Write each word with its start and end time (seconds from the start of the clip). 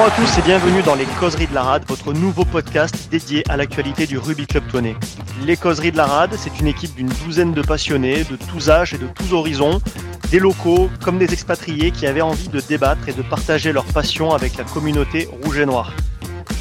Bonjour 0.00 0.14
à 0.14 0.16
tous 0.16 0.38
et 0.38 0.42
bienvenue 0.42 0.82
dans 0.82 0.94
les 0.94 1.04
Causeries 1.04 1.46
de 1.46 1.52
la 1.52 1.62
Rade, 1.62 1.84
votre 1.86 2.14
nouveau 2.14 2.46
podcast 2.46 3.10
dédié 3.10 3.44
à 3.50 3.58
l'actualité 3.58 4.06
du 4.06 4.16
rugby 4.16 4.46
club 4.46 4.66
tonné. 4.72 4.96
Les 5.44 5.58
Causeries 5.58 5.92
de 5.92 5.98
la 5.98 6.06
Rade, 6.06 6.32
c'est 6.38 6.58
une 6.58 6.68
équipe 6.68 6.94
d'une 6.94 7.10
douzaine 7.26 7.52
de 7.52 7.60
passionnés 7.60 8.24
de 8.24 8.36
tous 8.36 8.70
âges 8.70 8.94
et 8.94 8.98
de 8.98 9.06
tous 9.08 9.34
horizons, 9.34 9.78
des 10.30 10.38
locaux 10.38 10.88
comme 11.04 11.18
des 11.18 11.30
expatriés 11.34 11.90
qui 11.90 12.06
avaient 12.06 12.22
envie 12.22 12.48
de 12.48 12.60
débattre 12.60 13.10
et 13.10 13.12
de 13.12 13.20
partager 13.20 13.72
leur 13.72 13.84
passion 13.84 14.30
avec 14.32 14.56
la 14.56 14.64
communauté 14.64 15.28
rouge 15.44 15.58
et 15.58 15.66
noire. 15.66 15.92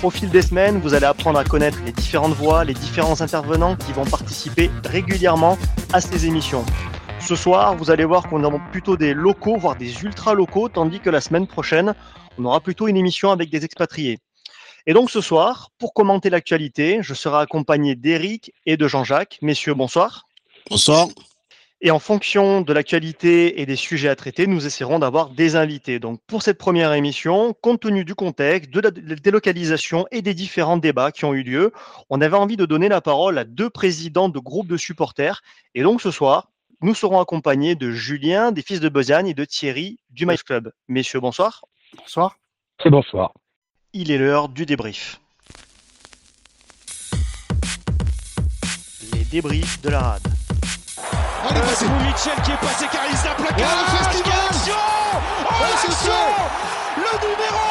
Au 0.03 0.09
fil 0.09 0.29
des 0.29 0.41
semaines, 0.41 0.81
vous 0.81 0.93
allez 0.93 1.05
apprendre 1.05 1.39
à 1.39 1.45
connaître 1.45 1.77
les 1.85 1.93
différentes 1.93 2.33
voix, 2.33 2.65
les 2.65 2.73
différents 2.73 3.21
intervenants 3.21 3.77
qui 3.77 3.93
vont 3.93 4.03
participer 4.03 4.69
régulièrement 4.83 5.57
à 5.93 6.01
ces 6.01 6.25
émissions. 6.25 6.65
Ce 7.21 7.35
soir, 7.35 7.75
vous 7.75 7.89
allez 7.89 8.03
voir 8.03 8.23
qu'on 8.27 8.43
a 8.43 8.59
plutôt 8.71 8.97
des 8.97 9.13
locaux, 9.13 9.55
voire 9.57 9.77
des 9.77 10.03
ultra 10.03 10.33
locaux, 10.33 10.67
tandis 10.67 10.99
que 10.99 11.09
la 11.09 11.21
semaine 11.21 11.47
prochaine, 11.47 11.93
on 12.39 12.45
aura 12.45 12.61
plutôt 12.61 12.87
une 12.87 12.97
émission 12.97 13.31
avec 13.31 13.49
des 13.49 13.65
expatriés. 13.65 14.19
Et 14.87 14.93
donc 14.93 15.11
ce 15.11 15.21
soir, 15.21 15.71
pour 15.77 15.93
commenter 15.93 16.29
l'actualité, 16.29 16.99
je 17.01 17.13
serai 17.13 17.37
accompagné 17.37 17.95
d'Éric 17.95 18.53
et 18.65 18.77
de 18.77 18.87
Jean-Jacques. 18.87 19.37
Messieurs, 19.41 19.73
bonsoir. 19.73 20.27
Bonsoir. 20.69 21.07
Et 21.81 21.91
en 21.91 21.99
fonction 21.99 22.61
de 22.61 22.73
l'actualité 22.73 23.61
et 23.61 23.65
des 23.65 23.75
sujets 23.75 24.09
à 24.09 24.15
traiter, 24.15 24.47
nous 24.47 24.65
essaierons 24.65 24.99
d'avoir 24.99 25.29
des 25.29 25.55
invités. 25.55 25.99
Donc 25.99 26.19
pour 26.27 26.41
cette 26.41 26.57
première 26.57 26.93
émission, 26.93 27.53
compte 27.53 27.81
tenu 27.81 28.03
du 28.03 28.15
contexte, 28.15 28.71
de 28.71 28.81
la 28.81 28.91
délocalisation 28.91 30.05
et 30.11 30.21
des 30.21 30.33
différents 30.33 30.77
débats 30.77 31.11
qui 31.11 31.25
ont 31.25 31.33
eu 31.33 31.43
lieu, 31.43 31.71
on 32.09 32.19
avait 32.19 32.35
envie 32.37 32.57
de 32.57 32.65
donner 32.65 32.89
la 32.89 32.99
parole 33.01 33.37
à 33.37 33.43
deux 33.43 33.69
présidents 33.69 34.29
de 34.29 34.39
groupes 34.39 34.67
de 34.67 34.77
supporters. 34.77 35.41
Et 35.75 35.83
donc 35.83 36.01
ce 36.01 36.11
soir, 36.11 36.51
nous 36.81 36.95
serons 36.95 37.19
accompagnés 37.19 37.75
de 37.75 37.91
Julien, 37.91 38.51
des 38.51 38.61
Fils 38.61 38.79
de 38.79 38.89
Besagne 38.89 39.27
et 39.27 39.33
de 39.33 39.45
Thierry 39.45 39.99
du 40.09 40.25
Mice 40.25 40.43
Club. 40.43 40.71
Messieurs, 40.87 41.19
bonsoir. 41.19 41.63
Bonsoir. 41.97 42.38
Et 42.85 42.89
bonsoir. 42.89 43.33
Il 43.93 44.11
est 44.11 44.17
l'heure 44.17 44.47
du 44.49 44.65
débrief. 44.65 45.19
Les 49.13 49.23
débriefs 49.25 49.81
de 49.81 49.89
la 49.89 49.99
rade. 49.99 50.27
Allez, 51.49 51.59
passez. 51.59 51.85
Mitchell 51.85 52.41
qui 52.43 52.51
est 52.51 52.61
passé 52.61 52.85
car 52.91 53.01
il 53.09 53.17
s'est 53.17 53.35
plaqué. 53.35 53.63
Oh, 53.63 53.95
festival. 53.97 54.33
action 54.49 54.73
Oh, 55.13 55.17
Oh, 55.49 55.65
c'est 55.77 55.87
l'action. 55.87 56.13
Le 56.97 57.13
numéro 57.27 57.69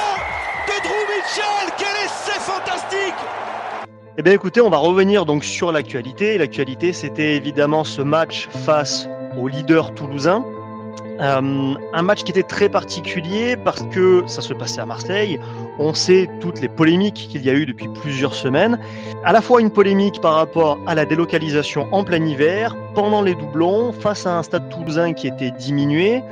de 0.67 0.83
Drew 0.83 1.05
Mitchell 1.14 1.75
Quel 1.79 2.05
essai 2.05 2.39
fantastique 2.41 3.14
Eh 4.19 4.23
bien 4.23 4.33
écoutez, 4.34 4.61
on 4.61 4.70
va 4.70 4.79
revenir 4.79 5.25
donc 5.25 5.45
sur 5.45 5.73
l'actualité. 5.73 6.36
L'actualité, 6.36 6.92
c'était 6.92 7.34
évidemment 7.36 7.84
ce 7.84 8.03
match 8.03 8.48
face 8.48 9.09
au 9.39 9.48
leader 9.48 9.95
toulousain. 9.95 10.45
Euh, 11.20 11.74
un 11.92 12.02
match 12.02 12.22
qui 12.22 12.30
était 12.30 12.44
très 12.44 12.69
particulier 12.69 13.56
parce 13.56 13.83
que 13.91 14.22
ça 14.27 14.41
se 14.41 14.52
passait 14.52 14.80
à 14.80 14.86
Marseille. 14.86 15.41
On 15.78 15.92
sait 15.92 16.28
toutes 16.41 16.61
les 16.61 16.69
polémiques 16.69 17.28
qu'il 17.30 17.44
y 17.44 17.50
a 17.50 17.55
eu 17.55 17.66
depuis 17.66 17.88
plusieurs 17.88 18.34
semaines. 18.34 18.78
À 19.24 19.33
la 19.33 19.41
fois 19.41 19.61
une 19.61 19.70
polémique 19.70 20.20
par 20.20 20.34
rapport 20.34 20.78
à 20.86 20.94
la 20.94 21.05
délocalisation 21.05 21.89
en 21.92 22.05
plein 22.05 22.24
hiver, 22.24 22.77
pendant 22.94 23.22
les 23.22 23.34
doublons, 23.34 23.92
face 23.92 24.27
à 24.27 24.39
un 24.39 24.42
stade 24.42 24.69
toulousain 24.69 25.12
qui 25.12 25.27
était 25.27 25.50
diminué. 25.50 26.22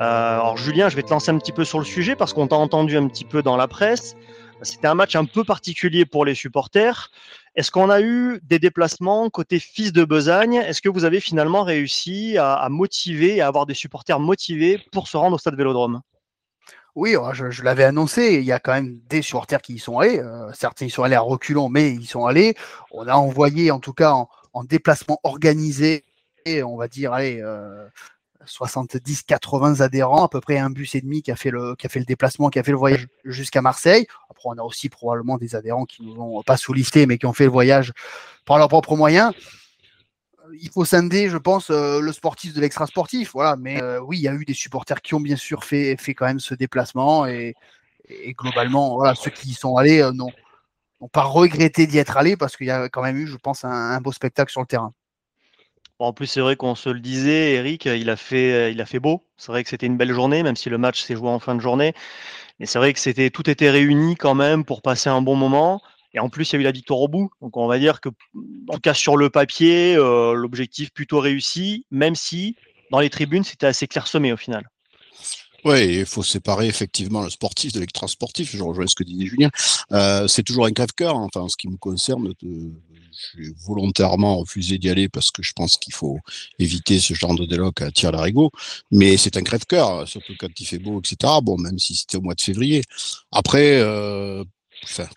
Euh, 0.00 0.40
alors 0.40 0.56
Julien, 0.56 0.88
je 0.88 0.96
vais 0.96 1.02
te 1.02 1.10
lancer 1.10 1.30
un 1.30 1.38
petit 1.38 1.52
peu 1.52 1.64
sur 1.64 1.78
le 1.78 1.84
sujet 1.84 2.16
parce 2.16 2.32
qu'on 2.32 2.46
t'a 2.46 2.56
entendu 2.56 2.96
un 2.96 3.06
petit 3.08 3.26
peu 3.26 3.42
dans 3.42 3.58
la 3.58 3.68
presse. 3.68 4.16
C'était 4.62 4.88
un 4.88 4.94
match 4.94 5.16
un 5.16 5.24
peu 5.24 5.44
particulier 5.44 6.06
pour 6.06 6.24
les 6.24 6.34
supporters. 6.34 7.10
Est-ce 7.56 7.70
qu'on 7.70 7.90
a 7.90 8.00
eu 8.00 8.40
des 8.44 8.58
déplacements 8.58 9.28
côté 9.28 9.58
fils 9.58 9.92
de 9.92 10.04
Besagne 10.04 10.54
Est-ce 10.54 10.80
que 10.80 10.88
vous 10.88 11.04
avez 11.04 11.20
finalement 11.20 11.64
réussi 11.64 12.38
à, 12.38 12.68
motiver 12.70 13.40
à 13.40 13.48
avoir 13.48 13.66
des 13.66 13.74
supporters 13.74 14.20
motivés 14.20 14.80
pour 14.92 15.08
se 15.08 15.16
rendre 15.16 15.34
au 15.34 15.38
stade 15.38 15.56
Vélodrome? 15.56 16.00
Oui, 16.94 17.10
alors, 17.10 17.34
je, 17.34 17.62
l'avais 17.62 17.84
annoncé, 17.84 18.34
il 18.34 18.44
y 18.44 18.52
a 18.52 18.58
quand 18.58 18.72
même 18.72 18.98
des 19.08 19.22
supporters 19.22 19.62
qui 19.62 19.74
y 19.74 19.78
sont 19.78 19.98
allés. 19.98 20.18
Euh, 20.18 20.52
certains 20.52 20.86
y 20.86 20.90
sont 20.90 21.02
allés 21.02 21.14
à 21.14 21.20
reculons, 21.20 21.68
mais 21.68 21.92
ils 21.92 22.06
sont 22.06 22.26
allés. 22.26 22.54
On 22.92 23.06
a 23.06 23.14
envoyé, 23.14 23.70
en 23.70 23.78
tout 23.78 23.92
cas, 23.92 24.12
en, 24.12 24.28
en 24.52 24.64
déplacement 24.64 25.18
organisé, 25.22 26.04
et 26.44 26.62
on 26.62 26.76
va 26.76 26.88
dire, 26.88 27.12
allez, 27.12 27.40
euh, 27.40 27.86
70-80 28.46 29.82
adhérents, 29.82 30.24
à 30.24 30.28
peu 30.28 30.40
près 30.40 30.58
un 30.58 30.70
bus 30.70 30.94
et 30.94 31.00
demi 31.00 31.22
qui 31.22 31.30
a 31.30 31.36
fait 31.36 31.50
le 31.50 31.76
déplacement, 32.04 32.48
qui 32.48 32.58
a 32.58 32.62
fait 32.62 32.72
le 32.72 32.78
voyage 32.78 33.06
jusqu'à 33.24 33.62
Marseille. 33.62 34.06
On 34.44 34.58
a 34.58 34.62
aussi 34.62 34.88
probablement 34.88 35.38
des 35.38 35.54
adhérents 35.54 35.84
qui 35.84 36.02
nous 36.02 36.20
ont 36.20 36.42
pas 36.42 36.56
sous-listés, 36.56 37.06
mais 37.06 37.18
qui 37.18 37.26
ont 37.26 37.32
fait 37.32 37.44
le 37.44 37.50
voyage 37.50 37.92
par 38.44 38.58
leurs 38.58 38.68
propres 38.68 38.96
moyens. 38.96 39.32
Euh, 40.44 40.56
Il 40.60 40.70
faut 40.70 40.84
scinder, 40.84 41.28
je 41.28 41.36
pense, 41.36 41.70
euh, 41.70 42.00
le 42.00 42.12
sportif 42.12 42.54
de 42.54 42.60
l'extra-sportif. 42.60 43.32
Voilà. 43.32 43.56
Mais 43.56 43.82
euh, 43.82 44.00
oui, 44.00 44.18
il 44.18 44.22
y 44.22 44.28
a 44.28 44.34
eu 44.34 44.44
des 44.44 44.54
supporters 44.54 45.00
qui 45.00 45.14
ont 45.14 45.20
bien 45.20 45.36
sûr 45.36 45.64
fait, 45.64 45.96
fait 45.98 46.14
quand 46.14 46.26
même 46.26 46.40
ce 46.40 46.54
déplacement. 46.54 47.26
Et, 47.26 47.54
globalement, 48.30 48.96
voilà, 48.96 49.14
ceux 49.14 49.30
qui 49.30 49.50
y 49.50 49.54
sont 49.54 49.76
allés 49.76 50.02
euh, 50.02 50.12
n'ont 50.12 50.32
pas 51.12 51.22
regretté 51.22 51.86
d'y 51.86 51.98
être 51.98 52.16
allés 52.16 52.36
parce 52.36 52.56
qu'il 52.56 52.66
y 52.66 52.70
a 52.72 52.88
quand 52.88 53.02
même 53.02 53.16
eu, 53.16 53.26
je 53.26 53.36
pense, 53.36 53.64
un, 53.64 53.70
un 53.70 54.00
beau 54.00 54.12
spectacle 54.12 54.50
sur 54.50 54.60
le 54.60 54.66
terrain. 54.66 54.92
En 56.00 56.12
plus, 56.14 56.26
c'est 56.26 56.40
vrai 56.40 56.56
qu'on 56.56 56.74
se 56.74 56.88
le 56.88 56.98
disait, 56.98 57.52
Eric, 57.52 57.84
il 57.84 58.08
a 58.08 58.16
fait, 58.16 58.72
il 58.72 58.80
a 58.80 58.86
fait 58.86 59.00
beau. 59.00 59.26
C'est 59.36 59.52
vrai 59.52 59.62
que 59.62 59.68
c'était 59.68 59.86
une 59.86 59.98
belle 59.98 60.14
journée, 60.14 60.42
même 60.42 60.56
si 60.56 60.70
le 60.70 60.78
match 60.78 61.02
s'est 61.02 61.14
joué 61.14 61.28
en 61.28 61.38
fin 61.38 61.54
de 61.54 61.60
journée. 61.60 61.92
Mais 62.60 62.66
c'est 62.66 62.78
vrai 62.78 62.92
que 62.92 63.28
tout 63.28 63.48
était 63.48 63.70
réuni 63.70 64.16
quand 64.16 64.34
même 64.34 64.64
pour 64.64 64.82
passer 64.82 65.08
un 65.08 65.22
bon 65.22 65.34
moment. 65.34 65.80
Et 66.12 66.20
en 66.20 66.28
plus, 66.28 66.52
il 66.52 66.56
y 66.56 66.58
a 66.58 66.60
eu 66.60 66.64
la 66.64 66.72
victoire 66.72 67.00
au 67.00 67.08
bout. 67.08 67.30
Donc, 67.40 67.56
on 67.56 67.66
va 67.66 67.78
dire 67.78 68.00
que, 68.00 68.10
en 68.68 68.74
tout 68.74 68.80
cas, 68.80 68.94
sur 68.94 69.16
le 69.16 69.30
papier, 69.30 69.96
euh, 69.96 70.34
l'objectif 70.34 70.92
plutôt 70.92 71.20
réussi, 71.20 71.86
même 71.90 72.14
si 72.14 72.56
dans 72.90 73.00
les 73.00 73.10
tribunes, 73.10 73.44
c'était 73.44 73.66
assez 73.66 73.86
clairsemé 73.86 74.32
au 74.32 74.36
final. 74.36 74.68
Oui, 75.64 75.98
il 75.98 76.06
faut 76.06 76.22
séparer 76.22 76.66
effectivement 76.66 77.22
le 77.22 77.30
sportif 77.30 77.72
de 77.72 77.80
l'extra-sportif. 77.80 78.54
Je 78.56 78.62
rejoins 78.62 78.86
ce 78.86 78.94
que 78.94 79.04
disait 79.04 79.26
Julien. 79.26 79.50
Euh, 79.92 80.26
c'est 80.26 80.42
toujours 80.42 80.66
un 80.66 80.72
crève-cœur. 80.72 81.16
hein. 81.16 81.28
Enfin, 81.32 81.44
en 81.44 81.48
ce 81.48 81.56
qui 81.56 81.68
me 81.68 81.76
concerne, 81.76 82.32
j'ai 83.36 83.52
volontairement 83.66 84.38
refusé 84.38 84.78
d'y 84.78 84.88
aller 84.90 85.08
parce 85.08 85.30
que 85.30 85.42
je 85.42 85.52
pense 85.52 85.76
qu'il 85.76 85.94
faut 85.94 86.18
éviter 86.58 86.98
ce 87.00 87.14
genre 87.14 87.34
de 87.34 87.46
déloc 87.46 87.82
à 87.82 87.90
tir 87.90 88.12
larigot. 88.12 88.50
Mais 88.90 89.16
c'est 89.16 89.36
un 89.36 89.42
crève-cœur, 89.42 90.06
surtout 90.08 90.34
quand 90.38 90.48
il 90.58 90.66
fait 90.66 90.78
beau, 90.78 91.00
etc. 91.00 91.40
Bon, 91.42 91.56
même 91.58 91.78
si 91.78 91.94
c'était 91.94 92.16
au 92.16 92.22
mois 92.22 92.34
de 92.34 92.40
février. 92.40 92.82
Après, 93.32 93.80
euh, 93.80 94.44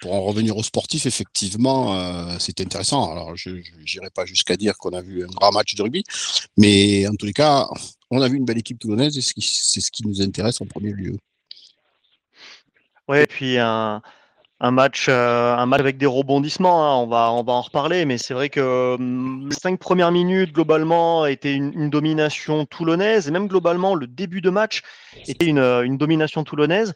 pour 0.01 0.13
en 0.13 0.21
revenir 0.23 0.57
au 0.57 0.63
sportif, 0.63 1.05
effectivement, 1.05 1.95
euh, 1.97 2.35
c'est 2.39 2.59
intéressant. 2.59 3.11
Alors, 3.11 3.35
je 3.35 3.49
n'irai 3.49 4.09
pas 4.13 4.25
jusqu'à 4.25 4.57
dire 4.57 4.77
qu'on 4.77 4.91
a 4.91 5.01
vu 5.01 5.23
un 5.23 5.27
grand 5.27 5.51
match 5.51 5.75
de 5.75 5.83
rugby, 5.83 6.03
mais 6.57 7.07
en 7.07 7.15
tous 7.15 7.25
les 7.25 7.33
cas, 7.33 7.67
on 8.11 8.21
a 8.21 8.27
vu 8.27 8.37
une 8.37 8.45
belle 8.45 8.57
équipe 8.57 8.79
toulonnaise 8.79 9.17
et 9.17 9.21
c'est 9.21 9.81
ce 9.81 9.89
qui- 9.91 10.05
nous 10.05 10.21
intéresse 10.21 10.59
en 10.61 10.65
premier 10.65 10.91
lieu. 10.91 11.17
Ouais, 13.07 13.23
et 13.23 13.27
puis 13.27 13.57
un, 13.57 14.01
un 14.63 14.71
match, 14.71 15.07
euh, 15.09 15.55
un 15.55 15.65
match 15.65 15.81
avec 15.81 15.97
des 15.97 16.05
rebondissements. 16.05 16.85
hein, 16.85 16.95
on 17.03 17.05
va, 17.05 17.31
on 17.33 17.43
va 17.43 17.51
en 17.51 17.61
reparler, 17.61 18.05
mais 18.05 18.17
c'est 18.17 18.33
vrai 18.33 18.49
que 18.49 18.95
hum, 18.95 19.49
les 19.49 19.55
cinq 19.55 19.77
premières 19.77 20.11
minutes 20.11 20.53
globalement 20.53 21.25
étaient 21.25 21.53
une, 21.53 21.73
une 21.73 21.89
domination 21.89 22.65
toulonnaise, 22.65 23.27
et 23.27 23.31
même 23.31 23.49
globalement 23.49 23.93
le 23.93 24.07
début 24.07 24.39
de 24.39 24.49
match 24.49 24.81
était 25.27 25.47
une, 25.47 25.59
euh, 25.59 25.83
une 25.83 25.97
domination 25.97 26.45
toulonnaise, 26.45 26.93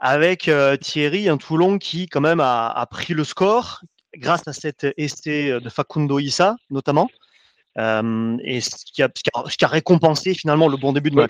avec 0.00 0.48
euh, 0.48 0.76
Thierry, 0.76 1.30
un 1.30 1.38
Toulon 1.38 1.78
qui 1.78 2.08
quand 2.08 2.20
même 2.20 2.40
a, 2.40 2.68
a 2.68 2.86
pris 2.86 3.14
le 3.14 3.24
score 3.24 3.80
grâce 4.14 4.46
à 4.46 4.52
cet 4.52 4.86
essai 4.98 5.58
de 5.60 5.68
Facundo 5.70 6.18
Issa 6.18 6.56
notamment, 6.70 7.08
euh, 7.78 8.36
et 8.44 8.60
ce 8.60 8.84
qui, 8.84 9.02
a, 9.02 9.08
ce 9.46 9.56
qui 9.56 9.64
récompensé 9.64 10.34
finalement 10.34 10.68
le 10.68 10.76
bon 10.76 10.92
début 10.92 11.10
de 11.10 11.16
Ouais. 11.16 11.26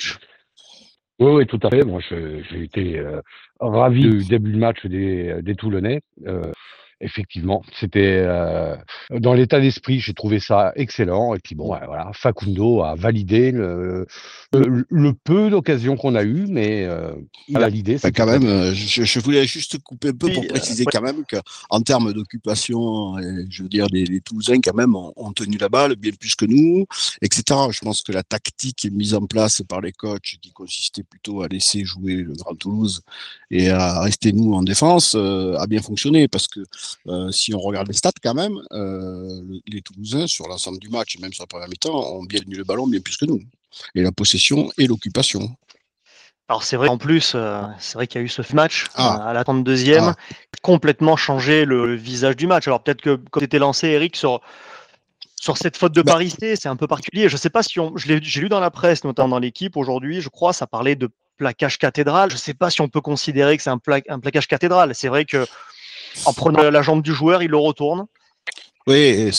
Oui, 1.20 1.32
oui, 1.32 1.46
tout 1.46 1.58
à 1.64 1.70
fait. 1.70 1.84
Moi, 1.84 2.00
je- 2.08 2.42
j'ai 2.48 2.62
été 2.62 2.98
euh, 2.98 3.20
ravi 3.60 4.02
du 4.02 4.24
début 4.24 4.52
de 4.52 4.58
match 4.58 4.86
des, 4.86 5.42
des 5.42 5.54
Toulonnais. 5.56 6.00
Euh, 6.26 6.52
effectivement, 7.00 7.62
c'était 7.78 8.22
euh, 8.26 8.76
dans 9.10 9.34
l'état 9.34 9.60
d'esprit, 9.60 10.00
j'ai 10.00 10.14
trouvé 10.14 10.40
ça 10.40 10.72
excellent. 10.76 11.34
Et 11.34 11.38
puis 11.38 11.54
bon, 11.54 11.72
ouais, 11.72 11.80
voilà, 11.86 12.10
Facundo 12.14 12.82
a 12.82 12.94
validé 12.94 13.52
le, 13.52 14.06
le, 14.52 14.84
le 14.88 15.12
peu 15.14 15.50
d'occasions 15.50 15.96
qu'on 15.96 16.14
a 16.14 16.22
eu, 16.24 16.46
mais 16.48 16.84
euh, 16.84 17.12
il 17.48 17.62
a 17.62 17.62
validé. 17.62 17.96
Enfin, 17.96 18.08
c'est 18.08 18.12
quand 18.12 18.26
tout. 18.26 18.30
même, 18.30 18.46
euh, 18.46 18.72
je, 18.74 19.04
je 19.04 19.20
voulais 19.20 19.46
juste 19.46 19.78
couper 19.78 20.08
un 20.08 20.12
peu 20.16 20.30
pour 20.30 20.42
Oui, 20.42 20.48
euh, 20.50 20.54
préciser 20.54 20.86
ouais. 20.86 20.90
quand 20.90 21.02
même 21.02 21.24
qu'en 21.26 21.80
termes 21.82 22.12
d'occupation, 22.12 23.16
je 23.50 23.62
veux 23.62 23.68
dire, 23.68 23.86
les, 23.92 24.04
les 24.04 24.20
Toulousains 24.20 24.60
quand 24.60 24.74
même 24.74 24.94
ont, 24.96 25.12
ont 25.16 25.32
tenu 25.32 25.56
la 25.58 25.68
balle 25.68 25.96
bien 25.96 26.12
plus 26.18 26.34
que 26.34 26.46
nous, 26.46 26.86
etc. 27.22 27.42
Je 27.70 27.80
pense 27.80 28.02
que 28.02 28.12
la 28.12 28.22
tactique 28.22 28.86
mise 28.92 29.14
en 29.14 29.26
place 29.26 29.62
par 29.68 29.80
les 29.80 29.92
coachs, 29.92 30.36
qui 30.42 30.52
consistait 30.52 31.02
plutôt 31.04 31.42
à 31.42 31.48
laisser 31.48 31.84
jouer 31.84 32.16
le 32.16 32.34
Grand 32.34 32.54
Toulouse 32.54 33.02
et 33.50 33.70
à 33.70 34.00
rester 34.00 34.32
nous 34.32 34.52
en 34.54 34.62
défense, 34.62 35.14
euh, 35.16 35.56
a 35.58 35.66
bien 35.66 35.80
fonctionné 35.82 36.28
parce 36.28 36.46
que 36.48 36.60
euh, 37.08 37.30
si 37.30 37.54
on 37.54 37.58
regarde 37.60 37.88
les 37.88 37.94
stats 37.94 38.12
quand 38.22 38.34
même, 38.34 38.56
euh, 38.72 39.40
le- 39.48 39.60
les 39.66 39.82
Toulousains 39.82 40.26
sur 40.26 40.46
l'ensemble 40.48 40.78
du 40.78 40.88
match, 40.88 41.18
même 41.18 41.32
sur 41.32 41.42
la 41.42 41.46
première 41.46 41.68
mi-temps, 41.68 42.14
ont 42.14 42.24
bien 42.24 42.40
tenu 42.40 42.56
le 42.56 42.64
ballon 42.64 42.86
bien 42.86 43.00
plus 43.00 43.16
que 43.16 43.24
nous. 43.24 43.40
Et 43.94 44.02
la 44.02 44.12
possession 44.12 44.70
et 44.78 44.86
l'occupation. 44.86 45.54
Alors 46.48 46.62
c'est 46.62 46.76
vrai 46.76 46.88
en 46.88 46.96
plus, 46.96 47.32
euh, 47.34 47.60
c'est 47.78 47.94
vrai 47.94 48.06
qu'il 48.06 48.20
y 48.20 48.22
a 48.22 48.24
eu 48.24 48.28
ce 48.28 48.40
match 48.54 48.86
Ah. 48.94 49.20
euh, 49.26 49.30
à 49.30 49.32
la 49.34 49.44
32e, 49.44 50.14
Ah. 50.14 50.16
complètement 50.62 51.16
changé 51.16 51.66
le, 51.66 51.86
le 51.86 51.94
visage 51.94 52.36
du 52.36 52.46
match. 52.46 52.66
Alors 52.66 52.82
peut-être 52.82 53.02
que 53.02 53.16
quand 53.30 53.40
tu 53.40 53.44
étais 53.44 53.58
lancé, 53.58 53.88
Eric, 53.88 54.16
sur, 54.16 54.40
sur 55.36 55.58
cette 55.58 55.76
faute 55.76 55.92
de 55.92 56.00
Bah. 56.02 56.12
Paris 56.12 56.30
C, 56.30 56.56
c'est 56.56 56.68
un 56.70 56.76
peu 56.76 56.86
particulier. 56.86 57.28
Je 57.28 57.36
sais 57.36 57.50
pas 57.50 57.62
si 57.62 57.78
on, 57.78 57.94
je 57.98 58.08
l'ai- 58.08 58.20
j'ai 58.22 58.40
lu 58.40 58.48
dans 58.48 58.60
la 58.60 58.70
presse, 58.70 59.04
notamment 59.04 59.28
dans 59.28 59.38
l'équipe 59.38 59.76
aujourd'hui, 59.76 60.22
je 60.22 60.30
crois, 60.30 60.54
ça 60.54 60.66
parlait 60.66 60.96
de 60.96 61.10
plaquage 61.36 61.76
cathédral. 61.78 62.30
Je 62.30 62.34
ne 62.36 62.40
sais 62.40 62.54
pas 62.54 62.70
si 62.70 62.80
on 62.80 62.88
peut 62.88 63.02
considérer 63.02 63.56
que 63.58 63.62
c'est 63.62 63.70
un, 63.70 63.78
un 64.08 64.18
plaquage 64.18 64.48
cathédral. 64.48 64.94
C'est 64.94 65.08
vrai 65.08 65.24
que 65.26 65.46
en 66.24 66.32
prenant 66.32 66.70
la 66.70 66.82
jambe 66.82 67.02
du 67.02 67.12
joueur, 67.12 67.42
il 67.42 67.50
le 67.50 67.56
retourne. 67.56 68.06
Oui, 68.86 69.30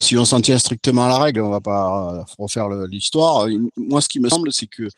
si 0.00 0.16
on 0.16 0.24
s'en 0.24 0.40
tient 0.40 0.58
strictement 0.58 1.04
à 1.04 1.08
la 1.08 1.18
règle, 1.18 1.42
on 1.42 1.50
va 1.50 1.60
pas 1.60 2.24
refaire 2.38 2.68
l'histoire. 2.68 3.46
Moi, 3.76 4.00
ce 4.00 4.08
qui 4.08 4.18
me 4.18 4.28
semble, 4.28 4.52
c'est 4.52 4.66
que 4.66 4.88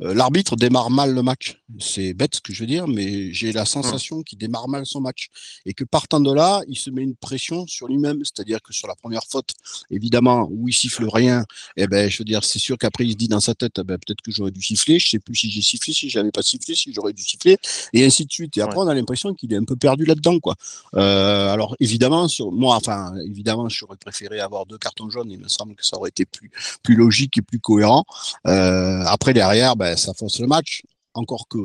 l'arbitre 0.00 0.56
démarre 0.56 0.90
mal 0.90 1.14
le 1.14 1.22
match. 1.22 1.62
C'est 1.78 2.14
bête 2.14 2.36
ce 2.36 2.40
que 2.40 2.52
je 2.52 2.60
veux 2.60 2.66
dire, 2.66 2.86
mais 2.88 3.32
j'ai 3.32 3.52
la 3.52 3.64
sensation 3.64 4.22
qu'il 4.22 4.38
démarre 4.38 4.68
mal 4.68 4.86
son 4.86 5.00
match. 5.00 5.28
Et 5.66 5.74
que 5.74 5.84
partant 5.84 6.20
de 6.20 6.32
là, 6.32 6.62
il 6.68 6.78
se 6.78 6.90
met 6.90 7.02
une 7.02 7.16
pression 7.16 7.66
sur 7.66 7.88
lui-même. 7.88 8.20
C'est-à-dire 8.24 8.62
que 8.62 8.72
sur 8.72 8.88
la 8.88 8.94
première 8.94 9.24
faute, 9.28 9.50
évidemment, 9.90 10.48
où 10.50 10.68
il 10.68 10.72
siffle 10.72 11.06
rien, 11.08 11.44
eh 11.76 11.86
ben, 11.86 12.10
je 12.10 12.18
veux 12.18 12.24
dire, 12.24 12.44
c'est 12.44 12.58
sûr 12.58 12.78
qu'après, 12.78 13.04
il 13.04 13.12
se 13.12 13.16
dit 13.16 13.28
dans 13.28 13.40
sa 13.40 13.54
tête, 13.54 13.78
eh 13.78 13.84
ben, 13.84 13.98
peut-être 13.98 14.22
que 14.22 14.30
j'aurais 14.30 14.50
dû 14.50 14.62
siffler. 14.62 14.98
Je 14.98 15.08
sais 15.08 15.18
plus 15.18 15.36
si 15.36 15.50
j'ai 15.50 15.62
sifflé, 15.62 15.92
si 15.92 16.08
j'avais 16.08 16.30
pas 16.30 16.42
sifflé, 16.42 16.74
si 16.74 16.92
j'aurais 16.92 17.12
dû 17.12 17.22
siffler, 17.22 17.56
et 17.92 18.04
ainsi 18.04 18.26
de 18.26 18.32
suite. 18.32 18.56
Et 18.56 18.60
après, 18.60 18.78
on 18.78 18.88
a 18.88 18.94
l'impression 18.94 19.34
qu'il 19.34 19.52
est 19.52 19.56
un 19.56 19.64
peu 19.64 19.76
perdu 19.76 20.04
là-dedans, 20.04 20.38
quoi. 20.40 20.54
Euh, 20.94 21.52
alors, 21.52 21.76
évidemment, 21.80 22.28
sur 22.28 22.52
moi, 22.52 22.76
enfin, 22.76 23.14
évidemment, 23.26 23.68
j'aurais 23.68 23.96
préféré 23.96 24.40
avoir 24.40 24.66
deux 24.66 24.78
cartons 24.78 25.10
jaunes. 25.10 25.30
Il 25.30 25.38
me 25.38 25.48
semble 25.48 25.74
que 25.74 25.84
ça 25.84 25.96
aurait 25.96 26.10
été 26.10 26.24
plus, 26.24 26.50
plus 26.82 26.94
logique 26.94 27.38
et 27.38 27.42
plus 27.42 27.60
cohérent. 27.60 28.04
Euh, 28.46 29.02
après, 29.06 29.32
derrière, 29.32 29.76
ben, 29.76 29.83
ben, 29.84 29.96
ça 29.98 30.14
fausse 30.14 30.40
le 30.40 30.46
match. 30.46 30.82
Encore 31.12 31.46
que, 31.46 31.58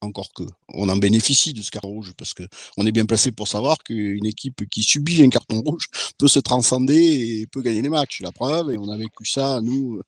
encore 0.00 0.30
que, 0.36 0.44
on 0.72 0.88
en 0.88 0.96
bénéficie 0.96 1.52
de 1.52 1.62
ce 1.62 1.70
carton 1.70 1.88
rouge 1.88 2.12
parce 2.16 2.32
que 2.32 2.44
on 2.76 2.86
est 2.86 2.92
bien 2.92 3.06
placé 3.06 3.32
pour 3.32 3.48
savoir 3.48 3.78
qu'une 3.78 4.24
équipe 4.24 4.68
qui 4.70 4.84
subit 4.84 5.22
un 5.24 5.30
carton 5.30 5.60
rouge 5.60 5.86
peut 6.16 6.28
se 6.28 6.38
transcender 6.38 6.94
et 6.94 7.46
peut 7.48 7.62
gagner 7.62 7.82
les 7.82 7.88
matchs. 7.88 8.20
La 8.20 8.30
preuve, 8.30 8.70
et 8.70 8.78
on 8.78 8.88
a 8.88 8.96
vécu 8.96 9.26
ça 9.26 9.60
nous 9.60 10.00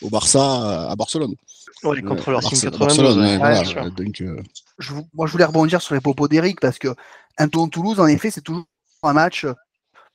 au 0.00 0.08
Barça 0.08 0.88
à 0.90 0.96
Barcelone. 0.96 1.34
Contre 1.82 2.30
euh, 2.30 2.40
92. 2.40 3.18
Euh, 3.18 4.42
je, 4.78 4.94
moi, 5.12 5.26
je 5.26 5.32
voulais 5.32 5.44
rebondir 5.44 5.82
sur 5.82 5.94
les 5.94 6.00
propos 6.00 6.28
d'Eric 6.28 6.58
parce 6.60 6.78
que 6.78 6.94
un 7.36 7.48
Toulouse, 7.48 8.00
en 8.00 8.06
effet, 8.06 8.30
c'est 8.30 8.40
toujours 8.40 8.64
un 9.02 9.12
match 9.12 9.44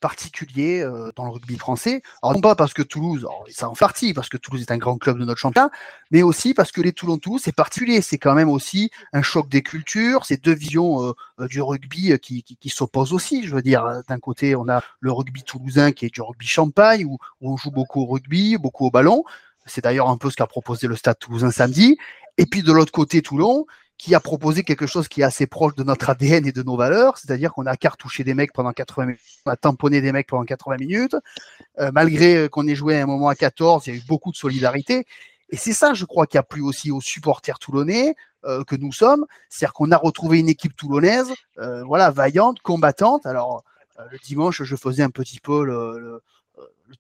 particulier 0.02 0.82
euh, 0.82 1.12
dans 1.16 1.24
le 1.24 1.32
rugby 1.32 1.58
français. 1.58 2.02
Alors 2.22 2.34
non 2.34 2.42
pas 2.42 2.56
parce 2.56 2.74
que 2.74 2.82
Toulouse, 2.82 3.26
ça 3.50 3.70
en 3.70 3.74
partie, 3.74 4.14
parce 4.14 4.28
que 4.28 4.36
Toulouse 4.36 4.62
est 4.62 4.72
un 4.72 4.78
grand 4.78 4.98
club 4.98 5.18
de 5.18 5.24
notre 5.24 5.40
championnat, 5.40 5.70
mais 6.12 6.24
aussi 6.24 6.54
parce 6.54 6.74
que 6.74 6.82
les 6.82 6.92
Toulon-Toulouse, 6.92 7.42
c'est 7.42 7.56
particulier. 7.56 8.02
C'est 8.02 8.18
quand 8.18 8.34
même 8.34 8.50
aussi 8.50 8.92
un 9.14 9.22
choc 9.22 9.48
des 9.48 9.62
cultures, 9.62 10.26
c'est 10.26 10.44
deux 10.44 10.54
visions 10.54 11.06
euh, 11.06 11.14
euh, 11.40 11.48
du 11.48 11.62
rugby 11.62 12.20
qui, 12.20 12.44
qui, 12.44 12.70
s'opposent 12.70 13.14
aussi. 13.14 13.48
Je 13.48 13.56
veux 13.56 13.62
dire, 13.62 14.02
d'un 14.10 14.20
côté, 14.20 14.56
on 14.56 14.68
a 14.68 14.82
le 15.00 15.12
rugby 15.12 15.44
toulousain 15.44 15.94
qui 15.94 16.06
est 16.06 16.14
du 16.14 16.22
rugby 16.22 16.48
champagne, 16.48 17.06
où, 17.06 17.18
où 17.40 17.54
on 17.54 17.58
joue 17.58 17.72
beaucoup 17.72 18.02
au 18.02 18.06
rugby, 18.06 18.58
beaucoup 18.58 18.86
au 18.86 18.92
ballon. 18.92 19.24
C'est 19.66 19.84
d'ailleurs 19.84 20.10
un 20.10 20.18
peu 20.18 20.30
ce 20.30 20.36
qu'a 20.36 20.48
proposé 20.48 20.88
le 20.88 20.96
Stade 20.96 21.20
toulousain 21.20 21.52
samedi. 21.52 21.98
Et 22.38 22.46
puis 22.46 22.64
de 22.64 22.72
l'autre 22.72 22.92
côté, 22.92 23.22
Toulon, 23.22 23.66
qui 24.02 24.16
a 24.16 24.20
proposé 24.20 24.64
quelque 24.64 24.88
chose 24.88 25.08
qui 25.08 25.22
est 25.22 25.24
assez 25.24 25.46
proche 25.46 25.76
de 25.76 25.84
notre 25.84 26.10
ADN 26.10 26.48
et 26.48 26.52
de 26.52 26.64
nos 26.64 26.76
valeurs, 26.76 27.20
c'est-à-dire 27.20 27.54
qu'on 27.54 27.68
a 27.68 27.78
cartouché 27.78 28.24
des 28.24 28.34
mecs 28.34 28.52
pendant 28.52 28.72
80 28.72 29.06
minutes, 29.06 29.22
on 29.46 29.52
a 29.52 29.56
tamponné 29.56 30.02
des 30.02 30.12
mecs 30.12 30.26
pendant 30.26 30.44
80 30.44 30.78
minutes, 30.78 31.16
euh, 31.78 31.92
malgré 31.94 32.36
euh, 32.36 32.50
qu'on 32.50 32.68
ait 32.68 32.74
joué 32.74 32.98
à 32.98 33.04
un 33.04 33.06
moment 33.06 33.28
à 33.28 33.36
14, 33.36 33.86
il 33.86 33.94
y 33.94 33.96
a 33.96 34.00
eu 34.00 34.04
beaucoup 34.08 34.32
de 34.32 34.36
solidarité. 34.36 35.06
Et 35.52 35.56
c'est 35.56 35.74
ça, 35.74 35.94
je 35.94 36.06
crois, 36.06 36.26
qui 36.26 36.40
a 36.40 36.42
plu 36.42 36.64
aussi 36.64 36.90
aux 36.90 37.00
supporters 37.00 37.60
toulonnais 37.60 38.16
euh, 38.44 38.64
que 38.64 38.76
nous 38.76 38.92
sommes, 38.92 39.28
c'est-à-dire 39.50 39.74
qu'on 39.74 39.92
a 39.92 39.98
retrouvé 39.98 40.40
une 40.40 40.50
équipe 40.50 40.76
toulonnaise, 40.76 41.32
voilà, 41.86 42.10
vaillante, 42.10 42.60
combattante. 42.62 43.28
Alors 43.28 43.64
le 44.10 44.18
dimanche, 44.18 44.64
je 44.64 44.76
faisais 44.76 45.04
un 45.04 45.12
petit 45.12 45.40
peu 45.40 45.64
le 45.64 46.24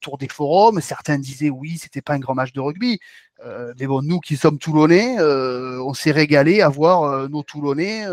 tour 0.01 0.19
des 0.19 0.27
forums. 0.27 0.79
Certains 0.81 1.17
disaient 1.17 1.49
oui, 1.49 1.79
c'était 1.79 2.01
pas 2.01 2.13
un 2.13 2.19
grand 2.19 2.35
match 2.35 2.53
de 2.53 2.59
rugby. 2.59 2.99
Euh, 3.45 3.73
mais 3.79 3.87
bon, 3.87 4.01
nous 4.01 4.19
qui 4.19 4.37
sommes 4.37 4.59
Toulonnais, 4.59 5.19
euh, 5.19 5.81
on 5.83 5.93
s'est 5.93 6.11
régalé 6.11 6.61
à 6.61 6.69
voir 6.69 7.03
euh, 7.03 7.27
nos 7.27 7.43
Toulonnais 7.43 8.05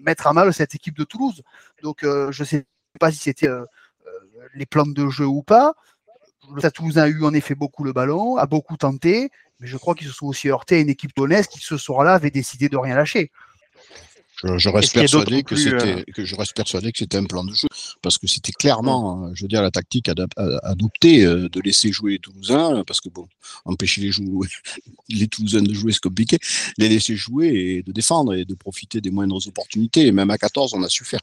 mettre 0.00 0.26
à 0.26 0.34
mal 0.34 0.52
cette 0.52 0.74
équipe 0.74 0.98
de 0.98 1.04
Toulouse. 1.04 1.42
Donc 1.82 2.00
je 2.02 2.42
ne 2.42 2.46
sais 2.46 2.66
pas 2.98 3.10
si 3.10 3.18
c'était 3.18 3.48
les 4.54 4.66
plans 4.66 4.86
de 4.86 5.08
jeu 5.08 5.24
ou 5.24 5.42
pas. 5.42 5.72
Le 6.54 6.70
Toulousain 6.70 7.04
a 7.04 7.08
eu 7.08 7.24
en 7.24 7.32
effet 7.32 7.54
beaucoup 7.54 7.82
le 7.82 7.92
ballon, 7.94 8.36
a 8.36 8.44
beaucoup 8.44 8.76
tenté, 8.76 9.30
mais 9.58 9.66
je 9.66 9.78
crois 9.78 9.94
qu'ils 9.94 10.08
se 10.08 10.12
sont 10.12 10.26
aussi 10.26 10.50
heurtés 10.50 10.76
à 10.76 10.78
une 10.80 10.90
équipe 10.90 11.14
toulonnaise 11.14 11.46
qui 11.46 11.60
ce 11.60 11.78
soir-là 11.78 12.14
avait 12.14 12.30
décidé 12.30 12.68
de 12.68 12.76
rien 12.76 12.94
lâcher. 12.94 13.30
Je, 14.42 14.68
reste 14.70 14.94
persuadé 14.94 15.42
que 15.42 15.54
c'était 15.54 15.98
euh, 15.98 16.02
que 16.14 16.24
je 16.24 16.34
reste 16.34 16.56
persuadé 16.56 16.92
que 16.92 16.98
c'était 16.98 17.18
un 17.18 17.24
plan 17.24 17.44
de 17.44 17.52
jeu 17.52 17.68
parce 18.00 18.16
que 18.16 18.26
c'était 18.26 18.52
clairement, 18.52 19.26
euh, 19.26 19.30
je 19.34 19.44
veux 19.44 19.48
dire, 19.48 19.60
la 19.62 19.70
tactique 19.70 20.08
adoptée 20.08 21.24
euh, 21.24 21.48
de 21.50 21.60
laisser 21.60 21.92
jouer 21.92 22.12
les 22.12 22.18
Toulousains 22.18 22.82
parce 22.86 23.00
que 23.00 23.10
bon, 23.10 23.28
empêcher 23.66 24.00
les 24.00 24.12
jouer, 24.12 24.48
les 25.08 25.28
Toulousains 25.28 25.62
de 25.62 25.74
jouer 25.74 25.92
c'est 25.92 26.02
compliqué, 26.02 26.38
les 26.78 26.88
laisser 26.88 27.16
jouer 27.16 27.48
et 27.48 27.82
de 27.82 27.92
défendre 27.92 28.34
et 28.34 28.46
de 28.46 28.54
profiter 28.54 29.00
des 29.00 29.10
moindres 29.10 29.46
opportunités. 29.46 30.06
Et 30.06 30.12
même 30.12 30.30
à 30.30 30.38
14, 30.38 30.72
on 30.74 30.82
a 30.82 30.88
su 30.88 31.04
faire. 31.04 31.20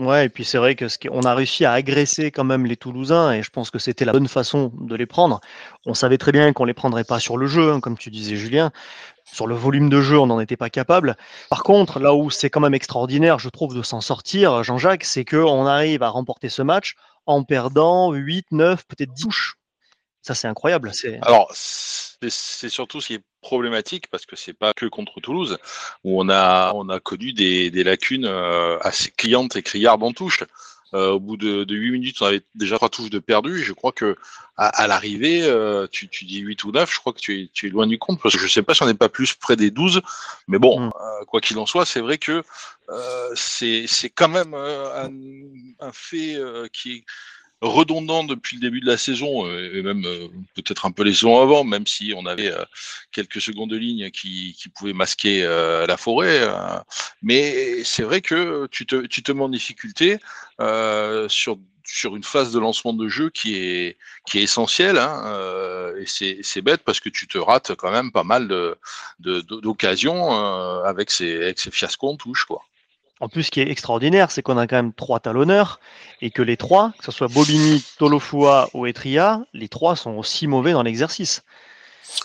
Ouais, 0.00 0.24
et 0.24 0.28
puis 0.30 0.46
c'est 0.46 0.56
vrai 0.56 0.76
que 0.76 0.88
ce 0.88 0.96
on 1.10 1.24
a 1.24 1.34
réussi 1.34 1.66
à 1.66 1.72
agresser 1.72 2.30
quand 2.30 2.42
même 2.44 2.64
les 2.64 2.78
Toulousains, 2.78 3.32
et 3.32 3.42
je 3.42 3.50
pense 3.50 3.70
que 3.70 3.78
c'était 3.78 4.06
la 4.06 4.12
bonne 4.12 4.28
façon 4.28 4.72
de 4.80 4.96
les 4.96 5.04
prendre. 5.04 5.40
On 5.84 5.92
savait 5.92 6.16
très 6.16 6.32
bien 6.32 6.54
qu'on 6.54 6.64
les 6.64 6.72
prendrait 6.72 7.04
pas 7.04 7.20
sur 7.20 7.36
le 7.36 7.46
jeu, 7.46 7.70
hein, 7.70 7.80
comme 7.80 7.98
tu 7.98 8.10
disais 8.10 8.34
Julien. 8.34 8.72
Sur 9.24 9.46
le 9.46 9.54
volume 9.54 9.88
de 9.88 10.00
jeu, 10.00 10.18
on 10.18 10.26
n'en 10.26 10.40
était 10.40 10.56
pas 10.56 10.70
capable. 10.70 11.16
Par 11.48 11.62
contre, 11.62 12.00
là 12.00 12.14
où 12.14 12.30
c'est 12.30 12.50
quand 12.50 12.60
même 12.60 12.74
extraordinaire, 12.74 13.38
je 13.38 13.48
trouve, 13.48 13.74
de 13.74 13.82
s'en 13.82 14.00
sortir, 14.00 14.64
Jean-Jacques, 14.64 15.04
c'est 15.04 15.24
qu'on 15.24 15.66
arrive 15.66 16.02
à 16.02 16.08
remporter 16.08 16.48
ce 16.48 16.62
match 16.62 16.96
en 17.26 17.44
perdant 17.44 18.12
8, 18.12 18.46
9, 18.50 18.86
peut-être 18.86 19.12
10 19.12 19.22
touches. 19.22 19.56
Ça, 20.22 20.34
c'est 20.34 20.48
incroyable. 20.48 20.92
Alors, 21.22 21.50
c'est 21.54 22.68
surtout 22.68 23.00
ce 23.00 23.06
qui 23.08 23.14
est 23.14 23.24
problématique 23.40 24.08
parce 24.10 24.26
que 24.26 24.36
c'est 24.36 24.52
pas 24.52 24.74
que 24.74 24.84
contre 24.84 25.20
Toulouse 25.20 25.56
où 26.04 26.20
on 26.20 26.28
a 26.28 26.72
on 26.74 26.90
a 26.90 27.00
connu 27.00 27.32
des, 27.32 27.70
des 27.70 27.84
lacunes 27.84 28.26
euh, 28.26 28.78
assez 28.80 29.10
clientes 29.10 29.56
et 29.56 29.62
criardes 29.62 30.02
en 30.02 30.12
touche. 30.12 30.44
Euh, 30.92 31.12
au 31.12 31.20
bout 31.20 31.36
de, 31.36 31.64
de 31.64 31.74
8 31.76 31.92
minutes, 31.92 32.16
on 32.20 32.26
avait 32.26 32.42
déjà 32.54 32.76
trois 32.76 32.88
touches 32.88 33.10
de 33.10 33.18
perdu. 33.20 33.62
Je 33.62 33.72
crois 33.72 33.92
que 33.92 34.16
à, 34.56 34.66
à 34.68 34.86
l'arrivée, 34.86 35.42
euh, 35.44 35.86
tu, 35.90 36.08
tu 36.08 36.24
dis 36.24 36.38
8 36.38 36.64
ou 36.64 36.72
9, 36.72 36.92
je 36.92 36.98
crois 36.98 37.12
que 37.12 37.20
tu 37.20 37.40
es, 37.40 37.50
tu 37.52 37.68
es 37.68 37.70
loin 37.70 37.86
du 37.86 37.98
compte 37.98 38.20
parce 38.20 38.34
que 38.34 38.40
je 38.40 38.48
sais 38.48 38.62
pas 38.62 38.74
si 38.74 38.82
on 38.82 38.86
n'est 38.86 38.94
pas 38.94 39.08
plus 39.08 39.34
près 39.34 39.56
des 39.56 39.70
12. 39.70 40.02
Mais 40.48 40.58
bon, 40.58 40.80
mm. 40.80 40.92
quoi 41.26 41.40
qu'il 41.40 41.58
en 41.58 41.66
soit, 41.66 41.86
c'est 41.86 42.00
vrai 42.00 42.18
que 42.18 42.42
c'est 43.34 44.10
quand 44.14 44.28
même 44.28 44.54
un, 44.54 45.10
un 45.78 45.92
fait 45.92 46.36
qui 46.72 46.92
est 46.92 47.04
redondant 47.60 48.24
depuis 48.24 48.56
le 48.56 48.62
début 48.62 48.80
de 48.80 48.86
la 48.86 48.96
saison, 48.96 49.46
euh, 49.46 49.70
et 49.74 49.82
même 49.82 50.04
euh, 50.06 50.28
peut-être 50.54 50.86
un 50.86 50.92
peu 50.92 51.02
les 51.02 51.12
saisons 51.12 51.40
avant, 51.40 51.64
même 51.64 51.86
si 51.86 52.14
on 52.16 52.24
avait 52.26 52.52
euh, 52.52 52.64
quelques 53.12 53.40
secondes 53.40 53.70
de 53.70 53.76
ligne 53.76 54.10
qui, 54.10 54.56
pouvaient 54.74 54.92
masquer 54.92 55.42
la 55.42 55.96
forêt. 55.96 56.48
mais 57.22 57.82
c'est 57.84 58.02
vrai 58.02 58.20
que 58.20 58.66
tu 58.70 58.86
te, 58.86 59.06
tu 59.06 59.22
te 59.22 59.32
mets 59.32 59.42
en 59.42 59.48
difficulté 59.48 60.18
sur 61.28 61.58
une 62.16 62.22
phase 62.22 62.52
de 62.52 62.60
lancement 62.60 62.92
de 62.92 63.08
jeu 63.08 63.30
qui 63.30 63.56
est 63.56 63.96
qui 64.26 64.38
est 64.38 64.42
essentielle 64.42 64.98
hein, 64.98 65.92
et 65.98 66.06
c'est 66.06 66.62
bête 66.62 66.82
parce 66.84 67.00
que 67.00 67.08
tu 67.08 67.26
te 67.26 67.38
rates 67.38 67.74
quand 67.74 67.90
même 67.90 68.12
pas 68.12 68.24
mal 68.24 68.48
de 68.48 68.78
d'occasions 69.18 70.30
avec 70.84 71.10
ces 71.10 71.36
avec 71.36 71.58
ces 71.58 71.70
fiascos 71.70 72.10
en 72.10 72.16
touche 72.16 72.44
quoi. 72.44 72.62
En 73.20 73.28
plus, 73.28 73.44
ce 73.44 73.50
qui 73.50 73.60
est 73.60 73.70
extraordinaire, 73.70 74.30
c'est 74.30 74.42
qu'on 74.42 74.56
a 74.56 74.66
quand 74.66 74.76
même 74.76 74.94
trois 74.94 75.20
talonneurs 75.20 75.78
et 76.22 76.30
que 76.30 76.40
les 76.40 76.56
trois, 76.56 76.92
que 76.98 77.04
ce 77.04 77.12
soit 77.12 77.28
Bobigny, 77.28 77.84
Tolofua 77.98 78.70
ou 78.72 78.86
Etria, 78.86 79.42
les 79.52 79.68
trois 79.68 79.94
sont 79.94 80.12
aussi 80.12 80.46
mauvais 80.46 80.72
dans 80.72 80.82
l'exercice. 80.82 81.42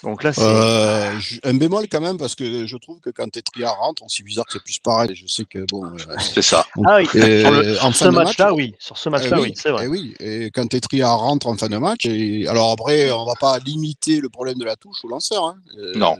Donc 0.03 0.23
là, 0.23 0.33
c'est. 0.33 0.41
Euh, 0.43 1.11
un 1.43 1.53
bémol 1.53 1.87
quand 1.91 2.01
même, 2.01 2.17
parce 2.17 2.33
que 2.33 2.65
je 2.65 2.77
trouve 2.77 2.99
que 2.99 3.09
quand 3.09 3.35
Etria 3.35 3.69
rentre, 3.69 4.03
c'est 4.07 4.23
bizarre 4.23 4.45
que 4.45 4.53
c'est 4.53 4.63
plus 4.63 4.79
pareil. 4.79 5.15
Je 5.15 5.27
sais 5.27 5.45
que 5.45 5.65
bon. 5.69 5.85
Euh, 5.85 6.15
c'est 6.19 6.41
ça. 6.41 6.65
ah 6.85 6.97
oui, 6.97 7.05
sur, 7.07 7.95
ce 7.95 8.07
match-là, 8.07 8.53
oui. 8.53 8.73
Sur 8.79 8.97
ce 8.97 9.09
match-là, 9.09 9.39
oui, 9.39 9.53
c'est 9.55 9.69
vrai. 9.69 9.85
Et 9.85 9.87
oui, 9.87 10.15
et 10.19 10.49
quand 10.51 10.73
Etria 10.73 11.09
rentre 11.09 11.47
en 11.47 11.55
fin 11.55 11.69
de 11.69 11.77
match, 11.77 12.05
et... 12.05 12.47
alors 12.47 12.71
après, 12.71 13.11
on 13.11 13.25
va 13.25 13.35
pas 13.39 13.59
limiter 13.59 14.21
le 14.21 14.29
problème 14.29 14.57
de 14.57 14.65
la 14.65 14.75
touche 14.75 15.03
au 15.03 15.09
lanceur. 15.09 15.45
Hein. 15.45 15.57
Euh, 15.77 15.93
non 15.95 16.15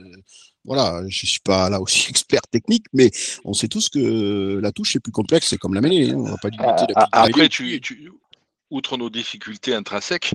voilà, 0.66 1.02
je 1.08 1.26
suis 1.26 1.40
pas 1.40 1.70
là 1.70 1.80
aussi 1.80 2.06
expert 2.10 2.42
technique, 2.50 2.84
mais 2.92 3.10
on 3.44 3.54
sait 3.54 3.68
tous 3.68 3.88
que 3.88 4.58
la 4.60 4.72
touche 4.72 4.96
est 4.96 5.00
plus 5.00 5.12
complexe, 5.12 5.48
c'est 5.48 5.58
comme 5.58 5.74
la 5.74 5.80
mêlée. 5.80 6.10
Hein, 6.10 6.16
on 6.18 6.24
va 6.24 6.36
pas 6.36 6.48
limiter 6.48 6.92
la 6.94 7.08
Après, 7.12 7.48
tu, 7.48 7.80
tu, 7.80 8.10
outre 8.70 8.96
nos 8.96 9.10
difficultés 9.10 9.74
intrinsèques, 9.74 10.34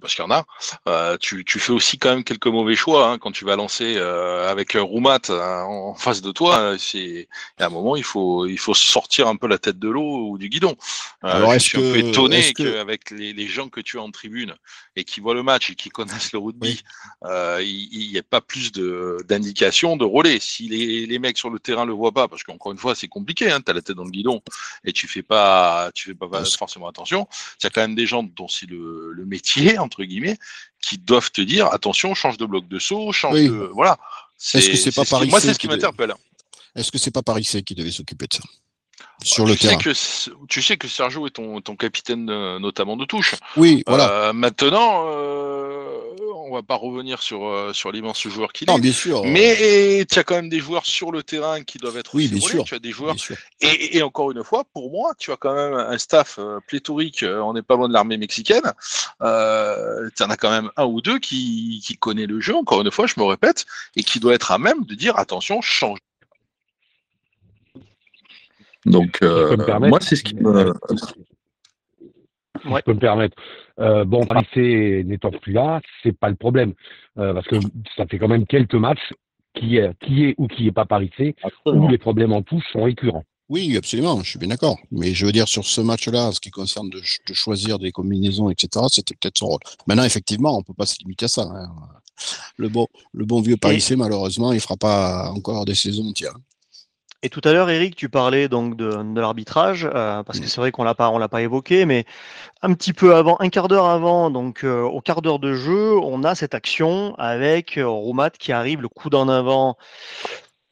parce 0.00 0.14
qu'il 0.14 0.24
y 0.24 0.26
en 0.26 0.30
a, 0.30 0.44
euh, 0.88 1.16
tu, 1.18 1.44
tu, 1.44 1.58
fais 1.58 1.72
aussi 1.72 1.98
quand 1.98 2.10
même 2.10 2.24
quelques 2.24 2.46
mauvais 2.46 2.74
choix 2.74 3.10
hein, 3.10 3.18
quand 3.18 3.32
tu 3.32 3.44
vas 3.44 3.56
lancer 3.56 3.94
euh, 3.96 4.50
avec 4.50 4.74
un 4.74 4.82
Roumat 4.82 5.20
hein, 5.28 5.64
en 5.64 5.94
face 5.94 6.20
de 6.20 6.32
toi. 6.32 6.76
C'est 6.78 7.28
à 7.58 7.66
un 7.66 7.68
moment 7.68 7.96
il 7.96 8.04
faut 8.04 8.46
il 8.46 8.58
faut 8.58 8.74
sortir 8.74 9.28
un 9.28 9.36
peu 9.36 9.46
la 9.46 9.58
tête 9.58 9.78
de 9.78 9.88
l'eau 9.88 10.30
ou 10.30 10.38
du 10.38 10.48
guidon. 10.48 10.76
Alors, 11.22 11.52
je 11.54 11.58
suis 11.58 11.78
un 11.78 11.80
peu 11.80 11.96
étonné 11.98 12.52
qu'avec 12.52 13.10
les, 13.10 13.32
les, 13.32 13.46
gens 13.46 13.68
que 13.68 13.80
tu 13.80 13.98
as 13.98 14.02
en 14.02 14.10
tribune 14.10 14.54
et 14.96 15.04
qui 15.04 15.20
voient 15.20 15.34
le 15.34 15.42
match 15.42 15.70
et 15.70 15.74
qui 15.74 15.88
connaissent 15.88 16.32
le 16.32 16.38
rugby, 16.38 16.82
il 17.24 18.08
n'y 18.10 18.16
ait 18.16 18.22
pas 18.22 18.40
plus 18.40 18.72
d'indications 18.72 19.96
de, 19.96 20.04
de 20.04 20.04
relais. 20.04 20.38
Si 20.40 20.68
les, 20.68 21.06
les, 21.06 21.18
mecs 21.18 21.38
sur 21.38 21.50
le 21.50 21.58
terrain 21.58 21.84
le 21.84 21.92
voient 21.92 22.12
pas, 22.12 22.28
parce 22.28 22.42
qu'encore 22.42 22.72
une 22.72 22.78
fois 22.78 22.94
c'est 22.94 23.08
compliqué, 23.08 23.50
hein, 23.50 23.60
tu 23.60 23.70
as 23.70 23.74
la 23.74 23.82
tête 23.82 23.96
dans 23.96 24.04
le 24.04 24.10
guidon 24.10 24.42
et 24.84 24.92
tu 24.92 25.08
fais 25.08 25.22
pas 25.22 25.90
tu 25.94 26.10
fais 26.10 26.14
pas 26.14 26.44
forcément 26.44 26.88
attention 26.88 27.26
as 27.68 27.70
quand 27.70 27.80
même 27.80 27.94
des 27.94 28.06
gens 28.06 28.22
dont 28.22 28.48
c'est 28.48 28.68
le, 28.68 29.12
le 29.12 29.24
métier, 29.24 29.77
entre 29.78 30.04
guillemets, 30.04 30.38
qui 30.82 30.98
doivent 30.98 31.30
te 31.30 31.40
dire 31.40 31.66
attention, 31.66 32.14
change 32.14 32.36
de 32.36 32.46
bloc 32.46 32.68
de 32.68 32.78
saut, 32.78 33.12
change 33.12 33.34
Oui. 33.34 33.48
de. 33.48 33.70
Voilà. 33.74 33.98
Est-ce 34.54 34.70
que 34.70 34.76
c'est 34.76 34.92
pas 34.94 35.02
ce 35.04 35.08
qui- 35.08 35.10
Paris 35.10 35.28
Moi, 35.30 35.40
c'est 35.40 35.54
ce 35.54 35.58
qui 35.58 35.66
m'interpelle. 35.68 36.14
Est-ce 36.76 36.92
que 36.92 36.98
c'est 36.98 37.10
pas 37.10 37.22
Paris 37.22 37.48
qui 37.66 37.74
devait 37.74 37.90
s'occuper 37.90 38.26
de 38.28 38.34
ça 38.34 38.42
Sur 39.24 39.44
tu 39.46 39.50
le 39.50 39.56
sais 39.56 39.68
terrain. 39.68 39.78
que 39.80 40.46
tu 40.46 40.62
sais 40.62 40.76
que 40.76 40.86
Sergio 40.86 41.26
est 41.26 41.30
ton, 41.30 41.60
ton 41.60 41.74
capitaine 41.74 42.30
euh, 42.30 42.58
notamment 42.60 42.96
de 42.96 43.04
touche. 43.04 43.34
Oui, 43.56 43.82
voilà. 43.86 44.10
Euh, 44.10 44.32
maintenant, 44.32 45.06
euh, 45.08 45.98
on 46.48 46.54
va 46.54 46.62
pas 46.62 46.74
revenir 46.76 47.22
sur 47.22 47.46
euh, 47.46 47.72
sur 47.72 47.92
l'immense 47.92 48.26
joueur 48.28 48.52
qu'il 48.52 48.68
non, 48.68 48.76
est. 48.78 48.80
bien 48.80 48.92
sûr. 48.92 49.22
Mais 49.24 50.04
tu 50.10 50.18
as 50.18 50.24
quand 50.24 50.34
même 50.36 50.48
des 50.48 50.60
joueurs 50.60 50.86
sur 50.86 51.12
le 51.12 51.22
terrain 51.22 51.62
qui 51.62 51.78
doivent 51.78 51.96
être 51.96 52.14
Oui, 52.14 52.24
aussi 52.26 52.34
bien 52.34 52.48
sûr. 52.48 52.64
Tu 52.64 52.74
as 52.74 52.78
des 52.78 52.92
joueurs 52.92 53.16
et, 53.60 53.96
et 53.96 54.02
encore 54.02 54.30
une 54.32 54.42
fois, 54.44 54.64
pour 54.72 54.90
moi, 54.90 55.12
tu 55.18 55.32
as 55.32 55.36
quand 55.36 55.54
même 55.54 55.74
un 55.74 55.98
staff 55.98 56.38
euh, 56.38 56.58
pléthorique. 56.66 57.22
euh, 57.22 57.40
on 57.40 57.52
n'est 57.52 57.62
pas 57.62 57.76
loin 57.76 57.88
de 57.88 57.92
l'armée 57.92 58.16
mexicaine. 58.16 58.72
Euh, 59.22 60.08
tu 60.16 60.22
en 60.22 60.30
as 60.30 60.36
quand 60.36 60.50
même 60.50 60.70
un 60.76 60.84
ou 60.84 61.00
deux 61.00 61.18
qui, 61.18 61.82
qui 61.84 61.96
connaît 61.96 62.26
le 62.26 62.40
jeu. 62.40 62.54
Encore 62.54 62.80
une 62.80 62.90
fois, 62.90 63.06
je 63.06 63.14
me 63.18 63.24
répète, 63.24 63.66
et 63.96 64.02
qui 64.02 64.20
doit 64.20 64.34
être 64.34 64.52
à 64.52 64.58
même 64.58 64.84
de 64.84 64.94
dire 64.94 65.18
attention, 65.18 65.60
change. 65.60 65.98
Donc, 68.86 69.18
euh, 69.22 69.56
moi, 69.80 69.98
c'est 70.00 70.16
ce 70.16 70.22
qui 70.22 70.34
me. 70.34 70.72
Si 72.62 72.68
Ouais. 72.68 72.80
je 72.80 72.84
peux 72.84 72.94
me 72.94 72.98
permettre. 73.00 73.36
Euh, 73.80 74.04
bon, 74.04 74.26
Paris 74.26 74.46
n'étant 75.04 75.30
plus 75.30 75.52
là, 75.52 75.80
c'est 76.02 76.16
pas 76.16 76.28
le 76.28 76.36
problème. 76.36 76.74
Euh, 77.18 77.34
parce 77.34 77.46
que 77.46 77.56
ça 77.96 78.06
fait 78.06 78.18
quand 78.18 78.28
même 78.28 78.46
quelques 78.46 78.74
matchs 78.74 79.12
qui 79.54 79.76
est, 79.76 79.90
qui 80.04 80.24
est 80.24 80.34
ou 80.38 80.46
qui 80.46 80.66
est 80.66 80.72
pas 80.72 80.84
Paris 80.86 81.10
C, 81.16 81.34
où 81.66 81.88
les 81.88 81.98
problèmes 81.98 82.32
en 82.32 82.42
touche 82.42 82.64
sont 82.72 82.82
récurrents. 82.84 83.24
Oui, 83.50 83.76
absolument, 83.78 84.20
je 84.22 84.28
suis 84.30 84.38
bien 84.38 84.48
d'accord. 84.48 84.76
Mais 84.90 85.14
je 85.14 85.24
veux 85.24 85.32
dire, 85.32 85.48
sur 85.48 85.64
ce 85.64 85.80
match-là, 85.80 86.32
ce 86.32 86.40
qui 86.40 86.50
concerne 86.50 86.90
de, 86.90 86.98
ch- 86.98 87.20
de 87.26 87.32
choisir 87.32 87.78
des 87.78 87.92
combinaisons, 87.92 88.50
etc., 88.50 88.84
c'était 88.90 89.14
peut-être 89.14 89.38
son 89.38 89.46
rôle. 89.46 89.60
Maintenant, 89.86 90.04
effectivement, 90.04 90.58
on 90.58 90.62
peut 90.62 90.74
pas 90.74 90.84
se 90.84 90.98
limiter 91.00 91.24
à 91.24 91.28
ça. 91.28 91.42
hein. 91.50 91.70
Le 92.58 92.68
bon, 92.68 92.86
le 93.14 93.24
bon 93.24 93.40
vieux 93.40 93.56
Paris 93.56 93.80
C, 93.80 93.96
malheureusement, 93.96 94.52
il 94.52 94.60
fera 94.60 94.76
pas 94.76 95.30
encore 95.30 95.64
des 95.64 95.74
saisons 95.74 96.08
entières. 96.08 96.34
Et 97.24 97.30
tout 97.30 97.40
à 97.42 97.52
l'heure, 97.52 97.68
Eric, 97.68 97.96
tu 97.96 98.08
parlais 98.08 98.48
donc 98.48 98.76
de, 98.76 98.90
de 98.90 99.20
l'arbitrage, 99.20 99.88
euh, 99.92 100.22
parce 100.22 100.38
que 100.38 100.46
c'est 100.46 100.60
vrai 100.60 100.70
qu'on 100.70 100.84
l'a 100.84 100.94
pas, 100.94 101.10
on 101.10 101.18
l'a 101.18 101.28
pas 101.28 101.42
évoqué, 101.42 101.84
mais 101.84 102.04
un 102.62 102.72
petit 102.74 102.92
peu 102.92 103.16
avant, 103.16 103.36
un 103.40 103.48
quart 103.48 103.66
d'heure 103.66 103.86
avant, 103.86 104.30
donc 104.30 104.62
euh, 104.62 104.82
au 104.82 105.00
quart 105.00 105.20
d'heure 105.20 105.40
de 105.40 105.52
jeu, 105.52 105.98
on 105.98 106.22
a 106.22 106.36
cette 106.36 106.54
action 106.54 107.16
avec 107.16 107.76
euh, 107.76 107.88
Roumat 107.88 108.30
qui 108.30 108.52
arrive, 108.52 108.82
le 108.82 108.88
coup 108.88 109.10
d'en 109.10 109.28
avant 109.28 109.76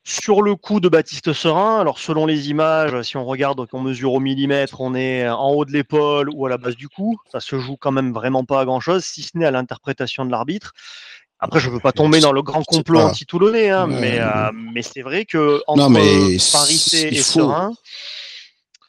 sur 0.05 0.41
le 0.41 0.55
coup 0.55 0.79
de 0.79 0.89
Baptiste 0.89 1.33
Serin. 1.33 1.81
Alors 1.81 1.99
selon 1.99 2.27
les 2.27 2.49
images, 2.49 3.03
si 3.03 3.17
on 3.17 3.25
regarde, 3.25 3.67
qu'on 3.67 3.81
mesure 3.81 4.13
au 4.13 4.21
millimètre, 4.21 4.81
on 4.81 4.95
est 4.95 5.29
en 5.29 5.51
haut 5.51 5.65
de 5.65 5.73
l'épaule 5.73 6.31
ou 6.33 6.47
à 6.47 6.49
la 6.49 6.59
base 6.59 6.77
du 6.77 6.89
cou. 6.89 7.19
Ça 7.33 7.41
se 7.41 7.59
joue 7.59 7.77
quand 7.77 7.91
même 7.91 8.13
vraiment 8.13 8.45
pas 8.45 8.61
à 8.61 8.65
grand 8.65 8.79
chose, 8.79 9.05
si 9.05 9.23
ce 9.23 9.37
n'est 9.37 9.47
à 9.47 9.51
l'interprétation 9.51 10.25
de 10.25 10.31
l'arbitre. 10.31 10.75
Après, 11.39 11.61
je 11.61 11.69
veux 11.69 11.81
pas 11.81 11.93
tomber 11.93 12.21
dans 12.21 12.33
le 12.33 12.43
grand 12.43 12.63
complot 12.65 12.99
pas- 13.01 13.07
anti-toulonnais, 13.07 13.69
hein, 13.69 13.87
mais, 13.87 14.19
euh, 14.21 14.51
mais 14.73 14.81
c'est 14.83 15.03
vrai 15.03 15.27
que 15.27 15.63
entre 15.67 15.83
Non, 15.83 15.91
mais 15.91 16.39
Paris 16.53 16.83
et 16.95 17.17
faut- 17.17 17.41
Serein, 17.41 17.73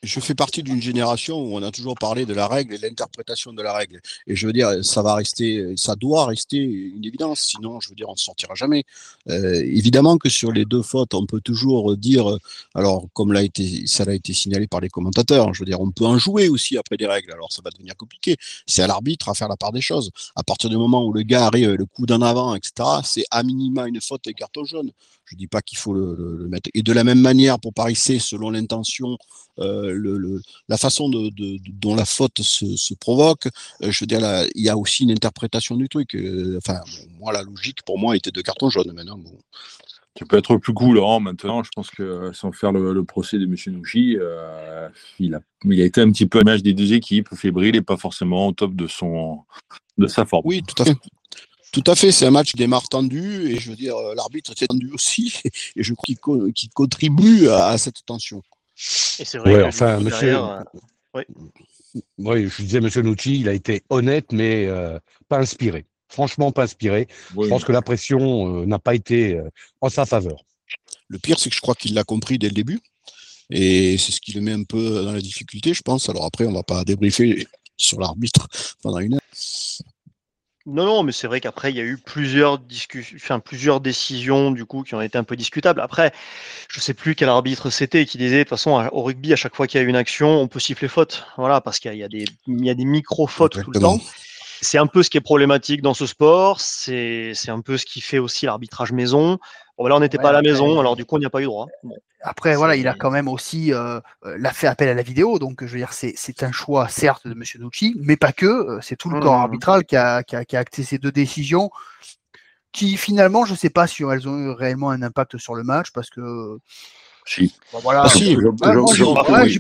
je 0.04 0.20
fais 0.20 0.36
partie 0.36 0.64
d'une 0.64 0.82
génération 0.82 1.38
où 1.38 1.56
on 1.56 1.64
a 1.64 1.72
toujours 1.72 1.96
parlé 1.96 2.26
de 2.26 2.34
la 2.34 2.48
règle 2.48 2.76
et 2.76 2.78
l'interprétation 2.78 3.54
de 3.54 3.62
la 3.62 3.74
règle. 3.74 4.02
Et 4.28 4.36
je 4.36 4.48
veux 4.48 4.54
dire, 4.54 4.84
ça 4.84 5.02
va 5.02 5.16
rester, 5.16 5.74
ça 5.76 5.96
doit 5.96 6.26
rester 6.26 6.58
une 6.58 7.06
évidence. 7.06 7.40
Sinon, 7.40 7.80
je 7.80 7.90
veux 7.90 7.96
dire, 7.96 8.10
on 8.10 8.14
ne 8.14 8.18
sortira 8.18 8.54
jamais. 8.56 8.84
Euh, 9.30 9.62
évidemment 9.66 10.18
que 10.18 10.30
sur 10.30 10.52
les 10.52 10.66
deux 10.66 10.82
fautes, 10.82 11.14
on 11.14 11.26
peut 11.26 11.42
toujours 11.42 11.98
dire, 11.98 12.38
alors 12.76 13.08
comme 13.14 13.34
l'a 13.34 13.44
été, 13.44 13.88
ça 13.88 14.06
l'a 14.06 14.14
été 14.14 14.34
signalé 14.34 14.68
par 14.68 14.82
les 14.82 14.90
commentateurs. 14.90 15.54
Je 15.54 15.60
veux 15.60 15.66
dire, 15.66 15.82
on 15.82 15.92
peut 15.92 16.06
en 16.06 16.18
jouer 16.18 16.50
aussi 16.50 16.78
après 16.78 16.98
des 16.98 17.08
règles. 17.08 17.32
Alors 17.32 17.52
ça 17.52 17.62
va 17.64 17.70
devenir 17.72 17.96
compliqué. 17.96 18.36
C'est 18.66 18.82
à 18.82 18.88
l'arbitre 18.88 19.30
à 19.30 19.34
faire 19.34 19.48
la 19.48 19.58
part 19.58 19.72
des 19.72 19.82
choses. 19.82 20.12
À 20.36 20.44
partir 20.44 20.70
du 20.70 20.78
moment 20.78 21.06
où 21.06 21.14
le 21.14 21.24
gars 21.24 21.46
arrive 21.46 21.72
le 21.72 21.86
coup 21.86 22.06
d'en 22.06 22.22
avant, 22.22 22.56
etc., 22.56 22.90
c'est 23.04 23.26
à 23.32 23.44
minima 23.44 23.88
une 23.88 24.02
faute 24.02 24.28
et 24.28 24.34
carton 24.34 24.66
jaune. 24.66 24.92
Je 25.30 25.36
dis 25.36 25.48
pas 25.48 25.62
qu'il 25.62 25.78
faut 25.78 25.94
le, 25.94 26.16
le- 26.18 26.38
le 26.38 26.48
mettre. 26.48 26.70
Et 26.74 26.84
de 26.84 26.94
la 26.94 27.04
même 27.04 27.20
manière 27.22 27.60
pour 27.60 27.74
Paris 27.74 27.96
C, 27.96 28.20
selon 28.20 28.50
l'intention, 28.50 29.18
euh, 29.60 29.92
le, 29.94 30.42
la 30.70 30.78
façon 30.78 31.10
de, 31.10 31.30
de- 31.30 31.58
de- 31.58 31.72
dont 31.74 31.96
la 31.96 32.06
faute 32.06 32.42
se, 32.42 32.76
se 32.78 32.94
provoque, 32.94 33.48
euh, 33.84 33.92
je 33.92 34.00
veux 34.02 34.08
dire, 34.08 34.22
là, 34.22 34.46
il 34.56 34.62
y 34.64 34.70
a 34.70 34.78
aussi 34.78 35.04
une 35.04 35.12
interprétation 35.12 35.76
du 35.76 35.90
truc. 35.90 36.16
Euh, 36.16 36.58
enfin, 36.58 36.80
moi, 37.20 37.34
la 37.34 37.44
logique 37.44 37.84
pour 37.84 38.00
moi 38.00 38.16
était 38.16 38.32
de 38.32 38.42
carton 38.42 38.70
jaune. 38.70 38.92
Maintenant, 38.94 39.18
bon, 39.18 39.38
Tu 40.16 40.26
peux 40.26 40.38
être 40.38 40.58
plus 40.58 40.74
cool, 40.74 40.96
Laurent, 40.96 41.20
maintenant. 41.20 41.62
Je 41.64 41.70
pense 41.76 41.90
que 41.92 42.32
sans 42.34 42.52
faire 42.52 42.72
le, 42.72 43.04
procès 43.04 43.38
de 43.38 43.44
M. 43.46 43.56
Nouchi, 43.76 44.18
il, 45.20 45.36
a, 45.36 45.42
il 45.66 45.82
a 45.82 45.86
été 45.86 46.02
un 46.02 46.12
petit 46.12 46.26
peu 46.26 46.40
à 46.40 46.42
l'image 46.42 46.64
des 46.64 46.74
deux 46.74 46.94
équipes, 46.94 47.30
fébrile 47.36 47.76
et 47.76 47.82
pas 47.82 47.98
forcément 47.98 48.48
au 48.48 48.52
top 48.54 48.76
de, 48.76 48.88
son, 48.88 49.42
de 49.98 50.08
sa 50.08 50.26
forme. 50.26 50.44
oui, 50.46 50.64
tout 50.64 50.82
à 50.82 50.86
fait. 50.86 50.98
Tout 51.84 51.92
à 51.92 51.96
fait, 51.96 52.12
c'est 52.12 52.26
un 52.26 52.32
match 52.32 52.52
qui 52.52 52.58
démarre 52.58 52.88
tendu 52.90 53.52
et 53.52 53.60
je 53.60 53.70
veux 53.70 53.76
dire, 53.76 53.96
euh, 53.96 54.16
l'arbitre 54.16 54.52
était 54.52 54.68
tendu 54.68 54.92
aussi 54.94 55.34
et 55.76 55.84
je 55.84 55.94
crois 55.94 56.06
qu'il 56.06 56.18
co- 56.18 56.52
qu'il 56.52 56.70
contribue 56.70 57.48
à, 57.50 57.68
à 57.68 57.78
cette 57.78 58.04
tension. 58.06 58.42
et 59.20 59.26
c'est 59.26 59.38
vrai 59.38 59.54
Ouais, 59.56 59.62
que 59.62 59.68
enfin, 59.68 60.00
monsieur- 60.00 60.32
derrière, 60.32 60.66
euh, 61.16 61.22
Oui, 62.18 62.48
je 62.50 62.62
disais, 62.64 62.80
Monsieur 62.82 63.02
Nucci, 63.02 63.40
il 63.40 63.50
a 63.50 63.54
été 63.54 63.84
honnête, 63.90 64.32
mais 64.32 64.66
euh, 64.68 65.00
pas 65.30 65.40
inspiré. 65.40 65.86
Franchement, 66.10 66.52
pas 66.52 66.64
inspiré. 66.64 67.08
Oui. 67.36 67.46
Je 67.46 67.50
pense 67.50 67.64
que 67.64 67.72
la 67.72 67.82
pression 67.82 68.62
euh, 68.62 68.66
n'a 68.66 68.80
pas 68.80 68.96
été 68.96 69.36
euh, 69.36 69.50
en 69.82 69.90
sa 69.90 70.06
faveur. 70.06 70.44
Le 71.10 71.18
pire, 71.20 71.38
c'est 71.40 71.50
que 71.50 71.56
je 71.56 71.62
crois 71.62 71.76
qu'il 71.76 71.94
l'a 71.94 72.04
compris 72.04 72.38
dès 72.38 72.48
le 72.48 72.54
début. 72.54 72.80
Et 73.50 73.98
c'est 73.98 74.12
ce 74.12 74.20
qui 74.22 74.34
le 74.34 74.42
met 74.42 74.52
un 74.52 74.64
peu 74.64 75.04
dans 75.04 75.12
la 75.14 75.22
difficulté, 75.22 75.74
je 75.74 75.82
pense. 75.82 76.10
Alors 76.10 76.26
après, 76.26 76.46
on 76.46 76.54
va 76.54 76.64
pas 76.64 76.84
débriefer 76.84 77.48
sur 77.78 78.00
l'arbitre 78.00 78.48
pendant 78.82 79.00
une 79.00 79.14
heure. 79.16 79.22
Non, 80.70 80.86
non, 80.86 81.04
mais 81.04 81.14
c'est 81.14 81.28
vrai 81.28 81.40
qu'après, 81.40 81.72
il 81.72 81.78
y 81.78 81.80
a 81.80 81.84
eu 81.84 81.98
plusieurs 81.98 82.60
discussions, 82.60 83.16
enfin, 83.16 83.40
plusieurs 83.40 83.80
décisions, 83.80 84.52
du 84.52 84.66
coup, 84.66 84.84
qui 84.84 84.96
ont 84.96 85.02
été 85.02 85.18
un 85.18 85.24
peu 85.24 85.38
discutables. 85.38 85.80
Après, 85.80 86.12
je 86.68 86.82
sais 86.82 86.94
plus 86.94 87.16
quel 87.16 87.30
arbitre 87.30 87.70
c'était 87.70 88.06
qui 88.06 88.18
disait, 88.18 88.40
de 88.40 88.44
toute 88.44 88.50
façon, 88.50 88.90
au 88.92 89.02
rugby, 89.02 89.32
à 89.32 89.38
chaque 89.38 89.56
fois 89.56 89.66
qu'il 89.66 89.80
y 89.80 89.84
a 89.84 89.88
une 89.88 89.96
action, 89.96 90.42
on 90.42 90.50
peut 90.50 90.60
siffler 90.60 90.90
faute. 90.90 91.26
Voilà, 91.38 91.62
parce 91.62 91.80
qu'il 91.80 91.96
y 91.96 92.04
a, 92.04 92.10
des, 92.10 92.26
il 92.48 92.66
y 92.66 92.70
a 92.70 92.74
des 92.74 92.84
micro-fautes 92.84 93.64
tout 93.64 93.72
le 93.72 93.80
temps. 93.80 93.98
C'est 94.62 94.78
un 94.78 94.88
peu 94.88 95.04
ce 95.04 95.10
qui 95.10 95.18
est 95.18 95.22
problématique 95.22 95.82
dans 95.82 95.94
ce 95.94 96.06
sport. 96.06 96.60
C'est, 96.62 97.34
c'est 97.36 97.52
un 97.52 97.62
peu 97.62 97.78
ce 97.78 97.86
qui 97.86 98.02
fait 98.02 98.20
aussi 98.20 98.46
l'arbitrage 98.46 98.92
maison. 98.92 99.38
Bon, 99.78 99.84
ben 99.84 99.90
là, 99.90 99.96
on 99.98 100.00
n'était 100.00 100.18
Ouais, 100.18 100.24
pas 100.24 100.30
à 100.30 100.34
la 100.34 100.42
maison, 100.42 100.80
alors 100.80 100.96
du 100.96 101.06
coup, 101.06 101.16
on 101.16 101.20
n'y 101.20 101.26
a 101.26 101.30
pas 101.30 101.42
eu 101.42 101.46
droit. 101.46 101.68
Bon. 101.84 101.96
Après, 102.22 102.56
voilà, 102.56 102.76
il 102.76 102.88
a 102.88 102.96
quand 102.96 103.12
même 103.12 103.28
aussi 103.28 103.72
euh, 103.72 104.00
euh, 104.26 104.36
l'a 104.40 104.52
fait 104.52 104.66
appel 104.66 104.90
à 104.90 104.96
la 104.96 105.04
vidéo, 105.04 105.38
donc 105.38 105.64
je 105.64 105.72
veux 105.72 105.78
dire, 105.78 105.94
c'est 105.94 106.14
c'est 106.18 106.42
un 106.42 106.52
choix 106.52 106.88
certes 106.88 107.28
de 107.28 107.36
Monsieur 107.36 107.60
Nucci, 107.60 107.96
mais 108.00 108.18
pas 108.18 108.32
que. 108.34 108.48
euh, 108.48 108.80
C'est 108.82 108.96
tout 108.96 109.10
le 109.12 109.20
corps 109.20 109.36
arbitral 109.36 109.86
qui 109.86 109.96
a, 109.96 110.24
qui, 110.24 110.36
a, 110.36 110.44
qui 110.44 110.58
a 110.58 110.60
acté 110.60 110.82
ces 110.84 110.98
deux 110.98 111.12
décisions, 111.12 111.70
qui 112.72 112.98
finalement, 112.98 113.46
je 113.46 113.54
sais 113.54 113.70
pas 113.70 113.86
si 113.86 114.02
elles 114.04 114.28
ont 114.28 114.38
eu 114.38 114.50
réellement 114.50 114.90
un 114.90 115.04
impact 115.04 115.38
sur 115.38 115.54
le 115.54 115.64
match, 115.64 115.92
parce 115.92 116.10
que 116.10 116.58
Si. 117.28 117.54
bon, 117.74 117.80
voilà. 117.80 118.04
Ah, 118.04 118.10
si, 118.10 118.34
Je- 118.34 118.40
je- 118.40 118.40
je 118.40 118.46
je- 118.46 118.50
ouais, 118.54 119.58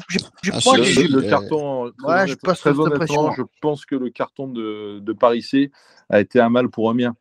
Ah, 0.54 0.60
Le, 0.68 1.18
euh, 1.18 1.30
carton, 1.30 1.92
très, 1.98 2.08
ouais, 2.08 2.18
j'ai 2.20 2.24
honnêtement, 2.24 2.38
pas 2.44 2.56
très 2.56 2.80
honnêtement, 2.80 3.32
je 3.36 3.42
pense 3.62 3.86
que 3.86 3.96
le 3.96 4.10
carton 4.10 4.48
de, 4.48 5.00
de 5.00 5.14
Paris 5.14 5.42
C 5.42 5.72
a 6.10 6.22
été 6.22 6.40
un 6.40 6.50
mal 6.50 6.70
pour 6.70 6.90
un 6.90 6.96
bien. 6.96 7.16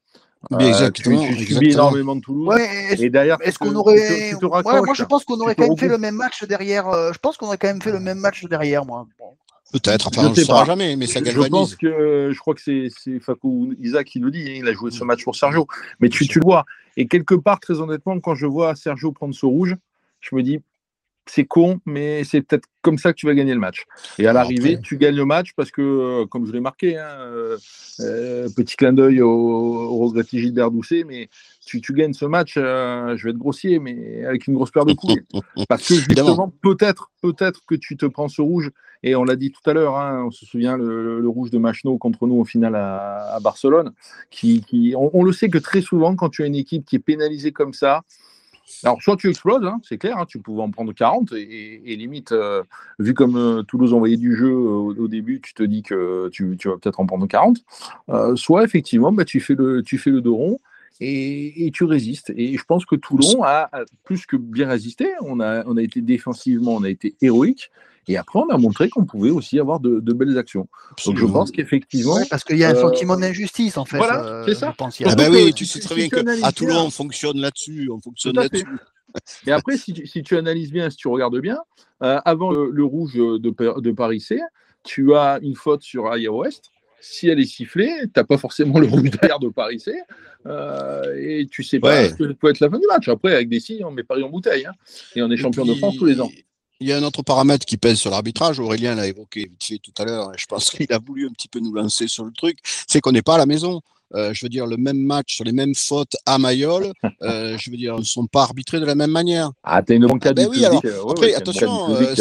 Euh, 0.53 0.61
exactement, 0.61 1.19
tu, 1.19 1.26
tu 1.29 1.35
subis 1.35 1.43
exactement. 1.43 1.73
énormément 1.73 2.15
de 2.17 2.21
Toulouse. 2.21 2.49
Ouais, 2.49 2.95
Et 3.00 3.11
derrière, 3.11 3.38
est-ce 3.41 3.59
tu 3.59 3.65
qu'on 3.67 3.75
aurait. 3.75 3.97
tu 3.97 4.15
te- 4.15 4.31
tu 4.35 4.38
te 4.38 4.47
Ouais, 4.47 4.83
moi, 4.83 4.95
je 4.95 5.03
pense 5.05 5.25
qu'on 5.25 5.41
aurait 5.41 5.57
tu 5.57 5.62
quand 5.62 5.69
même 5.69 5.76
fait 5.79 5.88
le 5.88 5.99
même 5.99 6.15
match 6.15 6.45
derrière. 6.45 6.88
euh, 6.88 7.12
je 7.12 7.19
pense 7.19 7.37
qu'on 7.37 7.47
aurait 7.47 7.59
quand 7.59 7.67
même 7.67 7.83
fait 7.83 7.91
le 7.91 7.99
même 7.99 8.19
match 8.19 8.45
derrière, 8.45 8.85
moi. 8.85 9.07
Peut-être, 9.73 10.07
enfin, 10.07 10.23
Je 10.23 10.26
on 10.29 10.31
ne 10.31 10.35
saura 10.37 10.61
pas. 10.61 10.67
jamais, 10.67 10.95
mais 10.95 11.09
ça 11.09 11.19
Je- 11.19 11.25
Je 11.25 11.31
galvanise. 11.31 11.50
pense 11.50 11.75
que 11.75 12.31
je 12.33 12.38
crois 12.38 12.55
que 12.55 12.61
c'est 12.61 12.87
c'est 12.97 13.19
Fakou 13.19 13.75
Isaac 13.81 14.07
qui 14.07 14.21
le 14.21 14.31
dit. 14.31 14.45
hein, 14.49 14.55
il 14.59 14.69
a 14.69 14.73
joué 14.73 14.93
ce 14.93 15.03
match 15.03 15.25
pour 15.25 15.35
Sergio. 15.35 15.67
Mais 15.99 16.09
tu, 16.09 16.29
tu 16.29 16.38
le 16.38 16.45
vois. 16.45 16.65
Et 16.97 17.09
quelque 17.09 17.35
part, 17.35 17.59
très 17.59 17.81
honnêtement, 17.81 18.21
quand 18.21 18.37
je 18.37 18.47
vois 18.47 18.76
Sergio 18.76 19.11
prendre 19.11 19.35
ce 19.35 19.45
rouge, 19.45 19.75
je 20.30 20.37
me 20.37 20.42
dis 20.42 20.61
c'est 21.28 21.45
con, 21.45 21.80
mais 21.85 22.25
c'est 22.25 22.40
peut-être 22.40 22.68
comme 22.83 22.99
ça 22.99 23.12
que 23.12 23.18
tu 23.18 23.26
vas 23.26 23.35
gagner 23.35 23.52
le 23.52 23.61
match. 23.61 23.85
Et 24.18 24.26
à 24.26 24.33
l'arrivée, 24.33 24.80
tu 24.80 24.97
gagnes 24.97 25.16
le 25.16 25.25
match 25.25 25.50
parce 25.56 25.73
que, 25.73 25.83
euh, 25.83 26.26
comme 26.26 26.47
je 26.47 26.52
l'ai 26.52 26.61
marqué, 26.61 26.97
hein, 26.97 27.09
euh, 27.18 27.59
euh, 28.00 28.49
petit 28.56 28.76
clin 28.76 28.92
d'œil 28.92 29.21
au, 29.23 29.28
au 29.28 29.99
regretté 30.06 30.38
Gilbert 30.38 30.71
Doucet, 30.71 31.04
mais 31.04 31.28
tu, 31.66 31.80
tu 31.80 31.92
gagnes 31.92 32.12
ce 32.12 32.25
match, 32.26 32.54
euh, 32.56 33.16
je 33.16 33.25
vais 33.25 33.30
être 33.30 33.38
grossier, 33.38 33.80
mais 33.80 34.25
avec 34.25 34.47
une 34.47 34.54
grosse 34.54 34.71
paire 34.71 34.85
de 34.85 34.92
couilles. 34.92 35.25
Parce 35.68 35.88
que 35.88 35.95
justement, 35.95 36.52
peut-être, 36.62 37.11
peut-être 37.23 37.61
que 37.66 37.75
tu 37.75 37.97
te 37.97 38.06
prends 38.06 38.28
ce 38.28 38.40
rouge, 38.40 38.71
et 39.02 39.16
on 39.16 39.25
l'a 39.25 39.37
dit 39.37 39.50
tout 39.50 39.68
à 39.68 39.73
l'heure, 39.73 39.97
hein, 39.99 40.25
on 40.26 40.30
se 40.30 40.47
souvient 40.47 40.76
le, 40.76 41.21
le 41.21 41.28
rouge 41.28 41.50
de 41.50 41.59
Machno 41.59 41.99
contre 41.99 42.26
nous 42.26 42.37
au 42.37 42.45
final 42.45 42.76
à, 42.76 43.35
à 43.35 43.40
Barcelone, 43.40 43.92
qui, 44.30 44.62
qui 44.62 44.95
on, 44.97 45.11
on 45.12 45.25
le 45.25 45.33
sait 45.33 45.49
que 45.49 45.59
très 45.59 45.80
souvent, 45.80 46.14
quand 46.14 46.28
tu 46.28 46.45
as 46.45 46.47
une 46.47 46.54
équipe 46.54 46.85
qui 46.85 46.97
est 46.97 47.00
pénalisée 47.00 47.52
comme 47.52 47.73
ça, 47.73 48.02
alors 48.82 49.00
soit 49.00 49.16
tu 49.16 49.28
exploses, 49.28 49.64
hein, 49.64 49.80
c'est 49.82 49.99
clair, 49.99 50.18
hein, 50.18 50.26
tu 50.26 50.38
pouvais 50.40 50.62
en 50.62 50.70
prendre 50.70 50.92
40, 50.92 51.32
et, 51.32 51.96
limite, 51.96 52.32
euh, 52.32 52.62
vu 52.99 53.14
comme 53.14 53.37
euh, 53.37 53.62
Toulouse 53.62 53.94
envoyait 53.94 54.16
du 54.16 54.35
jeu 54.35 54.50
euh, 54.50 54.94
au, 54.99 55.08
début, 55.08 55.40
tu 55.40 55.54
te 55.54 55.62
dis 55.62 55.82
que 55.82 56.28
tu, 56.30 56.56
vas 56.64 56.76
peut-être 56.76 57.00
en 57.00 57.06
prendre 57.06 57.26
40, 57.26 57.58
euh, 58.08 58.37
soit 58.37 58.64
effectivement, 58.64 59.12
bah, 59.12 59.25
tu, 59.25 59.40
fais 59.40 59.54
le, 59.54 59.82
tu 59.82 59.99
fais 59.99 60.11
le 60.11 60.20
dos 60.20 60.37
rond, 60.37 60.61
et, 61.00 61.66
et 61.66 61.70
tu 61.70 61.85
résistes. 61.85 62.32
Et 62.37 62.56
je 62.56 62.64
pense 62.64 62.87
que 62.87 62.96
Toulon 62.96 63.42
a, 63.42 63.68
a 63.73 63.85
plus 64.04 64.25
que 64.25 64.37
bien 64.37 64.68
résisté. 64.68 65.08
On 65.20 65.40
a, 65.40 65.62
on 65.66 65.76
a 65.76 65.82
été 65.82 66.00
défensivement, 66.00 66.75
on 66.75 66.85
a 66.85 66.88
été 66.88 67.14
héroïque. 67.20 67.70
Et 68.08 68.16
après, 68.16 68.38
on 68.38 68.48
a 68.50 68.56
montré 68.56 68.88
qu'on 68.88 69.04
pouvait 69.04 69.30
aussi 69.30 69.58
avoir 69.58 69.80
de, 69.80 69.98
de 70.00 70.12
belles 70.12 70.38
actions. 70.38 70.68
Donc 71.04 71.18
je 71.18 71.25
pense 71.26 71.50
qu'effectivement, 71.50 72.14
Ouais, 72.14 72.25
parce 72.30 72.44
qu'il 72.44 72.56
y 72.58 72.64
a 72.64 72.68
un 72.70 72.75
Euh, 72.76 72.80
sentiment 72.80 73.16
d'injustice, 73.16 73.76
en 73.76 73.84
fait. 73.84 73.96
voilà, 73.98 74.25
euh, 74.25 74.44
c'est 74.46 74.54
ça. 74.54 74.70
je 74.70 74.76
pense. 74.76 75.00
Il 75.00 75.06
y 75.06 75.06
a- 75.08 75.12
Ah 75.12 75.16
bah 75.16 75.25
oui, 75.30 75.52
tu 75.54 75.64
sais 75.66 75.80
très 75.80 75.94
bien 75.96 76.08
qu'à 76.08 76.22
Toulon, 76.52 76.75
bien- 76.75 76.82
on 76.84 76.90
fonctionne 76.90 77.38
là-dessus, 77.40 77.90
on 77.92 78.00
fonctionne 78.00 78.36
là-dessus. 78.36 78.66
Et 79.46 79.50
après, 79.52 79.76
si 79.76 79.92
tu, 79.92 80.06
si 80.06 80.22
tu 80.22 80.36
analyses 80.36 80.70
bien, 80.70 80.88
si 80.90 80.96
tu 80.98 81.08
regardes 81.08 81.38
bien, 81.40 81.58
euh, 82.02 82.20
avant 82.25 82.50
le, 82.52 82.70
le 82.70 82.84
rouge 82.84 83.14
de, 83.14 83.50
Pa- 83.50 83.80
de 83.80 83.90
Paris 83.90 84.20
C, 84.20 84.40
tu 84.84 85.14
as 85.14 85.38
une 85.42 85.54
faute 85.56 85.82
sur 85.82 86.06
Aya 86.10 86.30
West. 86.30 86.66
Si 87.00 87.28
elle 87.28 87.40
est 87.40 87.44
sifflée, 87.46 87.90
tu 88.02 88.10
n'as 88.16 88.25
pas 88.25 88.36
forcément 88.38 88.78
le 88.78 88.86
rouge 88.86 89.10
derrière 89.10 89.38
de 89.38 89.48
Paris 89.48 89.80
C. 89.80 89.94
euh, 90.46 91.14
et 91.18 91.46
tu 91.50 91.62
sais 91.64 91.78
pas 91.80 91.88
Ouais. 92.02 92.08
ce 92.10 92.14
que 92.14 92.32
peut 92.32 92.50
être 92.50 92.60
la 92.60 92.70
fin 92.70 92.78
du 92.78 92.86
match. 92.86 93.08
Après, 93.08 93.34
avec 93.34 93.48
des 93.48 93.58
signes, 93.60 93.84
on 93.84 93.90
met 93.90 94.02
Paris 94.04 94.22
en 94.22 94.28
bouteille. 94.30 94.64
hein. 94.66 94.72
Et 95.16 95.22
on 95.22 95.30
est 95.30 95.36
champion 95.36 95.64
de 95.64 95.75
France 95.75 95.96
tous 95.96 96.04
les 96.06 96.20
ans. 96.20 96.30
Il 96.78 96.88
y 96.88 96.92
a 96.92 96.99
un 96.99 97.02
autre 97.02 97.23
paramètre 97.23 97.64
qui 97.64 97.78
pèse 97.78 97.99
sur 97.99 98.11
l'arbitrage. 98.11 98.61
Aurélien 98.61 98.95
l'a 98.95 99.06
évoqué 99.06 99.47
vite 99.47 99.64
fait 99.64 99.78
tout 99.78 99.92
à 99.99 100.04
l'heure. 100.04 100.33
Je 100.37 100.47
pense 100.47 100.71
qu'il 100.71 100.92
a 100.92 100.99
voulu 100.99 101.26
un 101.26 101.33
petit 101.33 101.49
peu 101.49 101.59
nous 101.59 101.73
lancer 101.73 102.06
sur 102.06 102.25
le 102.25 102.33
truc. 102.33 102.59
C'est 102.87 103.00
qu'on 103.00 103.12
n'est 103.12 103.23
pas 103.23 103.37
à 103.37 103.38
la 103.38 103.47
maison. 103.47 103.80
Euh, 104.14 104.32
je 104.32 104.44
veux 104.44 104.48
dire, 104.48 104.66
le 104.66 104.76
même 104.76 104.98
match 104.98 105.34
sur 105.34 105.44
les 105.44 105.52
mêmes 105.52 105.75
fautes 105.75 106.16
à 106.26 106.38
Mayol, 106.38 106.92
euh, 107.22 107.58
je 107.58 107.70
veux 107.70 107.76
dire, 107.76 107.98
ne 107.98 108.04
sont 108.04 108.26
pas 108.26 108.42
arbitrés 108.42 108.78
de 108.78 108.84
la 108.84 108.94
même 108.94 109.10
manière. 109.10 109.50
Ah, 109.64 109.82
t'as 109.82 109.94
une 109.94 110.06
bancade 110.06 110.36
ben 110.36 110.48
du 110.48 110.56
oui, 110.58 110.64
public. 110.64 110.84
alors, 110.84 110.84
euh, 110.84 111.04
ouais, 111.04 111.10
Après, 111.10 111.26
ouais, 111.26 111.34
attention, 111.34 111.90
euh, 111.90 112.14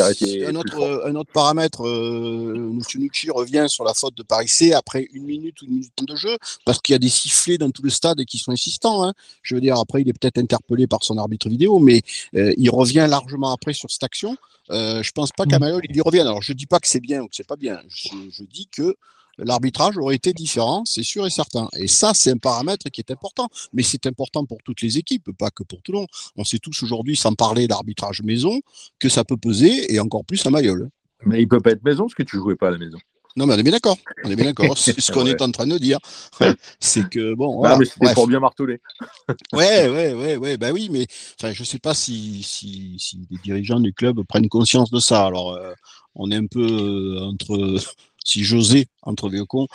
un, 0.47 0.55
autre, 0.55 0.73
fort. 0.75 1.05
un 1.05 1.15
autre 1.15 1.31
paramètre, 1.31 1.85
euh, 1.87 2.71
M. 2.71 2.79
Nucci 2.95 3.29
revient 3.29 3.65
sur 3.67 3.83
la 3.83 3.93
faute 3.93 4.15
de 4.17 4.23
Paris 4.23 4.47
C 4.47 4.73
après 4.73 5.07
une 5.13 5.25
minute 5.25 5.61
ou 5.61 5.65
une 5.65 5.73
minute 5.73 5.91
de 6.07 6.15
jeu, 6.15 6.35
parce 6.65 6.79
qu'il 6.79 6.93
y 6.93 6.95
a 6.95 6.99
des 6.99 7.09
sifflets 7.09 7.57
dans 7.57 7.69
tout 7.69 7.83
le 7.83 7.89
stade 7.91 8.19
et 8.19 8.25
qui 8.25 8.37
sont 8.39 8.51
insistants. 8.51 9.03
hein. 9.03 9.13
Je 9.43 9.53
veux 9.55 9.61
dire, 9.61 9.77
après, 9.79 10.01
il 10.01 10.09
est 10.09 10.13
peut-être 10.13 10.37
interpellé 10.39 10.87
par 10.87 11.03
son 11.03 11.17
arbitre 11.17 11.49
vidéo, 11.49 11.79
mais 11.79 12.01
euh, 12.35 12.53
il 12.57 12.69
revient 12.69 13.05
largement 13.09 13.51
après 13.51 13.73
sur 13.73 13.91
cette 13.91 14.03
action. 14.03 14.35
Euh, 14.71 15.03
je 15.03 15.11
pense 15.11 15.31
pas 15.31 15.45
qu'à 15.45 15.59
Mayol, 15.59 15.81
il 15.87 15.95
y 15.95 16.01
revienne. 16.01 16.25
Alors, 16.25 16.41
je 16.41 16.51
dis 16.53 16.65
pas 16.65 16.79
que 16.79 16.87
c'est 16.87 16.99
bien 16.99 17.21
ou 17.21 17.27
que 17.27 17.35
c'est 17.35 17.45
pas 17.47 17.55
bien. 17.55 17.79
Je, 17.87 18.09
je 18.31 18.43
dis 18.43 18.67
que 18.71 18.95
l'arbitrage 19.37 19.97
aurait 19.97 20.15
été 20.15 20.33
différent, 20.33 20.83
c'est 20.85 21.03
sûr 21.03 21.25
et 21.25 21.29
certain. 21.29 21.67
Et 21.77 21.87
ça, 21.87 22.13
c'est 22.13 22.31
un 22.31 22.37
paramètre 22.37 22.89
qui 22.89 23.01
est 23.01 23.11
important. 23.11 23.49
Mais 23.73 23.83
c'est 23.83 24.05
important 24.05 24.45
pour 24.45 24.57
toutes 24.63 24.81
les 24.81 24.97
équipes, 24.97 25.29
pas 25.37 25.51
que 25.51 25.63
pour 25.63 25.81
Toulon. 25.81 26.07
On 26.35 26.43
sait 26.43 26.59
tous 26.59 26.83
aujourd'hui, 26.83 27.15
sans 27.15 27.33
parler 27.33 27.67
d'arbitrage 27.67 28.21
maison, 28.23 28.59
que 28.99 29.09
ça 29.09 29.23
peut 29.23 29.37
peser, 29.37 29.93
et 29.93 29.99
encore 29.99 30.25
plus 30.25 30.45
à 30.45 30.49
Mayol. 30.49 30.89
Mais 31.25 31.41
il 31.41 31.47
peut 31.47 31.59
pas 31.61 31.71
être 31.71 31.83
maison 31.83 32.03
parce 32.03 32.13
que 32.15 32.23
tu 32.23 32.37
jouais 32.37 32.55
pas 32.55 32.67
à 32.67 32.71
la 32.71 32.77
maison. 32.77 32.97
Non, 33.37 33.45
mais 33.47 33.55
on 33.55 33.57
est 33.57 33.63
bien 33.63 33.73
d'accord. 33.73 33.97
On 34.23 34.31
est 34.31 34.35
bien 34.37 34.45
d'accord. 34.45 34.77
C'est 34.77 34.97
ce 35.01 35.11
qu'on 35.11 35.25
Ouais. 35.25 35.31
est 35.31 35.41
en 35.41 35.51
train 35.51 35.67
de 35.67 35.77
dire. 35.77 35.99
C'est 36.79 37.09
que, 37.09 37.33
bon, 37.33 37.55
Ah, 37.55 37.57
voilà. 37.57 37.77
mais 37.79 37.85
c'était 37.85 38.13
pour 38.13 38.27
bien 38.27 38.39
marteler. 38.39 38.79
Ouais, 39.53 39.89
ouais, 39.89 40.13
ouais, 40.13 40.35
ouais, 40.37 40.57
bah 40.57 40.71
oui, 40.71 40.87
mais 40.91 41.05
enfin, 41.39 41.51
je 41.51 41.63
sais 41.65 41.79
pas 41.79 41.93
si, 41.93 42.43
si, 42.43 42.95
si 42.97 43.27
les 43.29 43.37
dirigeants 43.39 43.79
du 43.81 43.91
club 43.93 44.21
prennent 44.23 44.47
conscience 44.47 44.89
de 44.91 44.99
ça. 44.99 45.25
Alors, 45.25 45.51
euh, 45.53 45.73
on 46.15 46.31
est 46.31 46.35
un 46.35 46.45
peu 46.47 46.65
euh, 46.65 47.19
entre, 47.25 47.77
si 48.25 48.43
j'osais, 48.43 48.87
entre 49.03 49.29
vieux 49.29 49.45
cons, 49.45 49.67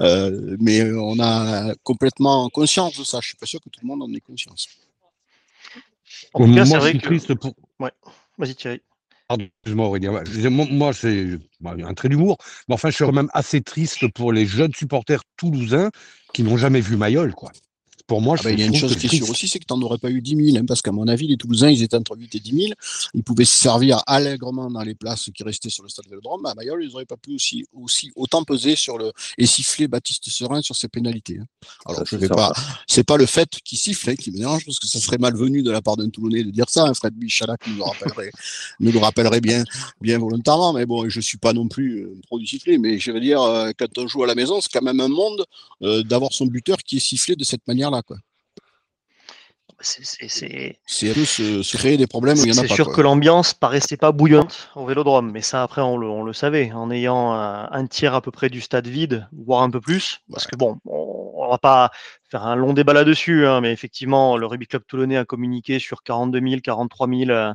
euh, 0.00 0.56
mais 0.60 0.82
on 0.92 1.18
a 1.20 1.74
complètement 1.82 2.48
conscience 2.48 2.96
de 2.96 3.04
ça. 3.04 3.18
Je 3.20 3.28
suis 3.28 3.36
pas 3.36 3.46
sûr 3.46 3.60
que 3.60 3.68
tout 3.68 3.80
le 3.82 3.88
monde 3.88 4.02
en 4.02 4.14
ait 4.14 4.20
conscience. 4.20 4.68
En 6.32 6.46
tout 6.46 6.54
cas, 6.54 6.64
moi, 6.64 6.64
c'est 6.64 6.74
je 6.74 6.78
vrai 6.78 6.92
que. 6.94 6.98
triste 6.98 7.34
pour. 7.34 7.52
Vas-y, 8.38 8.54
Thierry. 8.54 8.80
Pardon, 9.28 9.44
excuse-moi 9.44 9.86
Aurélien. 9.86 10.22
Moi, 10.50 10.92
c'est 10.92 11.26
bah, 11.60 11.74
un 11.76 11.94
trait 11.94 12.08
d'humour, 12.08 12.38
mais 12.68 12.74
enfin, 12.74 12.90
je 12.90 12.94
suis 12.94 13.04
quand 13.04 13.12
même 13.12 13.30
assez 13.34 13.60
triste 13.60 14.06
pour 14.12 14.32
les 14.32 14.46
jeunes 14.46 14.72
supporters 14.72 15.22
toulousains 15.36 15.90
qui 16.32 16.44
n'ont 16.44 16.56
jamais 16.56 16.80
vu 16.80 16.96
Mayol, 16.96 17.34
quoi. 17.34 17.50
Pour 18.06 18.20
moi, 18.20 18.36
Ah 18.38 18.42
bah, 18.44 18.52
il 18.52 18.60
y 18.60 18.62
a 18.62 18.66
une 18.66 18.74
chose 18.76 18.96
qui 18.96 19.06
est 19.06 19.16
sûre 19.16 19.28
aussi, 19.30 19.48
c'est 19.48 19.58
que 19.58 19.64
tu 19.64 19.74
n'en 19.74 19.82
aurais 19.82 19.98
pas 19.98 20.10
eu 20.10 20.22
10 20.22 20.36
000, 20.52 20.56
hein, 20.58 20.64
parce 20.66 20.80
qu'à 20.80 20.92
mon 20.92 21.08
avis, 21.08 21.26
les 21.26 21.36
Toulousains, 21.36 21.70
ils 21.70 21.82
étaient 21.82 21.96
entre 21.96 22.16
8 22.16 22.34
et 22.36 22.40
10 22.40 22.50
000. 22.68 22.72
Ils 23.14 23.24
pouvaient 23.24 23.44
se 23.44 23.54
servir 23.56 24.00
allègrement 24.06 24.70
dans 24.70 24.82
les 24.82 24.94
places 24.94 25.30
qui 25.34 25.42
restaient 25.42 25.70
sur 25.70 25.82
le 25.82 25.88
stade 25.88 26.06
Vélodrome. 26.08 26.46
À 26.46 26.54
Mayol, 26.54 26.84
ils 26.84 26.90
n'auraient 26.90 27.04
pas 27.04 27.16
pu 27.16 27.34
aussi, 27.34 27.64
aussi 27.72 28.12
autant 28.14 28.44
peser 28.44 28.76
sur 28.76 28.96
le, 28.98 29.10
et 29.38 29.46
siffler 29.46 29.88
Baptiste 29.88 30.28
Serein 30.30 30.62
sur 30.62 30.76
ses 30.76 30.86
pénalités. 30.88 31.38
hein. 31.40 31.46
Alors, 31.86 31.98
Ça, 32.00 32.04
je 32.06 32.16
vais 32.16 32.28
ça. 32.28 32.34
pas, 32.36 32.52
c'est 32.86 33.02
pas 33.04 33.16
le 33.16 33.26
fait 33.26 33.48
qu'il 33.64 33.78
siffle 33.78 34.10
hein, 34.10 34.14
qui 34.14 34.30
me 34.30 34.36
dérange, 34.38 34.64
parce 34.64 34.78
que 34.78 34.86
ça 34.86 35.00
serait 35.00 35.18
malvenu 35.18 35.62
de 35.64 35.70
la 35.72 35.82
part 35.82 35.96
d'un 35.96 36.08
Toulonnais 36.08 36.44
de 36.44 36.50
dire 36.50 36.68
ça. 36.68 36.84
Hein. 36.86 36.94
Fred 36.94 37.14
Michalak 37.16 37.66
nous 37.66 37.76
le 37.78 37.82
rappellerait, 37.82 38.30
nous 38.80 38.92
le 38.92 38.98
rappellerait 38.98 39.40
bien, 39.40 39.64
bien 40.00 40.18
volontairement. 40.18 40.72
Mais 40.72 40.86
bon, 40.86 41.08
je 41.08 41.20
suis 41.20 41.38
pas 41.38 41.52
non 41.52 41.66
plus 41.66 42.04
euh, 42.04 42.20
trop 42.26 42.38
du 42.38 42.46
sifflet, 42.46 42.78
mais 42.78 43.00
je 43.00 43.10
veux 43.10 43.20
dire, 43.20 43.42
euh, 43.42 43.72
quand 43.76 43.98
on 43.98 44.06
joue 44.06 44.22
à 44.22 44.26
la 44.28 44.36
maison, 44.36 44.60
c'est 44.60 44.70
quand 44.72 44.82
même 44.82 45.00
un 45.00 45.08
monde 45.08 45.44
euh, 45.82 46.02
d'avoir 46.04 46.32
son 46.32 46.46
buteur 46.46 46.76
qui 46.78 46.98
est 46.98 47.00
sifflé 47.00 47.34
de 47.36 47.44
cette 47.44 47.66
manière-là, 47.66 47.95
quoi. 48.02 48.16
C'est- 49.80 50.04
se, 50.86 51.62
se 51.62 51.76
créer 51.76 51.98
des 51.98 52.06
problèmes 52.06 52.38
où 52.38 52.44
il 52.44 52.48
y 52.54 52.58
en 52.58 52.62
a 52.62 52.66
c'est 52.66 52.74
sûr 52.74 52.86
quoi. 52.86 52.94
que 52.94 53.00
l'ambiance 53.02 53.52
paraissait 53.52 53.98
pas 53.98 54.10
bouillante 54.10 54.70
au 54.74 54.86
vélodrome, 54.86 55.30
mais 55.30 55.42
ça 55.42 55.62
après 55.62 55.82
on 55.82 55.98
le, 55.98 56.08
on 56.08 56.22
le 56.22 56.32
savait, 56.32 56.72
en 56.72 56.90
ayant 56.90 57.32
un, 57.32 57.70
un 57.70 57.86
tiers 57.86 58.14
à 58.14 58.22
peu 58.22 58.30
près 58.30 58.48
du 58.48 58.62
stade 58.62 58.86
vide, 58.86 59.28
voire 59.32 59.62
un 59.62 59.70
peu 59.70 59.82
plus, 59.82 60.20
parce 60.32 60.46
que 60.46 60.56
bon, 60.56 60.78
on, 60.86 61.32
on 61.36 61.48
va 61.50 61.58
pas 61.58 61.90
faire 62.30 62.44
un 62.46 62.56
long 62.56 62.72
débat 62.72 62.94
là-dessus, 62.94 63.46
hein, 63.46 63.60
mais 63.60 63.70
effectivement 63.72 64.38
le 64.38 64.46
Rugby 64.46 64.66
Club 64.66 64.82
Toulonnais 64.88 65.18
a 65.18 65.26
communiqué 65.26 65.78
sur 65.78 66.02
42 66.02 66.40
000, 66.40 66.60
43 66.62 67.06
000 67.08 67.30
euh, 67.30 67.52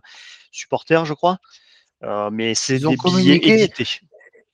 supporters, 0.52 1.06
je 1.06 1.14
crois, 1.14 1.40
Euh, 2.04 2.30
mais 2.32 2.54
c'est 2.56 2.80
des 2.92 2.98
billets 3.22 3.40
édités. 3.64 4.00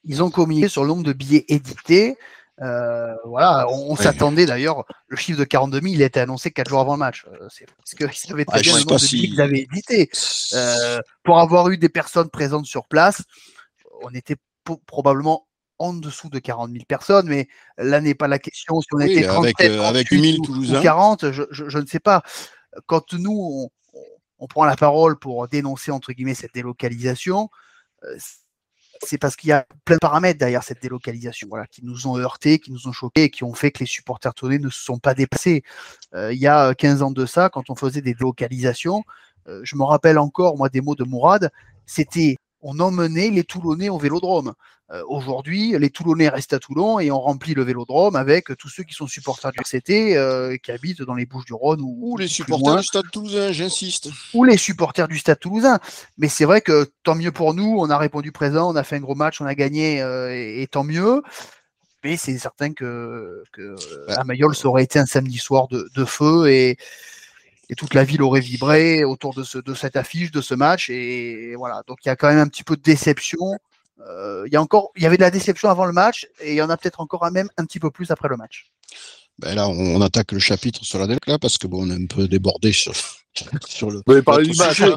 Ils 0.06 0.24
ont 0.24 0.30
communiqué 0.30 0.70
sur 0.70 0.84
le 0.84 0.88
nombre 0.90 1.04
de 1.04 1.14
billets 1.14 1.46
édités. 1.50 2.18
Euh, 2.62 3.14
voilà, 3.26 3.68
on, 3.70 3.92
on 3.92 3.96
s'attendait 3.96 4.46
d'ailleurs, 4.48 4.84
le 5.08 5.16
chiffre 5.16 5.38
de 5.40 5.44
42 5.44 5.80
000, 5.82 5.94
il 5.94 6.02
a 6.02 6.06
été 6.08 6.20
annoncé 6.20 6.50
quatre 6.52 6.70
jours 6.70 6.80
avant 6.80 6.94
le 6.94 7.00
match. 7.00 7.26
Euh, 7.28 7.48
c'est 7.50 7.68
parce 7.76 7.94
qu'ils 7.94 8.30
savaient 8.30 8.46
très 8.46 8.60
Ah, 8.60 8.62
bien 8.62 8.74
le 8.74 8.80
nombre 8.80 8.98
si- 8.98 9.20
qu'ils 9.22 9.40
avaient 9.42 9.60
édités. 9.72 10.10
Euh, 10.54 11.00
pour 11.24 11.40
avoir 11.40 11.70
eu 11.70 11.78
des 11.78 11.90
personnes 11.90 12.30
présentes 12.30 12.66
sur 12.66 12.88
place, 12.88 13.22
on 14.02 14.10
était 14.12 14.38
probablement 14.88 15.48
en 15.80 15.94
dessous 15.94 16.30
de 16.30 16.40
40 16.40 16.72
000 16.72 16.86
personnes, 16.88 17.28
mais 17.28 17.48
là 17.78 18.02
n'est 18.02 18.16
pas 18.16 18.28
la 18.28 18.40
question. 18.40 18.82
Si 18.82 18.88
on 18.94 18.98
Oui, 18.98 19.12
était 19.12 19.28
avec, 19.28 19.56
37, 19.56 19.72
euh, 19.72 19.84
avec 19.84 20.08
38 20.08 20.16
8000 20.16 20.40
ou- 20.40 20.42
ou 20.42 20.46
Toulousains. 20.48 20.82
40, 20.82 21.32
je, 21.32 21.44
je- 21.52 21.70
je 21.70 21.78
ne 21.78 21.86
sais 21.86 22.00
pas. 22.00 22.24
Quand 22.88 23.14
nous, 23.14 23.32
on, 23.32 23.70
on- 23.94 24.04
on 24.40 24.48
prend 24.48 24.66
la 24.66 24.76
parole 24.76 25.20
pour 25.20 25.48
dénoncer, 25.48 25.92
entre 25.92 26.12
guillemets, 26.14 26.34
cette 26.34 26.54
délocalisation, 26.56 27.50
euh, 28.04 28.18
c'est 29.04 29.18
parce 29.18 29.36
qu'il 29.36 29.50
y 29.50 29.54
a 29.54 29.66
plein 29.86 29.96
de 29.96 30.00
paramètres 30.00 30.40
derrière 30.40 30.64
cette 30.64 30.82
délocalisation, 30.82 31.48
voilà, 31.50 31.68
qui 31.68 31.84
nous 31.84 32.08
ont 32.08 32.18
heurtés, 32.18 32.60
qui 32.60 32.72
nous 32.72 32.88
ont 32.88 32.92
choqués, 32.92 33.30
qui 33.30 33.44
ont 33.44 33.54
fait 33.54 33.72
que 33.72 33.80
les 33.80 33.86
supporters 33.86 34.34
tournés 34.34 34.60
ne 34.60 34.70
se 34.70 34.84
sont 34.84 35.00
pas 35.00 35.14
déplacés. 35.14 35.64
Euh, 36.14 36.34
il 36.34 36.40
y 36.40 36.48
a 36.48 36.74
15 36.74 37.02
ans 37.02 37.12
de 37.12 37.26
ça, 37.26 37.50
quand 37.50 37.70
on 37.70 37.76
faisait 37.76 38.02
des 38.02 38.14
délocalisations, 38.14 39.04
euh, 39.48 39.62
je 39.64 39.76
me 39.76 39.84
rappelle 39.84 40.18
encore, 40.18 40.58
moi, 40.58 40.70
des 40.70 40.82
mots 40.82 40.96
de 40.96 41.04
Mourad, 41.04 41.52
c'était 41.86 42.38
on 42.62 42.80
emmenait 42.80 43.30
les 43.30 43.44
Toulonnais 43.44 43.90
au 43.90 43.98
vélodrome. 43.98 44.54
Euh, 44.92 45.04
Aujourd'hui, 45.10 45.76
les 45.78 45.90
Toulonnais 45.90 46.30
restent 46.30 46.54
à 46.54 46.60
Toulon 46.60 47.00
et 47.00 47.12
on 47.12 47.20
remplit 47.20 47.54
le 47.54 47.64
vélodrome 47.64 48.16
avec 48.16 48.56
tous 48.58 48.70
ceux 48.70 48.84
qui 48.84 48.94
sont 48.94 49.06
supporters 49.08 49.52
du 49.52 49.60
RCT, 49.60 50.16
euh, 50.16 50.56
qui 50.58 50.72
habitent 50.72 51.02
dans 51.02 51.14
les 51.14 51.26
Bouches-du-Rhône 51.26 51.82
ou, 51.82 51.98
Ou 52.14 52.18
les 52.18 52.28
supporters 52.30 52.66
loin 52.74 52.80
du 52.80 52.88
Stade 52.88 53.12
Toulousain, 53.12 53.52
j'insiste. 53.52 54.10
ou 54.34 54.46
les 54.46 54.56
supporters 54.58 55.10
du 55.10 55.18
Stade 55.18 55.40
Toulousain. 55.40 55.80
Mais 56.18 56.30
c'est 56.30 56.46
vrai 56.46 56.62
que 56.62 56.88
tant 57.04 57.16
mieux 57.16 57.34
pour 57.34 57.54
nous, 57.54 57.76
on 57.78 57.90
a 57.90 57.98
répondu 57.98 58.32
présent, 58.32 58.72
on 58.72 58.76
a 58.78 58.84
fait 58.84 58.96
un 58.96 59.02
gros 59.02 59.16
match, 59.16 59.42
on 59.42 59.46
a 59.46 59.56
gagné, 59.56 60.02
euh, 60.02 60.34
et, 60.34 60.62
et 60.62 60.68
tant 60.68 60.86
mieux. 60.86 61.22
Mais 62.06 62.16
c'est 62.16 62.38
certain 62.38 62.72
que, 62.74 63.44
que 63.52 63.62
euh, 63.62 63.76
Ouais. 64.08 64.14
à 64.16 64.24
Mayol, 64.24 64.56
ça 64.56 64.70
aurait 64.70 64.84
été 64.84 65.00
un 65.00 65.06
samedi 65.06 65.38
soir 65.38 65.68
de, 65.68 65.90
de 65.94 66.06
feu 66.06 66.48
et, 66.50 66.78
et 67.70 67.76
toute 67.76 67.94
la 67.94 68.04
ville 68.04 68.22
aurait 68.22 68.40
vibré 68.40 69.04
autour 69.04 69.34
de, 69.34 69.44
ce, 69.44 69.58
de 69.58 69.74
cette 69.74 69.96
affiche, 69.96 70.32
de 70.32 70.42
ce 70.42 70.54
match. 70.56 70.90
Et 70.90 71.56
voilà, 71.56 71.84
donc 71.88 72.00
il 72.06 72.08
y 72.08 72.12
a 72.12 72.16
quand 72.16 72.30
même 72.30 72.40
un 72.40 72.48
petit 72.48 72.64
peu 72.64 72.76
de 72.76 72.82
déception. 72.82 73.58
Euh, 74.08 74.44
il 74.46 74.54
y 74.54 74.56
a 74.56 74.62
encore, 74.62 74.92
il 74.96 75.04
y 75.04 75.06
avait 75.06 75.18
de 75.18 75.22
la 75.22 75.32
déception 75.32 75.70
avant 75.70 75.86
le 75.86 75.92
match 75.92 76.28
et 76.40 76.52
il 76.54 76.56
y 76.56 76.62
en 76.62 76.70
a 76.70 76.78
peut-être 76.78 77.02
encore 77.02 77.26
un 77.26 77.32
même 77.32 77.50
un 77.58 77.66
petit 77.66 77.80
peu 77.80 77.90
plus 77.92 78.12
après 78.12 78.30
le 78.30 78.38
match. 78.38 78.72
Ben 79.40 79.54
là, 79.56 79.68
on, 79.68 79.96
on 79.98 80.02
attaque 80.02 80.32
le 80.32 80.40
chapitre 80.40 80.84
sur 80.84 80.98
la 80.98 81.08
DEC, 81.08 81.28
là, 81.28 81.38
parce 81.38 81.58
que 81.58 81.68
bon, 81.68 81.86
on 81.86 81.90
est 81.92 82.04
un 82.04 82.06
peu 82.08 82.28
débordé 82.28 82.72
sur, 82.72 82.94
sur 83.68 83.92
le. 83.92 84.02
Vous 84.06 84.14
avez 84.14 84.22
parlé 84.24 84.48
du 84.48 84.58
match. 84.58 84.82
hein. 84.82 84.96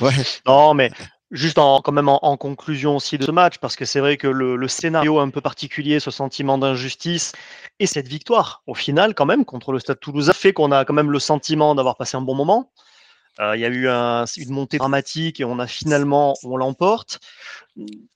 Ouais. 0.00 0.12
Non, 0.46 0.74
mais 0.74 0.90
juste 1.30 1.58
en, 1.58 1.80
quand 1.80 1.92
même 1.92 2.08
en, 2.08 2.36
conclusion 2.36 2.96
aussi 2.96 3.18
de 3.18 3.24
ce 3.24 3.30
match, 3.30 3.58
parce 3.58 3.76
que 3.76 3.84
c'est 3.84 4.00
vrai 4.00 4.16
que 4.16 4.28
le, 4.28 4.68
scénario 4.68 5.18
un 5.18 5.30
peu 5.30 5.40
particulier, 5.40 6.00
ce 6.00 6.10
sentiment 6.10 6.58
d'injustice 6.58 7.32
et 7.80 7.86
cette 7.86 8.08
victoire, 8.08 8.62
au 8.66 8.74
final, 8.74 9.14
quand 9.14 9.26
même, 9.26 9.44
contre 9.44 9.72
le 9.72 9.78
Stade 9.78 10.00
Toulousain, 10.00 10.32
fait 10.32 10.52
qu'on 10.52 10.72
a 10.72 10.84
quand 10.84 10.94
même 10.94 11.10
le 11.10 11.18
sentiment 11.18 11.74
d'avoir 11.74 11.96
passé 11.96 12.16
un 12.16 12.22
bon 12.22 12.34
moment. 12.34 12.70
Euh, 13.40 13.56
Il 13.56 13.60
y 13.60 13.64
a 13.64 13.68
eu 13.68 13.88
un- 13.88 14.24
une 14.36 14.50
montée 14.50 14.78
dramatique 14.78 15.40
et 15.40 15.44
on 15.44 15.58
a 15.58 15.66
finalement, 15.66 16.34
on 16.42 16.56
l'emporte. 16.56 17.20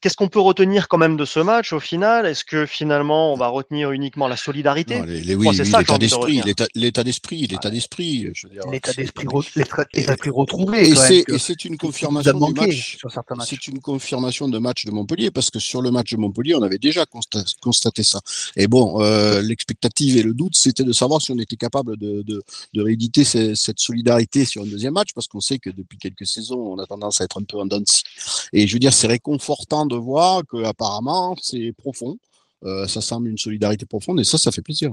Qu'est-ce 0.01 0.17
qu'on 0.17 0.29
peut 0.29 0.41
retenir 0.41 0.89
quand 0.89 0.99
même 0.99 1.17
de 1.17 1.25
ce 1.25 1.41
match 1.41 1.73
au 1.73 1.81
final? 1.81 2.27
Est-ce 2.27 2.45
que 2.45 2.67
finalement 2.67 3.33
on 3.33 3.37
va 3.37 3.49
retenir 3.49 3.93
uniquement 3.93 4.29
la 4.29 4.37
solidarité? 4.37 4.99
Non, 4.99 5.05
les- 5.05 5.21
les- 5.21 5.37
Moi, 5.37 5.53
oui, 5.53 5.57
l'état 5.65 5.95
de 5.95 5.99
d'esprit, 5.99 6.41
l'état- 6.45 7.05
d'esprit, 7.05 7.47
l'état 7.47 7.71
d'esprit. 7.71 8.29
L'état 8.73 10.01
d'esprit 10.07 10.31
retrouvé. 10.31 10.89
Et 10.89 11.39
c'est 11.39 11.65
une 11.65 11.77
confirmation 11.77 12.33
du 12.35 12.41
manqué 12.41 12.67
match. 12.69 12.99
C'est 13.47 13.69
une 13.69 13.81
confirmation 13.81 14.49
de 14.49 14.59
match 14.59 14.85
de 14.85 14.91
Montpellier 14.91 15.31
parce 15.31 15.51
que 15.51 15.59
sur 15.59 15.83
le 15.83 15.91
match 15.91 16.11
de 16.13 16.17
Montpellier, 16.17 16.55
on 16.55 16.63
avait 16.63 16.79
déjà 16.79 17.05
consta- 17.05 17.55
constaté 17.61 18.03
ça. 18.03 18.21
Et 18.57 18.67
bon, 18.67 19.01
euh, 19.01 19.43
l'expectative 19.43 20.17
et 20.17 20.23
le 20.23 20.35
doute, 20.35 20.57
c'était 20.57 20.85
de 20.85 20.93
savoir 20.93 21.21
si 21.23 21.31
on 21.31 21.39
était 21.39 21.57
capable 21.57 21.97
de, 21.97 22.23
de, 22.23 22.43
de 22.75 22.83
rééditer 22.83 23.25
ce- 23.25 23.55
cette 23.55 23.79
solidarité 23.79 24.45
sur 24.45 24.63
un 24.63 24.67
deuxième 24.67 24.95
match 24.95 25.11
parce 25.15 25.29
qu'on 25.29 25.41
sait 25.41 25.59
que 25.59 25.71
depuis 25.71 25.99
quelques 25.99 26.27
saisons, 26.27 26.59
on 26.75 26.79
a 26.79 26.87
tendance 26.87 27.21
à 27.21 27.25
être 27.25 27.39
un 27.41 27.45
peu 27.45 27.59
en 27.59 27.67
dents 27.67 27.81
de 27.81 27.87
scie. 27.89 28.03
Et 28.53 28.67
je 28.67 28.73
veux 28.73 28.79
dire, 28.81 28.93
c'est 28.93 29.07
réconfortant 29.07 29.52
de 29.87 29.97
voir 29.97 30.43
que 30.49 30.65
apparemment 30.65 31.37
c'est 31.41 31.73
profond. 31.73 32.17
Euh, 32.65 32.87
ça 32.87 33.01
semble 33.01 33.29
une 33.29 33.39
solidarité 33.39 33.87
profonde 33.87 34.21
et 34.21 34.25
ça, 34.25 34.39
ça 34.39 34.53
fait 34.53 34.63
plaisir. 34.63 34.93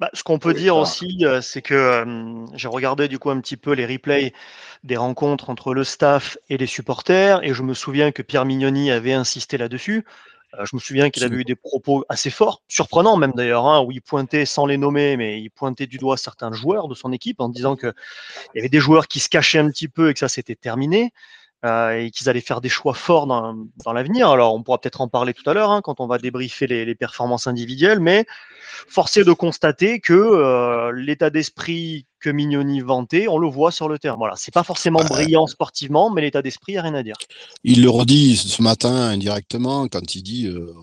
Bah, 0.00 0.10
ce 0.14 0.22
qu'on 0.22 0.38
peut 0.38 0.52
Oui, 0.52 0.54
dire 0.54 0.74
ça. 0.74 0.80
aussi, 0.80 1.18
euh, 1.22 1.40
c'est 1.40 1.62
que 1.62 1.74
euh, 1.74 2.46
j'ai 2.54 2.68
regardé 2.68 3.08
du 3.08 3.18
coup 3.18 3.30
un 3.30 3.40
petit 3.40 3.56
peu 3.56 3.72
les 3.72 3.86
replays 3.86 4.32
des 4.84 4.96
rencontres 4.96 5.50
entre 5.50 5.74
le 5.74 5.84
staff 5.84 6.38
et 6.48 6.56
les 6.56 6.66
supporters, 6.66 7.42
et 7.42 7.52
je 7.54 7.62
me 7.62 7.74
souviens 7.74 8.12
que 8.12 8.22
Pierre 8.22 8.44
Mignoni 8.46 8.90
avait 8.90 9.12
insisté 9.12 9.58
là-dessus. 9.58 10.04
Je 10.62 10.74
me 10.74 10.80
souviens 10.80 11.10
qu'il 11.10 11.22
avait 11.22 11.36
eu 11.36 11.44
des 11.44 11.56
propos 11.56 12.04
assez 12.08 12.30
forts, 12.30 12.62
surprenants 12.66 13.18
même 13.18 13.32
d'ailleurs, 13.34 13.66
hein, 13.66 13.82
où 13.82 13.92
il 13.92 14.00
pointait, 14.00 14.46
sans 14.46 14.64
les 14.64 14.78
nommer, 14.78 15.18
mais 15.18 15.38
il 15.42 15.50
pointait 15.50 15.86
du 15.86 15.98
doigt 15.98 16.16
certains 16.16 16.50
joueurs 16.52 16.88
de 16.88 16.94
son 16.94 17.12
équipe 17.12 17.40
en 17.42 17.50
disant 17.50 17.76
qu'il 17.76 17.92
y 18.54 18.60
avait 18.60 18.70
des 18.70 18.80
joueurs 18.80 19.06
qui 19.06 19.20
se 19.20 19.28
cachaient 19.28 19.58
un 19.58 19.68
petit 19.68 19.88
peu 19.88 20.08
et 20.08 20.14
que 20.14 20.18
ça 20.20 20.28
s'était 20.28 20.54
terminé. 20.54 21.12
Euh, 21.64 21.98
et 21.98 22.10
qu'ils 22.10 22.28
allaient 22.28 22.40
faire 22.40 22.60
des 22.60 22.68
choix 22.68 22.94
forts 22.94 23.26
dans, 23.26 23.56
dans 23.84 23.92
l'avenir. 23.92 24.30
Alors, 24.30 24.54
on 24.54 24.62
pourra 24.62 24.78
peut-être 24.78 25.00
en 25.00 25.08
parler 25.08 25.32
tout 25.34 25.48
à 25.48 25.54
l'heure 25.54 25.70
hein, 25.70 25.80
quand 25.82 26.00
on 26.00 26.06
va 26.06 26.18
débriefer 26.18 26.66
les, 26.66 26.84
les 26.84 26.94
performances 26.94 27.46
individuelles, 27.46 28.00
mais 28.00 28.26
force 28.88 29.16
est 29.16 29.24
de 29.24 29.32
constater 29.32 30.00
que 30.00 30.12
euh, 30.12 30.92
l'état 30.92 31.30
d'esprit 31.30 32.06
que 32.20 32.30
Mignoni 32.30 32.80
vantait, 32.80 33.28
on 33.28 33.38
le 33.38 33.48
voit 33.48 33.70
sur 33.70 33.88
le 33.88 33.98
terrain. 33.98 34.16
Voilà, 34.16 34.34
c'est 34.36 34.52
pas 34.52 34.64
forcément 34.64 35.00
Bah, 35.00 35.08
brillant 35.08 35.46
sportivement, 35.46 36.10
mais 36.10 36.22
l'état 36.22 36.42
d'esprit, 36.42 36.72
il 36.72 36.74
n'y 36.74 36.78
a 36.78 36.82
rien 36.82 36.94
à 36.94 37.02
dire. 37.02 37.16
Il 37.64 37.82
le 37.82 37.90
redit 37.90 38.36
ce 38.36 38.62
matin 38.62 38.94
indirectement 38.94 39.88
quand 39.88 40.14
il 40.14 40.22
dit 40.22 40.46
euh, 40.46 40.74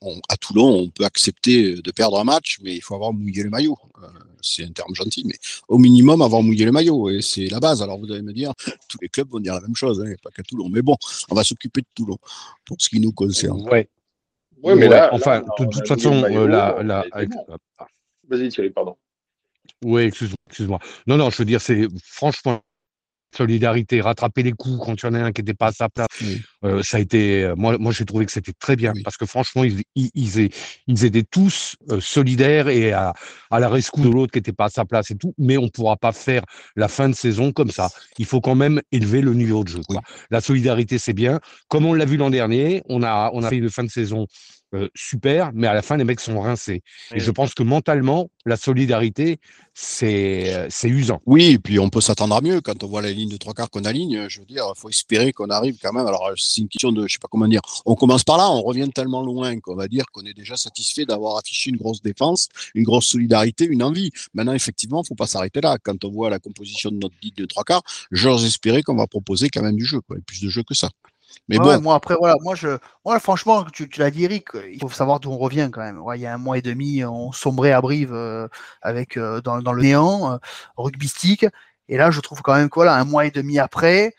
on- 0.00 0.20
à 0.28 0.36
Toulon, 0.36 0.68
on 0.68 0.88
peut 0.88 1.04
accepter 1.04 1.76
de 1.76 1.90
perdre 1.90 2.18
un 2.20 2.24
match, 2.24 2.58
mais 2.62 2.74
il 2.76 2.80
faut 2.80 2.94
avoir 2.94 3.12
mouillé 3.12 3.42
le 3.42 3.50
maillot. 3.50 3.76
Euh, 4.02 4.06
c'est 4.42 4.64
un 4.64 4.72
terme 4.72 4.94
gentil, 4.94 5.24
mais 5.26 5.34
au 5.68 5.76
minimum 5.78 6.22
avoir 6.22 6.42
mouillé 6.42 6.64
le 6.64 6.72
maillot, 6.72 7.10
et 7.10 7.20
c'est 7.22 7.48
la 7.48 7.60
base. 7.60 7.82
Alors 7.82 7.98
vous 7.98 8.10
allez 8.10 8.22
me 8.22 8.32
dire, 8.32 8.52
tous 8.88 8.98
les 9.02 9.08
clubs 9.08 9.28
vont 9.30 9.40
dire 9.40 9.54
la 9.54 9.60
même 9.60 9.76
chose, 9.76 10.00
hein, 10.00 10.12
pas 10.22 10.30
qu'à 10.30 10.42
Toulon. 10.42 10.68
Mais 10.68 10.82
bon, 10.82 10.96
on 11.30 11.34
va 11.34 11.44
s'occuper 11.44 11.80
de 11.82 11.86
Toulon 11.94 12.18
pour 12.64 12.76
ce 12.80 12.88
qui 12.88 13.00
nous 13.00 13.12
concerne. 13.12 13.60
Ouais. 13.68 13.88
Ouais, 14.62 14.74
mais 14.74 14.88
là, 14.88 15.08
enfin, 15.12 15.40
là, 15.40 15.46
de 15.58 15.64
toute 15.70 15.86
façon, 15.88 16.14
le 16.14 16.20
maillot, 16.20 16.40
euh, 16.48 17.02
avec- 17.12 17.30
Vas-y, 18.28 18.48
Thierry, 18.50 18.70
pardon. 18.70 18.96
Oui, 19.82 20.02
excuse-moi, 20.02 20.36
excuse-moi. 20.48 20.78
Non, 21.06 21.16
non, 21.16 21.30
je 21.30 21.38
veux 21.38 21.44
dire, 21.46 21.60
c'est 21.60 21.88
franchement 22.04 22.60
solidarité, 23.36 24.00
rattraper 24.00 24.42
les 24.42 24.52
coups 24.52 24.84
quand 24.84 24.94
il 24.94 25.06
y 25.06 25.08
en 25.08 25.14
a 25.14 25.20
un 25.20 25.32
qui 25.32 25.40
n'était 25.42 25.54
pas 25.54 25.68
à 25.68 25.72
sa 25.72 25.88
place. 25.88 26.08
Oui. 26.22 26.40
Euh, 26.64 26.82
ça 26.82 26.98
a 26.98 27.00
été, 27.00 27.44
euh, 27.44 27.54
moi, 27.56 27.78
moi 27.78 27.92
j'ai 27.92 28.04
trouvé 28.04 28.26
que 28.26 28.32
c'était 28.32 28.52
très 28.52 28.76
bien 28.76 28.92
Oui. 28.94 29.02
parce 29.02 29.16
que 29.16 29.26
franchement, 29.26 29.64
ils, 29.64 30.40
étaient 31.04 31.22
tous 31.22 31.76
euh, 31.90 32.00
solidaires 32.00 32.68
et 32.68 32.92
à, 32.92 33.14
à 33.50 33.60
la 33.60 33.68
rescousse 33.68 34.04
de 34.04 34.10
l'autre 34.10 34.32
qui 34.32 34.38
n'était 34.38 34.52
pas 34.52 34.66
à 34.66 34.68
sa 34.70 34.84
place 34.84 35.10
et 35.10 35.16
tout. 35.16 35.34
Mais 35.38 35.56
on 35.56 35.64
ne 35.64 35.68
pourra 35.68 35.96
pas 35.96 36.12
faire 36.12 36.42
la 36.76 36.88
fin 36.88 37.08
de 37.08 37.14
saison 37.14 37.52
comme 37.52 37.70
ça. 37.70 37.88
Il 38.18 38.26
faut 38.26 38.40
quand 38.40 38.54
même 38.54 38.80
élever 38.92 39.20
le 39.20 39.34
niveau 39.34 39.64
de 39.64 39.68
jeu. 39.68 39.80
quoi. 39.88 40.00
La 40.30 40.40
solidarité, 40.40 40.98
c'est 40.98 41.12
bien. 41.12 41.40
Comme 41.68 41.86
on 41.86 41.94
l'a 41.94 42.04
vu 42.04 42.16
l'an 42.16 42.30
dernier, 42.30 42.82
on 42.88 43.02
a, 43.02 43.30
on 43.32 43.42
a 43.42 43.48
fait 43.48 43.56
une 43.56 43.70
fin 43.70 43.84
de 43.84 43.90
saison 43.90 44.26
euh, 44.74 44.88
super, 44.94 45.50
mais 45.52 45.66
à 45.66 45.74
la 45.74 45.82
fin, 45.82 45.96
les 45.96 46.04
mecs 46.04 46.20
sont 46.20 46.40
rincés. 46.40 46.82
Et 47.14 47.20
Oui. 47.20 47.20
je 47.20 47.30
pense 47.30 47.54
que 47.54 47.62
mentalement, 47.62 48.30
la 48.46 48.56
solidarité, 48.56 49.38
c'est 49.74 50.54
euh, 50.54 50.66
c'est 50.70 50.88
usant. 50.88 51.20
Oui, 51.26 51.52
et 51.52 51.58
puis 51.58 51.78
on 51.78 51.88
peut 51.90 52.00
s'attendre 52.00 52.34
à 52.36 52.40
mieux 52.40 52.60
quand 52.60 52.82
on 52.84 52.86
voit 52.88 53.02
la 53.02 53.10
ligne 53.12 53.28
de 53.30 53.36
trois 53.36 53.54
quarts 53.54 53.70
qu'on 53.70 53.84
aligne. 53.84 54.28
Je 54.28 54.40
veux 54.40 54.46
dire, 54.46 54.64
il 54.76 54.78
faut 54.80 54.88
espérer 54.88 55.32
qu'on 55.32 55.48
arrive 55.50 55.78
quand 55.80 55.92
même. 55.92 56.06
Alors, 56.06 56.30
c'est 56.36 56.60
une 56.60 56.68
question 56.68 56.92
de, 56.92 57.06
je 57.06 57.14
sais 57.14 57.18
pas 57.18 57.28
comment 57.30 57.48
dire. 57.48 57.60
On 57.86 57.94
commence 57.94 58.24
par 58.24 58.36
là, 58.38 58.50
on 58.50 58.62
revient 58.62 58.88
tellement 58.94 59.22
loin 59.22 59.58
qu'on 59.60 59.74
va 59.76 59.88
dire 59.88 60.04
qu'on 60.12 60.22
est 60.22 60.34
déjà 60.34 60.56
satisfait 60.56 61.04
d'avoir 61.06 61.36
affiché 61.38 61.70
une 61.70 61.76
grosse 61.76 62.02
défense, 62.02 62.48
une 62.74 62.84
grosse 62.84 63.06
solidarité, 63.06 63.64
une 63.66 63.82
envie. 63.82 64.10
Maintenant, 64.34 64.54
effectivement, 64.54 65.02
faut 65.04 65.14
pas 65.14 65.26
s'arrêter 65.26 65.60
là. 65.60 65.78
Quand 65.82 66.04
on 66.04 66.10
voit 66.10 66.30
la 66.30 66.38
composition 66.38 66.90
de 66.90 66.96
notre 66.96 67.16
ligne 67.22 67.34
de 67.36 67.46
trois 67.46 67.64
quarts, 67.64 67.82
j'ose 68.10 68.44
espérer 68.44 68.82
qu'on 68.82 68.96
va 68.96 69.06
proposer 69.06 69.48
quand 69.50 69.62
même 69.62 69.76
du 69.76 69.84
jeu, 69.84 70.00
quoi, 70.00 70.16
et 70.18 70.22
plus 70.22 70.40
de 70.42 70.48
jeu 70.48 70.62
que 70.62 70.74
ça. 70.74 70.90
Mais 71.48 71.58
Ouais, 71.58 71.76
bon, 71.76 71.82
moi 71.82 71.94
après 71.96 72.14
voilà, 72.16 72.36
moi 72.40 72.54
je, 72.54 72.78
moi 73.04 73.18
franchement, 73.20 73.64
tu, 73.64 73.88
tu 73.88 74.00
l'as 74.00 74.10
dit 74.10 74.24
Eric, 74.24 74.48
il 74.54 74.78
faut 74.80 74.88
savoir 74.90 75.20
d'où 75.20 75.30
on 75.30 75.38
revient 75.38 75.68
quand 75.72 75.80
même. 75.80 76.00
Ouais, 76.00 76.18
il 76.18 76.22
y 76.22 76.26
a 76.26 76.34
un 76.34 76.38
mois 76.38 76.58
et 76.58 76.62
demi, 76.62 77.04
on 77.04 77.32
sombrait 77.32 77.72
à 77.72 77.80
Brive 77.80 78.12
euh, 78.12 78.48
avec 78.82 79.16
euh, 79.16 79.40
dans, 79.40 79.60
dans 79.60 79.72
le 79.72 79.82
néant 79.82 80.32
euh, 80.32 80.36
rugbystique, 80.76 81.46
et 81.88 81.96
là 81.96 82.10
je 82.10 82.20
trouve 82.20 82.42
quand 82.42 82.54
même 82.54 82.68
que 82.68 82.74
voilà, 82.74 82.94
un 82.94 83.04
mois 83.04 83.26
et 83.26 83.30
demi 83.30 83.58
après, 83.58 84.14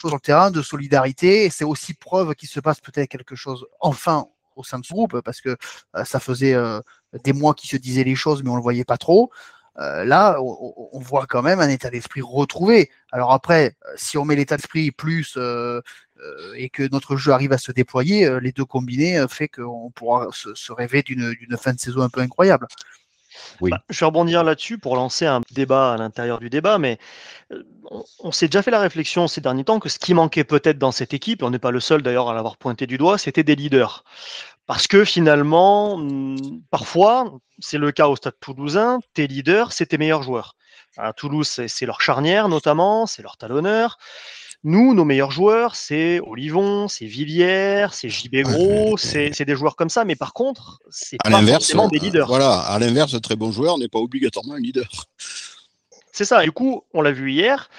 sur 0.00 0.10
le 0.10 0.20
terrain 0.20 0.50
de 0.50 0.62
solidarité, 0.62 1.44
et 1.44 1.50
c'est 1.50 1.64
aussi 1.64 1.94
preuve 1.94 2.34
qu'il 2.34 2.48
se 2.48 2.60
passe 2.60 2.80
peut-être 2.80 3.08
quelque 3.08 3.36
chose 3.36 3.66
enfin 3.80 4.26
au 4.56 4.64
sein 4.64 4.78
de 4.78 4.84
ce 4.84 4.92
groupe, 4.92 5.20
parce 5.20 5.40
que 5.40 5.56
euh, 5.96 6.04
ça 6.04 6.20
faisait 6.20 6.56
des 7.24 7.32
mois 7.32 7.54
qu'ils 7.54 7.70
se 7.70 7.76
disaient 7.76 8.04
les 8.04 8.14
choses, 8.14 8.42
mais 8.42 8.50
on 8.50 8.56
le 8.56 8.62
voyait 8.62 8.84
pas 8.84 8.98
trop. 8.98 9.30
Euh, 9.78 10.04
là, 10.04 10.36
on, 10.40 10.98
voit 10.98 11.26
quand 11.26 11.42
même 11.42 11.60
un 11.60 11.68
état 11.68 11.88
d'esprit 11.90 12.20
retrouvé. 12.20 12.90
Alors 13.10 13.32
après, 13.32 13.76
si 13.96 14.18
on 14.18 14.24
met 14.24 14.36
l'état 14.36 14.56
d'esprit 14.56 14.90
plus 14.90 15.34
euh, 15.36 15.80
et 16.56 16.68
que 16.68 16.88
notre 16.90 17.16
jeu 17.16 17.32
arrive 17.32 17.52
à 17.52 17.58
se 17.58 17.72
déployer, 17.72 18.26
euh, 18.26 18.40
les 18.40 18.52
deux 18.52 18.64
combinés 18.64 19.18
euh, 19.18 19.28
fait 19.28 19.48
qu'on 19.48 19.90
pourra 19.90 20.28
se, 20.32 20.54
se 20.54 20.72
rêver 20.72 21.02
d'une 21.02 21.34
fin 21.58 21.72
de 21.72 21.80
saison 21.80 22.02
un 22.02 22.08
peu 22.08 22.20
incroyable. 22.20 22.66
Oui. 23.60 23.70
Bah, 23.70 23.82
je 23.88 23.98
vais 24.00 24.06
rebondir 24.06 24.44
là-dessus 24.44 24.78
pour 24.78 24.94
lancer 24.94 25.24
un 25.24 25.40
débat 25.52 25.94
à 25.94 25.96
l'intérieur 25.96 26.38
du 26.38 26.50
débat, 26.50 26.78
mais 26.78 26.98
euh, 27.52 27.62
on, 27.90 28.04
on 28.20 28.32
s'est 28.32 28.46
déjà 28.46 28.62
fait 28.62 28.70
la 28.70 28.80
réflexion 28.80 29.26
ces 29.26 29.40
derniers 29.40 29.64
temps 29.64 29.80
que 29.80 29.88
ce 29.88 29.98
qui 29.98 30.12
manquait 30.14 30.44
peut-être 30.44 30.78
dans 30.78 30.92
cette 30.92 31.14
équipe, 31.14 31.42
et 31.42 31.44
on 31.44 31.50
n'est 31.50 31.58
pas 31.58 31.70
le 31.70 31.80
seul 31.80 32.02
d'ailleurs 32.02 32.28
à 32.28 32.34
l'avoir 32.34 32.56
pointé 32.56 32.86
du 32.86 32.98
doigt, 32.98 33.18
c'était 33.18 33.44
des 33.44 33.56
leaders. 33.56 34.04
Parce 34.66 34.86
que 34.86 35.04
finalement, 35.04 35.94
hum, 35.94 36.62
parfois, 36.70 37.38
c'est 37.58 37.78
le 37.78 37.90
cas 37.90 38.08
au 38.08 38.16
stade 38.16 38.34
toulousain, 38.40 39.00
tes 39.14 39.26
leaders, 39.26 39.72
c'est 39.72 39.86
tes 39.86 39.98
meilleurs 39.98 40.22
joueurs. 40.22 40.56
À 40.98 41.14
Toulouse, 41.14 41.48
c'est 41.66 41.86
leur 41.86 42.02
charnière 42.02 42.48
notamment, 42.48 43.06
c'est 43.06 43.22
leur 43.22 43.38
talonneur. 43.38 43.98
Nous, 44.64 44.94
nos 44.94 45.04
meilleurs 45.04 45.32
joueurs, 45.32 45.74
c'est 45.74 46.20
Olivon, 46.20 46.86
c'est 46.86 47.06
Villiers, 47.06 47.88
c'est 47.92 48.08
JB 48.08 48.42
Gros, 48.42 48.96
c'est 48.96 49.44
des 49.44 49.56
joueurs 49.56 49.74
comme 49.74 49.90
ça, 49.90 50.04
mais 50.04 50.14
par 50.14 50.32
contre, 50.32 50.78
c'est 50.90 51.16
pas 51.22 51.42
forcément 51.44 51.88
des 51.88 51.98
leaders. 51.98 52.28
voilà, 52.28 52.60
à 52.60 52.78
l'inverse, 52.78 53.14
un 53.14 53.20
très 53.20 53.36
bon 53.36 53.50
joueur 53.50 53.78
n'est 53.78 53.88
pas 53.88 53.98
obligatoirement 53.98 54.54
un 54.54 54.60
leader. 54.60 54.88
C'est 56.14 56.26
ça. 56.26 56.42
Du 56.42 56.52
coup, 56.52 56.84
on 56.92 57.00
l'a 57.00 57.10
vu 57.10 57.32
hier. 57.32 57.70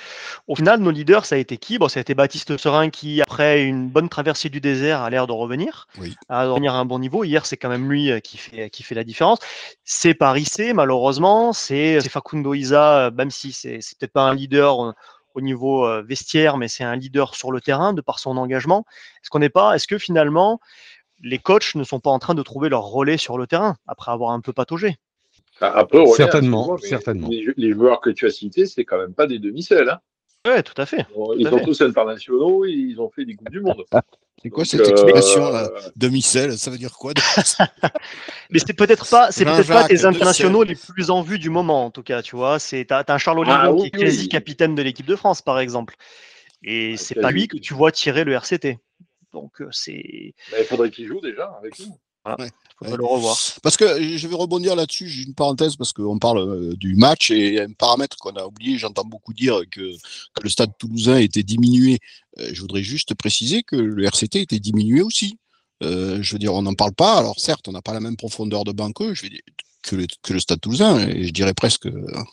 Au 0.48 0.56
final, 0.56 0.80
nos 0.80 0.90
leaders, 0.90 1.24
ça 1.26 1.36
a 1.36 1.38
été 1.38 1.58
qui? 1.58 1.78
Bon, 1.78 1.88
ça 1.88 2.00
a 2.00 2.02
été 2.02 2.16
Baptiste 2.16 2.58
Serin 2.58 2.90
qui, 2.90 3.22
après 3.22 3.64
une 3.64 3.90
bonne 3.90 4.10
traversée 4.10 4.50
du 4.50 4.60
désert, 4.60 5.02
a 5.02 5.10
l'air 5.12 5.28
de 5.28 5.32
revenir, 5.32 5.88
Oui. 6.00 6.16
à 6.30 6.48
revenir 6.48 6.74
à 6.74 6.80
un 6.80 6.86
bon 6.86 6.98
niveau. 6.98 7.24
Hier, 7.24 7.46
c'est 7.46 7.58
quand 7.58 7.70
même 7.70 7.90
lui 7.92 8.12
euh, 8.12 8.20
qui 8.20 8.38
fait, 8.38 8.72
qui 8.72 8.82
fait 8.82 8.96
la 8.96 9.04
différence. 9.04 9.38
C'est 9.86 10.16
Paris 10.16 10.46
C, 10.46 10.74
malheureusement. 10.74 11.54
C'est 11.54 12.02
Facundo 12.10 12.56
Isa, 12.56 13.06
euh, 13.06 13.12
même 13.12 13.30
si 13.30 13.54
c'est 13.54 13.78
peut-être 14.00 14.14
pas 14.14 14.24
un 14.24 14.34
leader 14.34 14.96
au 15.34 15.42
niveau 15.42 15.88
vestiaire, 16.04 16.58
mais 16.58 16.68
c'est 16.68 16.84
un 16.84 16.96
leader 16.96 17.36
sur 17.36 17.52
le 17.52 17.62
terrain 17.62 17.94
de 17.94 18.02
par 18.02 18.20
son 18.20 18.38
engagement. 18.38 18.86
Est-ce 19.22 19.30
qu'on 19.30 19.40
n'est 19.40 19.50
pas 19.50 19.76
Est-ce 19.76 19.88
que 19.88 19.98
finalement 19.98 20.60
les 21.22 21.40
coachs 21.40 21.76
ne 21.76 21.84
sont 21.84 22.00
pas 22.00 22.10
en 22.10 22.20
train 22.20 22.36
de 22.36 22.44
trouver 22.44 22.70
leur 22.70 22.84
relais 22.84 23.18
sur 23.18 23.38
le 23.38 23.48
terrain 23.48 23.76
après 23.88 24.12
avoir 24.12 24.32
un 24.32 24.42
peu 24.42 24.54
pataugé? 24.54 24.98
Après, 25.62 26.00
on 26.00 26.14
Certainement, 26.14 26.78
certainement. 26.78 27.30
Les, 27.30 27.72
joueurs 27.72 28.02
que 28.02 28.10
tu 28.10 28.26
as 28.26 28.32
cités, 28.32 28.66
c'est 28.66 28.84
quand 28.84 28.98
même 28.98 29.14
pas 29.14 29.28
des 29.28 29.40
demi-selles. 29.40 29.90
Hein. 29.90 30.00
Ouais, 30.46 30.62
tout 30.64 30.80
à 30.82 30.86
fait. 30.86 31.06
Ils 31.38 31.48
à 31.48 31.50
sont 31.52 31.58
fait. 31.60 31.64
tous 31.64 31.82
internationaux 31.82 32.66
et 32.66 32.72
ils 32.72 33.00
ont 33.00 33.10
fait 33.10 33.26
des 33.26 33.36
Coupes 33.36 33.50
du 33.50 33.62
Monde. 33.62 33.84
C'est 34.42 34.50
quoi 34.50 34.64
Donc, 34.64 34.72
cette 34.72 34.82
euh, 34.82 34.90
expression 34.92 35.50
là? 35.52 35.70
Demi-sel, 35.96 36.58
ça 36.58 36.70
veut 36.70 36.78
dire 36.78 36.92
quoi 36.98 37.14
Mais 38.50 38.60
c'est 38.60 38.74
peut-être 38.74 39.10
pas, 39.10 39.32
c'est 39.32 39.46
peut-être 39.46 39.70
pas 39.70 39.88
de 39.88 40.06
internationaux 40.06 40.64
les 40.64 40.76
plus 40.76 41.10
en 41.12 41.22
vue 41.22 41.40
du 41.40 41.50
moment, 41.50 41.86
en 41.86 41.92
tout 41.92 42.04
cas, 42.04 42.22
tu 42.22 42.36
vois. 42.36 42.60
C'est 42.60 42.84
t'as, 42.84 43.06
t'as 43.06 43.14
un 43.14 43.18
Charles 43.18 43.40
Olivon 43.40 43.56
Ah, 43.58 43.72
oui, 43.72 43.82
qui 43.84 43.88
est 43.88 43.92
quasi 43.92 44.24
oui. 44.24 44.28
capitaine 44.28 44.76
de 44.76 44.82
l'équipe 44.82 45.06
de 45.06 45.16
France, 45.16 45.42
par 45.42 45.60
exemple. 45.60 45.96
Et 46.62 46.96
Ah, 46.96 46.98
c'est 46.98 47.16
pas 47.16 47.32
lui 47.32 47.48
que 47.48 47.56
tu 47.58 47.74
vois 47.74 47.94
tirer 47.94 48.26
le 48.26 48.34
RCT. 48.34 48.80
Donc 49.32 49.62
euh, 49.62 49.70
c'est, 49.72 50.34
Bah, 50.52 50.58
il 50.60 50.66
faudrait 50.66 50.92
qu'il 50.92 51.08
joue 51.08 51.22
déjà 51.22 51.46
avec 51.60 51.80
nous. 51.80 51.98
Faudrait 52.78 52.98
le 52.98 53.06
revoir. 53.06 53.38
Parce 53.62 53.78
que 53.78 54.18
je 54.18 54.28
vais 54.28 54.36
rebondir 54.36 54.76
là-dessus, 54.76 55.08
j'ai 55.08 55.24
une 55.24 55.34
parenthèse 55.34 55.76
parce 55.76 55.94
qu'on 55.94 56.20
parle 56.20 56.40
euh, 56.40 56.76
du 56.76 56.96
match 56.96 57.32
et 57.32 57.62
un 57.62 57.72
paramètre 57.72 58.18
qu'on 58.18 58.36
a 58.36 58.46
oublié, 58.46 58.78
j'entends 58.78 59.06
beaucoup 59.06 59.34
dire 59.34 59.62
que, 59.72 59.94
que 60.34 60.44
le 60.44 60.50
stade 60.50 60.72
toulousain 60.78 61.18
était 61.18 61.44
diminué. 61.44 62.00
Euh, 62.40 62.50
je 62.54 62.62
voudrais 62.62 62.84
juste 62.84 63.14
préciser 63.16 63.64
que 63.64 63.76
le 63.76 64.04
RCT 64.06 64.42
était 64.42 64.60
diminué 64.60 65.02
aussi. 65.02 65.38
Euh, 65.84 66.22
je 66.22 66.34
veux 66.34 66.40
dire, 66.40 66.54
on 66.54 66.62
n'en 66.62 66.74
parle 66.74 66.94
pas. 66.94 67.18
Alors 67.18 67.40
certes, 67.40 67.68
on 67.68 67.72
n'a 67.72 67.82
pas 67.82 67.94
la 67.94 68.00
même 68.00 68.16
profondeur 68.16 68.64
de 68.64 68.72
banc 68.72 68.92
qu'eux. 68.92 69.14
Je 69.14 69.24
vais 69.24 69.30
dire, 69.30 69.42
que 69.84 69.96
le, 69.96 70.08
que 70.22 70.34
le 70.34 70.40
Stade 70.40 70.60
Toulousain, 70.62 71.08
et 71.10 71.26
je 71.26 71.32
dirais 71.32 71.54
presque 71.54 71.88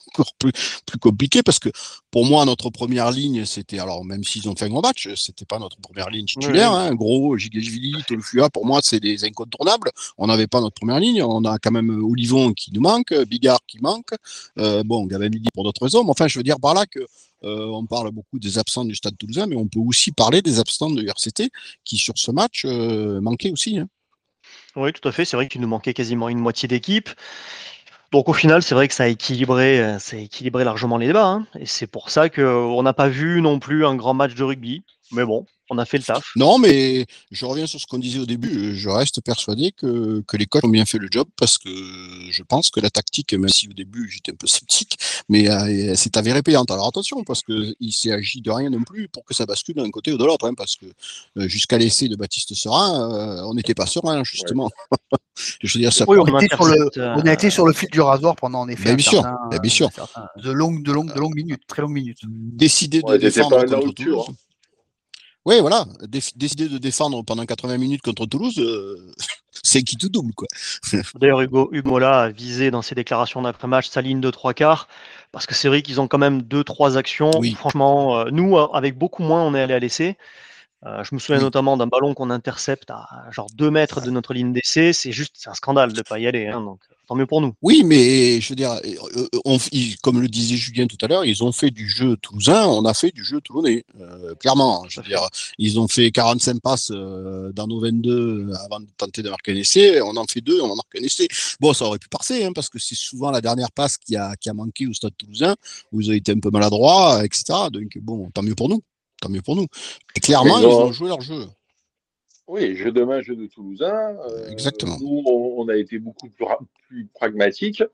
encore 0.09 0.33
plus, 0.39 0.53
plus 0.87 0.99
compliqué, 0.99 1.43
parce 1.43 1.59
que 1.59 1.69
pour 2.11 2.25
moi, 2.25 2.45
notre 2.45 2.71
première 2.71 3.11
ligne, 3.11 3.45
c'était, 3.45 3.79
alors 3.79 4.05
même 4.05 4.25
s'ils 4.25 4.49
ont 4.49 4.57
fait 4.57 4.65
un 4.65 4.71
gros 4.71 4.81
match, 4.81 5.09
c'était 5.15 5.45
pas 5.45 5.59
notre 5.59 5.77
première 5.79 6.11
ligne 6.11 6.27
titulaire, 6.27 6.73
hein, 6.73 6.95
gros, 6.95 7.37
Gigashvili, 7.37 8.03
Tolfua, 8.07 8.49
pour 8.51 8.65
moi, 8.67 8.81
c'est 8.83 9.01
des 9.01 9.25
incontournables. 9.25 9.91
On 10.19 10.29
n'avait 10.29 10.47
pas 10.47 10.61
notre 10.61 10.75
première 10.75 11.01
ligne, 11.01 11.23
on 11.23 11.45
a 11.45 11.59
quand 11.59 11.71
même 11.71 11.91
Olivon 12.03 12.53
qui 12.53 12.73
nous 12.73 12.81
manque, 12.81 13.13
Bigard 13.29 13.61
qui 13.67 13.79
manque, 13.81 14.13
euh, 14.59 14.83
bon, 14.85 15.07
Gavin 15.07 15.29
Midi 15.29 15.49
pour 15.53 15.65
d'autres 15.65 15.83
raisons, 15.83 16.05
mais 16.05 16.11
enfin, 16.11 16.29
je 16.29 16.39
veux 16.39 16.45
dire 16.45 16.59
par 16.61 16.75
là 16.75 16.87
que 16.87 17.01
euh, 17.45 17.67
on 17.69 17.87
parle 17.87 18.11
beaucoup 18.11 18.39
des 18.39 18.59
absents 18.59 18.85
du 18.85 18.95
Stade 18.95 19.17
Toulousain, 19.17 19.47
mais 19.47 19.57
on 19.57 19.67
peut 19.67 19.81
aussi 19.81 20.13
parler 20.13 20.43
des 20.43 20.59
absents 20.59 20.91
de 20.91 21.03
RCT 21.03 21.51
qui, 21.85 21.97
sur 21.97 22.15
ce 22.17 22.31
match, 22.31 22.65
euh, 22.67 23.21
manquaient 23.21 23.51
aussi. 23.51 23.79
Hein. 23.79 23.89
Oui, 24.77 24.93
tout 24.93 25.07
à 25.09 25.13
fait. 25.13 25.25
C'est 25.25 25.37
vrai 25.37 25.49
qu'il 25.49 25.61
nous 25.61 25.69
manquait 25.69 25.95
quasiment 25.95 26.29
une 26.29 26.39
moitié 26.39 26.69
d'équipe. 26.69 27.11
Donc 28.13 28.29
au 28.29 28.33
final, 28.33 28.63
c'est 28.63 28.75
vrai 28.75 28.89
que 28.89 28.95
ça 28.95 29.05
a 29.05 29.07
équilibré, 29.07 29.81
euh, 29.81 29.99
ça 29.99 30.17
a 30.17 30.21
équilibré 30.21 30.65
largement 30.65 30.97
les 30.99 31.07
débats. 31.07 31.27
hein. 31.27 31.47
Et 31.59 31.67
c'est 31.67 31.87
pour 31.87 32.11
ça 32.11 32.29
qu'on 32.29 32.83
n'a 32.83 32.93
pas 32.93 33.09
vu 33.09 33.41
non 33.41 33.59
plus 33.61 33.87
un 33.87 33.95
grand 33.95 34.15
match 34.15 34.35
de 34.35 34.43
rugby. 34.43 34.83
Mais 35.13 35.25
bon, 35.25 35.47
on 35.71 35.79
a 35.79 35.85
fait 35.85 35.99
le 35.99 36.03
taf. 36.05 36.33
Non, 36.37 36.59
mais 36.59 37.07
je 37.31 37.45
reviens 37.47 37.67
sur 37.67 37.81
ce 37.81 37.87
qu'on 37.87 37.99
disait 37.99 38.19
au 38.19 38.27
début. 38.27 38.75
Je 38.77 38.89
reste 38.89 39.21
persuadé 39.21 39.73
que, 39.73 40.23
que 40.27 40.37
les 40.37 40.47
coachs 40.47 40.65
ont 40.65 40.69
bien 40.69 40.85
fait 40.85 40.99
le 40.99 41.09
job 41.11 41.29
parce 41.37 41.59
que 41.59 41.71
je 42.31 42.43
pense 42.43 42.71
que 42.71 42.81
la 42.81 42.91
tactique, 42.91 43.33
même 43.35 43.49
si 43.49 43.69
au 43.69 43.73
début 43.73 44.11
j'étais 44.11 44.33
un 44.33 44.37
peu 44.37 44.47
sceptique, 44.47 44.99
mais 45.29 45.49
euh, 45.49 45.95
c'est 45.97 46.17
avéré 46.17 46.43
payante. 46.43 46.71
Alors 46.71 46.87
attention, 46.89 47.23
parce 47.25 47.43
qu'il 47.43 47.93
s'est 47.93 48.13
agi 48.13 48.41
de 48.41 48.51
rien 48.51 48.71
non 48.71 48.83
plus 48.83 49.09
pour 49.09 49.25
que 49.25 49.33
ça 49.35 49.47
bascule 49.47 49.77
d'un 49.77 49.91
côté 49.91 50.13
ou 50.13 50.19
de 50.19 50.25
l'autre, 50.25 50.47
hein, 50.49 50.55
parce 50.55 50.77
que 50.77 50.87
euh, 51.39 51.49
jusqu'à 51.49 51.79
l'essai 51.79 52.09
de 52.09 52.17
Baptiste 52.17 52.55
Serin, 52.55 53.13
euh, 53.13 53.43
on 53.45 53.55
n'était 53.55 53.75
pas 53.75 53.87
serein, 53.87 54.23
justement. 54.25 54.71
je 55.63 55.79
veux 55.79 55.81
dire, 55.83 55.93
ça 55.93 56.05
Oui, 56.09 56.19
on, 56.19 56.23
on 56.23 56.39
était 56.41 56.55
sur 56.55 56.65
le, 56.65 56.73
intercepte, 56.73 56.99
euh, 56.99 57.15
on 57.17 57.27
a 57.27 57.33
été 57.33 57.51
sur 57.51 57.67
le 57.67 57.73
fil 57.73 57.89
du 57.91 58.01
rasoir 58.01 58.35
pendant 58.37 58.61
en 58.61 58.69
effet 58.69 58.91
un 58.91 58.95
bien 58.95 59.09
sûr, 59.11 59.23
certain- 59.23 59.59
bien 59.61 59.71
sûr. 59.71 59.87
un 59.87 59.91
certain- 59.91 60.27
de 60.43 60.51
longues, 60.51 60.83
de 60.83 60.93
longues, 60.93 61.15
de 61.15 61.21
longues 61.21 61.35
minutes, 61.37 61.63
très 61.67 61.83
longues 61.83 61.93
minutes. 61.93 62.19
décider 62.27 63.01
de 63.03 63.07
Ouais, 63.07 63.19
défendre 63.19 63.65
contre. 63.65 64.33
Oui, 65.47 65.61
voilà. 65.61 65.87
Décider 66.03 66.69
de 66.69 66.79
défendre 66.79 67.23
pendant 67.25 67.47
80 67.47 67.79
minutes 67.79 68.03
contre 68.03 68.27
Toulouse, 68.27 68.59
euh, 68.59 68.97
c'est 69.63 69.83
qui 69.83 69.97
tout 69.97 70.09
double, 70.11 70.35
quoi. 70.35 70.49
D'ailleurs, 71.15 71.41
Hugo, 71.41 71.71
Hugo 71.73 71.89
Mola 71.91 72.23
a 72.23 72.29
visé 72.31 72.71
dans 72.71 72.83
ses 72.83 72.95
déclarations 72.95 73.41
d'après-match 73.43 73.89
sa 73.89 74.03
ligne 74.03 74.21
de 74.21 74.31
trois 74.31 74.53
quarts, 74.53 74.87
parce 75.33 75.47
que 75.47 75.55
c'est 75.55 75.69
vrai 75.69 75.81
qu'ils 75.83 76.01
ont 76.01 76.09
quand 76.09 76.19
même 76.19 76.43
deux, 76.43 76.63
trois 76.63 76.97
actions. 76.99 77.31
Oui. 77.39 77.53
franchement, 77.55 78.19
euh, 78.21 78.25
nous, 78.31 78.57
euh, 78.57 78.67
avec 78.73 78.99
beaucoup 78.99 79.23
moins, 79.23 79.43
on 79.43 79.55
est 79.55 79.63
allé 79.63 79.75
à 79.75 79.79
l'essai. 79.79 80.19
Euh, 80.87 81.05
je 81.05 81.15
me 81.15 81.19
souviens 81.19 81.39
Oui. 81.39 81.45
notamment 81.45 81.77
d'un 81.77 81.87
ballon 81.87 82.15
qu'on 82.15 82.31
intercepte 82.31 82.91
à 82.91 83.07
genre 83.31 83.49
deux 83.55 83.71
mètres 83.71 84.01
de 84.01 84.11
notre 84.11 84.33
ligne 84.35 84.53
d'essai. 84.53 84.93
C'est 84.93 85.13
juste, 85.13 85.35
c'est 85.39 85.51
un 85.51 85.55
scandale 85.55 85.93
de 85.93 85.99
ne 85.99 86.03
pas 86.03 86.19
y 86.19 86.27
aller. 86.27 86.47
hein, 86.49 86.61
donc, 86.63 86.81
tant 87.11 87.17
mieux 87.17 87.27
pour 87.27 87.41
nous. 87.41 87.53
Oui, 87.61 87.83
mais 87.85 88.41
je 88.41 88.51
veux 88.51 88.55
dire, 88.55 88.71
euh, 88.85 89.27
on- 89.45 89.59
ils- 89.73 89.97
comme 89.99 90.21
le 90.21 90.29
disait 90.29 90.55
Julien 90.55 90.87
tout 90.87 90.97
à 91.03 91.09
l'heure, 91.09 91.25
ils 91.25 91.43
ont 91.43 91.51
fait 91.51 91.73
du 91.73 91.89
jeu 91.89 92.17
toulousain, 92.19 92.69
on 92.69 92.85
a 92.85 92.95
fait 92.95 93.11
du 93.11 93.25
jeu 93.25 93.41
toulonnais, 93.41 93.83
euh, 94.01 94.37
clairement. 94.37 94.85
Je 94.89 95.01
veux 95.01 95.07
dire, 95.09 95.29
ils 95.59 95.81
ont 95.81 95.89
fait 95.89 96.13
45 96.13 96.61
passes 96.61 96.93
euh, 96.93 97.51
dans 97.53 97.67
nos 97.67 97.81
22 97.81 98.53
avant 98.65 98.79
de 98.79 98.87
tenter 98.97 99.23
de 99.25 99.29
marquer 99.29 99.51
un 99.51 99.57
essai, 99.57 100.01
on 100.01 100.17
en 100.17 100.25
fait 100.27 100.41
deux, 100.41 100.61
on 100.61 100.71
en 100.71 100.77
marque 100.77 100.95
un 100.97 101.03
essai. 101.03 101.27
Bon, 101.59 101.73
ça 101.73 101.85
aurait 101.87 101.99
pu 101.99 102.09
passer, 102.09 102.45
hein, 102.45 102.53
parce 102.55 102.69
que 102.69 102.79
c'est 102.79 102.95
souvent 102.95 103.33
la 103.33 103.41
dernière 103.41 103.73
passe 103.73 103.97
qui 103.99 104.15
a, 104.15 104.37
qui 104.37 104.49
a 104.49 104.55
manqué 104.55 104.87
au 104.87 104.93
stade 104.93 105.17
toulousain, 105.19 105.57
où 105.91 106.01
ils 106.01 106.11
ont 106.11 106.15
été 106.15 106.31
un 106.31 106.39
peu 106.39 106.51
maladroits, 106.51 107.25
etc. 107.25 107.43
Donc 107.73 107.99
bon, 108.01 108.31
tant 108.31 108.43
mieux 108.43 108.55
pour 108.55 108.69
nous. 108.69 108.81
Tant 109.21 109.29
mieux 109.29 109.43
pour 109.43 109.57
nous. 109.57 109.67
Et 110.15 110.21
clairement, 110.21 110.61
ils 110.61 110.65
ont 110.85 110.93
joué 110.93 111.09
leur 111.09 111.21
jeu. 111.21 111.45
Oui, 112.51 112.75
jeu 112.75 112.91
de 112.91 113.05
main, 113.05 113.23
jeu 113.23 113.37
de 113.37 113.47
Toulousain. 113.47 114.17
Euh, 114.29 114.51
Exactement. 114.51 114.97
Nous, 115.01 115.23
on, 115.25 115.55
on 115.59 115.69
a 115.69 115.77
été 115.77 116.01
beaucoup 116.01 116.29
plus, 116.29 116.45
plus 116.89 117.07
pragmatiques. 117.15 117.85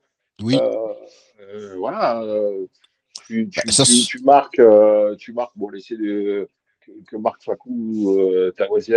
Oui. 0.41 0.57
Euh, 0.59 0.93
euh, 1.41 1.75
voilà. 1.77 2.23
tu, 3.27 3.47
tu, 3.49 3.59
Bah, 3.65 3.71
ça, 3.71 3.83
tu- 3.83 3.91
c'est- 3.91 4.07
tu 4.07 4.19
marques, 4.23 4.57
euh, 4.59 5.15
tu 5.15 5.31
marques 5.31 5.55
bon, 5.55 5.69
l'essai 5.69 5.95
de 5.95 6.49
que, 6.81 6.91
que 7.07 7.17
Marc 7.17 7.43
Facou, 7.43 8.17
euh, 8.19 8.51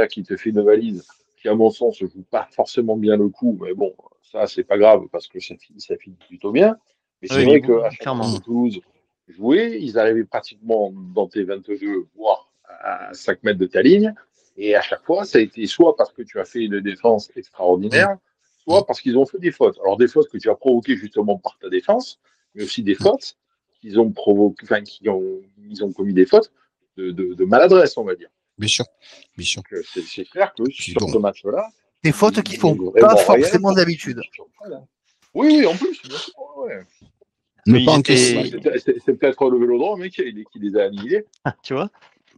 qui 0.08 0.22
te 0.22 0.34
fait 0.38 0.48
une 0.50 0.62
valise, 0.62 1.06
qui 1.36 1.48
à 1.48 1.54
mon 1.54 1.70
sens 1.70 2.00
ne 2.00 2.06
joue 2.08 2.22
pas 2.30 2.48
forcément 2.52 2.96
bien 2.96 3.16
le 3.18 3.28
coup, 3.28 3.58
mais 3.60 3.74
bon, 3.74 3.94
ça 4.22 4.46
c'est 4.46 4.64
pas 4.64 4.78
grave 4.78 5.08
parce 5.12 5.28
que 5.28 5.40
ça 5.40 5.56
finit, 5.56 5.80
ça 5.80 5.96
finit 5.98 6.16
plutôt 6.26 6.52
bien. 6.52 6.76
Mais 7.20 7.28
c'est 7.28 7.36
Oui, 7.36 7.44
vrai 7.44 7.60
qu'à 7.60 7.90
chaque 7.90 8.04
fois 8.16 8.38
que 8.38 8.44
Toulouse 8.44 8.80
jouait, 9.28 9.78
ils 9.82 9.98
arrivaient 9.98 10.24
pratiquement 10.24 10.90
dans 11.14 11.28
tes 11.28 11.44
22, 11.44 12.06
voire 12.16 12.50
à 12.82 13.12
5 13.12 13.42
mètres 13.42 13.58
de 13.58 13.66
ta 13.66 13.82
ligne. 13.82 14.14
Et 14.62 14.74
à 14.76 14.82
chaque 14.82 15.02
fois, 15.04 15.24
ça 15.24 15.38
a 15.38 15.40
été 15.40 15.66
soit 15.66 15.96
parce 15.96 16.12
que 16.12 16.20
tu 16.22 16.38
as 16.38 16.44
fait 16.44 16.64
une 16.64 16.80
défense 16.80 17.30
extraordinaire, 17.34 18.16
soit 18.62 18.84
parce 18.86 19.00
qu'ils 19.00 19.16
ont 19.16 19.24
fait 19.24 19.38
des 19.38 19.52
fautes. 19.52 19.78
Alors 19.82 19.96
des 19.96 20.06
fautes 20.06 20.28
que 20.28 20.36
tu 20.36 20.50
as 20.50 20.54
provoquées 20.54 20.96
justement 20.96 21.38
par 21.38 21.56
ta 21.58 21.70
défense, 21.70 22.20
mais 22.54 22.64
aussi 22.64 22.82
des 22.82 22.94
fautes 22.94 23.36
qu'ils 23.80 23.98
ont 23.98 24.10
provoquées, 24.10 24.64
enfin 24.64 24.82
qui 24.82 25.08
ont, 25.08 25.40
ils 25.68 25.82
ont 25.82 25.90
commis 25.92 26.12
des 26.12 26.26
fautes 26.26 26.52
de, 26.98 27.10
de- 27.10 27.32
de 27.32 27.44
maladresse, 27.46 27.96
on 27.96 28.04
va 28.04 28.14
dire. 28.14 28.28
Bien 28.58 28.68
sûr. 28.68 28.84
Bien 29.38 29.46
sûr. 29.46 29.62
Euh, 29.72 29.82
C'est 30.06 30.24
clair 30.26 30.52
que 30.52 30.64
Puis 30.64 30.90
sur 30.92 31.00
bon. 31.00 31.08
ce 31.08 31.16
match-là, 31.18 31.66
Des 32.04 32.12
fautes 32.12 32.42
qui 32.42 32.56
font 32.56 32.78
ont 32.78 32.92
pas 32.92 33.16
forcément 33.16 33.72
d'habitude. 33.72 34.20
Oui, 35.32 35.48
oui, 35.60 35.66
en 35.66 35.74
plus, 35.76 36.02
ouais. 36.58 36.82
Pas 37.86 38.02
C'est 38.04 39.16
peut-être- 39.16 39.48
le 39.48 39.58
vélodrome 39.58 40.02
hein, 40.02 40.08
qui, 40.10 40.22
qui 40.52 40.58
les 40.58 40.76
a 40.78 40.84
annihilés. 40.84 41.24
tu 41.62 41.72
vois 41.74 41.88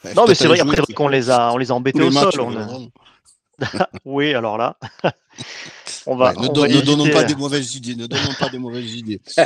Ouais, 0.04 0.14
Non, 0.14 0.26
mais 0.26 0.34
c'est 0.34 0.46
vrai, 0.48 0.60
après 0.60 0.82
qu'on 0.94 1.08
les 1.08 1.30
a, 1.30 1.52
on 1.52 1.56
les 1.56 1.70
a 1.70 1.74
embêtés 1.74 1.98
les 2.00 2.06
au 2.06 2.10
matchs 2.10 2.34
sol. 2.34 2.40
on 2.42 2.56
a-. 2.56 3.88
Oui, 4.04 4.34
alors 4.34 4.58
là, 4.58 4.76
on 6.06 6.16
va. 6.16 6.32
Ouais, 6.32 6.42
ne 6.42 6.48
on 6.48 6.52
don- 6.52 6.60
va 6.62 6.68
ne 6.68 6.80
donnons 6.80 7.08
pas 7.10 7.24
des 7.24 7.34
mauvaises 7.36 7.74
idées. 7.76 7.94
Ne 7.94 8.06
donnons 8.06 8.34
pas 8.38 8.48
des 8.48 8.58
mauvaises 8.58 8.94
idées. 8.94 9.20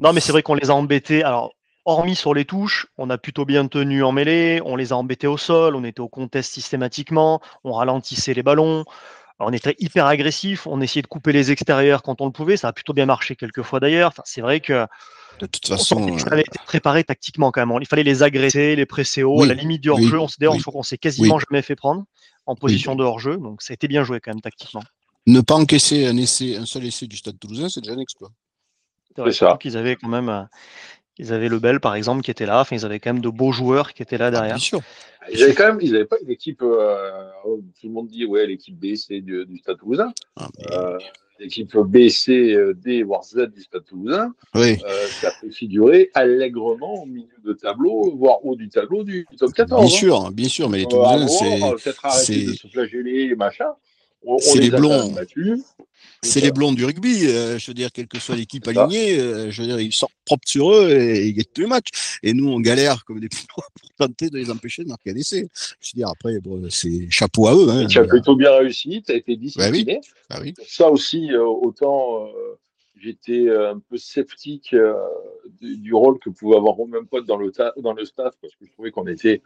Non, 0.00 0.12
mais 0.12 0.20
c'est 0.20 0.32
vrai 0.32 0.42
qu'on 0.42 0.54
les 0.54 0.68
a 0.68 0.74
embêtés. 0.74 1.22
Alors, 1.22 1.52
hormis 1.84 2.16
sur 2.16 2.34
les 2.34 2.44
touches, 2.44 2.86
on 2.98 3.08
a 3.10 3.18
plutôt 3.18 3.44
bien 3.44 3.68
tenu 3.68 4.02
en 4.02 4.10
mêlée. 4.10 4.60
On 4.64 4.74
les 4.74 4.92
a 4.92 4.96
embêtés 4.96 5.28
au 5.28 5.36
sol. 5.36 5.76
On 5.76 5.84
était 5.84 6.00
au 6.00 6.08
contest 6.08 6.52
systématiquement. 6.52 7.40
On 7.62 7.72
ralentissait 7.72 8.34
les 8.34 8.42
ballons. 8.42 8.84
Alors, 9.38 9.50
on 9.50 9.52
était 9.52 9.76
hyper 9.78 10.06
agressif. 10.06 10.66
On 10.66 10.80
essayait 10.80 11.02
de 11.02 11.06
couper 11.06 11.32
les 11.32 11.52
extérieurs 11.52 12.02
quand 12.02 12.20
on 12.20 12.26
le 12.26 12.32
pouvait. 12.32 12.56
Ça 12.56 12.68
a 12.68 12.72
plutôt 12.72 12.94
bien 12.94 13.06
marché 13.06 13.36
quelques 13.36 13.62
fois 13.62 13.78
d'ailleurs. 13.78 14.08
Enfin, 14.08 14.22
c'est 14.26 14.40
vrai 14.40 14.58
que 14.60 14.86
De 15.40 15.46
toute 15.46 15.66
façon, 15.66 16.18
ça 16.18 16.26
euh, 16.26 16.30
avait 16.32 16.42
été 16.42 16.58
préparé 16.66 17.02
tactiquement 17.04 17.50
quand 17.50 17.66
même. 17.66 17.76
Il 17.80 17.86
fallait 17.86 18.02
les 18.04 18.22
agresser, 18.22 18.76
les 18.76 18.86
presser 18.86 19.22
haut, 19.24 19.40
Oui, 19.40 19.44
à 19.50 19.54
la 19.54 19.60
limite 19.60 19.80
du 19.82 19.90
oui, 19.90 20.02
hors-jeu. 20.02 20.18
On 20.20 20.28
s'est 20.28 20.36
d'ailleurs, 20.38 20.52
oui. 20.54 20.58
je 20.58 20.62
crois 20.64 20.72
qu'on 20.74 20.82
s'est 20.82 20.98
quasiment 20.98 21.38
jamais 21.38 21.62
fait 21.62 21.74
prendre 21.76 22.04
en 22.46 22.54
position 22.54 22.94
de 22.94 23.02
hors-jeu. 23.02 23.36
Donc, 23.38 23.62
ça 23.62 23.72
a 23.72 23.74
été 23.74 23.88
bien 23.88 24.04
joué 24.04 24.20
quand 24.20 24.30
même 24.32 24.40
tactiquement. 24.40 24.82
ne 25.26 25.40
pas 25.40 25.54
encaisser 25.54 26.06
un 26.06 26.16
essai, 26.16 26.56
un 26.56 26.66
seul 26.66 26.84
essai 26.84 27.06
du 27.06 27.16
Stade 27.16 27.38
Toulousain, 27.38 27.68
c'est 27.68 27.80
déjà 27.80 27.94
un 27.94 27.98
exploit. 27.98 28.30
C'est 29.16 29.22
C'est 29.24 29.32
ça. 29.32 29.58
qu'ils 29.60 29.76
avaient 29.76 29.96
quand 29.96 30.08
même, 30.08 30.28
euh, 30.28 30.42
ils 31.18 31.32
avaient 31.32 31.48
le 31.48 31.58
Bel 31.58 31.80
par 31.80 31.94
exemple 31.96 32.22
qui 32.22 32.30
était 32.30 32.46
là. 32.46 32.60
Enfin, 32.60 32.76
ils 32.76 32.84
avaient 32.84 33.00
quand 33.00 33.12
même 33.12 33.22
de 33.22 33.28
beaux 33.28 33.52
joueurs 33.52 33.92
qui 33.94 34.02
étaient 34.02 34.18
là 34.18 34.26
Ah, 34.26 34.30
derrière. 34.30 34.54
bien 34.54 34.62
sûr. 34.62 34.80
Ils 35.32 35.42
avaient 35.42 35.54
quand 35.54 35.66
même, 35.66 35.78
ils 35.80 35.92
n'avaient 35.92 36.06
pas 36.06 36.16
une 36.22 36.30
équipe. 36.30 36.62
euh, 36.62 37.30
tout 37.44 37.60
le 37.84 37.90
monde 37.90 38.08
dit 38.08 38.24
ouais, 38.24 38.46
l'équipe 38.46 38.76
B, 38.78 38.94
C 38.94 39.20
du, 39.20 39.44
du 39.46 39.58
Stade 39.58 39.78
Toulousain. 39.78 40.12
Ah, 40.36 40.48
mais- 40.58 40.72
Euh, 40.76 40.98
l'équipe 41.42 41.76
B, 41.76 42.08
C, 42.08 42.52
euh, 42.52 42.74
D, 42.74 43.02
voire 43.02 43.24
Z 43.24 43.48
du 43.54 43.62
Stade 43.62 43.84
Toulousain, 43.84 44.32
oui, 44.54 44.78
euh, 44.84 45.06
ça 45.20 45.32
peut 45.40 45.50
figurer 45.50 46.10
allègrement 46.14 47.02
au 47.02 47.06
milieu 47.06 47.26
de 47.44 47.52
tableau, 47.52 48.14
voire 48.16 48.44
haut 48.44 48.56
du 48.56 48.68
tableau 48.68 49.02
du 49.02 49.26
top 49.38 49.52
14. 49.52 49.80
bien 49.80 49.86
hein. 49.86 49.98
sûr, 49.98 50.30
bien 50.30 50.48
sûr, 50.48 50.68
mais 50.70 50.78
les 50.78 50.84
Euh, 50.84 50.88
Toulousains, 50.88 51.28
c'est, 51.28 51.60
peut-être 51.84 52.06
arrêter 52.06 52.46
de 52.46 52.52
se 52.52 52.68
flageller 52.68 53.34
machin. 53.34 53.72
C'est 54.38 54.58
les 54.60 54.70
blonds. 54.70 55.14
c'est 56.22 56.40
les 56.40 56.52
blonds 56.52 56.72
du 56.72 56.84
rugby. 56.84 57.26
euh, 57.26 57.58
je 57.58 57.66
veux 57.68 57.74
dire, 57.74 57.90
quelle 57.92 58.06
que 58.06 58.18
soit 58.20 58.36
l'équipe 58.36 58.66
alignée, 58.68 59.18
euh, 59.18 59.50
je 59.50 59.60
veux 59.62 59.66
dire, 59.68 59.80
ils 59.80 59.92
sortent 59.92 60.12
propres 60.24 60.48
sur 60.48 60.72
eux 60.72 60.90
et 60.90 61.26
ils 61.26 61.32
gagnent 61.34 61.44
tous 61.52 61.60
les 61.62 61.66
matchs. 61.66 62.18
Et 62.22 62.32
nous, 62.32 62.48
on 62.48 62.60
galère 62.60 63.04
comme 63.04 63.18
des 63.20 63.28
pinots 63.28 63.46
pour 63.80 63.90
tenter 63.98 64.30
de 64.30 64.36
les 64.38 64.50
empêcher 64.50 64.84
de 64.84 64.88
marquer 64.88 65.10
un 65.10 65.16
essai. 65.16 65.48
Je 65.80 65.90
veux 65.92 65.96
dire, 65.98 66.08
après, 66.08 66.38
bon, 66.40 66.62
c'est 66.70 67.10
chapeau 67.10 67.48
à 67.48 67.54
eux. 67.56 67.68
Hein. 67.68 67.86
Tu 67.86 67.98
as 67.98 68.04
plutôt 68.04 68.36
bien 68.36 68.52
réussi, 68.56 69.02
tu 69.04 69.12
as 69.12 69.16
été 69.16 69.36
discipliné. 69.36 70.00
Ah 70.30 70.38
oui. 70.40 70.54
Ça 70.66 70.90
aussi, 70.90 71.32
euh, 71.32 71.44
autant 71.44 72.28
j'étais 73.00 73.50
un 73.50 73.80
peu 73.80 73.96
sceptique 73.98 74.74
euh, 74.74 74.94
du, 75.60 75.76
du 75.76 75.92
rôle 75.92 76.20
que 76.20 76.30
pouvait 76.30 76.56
avoir 76.56 76.74
Romain 76.76 77.02
Pote 77.02 77.26
dans 77.26 77.36
le, 77.36 77.50
ta- 77.50 77.72
dans 77.78 77.94
le 77.94 78.04
staff, 78.04 78.32
parce 78.40 78.54
que 78.54 78.64
je 78.64 78.70
trouvais 78.70 78.92
qu'on 78.92 79.08
était 79.08 79.42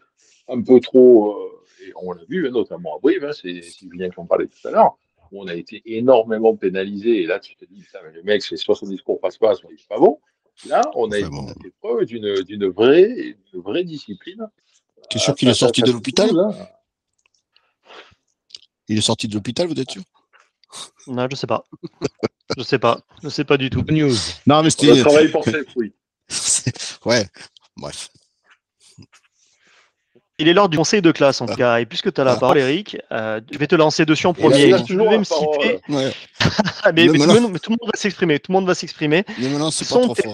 un 0.48 0.62
peu 0.62 0.80
trop, 0.80 1.32
euh, 1.32 1.86
et 1.86 1.92
on 1.96 2.12
l'a 2.12 2.22
vu, 2.28 2.46
hein, 2.46 2.50
notamment 2.50 2.96
à 2.96 2.98
Brive, 3.00 3.24
hein, 3.24 3.32
c'est 3.32 3.60
Julien 3.62 4.10
qui 4.10 4.20
en 4.20 4.26
parlait 4.26 4.46
tout 4.46 4.68
à 4.68 4.70
l'heure, 4.70 4.96
où 5.32 5.42
on 5.42 5.46
a 5.48 5.54
été 5.54 5.82
énormément 5.86 6.56
pénalisé, 6.56 7.22
et 7.22 7.26
là 7.26 7.38
tu 7.40 7.56
te 7.56 7.64
dis, 7.64 7.82
putain, 7.82 7.98
mais 8.04 8.12
le 8.12 8.22
mec, 8.22 8.42
c'est 8.42 8.56
70 8.56 8.98
cours 9.02 9.20
passe-passe, 9.20 9.62
mais 9.64 9.70
il 9.72 9.80
est 9.80 9.88
pas 9.88 9.98
bon. 9.98 10.20
Là, 10.68 10.80
on 10.94 11.10
a 11.10 11.18
été 11.18 11.28
bon. 11.28 11.46
fait 11.48 11.72
preuve 11.80 12.04
d'une 12.06 12.42
d'une 12.42 12.66
vraie, 12.68 13.36
d'une 13.52 13.60
vraie 13.60 13.84
discipline. 13.84 14.48
T'es 15.10 15.18
sûr 15.18 15.32
Euh, 15.32 15.34
qu'il 15.34 15.48
est 15.48 15.54
sorti 15.54 15.82
de 15.82 15.92
l'hôpital 15.92 16.30
hein. 16.38 16.50
Il 18.88 18.96
est 18.96 19.02
sorti 19.02 19.28
de 19.28 19.34
l'hôpital, 19.34 19.66
vous 19.66 19.78
êtes 19.78 19.90
sûr? 19.90 20.02
Non, 21.08 21.26
je 21.30 21.36
sais 21.36 21.46
pas. 21.46 21.66
je 22.56 22.62
sais 22.62 22.78
pas. 22.78 23.00
Je 23.22 23.28
sais 23.28 23.44
pas 23.44 23.56
du 23.58 23.68
tout. 23.68 23.82
News. 23.88 24.12
Non, 24.46 24.62
mais 24.62 24.62
On 24.62 24.64
a 24.66 24.70
c'était. 24.70 25.00
travaillé 25.00 25.28
pour 25.28 25.44
ses 25.44 25.64
fruits. 25.68 25.92
ouais, 27.04 27.26
bref. 27.76 28.08
Il 30.38 30.48
est 30.48 30.52
l'heure 30.52 30.68
du 30.68 30.76
conseil 30.76 31.00
de 31.00 31.12
classe 31.12 31.40
en 31.40 31.46
tout 31.46 31.54
cas. 31.54 31.78
Et 31.78 31.86
puisque 31.86 32.12
tu 32.12 32.20
as 32.20 32.24
la 32.24 32.32
Ah. 32.32 32.36
parole, 32.36 32.58
Eric, 32.58 32.98
euh, 33.10 33.40
je 33.50 33.56
vais 33.58 33.66
te 33.66 33.74
lancer 33.74 34.04
dessus 34.04 34.26
en 34.26 34.34
premier. 34.34 34.74
Tu 34.84 34.96
la 34.96 35.18
me 35.18 35.24
citer. 35.24 35.80
Ouais. 35.88 36.12
Ah, 36.82 36.92
mais, 36.94 37.06
tout, 37.06 37.12
le 37.14 37.18
monde- 37.40 37.52
mais 37.52 37.58
tout 37.58 37.70
le 37.70 37.76
monde 37.80 37.90
va 37.92 37.98
s'exprimer. 37.98 38.38
Tout 38.38 38.52
le 38.52 38.58
monde 38.58 38.66
va 38.66 38.74
s'exprimer. 38.74 39.24
Sont 39.70 40.12
tes 40.14 40.28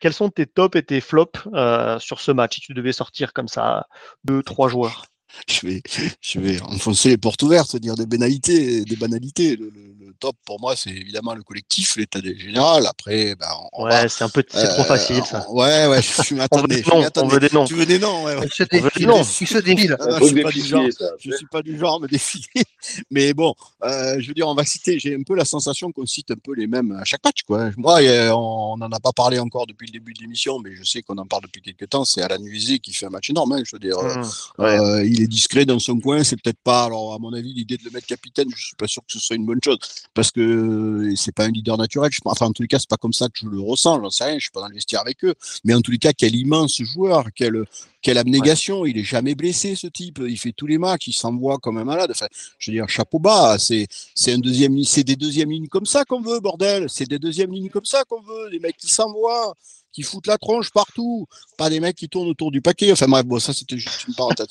Quels 0.00 0.12
sont 0.12 0.28
tes 0.28 0.44
tops 0.46 0.76
et 0.76 0.82
tes 0.82 1.00
flops 1.00 1.40
euh, 1.54 1.98
sur 1.98 2.20
ce 2.20 2.32
match 2.32 2.56
Si 2.56 2.60
tu 2.60 2.74
devais 2.74 2.92
sortir 2.92 3.32
comme 3.32 3.48
ça 3.48 3.86
deux, 4.24 4.42
trois 4.42 4.68
joueurs? 4.68 5.06
Je 5.48 5.66
vais, 5.66 5.82
je 6.20 6.38
vais 6.38 6.60
enfoncer 6.62 7.08
les 7.08 7.16
portes 7.16 7.42
ouvertes, 7.42 7.68
c'est-à-dire 7.70 7.96
des 7.96 8.06
banalités, 8.06 8.84
des 8.84 8.96
banalités. 8.96 9.56
Le, 9.56 9.70
le- 9.70 10.03
le 10.06 10.14
top 10.20 10.36
pour 10.44 10.60
moi, 10.60 10.76
c'est 10.76 10.90
évidemment 10.90 11.34
le 11.34 11.42
collectif, 11.42 11.96
l'état 11.96 12.20
des 12.20 12.38
général. 12.38 12.86
Après, 12.86 13.34
ben, 13.36 13.46
on 13.72 13.84
Ouais, 13.86 14.08
c'est 14.08 14.24
un 14.24 14.28
peu, 14.28 14.44
c'est 14.50 14.68
trop 14.68 14.82
euh, 14.82 14.84
facile 14.84 15.24
ça. 15.24 15.48
Ouais, 15.50 15.86
ouais, 15.86 16.02
je 16.02 16.22
suis 16.22 16.34
des 16.68 16.82
je 16.82 16.90
noms. 16.90 17.08
On 17.16 17.28
veut 17.28 17.40
des 17.40 17.48
noms. 17.52 17.64
Tu 17.64 17.74
veux 17.74 17.86
des 17.86 17.98
noms, 17.98 18.24
ouais, 18.24 18.36
ouais. 18.36 18.46
Il 18.46 18.52
se 18.52 18.62
On 18.72 18.76
veut 18.78 18.82
défile. 18.90 19.06
non. 19.08 19.22
Il 19.22 19.46
se 19.46 19.58
défile. 19.58 19.96
Ah, 20.00 20.18
je 20.20 20.24
suis 20.26 20.42
pas 20.42 20.50
du 20.52 20.60
genre. 20.62 20.86
ça. 20.98 21.10
Je 21.18 21.30
suis 21.32 21.46
pas 21.46 21.62
du 21.62 21.78
genre 21.78 21.96
à 21.96 21.98
me 22.00 22.08
défiler. 22.08 22.64
Mais 23.10 23.32
bon, 23.34 23.54
euh, 23.84 24.16
je 24.20 24.28
veux 24.28 24.34
dire, 24.34 24.48
on 24.48 24.54
va 24.54 24.64
citer. 24.64 24.98
J'ai 24.98 25.14
un 25.14 25.22
peu 25.22 25.34
la 25.34 25.44
sensation 25.44 25.90
qu'on 25.92 26.06
cite 26.06 26.30
un 26.30 26.36
peu 26.42 26.54
les 26.54 26.66
mêmes 26.66 26.92
à 26.92 27.04
chaque 27.04 27.24
match, 27.24 27.42
quoi. 27.46 27.70
Moi, 27.76 28.00
on 28.34 28.76
n'en 28.78 28.90
a 28.90 29.00
pas 29.00 29.12
parlé 29.12 29.38
encore 29.38 29.66
depuis 29.66 29.86
le 29.86 29.92
début 29.92 30.12
de 30.14 30.20
l'émission, 30.20 30.58
mais 30.60 30.74
je 30.74 30.84
sais 30.84 31.02
qu'on 31.02 31.18
en 31.18 31.26
parle 31.26 31.42
depuis 31.44 31.62
quelques 31.62 31.88
temps. 31.88 32.04
C'est 32.04 32.22
Alan 32.22 32.38
Nuisé 32.38 32.78
qui 32.78 32.92
fait 32.92 33.06
un 33.06 33.10
match 33.10 33.30
énorme. 33.30 33.52
hein, 33.52 33.62
je 33.64 33.74
veux 33.76 33.80
dire, 33.80 33.98
euh, 33.98 34.14
Mmh. 34.14 34.62
Ouais. 34.62 34.78
euh, 34.78 35.04
il 35.04 35.22
est 35.22 35.26
discret 35.26 35.64
dans 35.66 35.78
son 35.78 35.98
coin. 35.98 36.22
C'est 36.24 36.36
peut-être 36.40 36.60
pas. 36.62 36.84
Alors, 36.84 37.14
à 37.14 37.18
mon 37.18 37.32
avis, 37.32 37.52
l'idée 37.54 37.76
de 37.76 37.84
le 37.84 37.90
mettre 37.90 38.06
capitaine, 38.06 38.48
je 38.54 38.66
suis 38.66 38.76
pas 38.76 38.86
sûr 38.86 39.02
que 39.06 39.12
ce 39.12 39.18
soit 39.18 39.36
une 39.36 39.46
bonne 39.46 39.60
chose 39.64 39.78
parce 40.14 40.30
que 40.30 41.12
c'est 41.16 41.34
pas 41.34 41.44
un 41.44 41.50
leader 41.50 41.76
naturel. 41.76 42.10
Je, 42.12 42.20
enfin, 42.24 42.46
en 42.46 42.52
tous 42.52 42.62
les 42.62 42.68
cas, 42.68 42.78
c'est 42.78 42.88
pas 42.88 42.96
comme 42.96 43.12
ça 43.12 43.26
que 43.28 43.38
je 43.40 43.46
le 43.46 43.60
ressens. 43.60 44.00
J'en 44.00 44.10
sais 44.10 44.24
rien. 44.24 44.34
Je 44.34 44.44
suis 44.44 44.50
pas 44.50 44.60
dans 44.60 44.68
le 44.68 44.74
vestiaire 44.74 45.00
avec 45.00 45.24
eux. 45.24 45.34
Mais 45.64 45.74
en 45.74 45.80
tous 45.80 45.90
les 45.90 45.98
cas, 45.98 46.12
quel 46.12 46.34
immense 46.34 46.80
joueur, 46.82 47.26
quel 47.34 47.64
quelle 48.04 48.18
abnégation, 48.18 48.84
il 48.84 48.98
est 48.98 49.02
jamais 49.02 49.34
blessé 49.34 49.74
ce 49.76 49.86
type, 49.86 50.20
il 50.28 50.38
fait 50.38 50.52
tous 50.52 50.66
les 50.66 50.76
matchs, 50.76 51.06
il 51.06 51.14
s'envoie 51.14 51.56
comme 51.56 51.78
un 51.78 51.84
malade. 51.84 52.10
Enfin, 52.10 52.26
je 52.58 52.70
veux 52.70 52.76
dire, 52.76 52.86
chapeau 52.86 53.18
bas, 53.18 53.56
c'est 53.58 53.86
c'est 54.14 54.34
un 54.34 54.38
deuxième, 54.38 54.84
c'est 54.84 55.04
des 55.04 55.16
deuxièmes 55.16 55.50
lignes 55.50 55.68
comme 55.68 55.86
ça 55.86 56.04
qu'on 56.04 56.20
veut, 56.20 56.38
bordel. 56.38 56.84
C'est 56.90 57.08
des 57.08 57.18
deuxièmes 57.18 57.52
lignes 57.52 57.70
comme 57.70 57.86
ça 57.86 58.04
qu'on 58.04 58.20
veut, 58.20 58.50
des 58.50 58.58
mecs 58.58 58.76
qui 58.76 58.88
s'envoient, 58.88 59.54
qui 59.94 60.02
foutent 60.02 60.26
la 60.26 60.38
tronche 60.38 60.70
partout, 60.72 61.26
pas 61.56 61.70
des 61.70 61.80
mecs 61.80 61.96
qui 61.96 62.08
tournent 62.08 62.28
autour 62.28 62.50
du 62.50 62.60
paquet. 62.60 62.90
Enfin 62.92 63.06
bref, 63.06 63.24
bon, 63.24 63.38
ça 63.38 63.52
c'était 63.54 63.78
juste 63.78 64.06
une 64.08 64.14
parenthèse. 64.14 64.46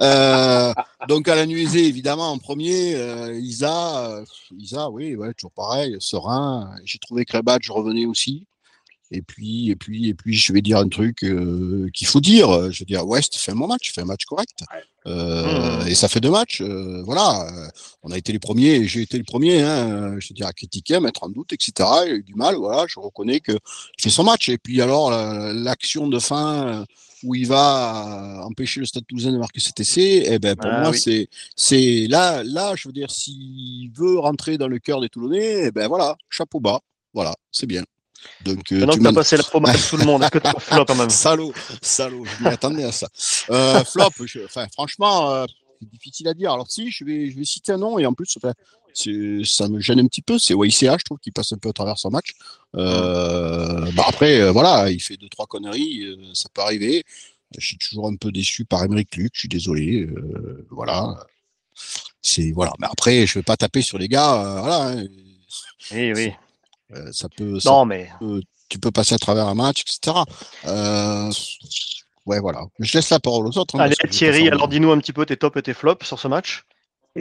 Euh, 0.00 0.72
donc 1.08 1.28
à 1.28 1.34
la 1.34 1.46
nuisée, 1.46 1.86
évidemment, 1.86 2.30
en 2.30 2.38
premier, 2.38 2.94
euh, 2.94 3.38
Isa, 3.38 4.06
euh, 4.06 4.24
Isa, 4.58 4.90
oui, 4.90 5.16
ouais, 5.16 5.32
toujours 5.34 5.52
pareil, 5.52 5.96
serein. 6.00 6.74
J'ai 6.84 6.98
trouvé 6.98 7.24
que 7.24 7.36
Rebat, 7.36 7.58
je 7.60 7.72
revenais 7.72 8.06
aussi. 8.06 8.46
Et 9.14 9.22
puis, 9.22 9.70
et 9.70 9.76
puis, 9.76 10.08
et 10.08 10.14
puis, 10.14 10.34
je 10.34 10.52
vais 10.52 10.62
dire 10.62 10.78
un 10.78 10.88
truc 10.88 11.22
euh, 11.22 11.88
qu'il 11.92 12.06
faut 12.06 12.20
dire. 12.20 12.70
Je 12.72 12.80
veux 12.80 12.86
dire, 12.86 13.06
West 13.06 13.36
fait 13.36 13.52
un 13.52 13.56
bon 13.56 13.66
match, 13.66 13.92
fait 13.92 14.00
un 14.00 14.06
match 14.06 14.24
correct. 14.24 14.64
Euh, 15.06 15.82
Mmh. 15.84 15.88
Et 15.88 15.94
ça 15.96 16.08
fait 16.08 16.20
deux 16.20 16.30
matchs. 16.30 16.60
euh, 16.62 17.02
voilà. 17.04 17.46
On 18.04 18.10
a 18.12 18.16
été 18.18 18.32
les 18.32 18.38
premiers, 18.38 18.86
j'ai 18.86 19.02
été 19.02 19.18
le 19.18 19.24
premier, 19.24 19.60
hein, 19.60 20.16
je 20.20 20.28
veux 20.28 20.34
dire, 20.34 20.46
à 20.46 20.52
critiquer, 20.52 20.94
à 20.96 21.00
mettre 21.00 21.24
en 21.24 21.28
doute, 21.28 21.52
etc. 21.52 21.72
Il 22.06 22.12
a 22.12 22.14
eu 22.14 22.22
du 22.22 22.34
mal, 22.34 22.54
voilà. 22.54 22.86
Je 22.88 22.98
reconnais 23.00 23.40
que 23.40 23.52
il 23.52 24.02
fait 24.02 24.10
son 24.10 24.22
match. 24.24 24.48
Et 24.48 24.58
puis 24.58 24.80
alors, 24.80 25.10
la- 25.10 25.52
l'action 25.52 26.06
de 26.08 26.18
fin 26.20 26.84
où 27.24 27.34
il 27.34 27.46
va 27.46 28.42
empêcher 28.44 28.80
le 28.80 28.86
Stade 28.86 29.04
Toulousain 29.06 29.32
de 29.32 29.38
marquer 29.38 29.60
cet 29.60 29.78
essai, 29.80 30.24
eh 30.26 30.38
ben 30.38 30.56
pour 30.56 30.70
Ah 30.72 30.80
moi, 30.80 30.90
oui. 30.90 30.98
c'est, 31.00 31.28
c'est 31.56 32.06
là, 32.08 32.42
là, 32.44 32.74
je 32.76 32.88
veux 32.88 32.92
dire, 32.92 33.10
s'il 33.10 33.90
veut 33.94 34.18
rentrer 34.18 34.56
dans 34.58 34.68
le 34.68 34.78
cœur 34.78 35.00
des 35.00 35.08
Toulonnais, 35.08 35.66
eh 35.66 35.70
ben 35.70 35.86
voilà, 35.88 36.16
chapeau 36.30 36.58
bas, 36.60 36.80
voilà, 37.14 37.34
c'est 37.52 37.66
bien. 37.66 37.82
Donc, 38.44 38.72
euh, 38.72 38.80
Maintenant 38.80 38.92
tu 38.94 38.98
que 38.98 39.04
m'en- 39.04 39.12
passé 39.12 39.36
la 39.36 39.42
pomme 39.44 39.66
à 39.66 39.74
tout 39.90 39.96
le 39.96 40.04
monde, 40.04 40.22
est-ce 40.22 40.30
que 40.30 40.38
tu 40.38 40.46
as 40.46 40.58
flop 40.60 40.84
quand 40.86 40.94
même? 40.94 41.10
Salaud, 41.10 41.52
salaud, 41.80 42.24
je 42.24 42.44
m'y 42.44 42.50
attendais 42.50 42.84
à 42.84 42.92
ça. 42.92 43.08
Euh, 43.50 43.84
flop, 43.84 44.10
je- 44.24 44.40
franchement, 44.72 45.30
euh, 45.32 45.46
c'est 45.80 45.88
difficile 45.90 46.28
à 46.28 46.34
dire. 46.34 46.52
Alors, 46.52 46.70
si, 46.70 46.90
je 46.90 47.04
vais, 47.04 47.30
je 47.30 47.36
vais 47.36 47.44
citer 47.44 47.72
un 47.72 47.78
nom, 47.78 47.98
et 47.98 48.06
en 48.06 48.12
plus, 48.14 48.38
ça 49.44 49.68
me 49.68 49.80
gêne 49.80 50.00
un 50.00 50.06
petit 50.06 50.22
peu. 50.22 50.38
C'est 50.38 50.54
YCA, 50.54 50.96
je 50.98 51.04
trouve 51.04 51.18
qu'il 51.18 51.32
passe 51.32 51.52
un 51.52 51.58
peu 51.58 51.68
à 51.68 51.72
travers 51.72 51.98
son 51.98 52.10
match. 52.10 52.32
Euh, 52.76 53.90
bah 53.92 54.04
après, 54.08 54.50
voilà, 54.50 54.90
il 54.90 55.00
fait 55.00 55.16
deux, 55.16 55.28
trois 55.28 55.46
conneries, 55.46 56.04
ça 56.34 56.48
peut 56.52 56.62
arriver. 56.62 57.04
Je 57.58 57.66
suis 57.66 57.76
toujours 57.78 58.08
un 58.08 58.16
peu 58.16 58.32
déçu 58.32 58.64
par 58.64 58.82
Émeric 58.84 59.14
Luc, 59.16 59.32
je 59.34 59.40
suis 59.40 59.48
désolé. 59.48 60.08
voilà. 60.70 61.16
C'est, 62.22 62.52
voilà. 62.52 62.72
Mais 62.78 62.86
après, 62.90 63.26
je 63.26 63.34
vais 63.38 63.42
pas 63.42 63.56
taper 63.56 63.82
sur 63.82 63.98
les 63.98 64.08
gars, 64.08 64.58
voilà. 64.60 64.88
hein. 64.88 65.04
Oui, 65.92 66.12
oui. 66.14 66.32
Euh, 66.94 67.10
ça 67.12 67.28
peut, 67.28 67.58
ça 67.60 67.70
Non, 67.70 67.84
mais 67.84 68.08
tu 68.68 68.78
peux 68.78 68.90
passer 68.90 69.14
à 69.14 69.18
travers 69.18 69.48
un 69.48 69.54
match, 69.54 69.82
etc. 69.82 70.16
Euh, 70.66 71.30
ouais, 72.26 72.40
voilà. 72.40 72.64
Je 72.78 72.96
laisse 72.96 73.10
la 73.10 73.20
parole 73.20 73.46
aux 73.46 73.58
autres. 73.58 73.76
hein, 73.76 73.80
allez 73.80 73.96
Thierry, 74.10 74.48
alors 74.48 74.68
dis-nous 74.68 74.90
un 74.90 74.98
petit 74.98 75.12
peu 75.12 75.26
tes 75.26 75.36
tops 75.36 75.56
et 75.58 75.62
tes 75.62 75.74
flops 75.74 76.06
sur 76.06 76.18
ce 76.18 76.28
match. 76.28 76.64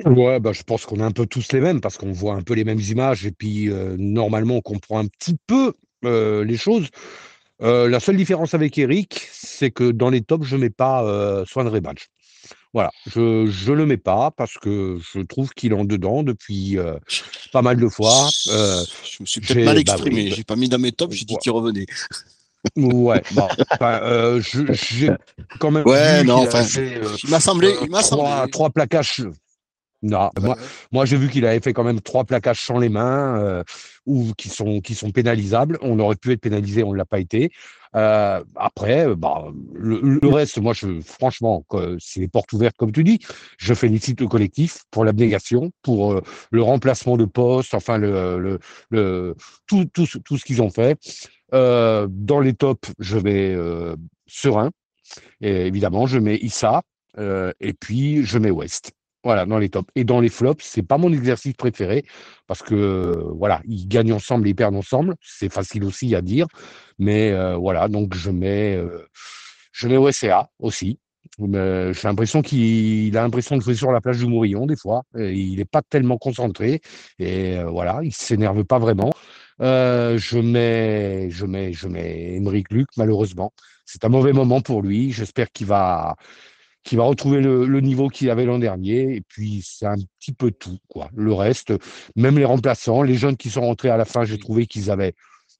Ouais, 0.05 0.39
bah, 0.39 0.53
je 0.53 0.63
pense 0.63 0.85
qu'on 0.85 1.01
est 1.01 1.03
un 1.03 1.11
peu 1.11 1.25
tous 1.25 1.51
les 1.51 1.59
mêmes 1.59 1.81
parce 1.81 1.97
qu'on 1.97 2.13
voit 2.13 2.35
un 2.35 2.41
peu 2.41 2.53
les 2.53 2.63
mêmes 2.63 2.79
images 2.79 3.25
et 3.25 3.31
puis 3.31 3.69
euh, 3.69 3.97
normalement 3.97 4.55
on 4.55 4.61
comprend 4.61 4.99
un 4.99 5.07
petit 5.07 5.35
peu 5.47 5.73
euh, 6.05 6.45
les 6.45 6.55
choses. 6.55 6.87
Euh, 7.61 7.89
la 7.89 7.99
seule 7.99 8.15
différence 8.15 8.53
avec 8.53 8.77
Eric, 8.77 9.27
c'est 9.31 9.69
que 9.69 9.91
dans 9.91 10.09
les 10.09 10.21
tops, 10.21 10.47
je 10.47 10.55
mets 10.55 10.69
pas 10.69 11.03
euh, 11.03 11.45
Swan 11.45 11.67
Rebatch. 11.67 12.07
Voilà, 12.73 12.91
je 13.07 13.47
je 13.47 13.73
le 13.73 13.85
mets 13.85 13.97
pas 13.97 14.31
parce 14.31 14.57
que 14.57 14.97
je 15.13 15.19
trouve 15.19 15.49
qu'il 15.51 15.73
est 15.73 15.75
en 15.75 15.83
dedans 15.83 16.23
depuis 16.23 16.77
euh, 16.77 16.95
pas 17.51 17.61
mal 17.61 17.77
de 17.77 17.87
fois. 17.89 18.29
Euh, 18.47 18.83
je 19.11 19.17
me 19.21 19.25
suis 19.25 19.41
peut-être 19.41 19.65
mal 19.65 19.75
bah 19.75 19.81
exprimé. 19.81 20.23
oui, 20.23 20.29
bah- 20.29 20.35
J'ai 20.37 20.43
pas 20.43 20.55
mis 20.55 20.69
dans 20.69 20.79
mes 20.79 20.91
tops, 20.93 21.13
j'ai 21.13 21.25
dit 21.25 21.35
qu'il 21.37 21.51
revenait. 21.51 21.85
ouais, 22.77 23.21
bon, 23.31 23.47
enfin, 23.71 23.99
euh, 24.03 24.41
j'ai 24.41 25.09
quand 25.59 25.71
même 25.71 25.85
Ouais, 25.85 26.23
non, 26.23 26.43
enfin, 26.43 26.63
fait, 26.63 26.97
euh, 26.97 27.15
Il 27.23 27.29
m'a 27.29 27.39
semblé, 27.41 27.67
euh, 27.67 27.79
il 27.83 27.89
m'a 27.89 28.01
trois, 28.01 28.35
semblé. 28.37 28.51
trois 28.51 28.69
plaquages. 28.69 29.23
Non, 30.03 30.31
moi, 30.41 30.57
moi 30.91 31.05
j'ai 31.05 31.15
vu 31.17 31.29
qu'il 31.29 31.45
avait 31.45 31.59
fait 31.59 31.73
quand 31.73 31.83
même 31.83 32.01
trois 32.01 32.23
plaquages 32.23 32.61
sans 32.61 32.79
les 32.79 32.89
mains 32.89 33.37
euh, 33.39 33.63
ou 34.07 34.31
qui 34.35 34.49
sont 34.49 34.81
qui 34.81 34.95
sont 34.95 35.11
pénalisables. 35.11 35.77
On 35.81 35.99
aurait 35.99 36.15
pu 36.15 36.31
être 36.31 36.41
pénalisé, 36.41 36.83
on 36.83 36.91
ne 36.93 36.97
l'a 36.97 37.05
pas 37.05 37.19
été. 37.19 37.51
Euh, 37.95 38.43
après, 38.55 39.05
euh, 39.05 39.15
bah, 39.15 39.45
le, 39.73 39.99
le 40.01 40.27
reste, 40.29 40.57
moi, 40.59 40.73
je, 40.73 41.01
franchement, 41.01 41.63
c'est 41.99 42.21
les 42.21 42.27
portes 42.29 42.51
ouvertes 42.53 42.77
comme 42.77 42.91
tu 42.91 43.03
dis. 43.03 43.19
Je 43.57 43.73
félicite 43.73 44.21
le 44.21 44.27
collectif 44.27 44.79
pour 44.91 45.03
l'abnégation, 45.05 45.71
pour 45.83 46.13
euh, 46.13 46.21
le 46.51 46.63
remplacement 46.63 47.17
de 47.17 47.25
poste, 47.25 47.73
enfin 47.75 47.97
le, 47.97 48.39
le, 48.39 48.59
le 48.89 49.35
tout, 49.67 49.85
tout, 49.93 50.05
ce- 50.07 50.17
tout 50.17 50.37
ce 50.37 50.45
qu'ils 50.45 50.61
ont 50.63 50.69
fait. 50.71 50.97
Euh, 51.53 52.07
dans 52.09 52.39
les 52.39 52.53
tops, 52.53 52.91
je 52.97 53.17
vais 53.17 53.53
euh, 53.53 53.95
serein. 54.25 54.71
Et 55.41 55.67
évidemment, 55.67 56.07
je 56.07 56.17
mets 56.17 56.37
Issa 56.37 56.81
euh, 57.17 57.51
et 57.59 57.73
puis 57.73 58.23
je 58.25 58.37
mets 58.39 58.51
West. 58.51 58.93
Voilà, 59.23 59.45
dans 59.45 59.59
les 59.59 59.69
tops. 59.69 59.89
Et 59.95 60.03
dans 60.03 60.19
les 60.19 60.29
flops, 60.29 60.63
c'est 60.65 60.81
pas 60.81 60.97
mon 60.97 61.13
exercice 61.13 61.53
préféré 61.53 62.05
parce 62.47 62.63
que 62.63 63.23
voilà, 63.35 63.61
ils 63.65 63.87
gagnent 63.87 64.13
ensemble, 64.13 64.47
ils 64.47 64.55
perdent 64.55 64.75
ensemble. 64.75 65.15
C'est 65.21 65.51
facile 65.51 65.83
aussi 65.83 66.15
à 66.15 66.21
dire, 66.21 66.47
mais 66.97 67.31
euh, 67.31 67.55
voilà, 67.55 67.87
donc 67.87 68.15
je 68.15 68.31
mets 68.31 68.75
euh, 68.75 69.05
je 69.71 69.87
mets 69.87 69.97
OSCA 69.97 70.49
aussi. 70.59 70.99
J'ai 71.39 72.07
l'impression 72.07 72.41
qu'il 72.41 73.15
a 73.17 73.21
l'impression 73.21 73.55
de 73.57 73.61
jouer 73.61 73.75
sur 73.75 73.91
la 73.91 74.01
plage 74.01 74.19
du 74.19 74.25
Mourillon 74.25 74.65
des 74.65 74.75
fois. 74.75 75.03
Il 75.15 75.57
n'est 75.57 75.65
pas 75.65 75.81
tellement 75.81 76.17
concentré 76.17 76.81
et 77.19 77.57
euh, 77.57 77.65
voilà, 77.65 77.99
il 78.03 78.13
s'énerve 78.13 78.63
pas 78.65 78.79
vraiment. 78.79 79.11
Euh, 79.61 80.17
je 80.17 80.39
mets 80.39 81.29
je 81.29 81.45
mets 81.45 81.73
je 81.73 81.87
mets 81.87 82.35
Émeric 82.35 82.71
Luc 82.71 82.87
malheureusement. 82.97 83.53
C'est 83.85 84.05
un 84.05 84.09
mauvais 84.09 84.33
moment 84.33 84.61
pour 84.61 84.81
lui. 84.81 85.11
J'espère 85.11 85.51
qu'il 85.51 85.67
va 85.67 86.15
qui 86.83 86.95
va 86.95 87.03
retrouver 87.03 87.41
le, 87.41 87.65
le 87.65 87.81
niveau 87.81 88.07
qu'il 88.07 88.29
avait 88.29 88.45
l'an 88.45 88.59
dernier. 88.59 89.15
Et 89.15 89.21
puis, 89.21 89.61
c'est 89.63 89.85
un 89.85 89.97
petit 90.19 90.33
peu 90.33 90.51
tout. 90.51 90.79
Quoi. 90.87 91.09
Le 91.15 91.33
reste, 91.33 91.73
même 92.15 92.37
les 92.37 92.45
remplaçants, 92.45 93.03
les 93.03 93.15
jeunes 93.15 93.37
qui 93.37 93.49
sont 93.49 93.61
rentrés 93.61 93.89
à 93.89 93.97
la 93.97 94.05
fin, 94.05 94.25
j'ai 94.25 94.39
trouvé 94.39 94.65
qu'ils 94.65 94.89
avaient, 94.89 95.13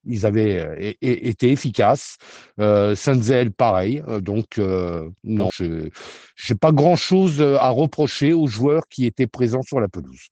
ils 0.06 0.26
avaient 0.26 0.60
euh, 0.60 0.94
été 1.02 1.52
efficaces. 1.52 2.18
Euh, 2.60 2.96
Sanzel, 2.96 3.52
pareil. 3.52 4.04
Euh, 4.08 4.20
donc, 4.20 4.58
euh, 4.58 5.10
non, 5.24 5.50
je 5.58 5.66
n'ai 5.66 6.56
pas 6.60 6.72
grand-chose 6.72 7.42
à 7.42 7.70
reprocher 7.70 8.34
aux 8.34 8.48
joueurs 8.48 8.88
qui 8.90 9.06
étaient 9.06 9.28
présents 9.28 9.64
sur 9.64 9.80
la 9.80 9.88
pelouse. 9.88 10.30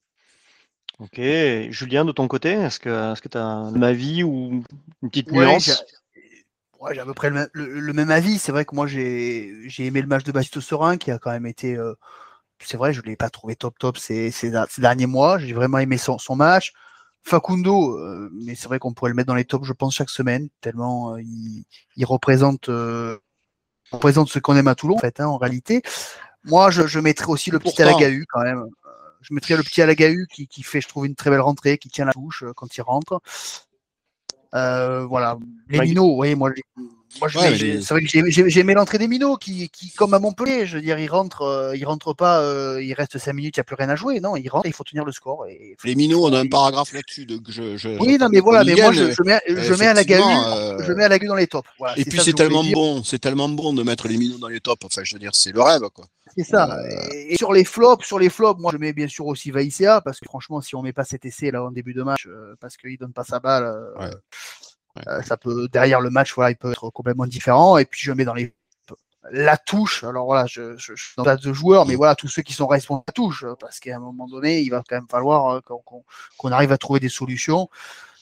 Ok, 0.99 1.21
Julien, 1.69 2.03
de 2.03 2.11
ton 2.11 2.27
côté, 2.27 2.49
est-ce 2.49 2.77
que 2.77 3.13
est-ce 3.13 3.21
que 3.21 3.29
tu 3.29 3.37
as 3.37 3.45
un 3.45 3.81
avis 3.81 4.21
ou 4.21 4.63
une 5.01 5.09
petite 5.09 5.31
nuance? 5.31 5.85
Ouais, 6.79 6.93
j'ai 6.95 7.01
à 7.01 7.05
peu 7.05 7.13
près 7.13 7.29
le 7.29 7.35
même, 7.35 7.47
le- 7.53 7.79
le 7.79 7.93
même 7.93 8.11
avis. 8.11 8.39
C'est 8.39 8.51
vrai 8.51 8.65
que 8.65 8.75
moi, 8.75 8.87
j'ai 8.87 9.53
j'ai 9.69 9.85
aimé 9.85 10.01
le 10.01 10.07
match 10.07 10.23
de 10.23 10.31
Baptiste 10.31 10.59
Serein 10.61 10.97
qui 10.97 11.11
a 11.11 11.19
quand 11.19 11.31
même 11.31 11.45
été. 11.45 11.75
euh, 11.75 11.93
c'est 12.63 12.77
vrai, 12.77 12.93
je 12.93 13.01
ne 13.01 13.05
l'ai 13.07 13.15
pas 13.15 13.29
trouvé 13.29 13.55
top 13.55 13.77
top 13.79 13.97
ces, 13.97 14.31
ces, 14.31 14.51
ces 14.69 14.81
derniers 14.81 15.05
mois. 15.07 15.39
J'ai 15.39 15.53
vraiment 15.53 15.79
aimé 15.79 15.97
son, 15.97 16.17
son 16.17 16.35
match. 16.35 16.73
Facundo, 17.23 17.97
euh, 17.99 18.29
mais 18.33 18.55
c'est 18.55 18.67
vrai 18.67 18.79
qu'on 18.79 18.93
pourrait 18.93 19.09
le 19.11 19.15
mettre 19.15 19.27
dans 19.27 19.35
les 19.35 19.45
tops, 19.45 19.65
je 19.67 19.73
pense, 19.73 19.95
chaque 19.95 20.09
semaine, 20.09 20.49
tellement 20.61 21.15
euh, 21.15 21.21
il, 21.21 21.65
il 21.97 22.05
représente, 22.05 22.69
euh, 22.69 23.17
représente 23.91 24.29
ce 24.29 24.39
qu'on 24.39 24.55
aime 24.55 24.67
à 24.69 24.75
Toulon, 24.75 24.95
en 24.95 24.99
fait, 24.99 25.19
hein, 25.19 25.27
en 25.27 25.37
réalité. 25.37 25.81
Moi, 26.45 26.71
je, 26.71 26.87
je 26.87 26.99
mettrais 26.99 27.27
aussi 27.29 27.51
le 27.51 27.59
petit. 27.59 27.81
Alagahu, 27.81 28.25
quand 28.29 28.41
même. 28.41 28.59
Euh, 28.59 28.89
Je 29.21 29.33
mettrais 29.33 29.57
le 29.57 29.63
petit 29.63 29.81
Alagahu 29.81 30.27
qui, 30.31 30.47
qui 30.47 30.63
fait, 30.63 30.79
je 30.81 30.87
trouve, 30.87 31.05
une 31.05 31.15
très 31.15 31.29
belle 31.29 31.41
rentrée, 31.41 31.77
qui 31.77 31.89
tient 31.89 32.05
la 32.05 32.13
touche 32.13 32.43
euh, 32.43 32.53
quand 32.55 32.75
il 32.77 32.81
rentre. 32.81 33.21
Euh, 34.55 35.05
voilà. 35.05 35.37
Les 35.69 35.79
minots, 35.79 36.15
oui, 36.17 36.35
moi, 36.35 36.51
j'ai- 36.55 36.63
moi, 37.19 37.27
je 37.27 37.39
Ouais, 37.39 37.55
j'ai- 37.55 37.73
les- 37.73 37.81
c'est 37.81 37.93
vrai 37.93 38.01
que 38.01 38.07
j'ai- 38.07 38.59
aimé 38.59 38.73
l'entrée 38.73 38.97
des 38.97 39.07
minots 39.07 39.35
qui, 39.37 39.69
qui, 39.69 39.91
comme 39.91 40.13
à 40.13 40.19
Montpellier, 40.19 40.65
je 40.65 40.75
veux 40.77 40.81
dire, 40.81 40.97
ils 40.99 41.07
rentrent, 41.09 41.41
euh, 41.43 41.75
ils 41.75 41.85
rentrent 41.85 42.13
pas, 42.13 42.41
euh, 42.41 42.81
il 42.83 42.93
reste 42.93 43.17
5 43.17 43.33
minutes, 43.33 43.57
il 43.57 43.59
n'y 43.59 43.61
a 43.61 43.63
plus 43.63 43.75
rien 43.75 43.89
à 43.89 43.95
jouer. 43.95 44.19
Non, 44.19 44.35
ils 44.35 44.47
rentrent, 44.49 44.67
il 44.67 44.73
faut 44.73 44.83
tenir 44.83 45.05
le 45.05 45.11
score. 45.11 45.45
Et, 45.47 45.75
Les 45.83 45.95
minots, 45.95 46.25
on 46.25 46.33
a 46.33 46.39
un 46.39 46.47
paragraphe 46.47 46.93
là-dessus. 46.93 47.25
Donc 47.25 47.41
je, 47.49 47.77
je, 47.77 47.89
Oui, 47.99 48.17
non, 48.19 48.27
mais 48.31 48.39
voilà, 48.39 48.63
mais 48.63 48.75
moi, 48.79 48.91
je, 48.91 49.11
je 49.11 49.23
mets, 49.23 49.39
je 49.47 49.73
mets 49.73 49.87
à 49.87 49.93
la 49.93 50.01
euh, 50.01 50.77
je 50.85 50.93
mets 50.93 51.03
à 51.03 51.09
la 51.09 51.19
galu 51.19 51.29
dans 51.29 51.35
les 51.35 51.47
tops. 51.47 51.67
Voilà, 51.77 51.97
Et 51.99 52.05
puis 52.05 52.19
c'est 52.19 52.33
tellement 52.33 52.63
bon, 52.63 53.03
c'est 53.03 53.19
tellement 53.19 53.49
bon 53.49 53.73
de 53.73 53.83
mettre 53.83 54.07
les 54.07 54.17
minots 54.17 54.37
dans 54.37 54.47
les 54.47 54.59
tops. 54.59 54.83
Enfin, 54.85 55.01
je 55.03 55.13
veux 55.15 55.19
dire, 55.19 55.31
c'est 55.33 55.51
le 55.51 55.61
rêve, 55.61 55.81
quoi. 55.93 56.05
C'est 56.35 56.43
ça. 56.43 56.77
Euh, 56.77 56.87
Et, 57.11 57.33
et 57.33 57.37
sur 57.37 57.51
les 57.53 57.63
flops, 57.65 58.05
sur 58.05 58.19
les 58.19 58.29
flops, 58.29 58.59
moi 58.59 58.71
je 58.71 58.77
mets 58.77 58.93
bien 58.93 59.07
sûr 59.07 59.25
aussi 59.27 59.51
Vaïcia 59.51 60.01
parce 60.01 60.19
que 60.19 60.25
franchement, 60.25 60.61
si 60.61 60.75
on 60.75 60.81
met 60.81 60.93
pas 60.93 61.03
cet 61.03 61.25
essai 61.25 61.51
là 61.51 61.63
en 61.63 61.71
début 61.71 61.93
de 61.93 62.03
match, 62.03 62.27
euh, 62.27 62.55
parce 62.59 62.77
qu'il 62.77 62.97
donne 62.97 63.13
pas 63.13 63.23
sa 63.23 63.39
balle, 63.39 63.63
euh, 63.63 63.93
Ouais. 63.99 64.11
euh, 65.07 65.21
ça 65.23 65.37
peut 65.37 65.67
derrière 65.69 66.01
le 66.01 66.09
match, 66.09 66.33
voilà, 66.33 66.51
il 66.51 66.55
peut 66.57 66.71
être 66.71 66.89
complètement 66.89 67.25
différent. 67.27 67.77
Et 67.77 67.85
puis 67.85 68.01
je 68.01 68.11
mets 68.11 68.25
dans 68.25 68.33
les 68.33 68.53
la 69.31 69.57
touche. 69.57 70.03
Alors 70.05 70.25
voilà, 70.25 70.45
je, 70.47 70.77
je, 70.77 70.95
je 70.95 71.03
suis 71.03 71.13
dans 71.17 71.23
la 71.25 71.35
de 71.35 71.53
joueurs, 71.53 71.85
mais 71.85 71.95
voilà 71.95 72.15
tous 72.15 72.29
ceux 72.29 72.41
qui 72.41 72.53
sont 72.53 72.67
responsables 72.67 73.05
de 73.05 73.11
la 73.11 73.13
touche, 73.13 73.45
parce 73.59 73.79
qu'à 73.79 73.95
un 73.97 73.99
moment 73.99 74.27
donné, 74.27 74.61
il 74.61 74.69
va 74.69 74.81
quand 74.87 74.95
même 74.95 75.09
falloir 75.09 75.55
euh, 75.55 75.59
qu'on 76.37 76.51
arrive 76.51 76.71
à 76.71 76.77
trouver 76.77 76.99
des 77.01 77.09
solutions 77.09 77.69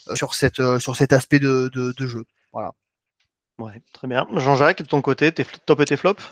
euh, 0.09 0.15
sur 0.15 0.33
cette 0.33 0.59
euh, 0.59 0.79
sur 0.79 0.95
cet 0.95 1.13
aspect 1.13 1.39
de, 1.39 1.69
de, 1.73 1.93
de 1.95 2.07
jeu. 2.07 2.25
Voilà. 2.51 2.71
Ouais, 3.59 3.81
très 3.93 4.07
bien. 4.07 4.27
Jean-Jacques, 4.33 4.81
de 4.81 4.87
ton 4.87 5.01
côté, 5.01 5.31
tes 5.31 5.45
top 5.65 5.79
et 5.81 5.85
tes 5.85 5.97
flops? 5.97 6.23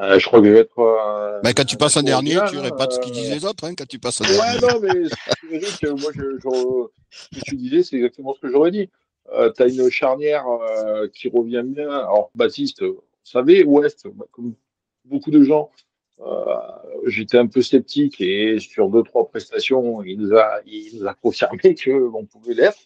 Euh, 0.00 0.18
je 0.18 0.26
crois 0.26 0.40
que 0.40 0.46
je 0.46 0.52
vais 0.52 0.60
être. 0.60 0.78
euh, 0.78 1.40
Bah, 1.42 1.52
quand 1.52 1.64
tu 1.64 1.76
passes 1.76 1.96
un 1.96 2.02
dernier, 2.02 2.30
bien, 2.30 2.44
tu 2.46 2.58
répètes 2.58 2.92
ce 2.92 2.98
qu'ils 3.00 3.12
euh, 3.12 3.14
disent 3.14 3.30
les 3.32 3.44
autres, 3.44 3.64
hein, 3.64 3.74
quand 3.76 3.86
tu 3.86 3.98
passes 3.98 4.20
un 4.20 4.24
Ouais, 4.24 4.36
dernier. 4.36 4.58
non, 4.60 4.80
mais 4.80 5.08
c'est 5.08 5.54
Eric, 5.54 5.84
euh, 5.84 5.94
moi, 5.96 6.10
je, 6.14 6.22
je- 6.38 6.86
ce 7.20 7.28
que 7.40 7.44
tu 7.44 7.56
disais, 7.56 7.82
c'est 7.82 7.96
exactement 7.96 8.34
ce 8.34 8.40
que 8.40 8.48
j'aurais 8.48 8.70
dit. 8.70 8.88
Euh, 9.32 9.52
tu 9.54 9.62
as 9.62 9.66
une 9.68 9.90
charnière 9.90 10.46
euh, 10.48 11.08
qui 11.08 11.28
revient 11.28 11.62
bien. 11.64 11.88
Alors, 11.90 12.30
Baptiste, 12.34 12.82
vous 12.82 13.02
savez, 13.24 13.62
Ouest, 13.64 14.06
comme 14.32 14.54
beaucoup 15.04 15.30
de 15.30 15.42
gens, 15.42 15.70
euh, 16.20 16.44
j'étais 17.06 17.38
un 17.38 17.46
peu 17.46 17.62
sceptique 17.62 18.20
et 18.20 18.58
sur 18.58 18.88
deux, 18.88 19.02
trois 19.02 19.28
prestations, 19.28 20.02
il 20.02 20.18
nous 20.18 20.34
a, 20.34 20.60
il 20.66 20.98
nous 20.98 21.06
a 21.06 21.14
confirmé 21.14 21.74
qu'on 21.84 22.26
pouvait 22.26 22.54
l'être. 22.54 22.78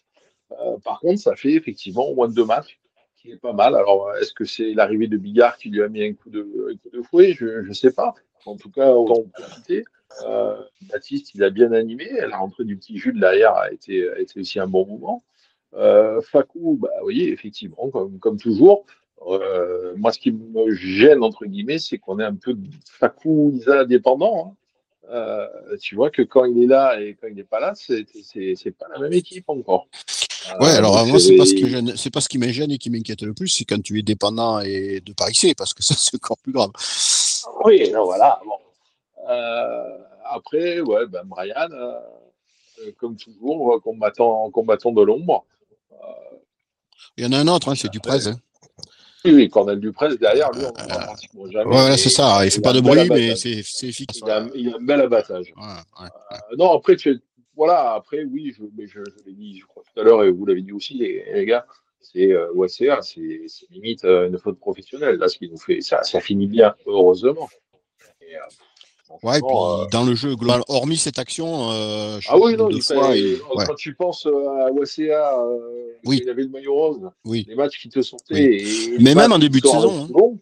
Euh, 0.52 0.78
par 0.84 1.00
contre, 1.00 1.20
ça 1.20 1.34
fait 1.36 1.52
effectivement 1.52 2.12
moins 2.14 2.28
de 2.28 2.34
deux 2.34 2.44
matchs, 2.44 2.78
qui 3.24 3.32
est 3.32 3.36
pas 3.36 3.52
mal. 3.54 3.74
Alors, 3.74 4.14
est-ce 4.20 4.34
que 4.34 4.44
c'est 4.44 4.74
l'arrivée 4.74 5.08
de 5.08 5.16
Bigard 5.16 5.56
qui 5.56 5.70
lui 5.70 5.82
a 5.82 5.88
mis 5.88 6.04
un 6.04 6.12
coup 6.12 6.28
de, 6.28 6.46
un 6.70 6.76
coup 6.76 6.90
de 6.94 7.02
fouet? 7.02 7.32
Je 7.32 7.66
ne 7.66 7.72
sais 7.72 7.92
pas. 7.92 8.14
En 8.44 8.56
tout 8.56 8.70
cas, 8.70 8.90
autant 8.92 9.24
profiter. 9.32 9.84
Euh, 10.26 10.62
Baptiste, 10.92 11.34
il 11.34 11.42
a 11.42 11.50
bien 11.50 11.72
animé. 11.72 12.10
La 12.28 12.36
rentrée 12.36 12.64
du 12.64 12.76
petit 12.76 12.98
Jules 12.98 13.18
derrière 13.18 13.54
a 13.54 13.72
été, 13.72 14.10
a 14.10 14.18
été 14.20 14.40
aussi 14.40 14.60
un 14.60 14.66
bon 14.66 14.86
moment. 14.86 15.24
Euh, 15.72 16.20
Fakou, 16.20 16.76
bah 16.80 16.90
oui, 17.04 17.22
effectivement, 17.22 17.88
comme, 17.90 18.18
comme 18.18 18.36
toujours. 18.36 18.84
Euh, 19.26 19.94
moi, 19.96 20.12
ce 20.12 20.18
qui 20.18 20.30
me 20.30 20.74
gêne, 20.74 21.22
entre 21.24 21.46
guillemets, 21.46 21.78
c'est 21.78 21.96
qu'on 21.96 22.18
est 22.20 22.24
un 22.24 22.34
peu 22.34 22.54
Fakou 22.90 23.52
Isa 23.54 23.86
dépendant. 23.86 24.50
hein. 24.50 24.56
Euh, 25.10 25.46
tu 25.80 25.94
vois 25.96 26.10
que 26.10 26.22
quand 26.22 26.44
il 26.46 26.62
est 26.62 26.66
là 26.66 26.98
et 27.00 27.14
quand 27.20 27.26
il 27.28 27.34
n'est 27.34 27.44
pas 27.44 27.60
là, 27.60 27.74
c'est 27.74 28.04
pas 28.78 28.86
la 28.92 28.98
même 29.00 29.12
équipe 29.12 29.48
encore. 29.48 29.86
Ouais, 30.60 30.70
Euh, 30.74 30.78
alors 30.78 30.96
donc 30.98 31.08
moi, 31.08 31.18
c'est 31.20 31.36
pas 31.36 31.44
ce 31.46 31.54
qui 31.54 31.62
c'est- 31.62 31.68
gêne- 31.68 31.96
c'est 31.96 32.10
pas 32.10 32.20
ce 32.20 32.28
qui 32.28 32.38
me 32.38 32.48
gêne 32.48 32.70
et 32.70 32.78
qui 32.78 32.90
m'inquiète 32.90 33.22
le 33.22 33.32
plus, 33.34 33.48
c'est 33.48 33.64
quand 33.64 33.80
tu 33.82 33.98
es 33.98 34.02
dépendant 34.02 34.60
et 34.60 35.00
de 35.00 35.12
Paris 35.12 35.34
C, 35.34 35.54
parce 35.54 35.72
que 35.74 35.82
ça, 35.82 35.94
c'est 35.98 36.14
encore 36.16 36.38
plus 36.38 36.52
grave. 36.52 36.70
Oui, 37.64 37.90
non, 37.92 38.04
voilà. 38.04 38.40
Bon. 38.44 38.56
Euh, 39.30 39.98
après, 40.24 40.80
ouais, 40.80 41.06
ben 41.06 41.22
Brian, 41.24 41.68
comme 42.98 43.16
toujours, 43.16 43.80
combattant, 43.82 44.50
combattant 44.50 44.92
de 44.92 45.02
l'ombre. 45.02 45.44
Il 47.16 47.24
y 47.24 47.26
en 47.26 47.32
a 47.32 47.38
un 47.38 47.48
autre, 47.48 47.68
hein, 47.70 47.74
c'est 47.76 47.90
du 47.90 48.00
presse. 48.00 48.26
Hein. 48.26 48.38
Oui, 49.32 49.48
Cornel 49.48 49.80
Duprez, 49.80 50.16
derrière 50.16 50.50
lui, 50.52 50.64
on 50.64 50.82
ne 50.82 50.88
voit 50.88 51.02
pratiquement 51.02 51.50
jamais. 51.50 51.74
Ouais, 51.74 51.96
c'est 51.96 52.10
ça. 52.10 52.44
Il 52.44 52.50
fait 52.50 52.58
a 52.58 52.62
pas 52.62 52.72
de 52.72 52.80
bruit, 52.80 53.08
mais 53.08 53.34
c'est 53.36 53.58
efficace. 53.88 54.20
Il 54.22 54.30
a, 54.30 54.46
il 54.54 54.68
a 54.72 54.76
un 54.76 54.80
bel 54.80 55.00
abattage. 55.00 55.52
Ouais, 55.56 56.02
ouais. 56.02 56.08
Euh, 56.32 56.56
non, 56.58 56.72
après, 56.72 56.96
tu, 56.96 57.20
voilà, 57.56 57.94
après, 57.94 58.24
oui, 58.24 58.54
je, 58.56 58.64
mais 58.76 58.86
je, 58.86 59.00
je 59.00 59.24
l'ai 59.26 59.32
dit, 59.32 59.58
je 59.60 59.66
crois 59.66 59.82
tout 59.82 60.00
à 60.00 60.02
l'heure, 60.02 60.24
et 60.24 60.30
vous 60.30 60.44
l'avez 60.44 60.62
dit 60.62 60.72
aussi, 60.72 60.94
les, 60.94 61.24
les 61.32 61.46
gars, 61.46 61.66
c'est 62.00 62.32
euh, 62.32 62.52
c'est 62.68 62.90
limite 63.70 64.04
euh, 64.04 64.28
une 64.28 64.38
faute 64.38 64.58
professionnelle. 64.58 65.16
Là, 65.16 65.28
ce 65.28 65.38
qui 65.38 65.48
nous 65.48 65.58
fait, 65.58 65.80
ça, 65.80 66.02
ça 66.02 66.20
finit 66.20 66.46
bien, 66.46 66.74
heureusement. 66.86 67.48
Et, 68.20 68.36
euh, 68.36 68.40
Ouais, 69.22 69.38
puis 69.40 69.50
euh, 69.54 69.86
dans 69.92 70.04
le 70.04 70.14
jeu, 70.14 70.34
global, 70.34 70.62
hormis 70.68 70.96
cette 70.96 71.18
action, 71.18 71.70
euh, 71.70 72.18
je 72.20 72.28
Ah 72.30 72.38
oui, 72.38 72.56
non, 72.56 72.68
il 72.70 72.82
fois, 72.82 73.10
ouais. 73.10 73.64
quand 73.66 73.74
tu 73.74 73.94
penses 73.94 74.26
euh, 74.26 74.66
à 74.66 74.72
OSCA, 74.72 75.38
euh, 75.40 75.58
Oui. 76.06 76.20
il 76.22 76.28
avait 76.30 76.42
le 76.42 76.48
maillot 76.48 76.74
rose, 76.74 77.10
Oui. 77.24 77.44
les 77.48 77.54
matchs 77.54 77.80
qui 77.80 77.88
te 77.90 78.00
sortaient. 78.00 78.34
Oui. 78.34 78.94
Et 78.96 78.98
Mais 79.02 79.14
même 79.14 79.32
en 79.32 79.38
début 79.38 79.60
de 79.60 79.66
saison, 79.66 80.04
hein. 80.04 80.38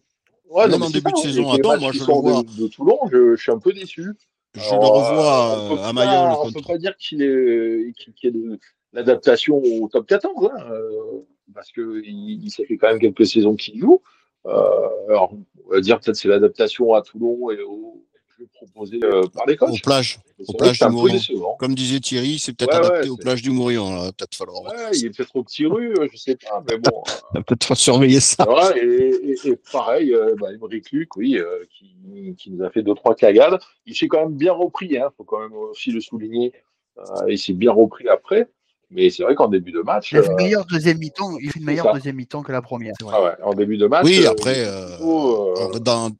Ouais, 0.49 0.67
Même 0.67 0.79
non, 0.79 0.85
en 0.85 0.89
début 0.91 1.11
de 1.11 1.17
saison, 1.17 1.51
attends, 1.51 1.77
moi, 1.79 1.91
je 1.91 1.99
le 1.99 2.05
vois. 2.05 2.43
De, 2.43 2.61
de 2.63 2.67
Toulon, 2.67 2.99
je, 3.11 3.35
je 3.35 3.41
suis 3.41 3.51
un 3.51 3.57
peu 3.59 3.73
déçu. 3.73 4.11
Je 4.55 4.61
Alors, 4.69 4.81
le 4.81 4.85
euh, 4.87 4.91
revois 5.09 5.67
peut 5.75 5.81
euh, 5.81 5.85
à 5.85 5.93
Mayol 5.93 6.31
On 6.39 6.45
peut 6.45 6.51
contre. 6.53 6.67
pas 6.67 6.77
dire 6.77 6.95
qu'il 6.97 7.23
est, 7.23 7.91
qu'il 7.97 8.13
qu'il 8.13 8.29
y 8.35 8.37
ait 8.37 8.39
de 8.49 8.59
l'adaptation 8.93 9.57
au 9.81 9.87
top 9.87 10.05
14, 10.05 10.31
hein, 10.53 10.63
euh, 10.71 10.91
parce 11.55 11.71
que 11.71 12.01
il, 12.05 12.43
il- 12.43 12.51
ça 12.51 12.63
fait 12.65 12.77
quand 12.77 12.87
même 12.87 12.99
quelques 12.99 13.25
saisons 13.25 13.55
qu'il 13.55 13.79
joue. 13.79 13.99
Euh, 14.45 14.51
alors, 15.09 15.33
on 15.65 15.71
va 15.73 15.79
dire 15.81 15.99
peut-être 15.99 16.15
c'est 16.17 16.27
l'adaptation 16.27 16.93
à 16.93 17.01
Toulon 17.01 17.49
et 17.49 17.59
au 17.63 18.03
jeu 18.43 18.49
proposé 18.53 18.99
euh, 19.03 19.23
par 19.33 19.45
les 19.45 19.55
coachs. 19.55 19.69
Aux 19.69 19.77
plages, 19.81 20.19
aux 20.47 20.53
du 20.53 20.91
Mourion. 20.95 21.55
Comme 21.59 21.75
disait 21.75 21.99
Thierry, 21.99 22.39
c'est 22.39 22.53
peut-être 22.53 22.73
Ouais, 22.73 22.79
ouais, 22.81 22.85
adapté 22.87 23.09
aux 23.09 23.15
c'est- 23.15 23.21
plages 23.21 23.41
du 23.41 23.51
Mourion. 23.51 23.95
là, 23.95 24.11
Peut-être 24.11 24.35
falloir, 24.35 24.63
Ouais, 24.63 24.71
il 24.93 25.05
est 25.05 25.09
peut-être 25.15 25.35
au 25.35 25.43
petit 25.43 25.65
rue, 25.65 25.93
euh, 25.97 26.07
je 26.11 26.17
sais 26.17 26.35
pas, 26.35 26.63
mais 26.69 26.77
bon. 26.77 27.03
euh, 27.35 27.41
peut-être 27.47 27.63
faut 27.63 27.75
surveiller 27.75 28.19
ça. 28.19 28.45
et, 28.75 28.79
et- 28.79 29.47
et 29.49 29.55
pareil, 29.71 30.13
euh, 30.13 30.35
bah, 30.39 30.47
Luc, 30.91 31.15
oui, 31.15 31.37
euh, 31.37 31.63
qui, 31.69 31.95
qui 32.37 32.51
nous 32.51 32.63
a 32.63 32.69
fait 32.69 32.83
deux, 32.83 32.93
trois 32.95 33.15
cagades. 33.15 33.59
Il 33.85 33.95
s'est 33.95 34.07
quand 34.07 34.19
même 34.19 34.35
bien 34.35 34.53
repris, 34.53 34.87
il 34.91 35.07
faut 35.17 35.23
quand 35.23 35.39
même 35.39 35.53
aussi 35.53 35.91
le 35.91 36.01
souligner. 36.01 36.53
Euh, 36.97 37.03
il 37.29 37.37
s'est 37.39 37.53
bien 37.53 37.71
repris 37.71 38.07
après. 38.07 38.49
Mais 38.91 39.09
c'est 39.09 39.23
vrai 39.23 39.33
qu'en 39.33 39.47
début 39.47 39.71
de 39.71 39.79
match. 39.81 40.11
Il 40.11 40.19
a 40.19 40.21
fait 40.23 40.29
une 40.29 40.35
meilleure 40.35 40.65
deuxième 40.65 40.99
mi-temps, 40.99 41.35
il 41.41 41.49
a 41.49 41.51
fait 41.51 41.59
une 41.59 41.65
meilleure 41.65 41.91
deuxième 41.93 42.15
mi-temps 42.15 42.43
que 42.43 42.51
la 42.51 42.61
première. 42.61 42.93
ah 43.11 43.23
ouais, 43.23 43.31
en 43.41 43.53
début 43.55 43.77
de 43.77 43.87
match. 43.87 44.05
Oui, 44.05 44.23
après, 44.27 44.55
euh, 44.67 44.89
plutôt, 44.97 45.57
euh, 45.57 45.79
dans, 45.79 46.11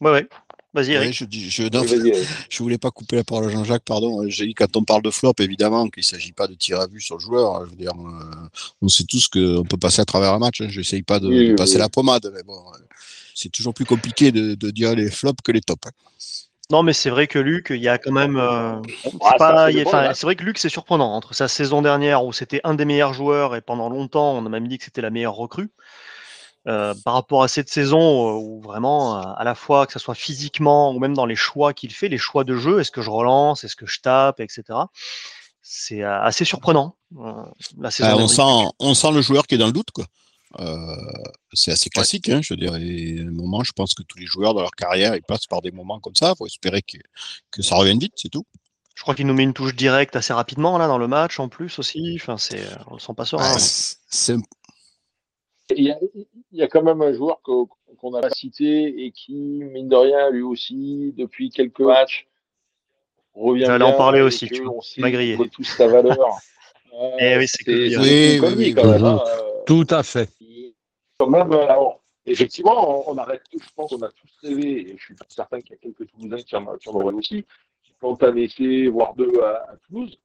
Ouais, 0.00 0.12
ouais. 0.12 0.28
Vas-y, 0.74 0.88
ouais, 0.88 0.94
Eric. 1.04 1.14
je, 1.14 1.24
dis, 1.24 1.50
je, 1.50 1.62
oui, 1.62 1.70
non, 1.72 1.82
vas-y, 1.82 2.08
Eric. 2.08 2.28
je 2.50 2.62
voulais 2.62 2.78
pas 2.78 2.90
couper 2.90 3.16
la 3.16 3.24
parole 3.24 3.46
à 3.46 3.48
Jean-Jacques, 3.50 3.84
pardon. 3.84 4.22
J'ai 4.28 4.46
dit 4.46 4.54
quand 4.54 4.76
on 4.76 4.84
parle 4.84 5.02
de 5.02 5.10
flop, 5.10 5.32
évidemment, 5.40 5.88
qu'il 5.88 6.04
s'agit 6.04 6.32
pas 6.32 6.46
de 6.46 6.54
tirer 6.54 6.80
à 6.82 6.86
vue 6.86 7.00
sur 7.00 7.16
le 7.16 7.20
joueur. 7.20 7.56
hein, 7.56 7.62
Je 7.66 7.70
veux 7.70 7.76
dire, 7.76 7.92
euh, 7.92 8.48
on 8.82 8.88
sait 8.88 9.04
tous 9.04 9.28
qu'on 9.28 9.64
peut 9.64 9.78
passer 9.78 10.00
à 10.02 10.04
travers 10.04 10.32
un 10.34 10.38
match. 10.38 10.60
Hein. 10.60 10.68
J'essaye 10.68 11.02
pas 11.02 11.20
de, 11.20 11.28
Oui, 11.28 11.44
de 11.46 11.50
oui, 11.50 11.56
passer 11.56 11.74
oui. 11.74 11.80
la 11.80 11.88
pommade, 11.88 12.30
mais 12.34 12.42
bon, 12.42 12.58
euh, 12.58 12.78
c'est 13.34 13.50
toujours 13.50 13.72
plus 13.72 13.86
compliqué 13.86 14.30
de, 14.30 14.54
de 14.54 14.70
dire 14.70 14.94
les 14.94 15.10
flops 15.10 15.40
que 15.42 15.52
les 15.52 15.60
tops. 15.62 15.86
hein. 15.86 15.90
Non, 16.70 16.82
mais 16.82 16.92
c'est 16.92 17.08
vrai 17.08 17.28
que 17.28 17.38
Luc, 17.38 17.68
il 17.70 17.80
y 17.80 17.88
a 17.88 17.96
quand 17.96 18.12
même. 18.12 18.36
euh, 18.36 18.74
c'est 19.02 19.10
Ah, 19.22 20.12
c'est 20.14 20.26
vrai 20.26 20.36
que 20.36 20.44
Luc, 20.44 20.58
c'est 20.58 20.68
surprenant. 20.68 21.14
Entre 21.14 21.34
sa 21.34 21.48
saison 21.48 21.80
dernière, 21.80 22.26
où 22.26 22.32
c'était 22.34 22.60
un 22.62 22.74
des 22.74 22.84
meilleurs 22.84 23.14
joueurs, 23.14 23.56
et 23.56 23.62
pendant 23.62 23.88
longtemps, 23.88 24.36
on 24.36 24.44
a 24.44 24.48
même 24.50 24.68
dit 24.68 24.76
que 24.76 24.84
c'était 24.84 25.00
la 25.00 25.08
meilleure 25.08 25.34
recrue, 25.34 25.70
euh, 26.68 26.94
par 27.04 27.14
rapport 27.14 27.42
à 27.42 27.48
cette 27.48 27.70
saison, 27.70 28.28
euh, 28.28 28.32
où 28.40 28.60
vraiment, 28.60 29.16
euh, 29.18 29.22
à 29.36 29.44
la 29.44 29.54
fois, 29.54 29.86
que 29.86 29.92
ce 29.92 29.98
soit 29.98 30.14
physiquement, 30.14 30.92
ou 30.92 30.98
même 30.98 31.14
dans 31.14 31.26
les 31.26 31.36
choix 31.36 31.72
qu'il 31.72 31.92
fait, 31.92 32.08
les 32.08 32.18
choix 32.18 32.44
de 32.44 32.56
jeu, 32.56 32.80
est-ce 32.80 32.90
que 32.90 33.00
je 33.02 33.10
relance, 33.10 33.64
est-ce 33.64 33.74
que 33.76 33.86
je 33.86 34.00
tape, 34.00 34.40
etc. 34.40 34.64
C'est 35.62 36.02
assez 36.02 36.44
surprenant. 36.44 36.96
euh, 37.18 37.32
la 37.78 37.90
saison 37.90 38.10
Ah, 38.10 38.16
on, 38.16 38.28
sent, 38.28 38.72
on 38.78 38.94
sent 38.94 39.12
le 39.12 39.22
joueur 39.22 39.46
qui 39.46 39.54
est 39.54 39.58
dans 39.58 39.66
le 39.66 39.72
doute, 39.72 39.90
quoi. 39.92 40.04
Euh, 40.60 40.96
c'est 41.52 41.72
assez 41.72 41.90
classique, 41.90 42.28
hein, 42.30 42.40
je 42.42 42.54
veux 42.54 42.58
dire. 42.58 42.74
Et 42.76 43.16
à 43.18 43.22
un 43.22 43.30
moment, 43.30 43.62
je 43.64 43.72
pense 43.72 43.92
que 43.92 44.02
tous 44.02 44.18
les 44.18 44.24
joueurs 44.26 44.54
dans 44.54 44.62
leur 44.62 44.70
carrière, 44.70 45.14
ils 45.14 45.22
passent 45.22 45.46
par 45.46 45.60
des 45.60 45.70
moments 45.70 46.00
comme 46.00 46.14
ça. 46.14 46.32
Il 46.34 46.38
faut 46.38 46.46
espérer 46.46 46.80
que, 46.82 46.96
que 47.50 47.60
ça 47.62 47.76
revienne 47.76 47.98
vite, 47.98 48.14
c'est 48.16 48.30
tout. 48.30 48.46
Je 48.94 49.02
crois 49.02 49.14
qu'il 49.14 49.26
nous 49.26 49.34
met 49.34 49.42
une 49.44 49.52
touche 49.52 49.74
directe 49.76 50.16
assez 50.16 50.32
rapidement, 50.32 50.76
là, 50.78 50.86
dans 50.88 50.98
le 50.98 51.06
match, 51.06 51.38
en 51.38 51.48
plus, 51.48 51.78
aussi. 51.78 52.18
Enfin, 52.20 52.36
c'est, 52.38 52.62
on 52.88 52.94
le 52.94 52.98
sent 52.98 53.12
pas 53.14 53.24
serein. 53.26 53.44
Ouais, 53.48 53.54
ouais. 53.54 53.60
Il 55.76 55.84
y, 55.84 55.90
a, 55.90 55.98
il 56.52 56.58
y 56.58 56.62
a 56.62 56.68
quand 56.68 56.82
même 56.82 57.02
un 57.02 57.12
joueur 57.12 57.42
que- 57.42 57.66
qu'on 57.98 58.10
n'a 58.10 58.20
pas 58.20 58.30
cité 58.30 59.04
et 59.04 59.10
qui, 59.12 59.34
mine 59.34 59.88
de 59.88 59.96
rien, 59.96 60.30
lui 60.30 60.40
aussi, 60.42 61.12
depuis 61.16 61.50
quelques 61.50 61.80
matchs, 61.80 62.26
revient 63.34 63.64
J'allais 63.66 63.84
en 63.84 63.92
parler 63.92 64.22
aussi, 64.22 64.46
tu 64.48 64.66
on 64.66 64.80
grillé. 65.10 65.36
tout 65.50 65.64
sa 65.64 65.86
valeur. 65.86 66.18
Euh, 66.94 67.10
Eh 67.20 67.36
oui, 67.36 67.46
c'est. 67.46 67.68
Oui, 67.68 68.40
oui, 68.40 68.54
oui, 68.56 68.74
quand 68.74 68.88
hein, 68.90 69.22
euh, 69.26 69.62
Tout 69.66 69.86
à 69.90 70.02
fait. 70.02 70.28
quand 71.18 71.28
même, 71.28 71.52
euh, 71.52 71.64
alors, 71.68 72.00
effectivement, 72.26 73.06
on, 73.08 73.12
on 73.12 73.18
arrête 73.18 73.42
tout, 73.50 73.58
je 73.60 73.68
pense 73.76 73.90
qu'on 73.90 74.02
a 74.02 74.08
tous 74.10 74.30
rêvé, 74.42 74.90
et 74.90 74.96
je 74.98 75.04
suis 75.04 75.14
certain 75.28 75.60
qu'il 75.60 75.72
y 75.72 75.74
a 75.74 75.78
quelques 75.82 76.10
Toulousains 76.10 76.42
qui 76.42 76.56
en, 76.56 76.76
qui 76.78 76.88
en 76.88 76.94
aussi, 77.14 77.44
qui 77.84 77.92
ont 78.02 78.16
un 78.22 78.36
essai, 78.36 78.86
voire 78.88 79.14
deux 79.14 79.38
à, 79.42 79.70
à 79.70 79.76
Toulouse. 79.86 80.18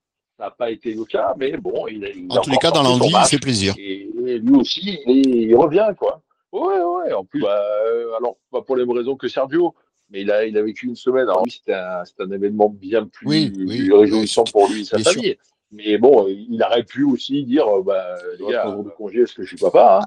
Ça 0.44 0.50
n'a 0.50 0.56
pas 0.58 0.72
été 0.72 0.94
le 0.94 1.06
cas, 1.06 1.34
mais 1.38 1.56
bon, 1.56 1.88
il 1.88 2.04
a. 2.04 2.10
il 2.10 2.28
En 2.30 2.42
tous 2.42 2.50
les 2.50 2.58
cas, 2.58 2.70
dans 2.72 2.84
l'envie, 2.84 3.14
il 3.18 3.26
fait 3.30 3.40
plaisir. 3.40 3.76
Et, 3.78 4.10
et 4.28 4.40
lui 4.40 4.56
aussi, 4.58 5.00
il, 5.08 5.20
est- 5.20 5.42
il 5.48 5.56
revient, 5.56 5.88
quoi. 5.98 6.22
Ouais, 6.52 6.60
ouais, 6.82 7.14
en 7.14 7.24
plus, 7.24 7.40
bah, 7.42 7.58
euh, 7.88 8.14
alors, 8.18 8.36
pas 8.52 8.62
pour 8.62 8.76
les 8.76 8.86
mêmes 8.86 8.98
raisons 8.98 9.16
que 9.16 9.30
Sergio, 9.30 9.74
mais 10.10 10.22
il 10.24 10.30
a, 10.32 10.44
il 10.46 10.58
a 10.58 10.62
vécu 10.62 10.88
une 10.88 10.98
semaine. 10.98 11.30
Alors, 11.30 11.44
oui, 11.46 11.52
c'était 11.52 11.74
un, 11.76 12.04
un 12.20 12.32
événement 12.32 12.68
bien 12.68 13.06
plus, 13.06 13.26
Oui, 13.26 13.54
oui, 13.56 13.66
plus 13.78 13.94
réjouissant 13.94 14.44
oui, 14.48 14.52
pour 14.52 14.68
lui 14.68 14.82
et 14.82 14.84
sa 14.84 14.98
sûr. 14.98 15.14
famille. 15.14 15.38
Mais 15.72 15.98
bon, 15.98 16.28
il 16.28 16.62
aurait 16.62 16.84
pu 16.84 17.06
aussi 17.06 17.46
dire, 17.46 17.66
euh, 17.66 17.82
bah, 17.82 18.06
les 18.38 18.52
gars, 18.52 18.68
un 18.68 18.74
jour 18.74 18.84
de 18.84 18.90
congé, 18.90 19.22
est-ce 19.22 19.34
que 19.36 19.44
je 19.44 19.48
suis 19.48 19.58
papa 19.58 20.02
hein? 20.04 20.06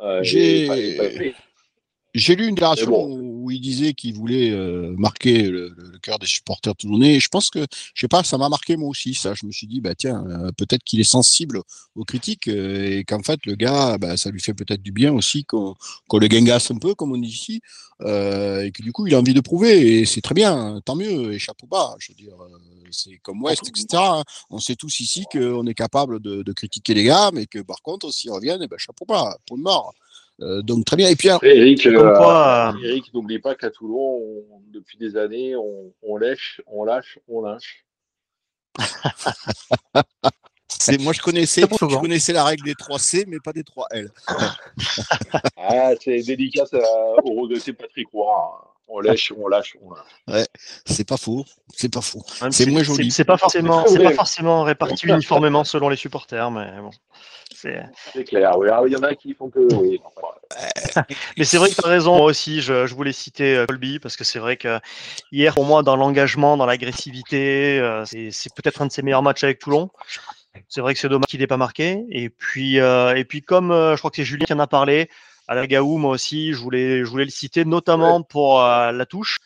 Euh, 0.00 0.22
J'ai 0.22 1.34
j'ai 2.14 2.36
lu 2.36 2.46
une 2.46 2.54
déclaration 2.54 2.90
où 3.42 3.50
il 3.50 3.60
disait 3.60 3.92
qu'il 3.92 4.14
voulait 4.14 4.50
euh, 4.52 4.94
marquer 4.96 5.48
le, 5.48 5.74
cœur 6.00 6.18
des 6.18 6.26
supporters 6.26 6.74
toulonnais. 6.76 7.16
Et 7.16 7.20
je 7.20 7.28
pense 7.28 7.50
que, 7.50 7.66
je 7.94 8.00
sais 8.00 8.08
pas, 8.08 8.22
ça 8.22 8.38
m'a 8.38 8.48
marqué 8.48 8.76
moi 8.76 8.88
aussi. 8.88 9.14
Ça, 9.14 9.34
je 9.34 9.46
me 9.46 9.52
suis 9.52 9.66
dit, 9.66 9.80
bah 9.80 9.94
tiens, 9.94 10.24
euh, 10.28 10.52
peut-être 10.52 10.84
qu'il 10.84 11.00
est 11.00 11.04
sensible 11.04 11.60
aux 11.96 12.04
critiques 12.04 12.48
euh, 12.48 12.98
et 12.98 13.04
qu'en 13.04 13.22
fait 13.22 13.44
le 13.44 13.56
gars, 13.56 13.98
bah, 13.98 14.16
ça 14.16 14.30
lui 14.30 14.40
fait 14.40 14.54
peut-être 14.54 14.82
du 14.82 14.92
bien 14.92 15.12
aussi 15.12 15.44
qu'on 15.44 15.74
le 16.12 16.28
gangasse 16.28 16.70
un 16.70 16.78
peu, 16.78 16.94
comme 16.94 17.12
on 17.12 17.18
dit 17.18 17.28
ici, 17.28 17.60
et 18.00 18.72
que 18.74 18.82
du 18.82 18.90
coup 18.92 19.06
il 19.06 19.14
a 19.14 19.18
envie 19.18 19.34
de 19.34 19.40
prouver. 19.40 20.00
Et 20.00 20.06
c'est 20.06 20.20
très 20.20 20.34
bien, 20.34 20.80
tant 20.84 20.96
mieux. 20.96 21.32
Et 21.32 21.38
chapeau 21.38 21.66
bas, 21.66 21.94
je 21.98 22.12
veux 22.12 22.16
dire. 22.16 22.34
c'est 22.90 23.18
comme 23.18 23.42
West, 23.42 23.68
etc. 23.68 23.86
Hein. 23.94 24.24
On 24.50 24.58
sait 24.58 24.76
tous 24.76 25.00
ici 25.00 25.24
qu'on 25.32 25.66
est 25.66 25.74
capable 25.74 26.20
de, 26.20 26.42
de, 26.42 26.52
critiquer 26.52 26.94
les 26.94 27.04
gars, 27.04 27.30
mais 27.32 27.46
que 27.46 27.60
par 27.60 27.82
contre, 27.82 28.12
s'ils 28.12 28.30
reviennent, 28.30 28.62
eh 28.62 28.68
ben, 28.68 28.78
chapeau 28.78 29.04
bas, 29.04 29.36
pour 29.46 29.56
de 29.56 29.62
mort. 29.62 29.94
Euh, 30.40 30.62
donc 30.62 30.84
très 30.84 30.96
bien. 30.96 31.08
Et 31.08 31.16
puis 31.16 31.28
Eric, 31.42 31.86
euh, 31.86 32.16
quoi, 32.16 32.74
euh, 32.74 32.88
Eric 32.88 33.12
n'oublie 33.14 33.38
pas 33.38 33.54
qu'à 33.54 33.70
Toulon, 33.70 34.44
depuis 34.72 34.98
des 34.98 35.16
années, 35.16 35.54
on, 35.56 35.92
on, 36.02 36.16
lèche, 36.16 36.60
on 36.66 36.84
lâche, 36.84 37.18
on 37.28 37.42
lâche. 37.42 37.84
C'est, 40.80 41.00
moi, 41.00 41.12
je 41.12 41.20
connaissais, 41.20 41.60
je 41.60 42.00
connaissais 42.00 42.32
la 42.32 42.44
règle 42.44 42.64
des 42.64 42.74
3 42.74 42.98
C, 42.98 43.24
mais 43.28 43.38
pas 43.38 43.52
des 43.52 43.62
3 43.62 43.86
L. 43.92 44.10
ah, 45.56 45.92
c'est 46.00 46.22
délicat 46.22 46.64
au 47.22 47.40
regretté 47.40 47.72
Patrick 47.72 48.08
Roy. 48.12 48.72
On 48.88 48.98
lèche, 48.98 49.32
on 49.36 49.46
lâche, 49.46 49.76
on 49.80 49.90
lâche. 49.90 50.02
Ouais, 50.26 50.46
c'est 50.84 51.06
pas 51.06 51.16
faux. 51.16 51.44
C'est 51.74 51.92
pas 51.92 52.00
faux. 52.00 52.24
C'est 52.50 52.66
moins 52.66 52.82
joli. 52.82 53.12
C'est, 53.12 53.24
pas 53.24 53.36
forcément, 53.36 53.86
c'est 53.86 54.02
pas 54.02 54.12
forcément 54.12 54.64
réparti 54.64 55.06
uniformément 55.06 55.62
selon 55.62 55.88
les 55.88 55.96
supporters, 55.96 56.50
mais 56.50 56.80
bon. 56.80 56.90
C'est 58.12 58.24
clair, 58.24 58.56
oui. 58.58 58.68
Ah, 58.70 58.82
il 58.86 58.92
y 58.92 58.96
en 58.96 59.02
a 59.02 59.14
qui 59.14 59.34
font 59.34 59.50
que. 59.50 59.60
Mais 61.38 61.44
c'est 61.44 61.58
vrai 61.58 61.70
que 61.70 61.74
tu 61.74 61.84
as 61.84 61.88
raison. 61.88 62.16
Moi 62.16 62.26
aussi, 62.26 62.60
je, 62.60 62.92
voulais 62.92 63.12
citer 63.12 63.56
euh, 63.56 63.66
Colby 63.66 63.98
parce 63.98 64.16
que 64.16 64.24
c'est 64.24 64.38
vrai 64.38 64.56
que 64.56 64.78
hier, 65.30 65.54
pour 65.54 65.64
moi, 65.64 65.82
dans 65.82 65.96
l'engagement, 65.96 66.56
dans 66.56 66.66
l'agressivité, 66.66 67.78
euh, 67.78 68.04
c'est 68.04 68.54
peut-être 68.54 68.82
un 68.82 68.86
de 68.86 68.92
ses 68.92 69.02
meilleurs 69.02 69.22
matchs 69.22 69.44
avec 69.44 69.58
Toulon. 69.58 69.90
C'est 70.68 70.80
vrai 70.80 70.94
que 70.94 71.00
c'est 71.00 71.08
dommage 71.08 71.26
qu'il 71.26 71.40
n'ait 71.40 71.46
pas 71.46 71.56
marqué. 71.56 72.04
Et 72.10 72.28
puis, 72.28 72.80
euh, 72.80 73.14
et 73.14 73.24
puis 73.24 73.42
comme 73.42 73.70
je 73.70 73.96
crois 73.96 74.10
que 74.10 74.16
c'est 74.16 74.24
Julien 74.24 74.44
qui 74.44 74.52
en 74.52 74.58
a 74.58 74.66
parlé, 74.66 75.08
à 75.48 75.54
la 75.54 75.66
Gaou, 75.66 75.98
moi 75.98 76.12
aussi, 76.12 76.52
je 76.52 76.58
voulais, 76.58 77.04
je 77.04 77.10
voulais 77.10 77.24
le 77.24 77.30
citer, 77.30 77.64
notamment 77.64 78.22
pour 78.22 78.60
la 78.60 79.06
touche. 79.06 79.38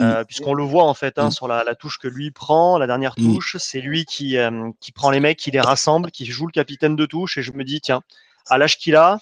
Euh, 0.00 0.24
puisqu'on 0.24 0.54
le 0.54 0.62
voit 0.62 0.84
en 0.84 0.94
fait 0.94 1.18
hein, 1.18 1.30
sur 1.30 1.46
la, 1.46 1.74
touche 1.74 1.98
que 1.98 2.08
lui 2.08 2.30
prend, 2.30 2.78
la 2.78 2.86
dernière 2.86 3.14
touche, 3.14 3.56
c'est 3.58 3.80
lui 3.80 4.06
qui, 4.06 4.38
euh, 4.38 4.70
qui 4.80 4.92
prend 4.92 5.10
les 5.10 5.20
mecs, 5.20 5.38
qui 5.38 5.50
les 5.50 5.60
rassemble, 5.60 6.10
qui 6.10 6.24
joue 6.24 6.46
le 6.46 6.52
capitaine 6.52 6.96
de 6.96 7.04
touche, 7.04 7.36
et 7.36 7.42
je 7.42 7.52
me 7.52 7.64
dis, 7.64 7.80
tiens, 7.82 8.00
à 8.48 8.56
l'âge 8.56 8.78
qu'il 8.78 8.96
a, 8.96 9.18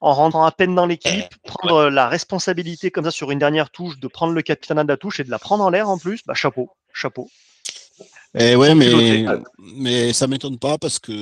en 0.00 0.12
rentrant 0.12 0.44
à 0.44 0.52
peine 0.52 0.74
dans 0.74 0.86
l'équipe, 0.86 1.34
prendre 1.44 1.88
la 1.88 2.08
responsabilité 2.08 2.90
comme 2.90 3.04
ça 3.04 3.10
sur 3.10 3.30
une 3.30 3.38
dernière 3.38 3.70
touche, 3.70 3.98
de 3.98 4.06
prendre 4.06 4.32
le 4.32 4.42
capitaine 4.42 4.82
de 4.82 4.88
la 4.88 4.96
touche 4.96 5.18
et 5.18 5.24
de 5.24 5.30
la 5.30 5.38
prendre 5.38 5.64
en 5.64 5.70
l'air 5.70 5.88
en 5.88 5.98
plus, 5.98 6.22
bah 6.24 6.34
chapeau, 6.34 6.70
chapeau. 6.92 7.28
Eh 8.38 8.56
ouais, 8.56 8.74
mais, 8.74 9.26
mais 9.76 10.12
ça 10.14 10.26
m'étonne 10.26 10.58
pas 10.58 10.78
parce 10.78 10.98
que, 10.98 11.12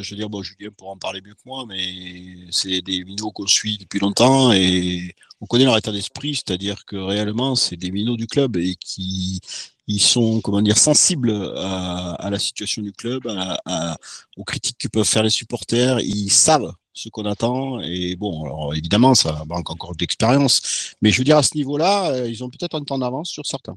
je 0.00 0.10
veux 0.10 0.16
dire, 0.16 0.30
bon, 0.30 0.42
Julien 0.44 0.70
pourra 0.76 0.92
en 0.92 0.96
parler 0.96 1.20
mieux 1.20 1.34
que 1.34 1.40
moi, 1.44 1.64
mais 1.66 2.46
c'est 2.50 2.80
des 2.82 3.02
minots 3.04 3.32
qu'on 3.32 3.48
suit 3.48 3.78
depuis 3.78 3.98
longtemps 3.98 4.52
et 4.52 5.12
on 5.40 5.46
connaît 5.46 5.64
leur 5.64 5.76
état 5.76 5.90
d'esprit, 5.90 6.36
c'est-à-dire 6.36 6.84
que 6.84 6.94
réellement, 6.94 7.56
c'est 7.56 7.76
des 7.76 7.90
minots 7.90 8.16
du 8.16 8.28
club 8.28 8.56
et 8.58 8.76
qui 8.76 9.40
ils 9.88 10.00
sont, 10.00 10.40
comment 10.40 10.62
dire, 10.62 10.78
sensibles 10.78 11.32
à, 11.56 12.28
la 12.30 12.38
situation 12.38 12.82
du 12.82 12.92
club, 12.92 13.26
à, 13.26 13.96
aux 14.36 14.44
critiques 14.44 14.78
que 14.78 14.88
peuvent 14.88 15.04
faire 15.04 15.24
les 15.24 15.30
supporters. 15.30 15.98
Ils 16.00 16.30
savent 16.30 16.72
ce 16.94 17.08
qu'on 17.08 17.24
attend. 17.24 17.80
Et 17.80 18.14
bon, 18.16 18.44
alors 18.44 18.74
évidemment, 18.74 19.14
ça 19.14 19.44
manque 19.48 19.70
encore 19.70 19.96
d'expérience. 19.96 20.94
Mais 21.02 21.10
je 21.10 21.18
veux 21.18 21.24
dire, 21.24 21.38
à 21.38 21.42
ce 21.42 21.56
niveau-là, 21.56 22.26
ils 22.26 22.44
ont 22.44 22.50
peut-être 22.50 22.76
un 22.76 22.84
temps 22.84 22.98
d'avance 22.98 23.30
sur 23.30 23.44
certains. 23.46 23.76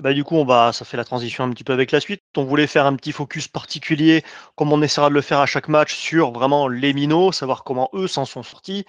Bah, 0.00 0.12
du 0.12 0.24
coup, 0.24 0.36
on 0.36 0.44
va, 0.44 0.72
ça 0.72 0.84
fait 0.84 0.96
la 0.96 1.04
transition 1.04 1.44
un 1.44 1.50
petit 1.50 1.64
peu 1.64 1.72
avec 1.72 1.92
la 1.92 2.00
suite. 2.00 2.22
On 2.36 2.44
voulait 2.44 2.66
faire 2.66 2.86
un 2.86 2.96
petit 2.96 3.12
focus 3.12 3.46
particulier, 3.46 4.24
comme 4.56 4.72
on 4.72 4.82
essaiera 4.82 5.08
de 5.08 5.14
le 5.14 5.20
faire 5.20 5.38
à 5.38 5.46
chaque 5.46 5.68
match, 5.68 5.94
sur 5.94 6.32
vraiment 6.32 6.66
les 6.66 6.92
minots, 6.92 7.30
savoir 7.32 7.62
comment 7.62 7.88
eux 7.94 8.08
s'en 8.08 8.24
sont 8.24 8.42
sortis. 8.42 8.84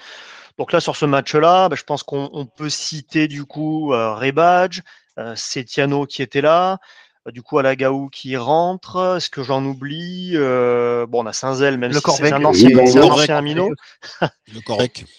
Donc 0.57 0.71
là, 0.71 0.79
sur 0.79 0.95
ce 0.95 1.05
match-là, 1.05 1.69
bah, 1.69 1.75
je 1.75 1.83
pense 1.83 2.01
qu'on 2.03 2.47
peut 2.57 2.69
citer 2.69 3.27
du 3.27 3.45
coup 3.45 3.93
euh, 3.93 4.15
Rebadge, 4.15 4.81
euh, 5.19 5.35
Setiano 5.35 6.05
qui 6.05 6.21
était 6.21 6.41
là, 6.41 6.79
euh, 7.27 7.31
du 7.31 7.41
coup 7.41 7.59
Alagaou 7.59 8.09
qui 8.09 8.35
rentre. 8.35 9.17
Est-ce 9.17 9.29
que 9.29 9.43
j'en 9.43 9.63
oublie 9.63 10.31
euh, 10.35 11.05
Bon, 11.05 11.23
on 11.23 11.25
a 11.27 11.33
Saint-Zel, 11.33 11.77
même 11.77 11.93
si 11.93 11.99
c'est 11.99 12.33
un 12.33 12.43
ancien, 12.43 12.77
un 12.77 13.01
ancien 13.03 13.41
minot. 13.41 13.69
Le 14.21 14.61
Corvec. 14.61 15.05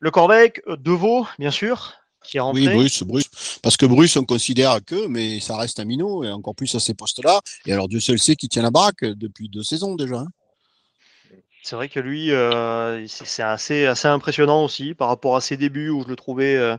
Le 0.00 0.10
Corvec, 0.10 0.60
Deveau, 0.66 1.28
bien 1.38 1.52
sûr. 1.52 1.94
Oui, 2.52 2.68
Bruce, 2.68 3.02
Bruce. 3.02 3.58
Parce 3.62 3.76
que 3.76 3.86
Bruce, 3.86 4.16
on 4.16 4.24
considère 4.24 4.78
que, 4.84 5.06
mais 5.06 5.40
ça 5.40 5.56
reste 5.56 5.80
un 5.80 5.84
minot, 5.84 6.24
et 6.24 6.30
encore 6.30 6.54
plus 6.54 6.74
à 6.74 6.80
ces 6.80 6.94
postes-là. 6.94 7.40
Et 7.66 7.72
alors, 7.72 7.88
Dieu 7.88 8.00
seul 8.00 8.18
sait 8.18 8.36
qui 8.36 8.48
tient 8.48 8.62
la 8.62 8.70
baraque 8.70 9.04
depuis 9.04 9.48
deux 9.48 9.62
saisons 9.62 9.94
déjà. 9.94 10.18
Hein. 10.18 10.28
C'est 11.62 11.76
vrai 11.76 11.88
que 11.88 12.00
lui, 12.00 12.32
euh, 12.32 13.06
c'est 13.06 13.42
assez, 13.42 13.86
assez 13.86 14.08
impressionnant 14.08 14.64
aussi 14.64 14.94
par 14.94 15.08
rapport 15.08 15.36
à 15.36 15.40
ses 15.40 15.56
débuts 15.56 15.90
où 15.90 16.02
je 16.02 16.08
le 16.08 16.16
trouvais 16.16 16.56
euh, 16.56 16.76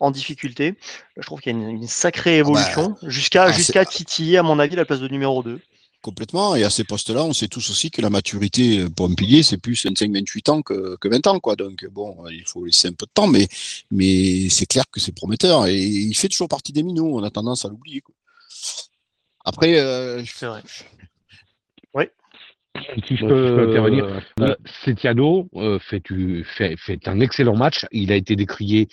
en 0.00 0.10
difficulté. 0.10 0.74
Je 1.18 1.22
trouve 1.22 1.40
qu'il 1.40 1.52
y 1.52 1.64
a 1.64 1.68
une, 1.68 1.86
sacrée 1.86 2.40
ah 2.40 2.42
bah, 2.42 2.48
évolution 2.48 2.96
jusqu'à 3.02 3.44
ah, 3.44 3.52
jusqu'à 3.52 3.84
titiller, 3.84 4.38
à 4.38 4.42
mon 4.42 4.58
avis, 4.58 4.74
la 4.74 4.86
place 4.86 5.00
de 5.00 5.08
numéro 5.08 5.42
2. 5.42 5.60
Complètement. 6.02 6.56
Et 6.56 6.64
à 6.64 6.70
ces 6.70 6.82
postes-là, 6.82 7.22
on 7.22 7.32
sait 7.32 7.46
tous 7.46 7.70
aussi 7.70 7.92
que 7.92 8.02
la 8.02 8.10
maturité 8.10 8.80
euh, 8.80 8.88
pour 8.90 9.06
un 9.06 9.14
pilier, 9.14 9.44
c'est 9.44 9.56
plus 9.56 9.86
25-28 9.86 10.50
ans 10.50 10.60
que, 10.60 10.96
que 10.96 11.08
20 11.08 11.28
ans. 11.28 11.38
Quoi. 11.38 11.54
Donc, 11.54 11.86
bon, 11.92 12.26
il 12.28 12.44
faut 12.44 12.64
laisser 12.64 12.88
un 12.88 12.92
peu 12.92 13.06
de 13.06 13.12
temps, 13.14 13.28
mais, 13.28 13.46
mais 13.92 14.48
c'est 14.48 14.66
clair 14.66 14.82
que 14.90 14.98
c'est 14.98 15.14
prometteur. 15.14 15.66
Et 15.68 15.78
il 15.78 16.14
fait 16.14 16.28
toujours 16.28 16.48
partie 16.48 16.72
des 16.72 16.82
minots. 16.82 17.16
On 17.16 17.22
a 17.22 17.30
tendance 17.30 17.64
à 17.64 17.68
l'oublier. 17.68 18.02
Après, 19.44 19.78
euh, 19.78 20.24
c'est 20.24 20.46
vrai. 20.46 20.62
Oui. 21.94 22.04
Si 23.06 23.16
je 23.16 23.24
peux 23.24 23.68
intervenir, 23.70 24.22
euh, 24.40 24.54
Setiano 24.84 25.48
fait, 25.88 26.02
fait, 26.56 26.76
fait, 26.78 27.06
un 27.06 27.20
excellent 27.20 27.56
match. 27.56 27.86
Il 27.92 28.10
a 28.10 28.16
été 28.16 28.34
décrié 28.34 28.88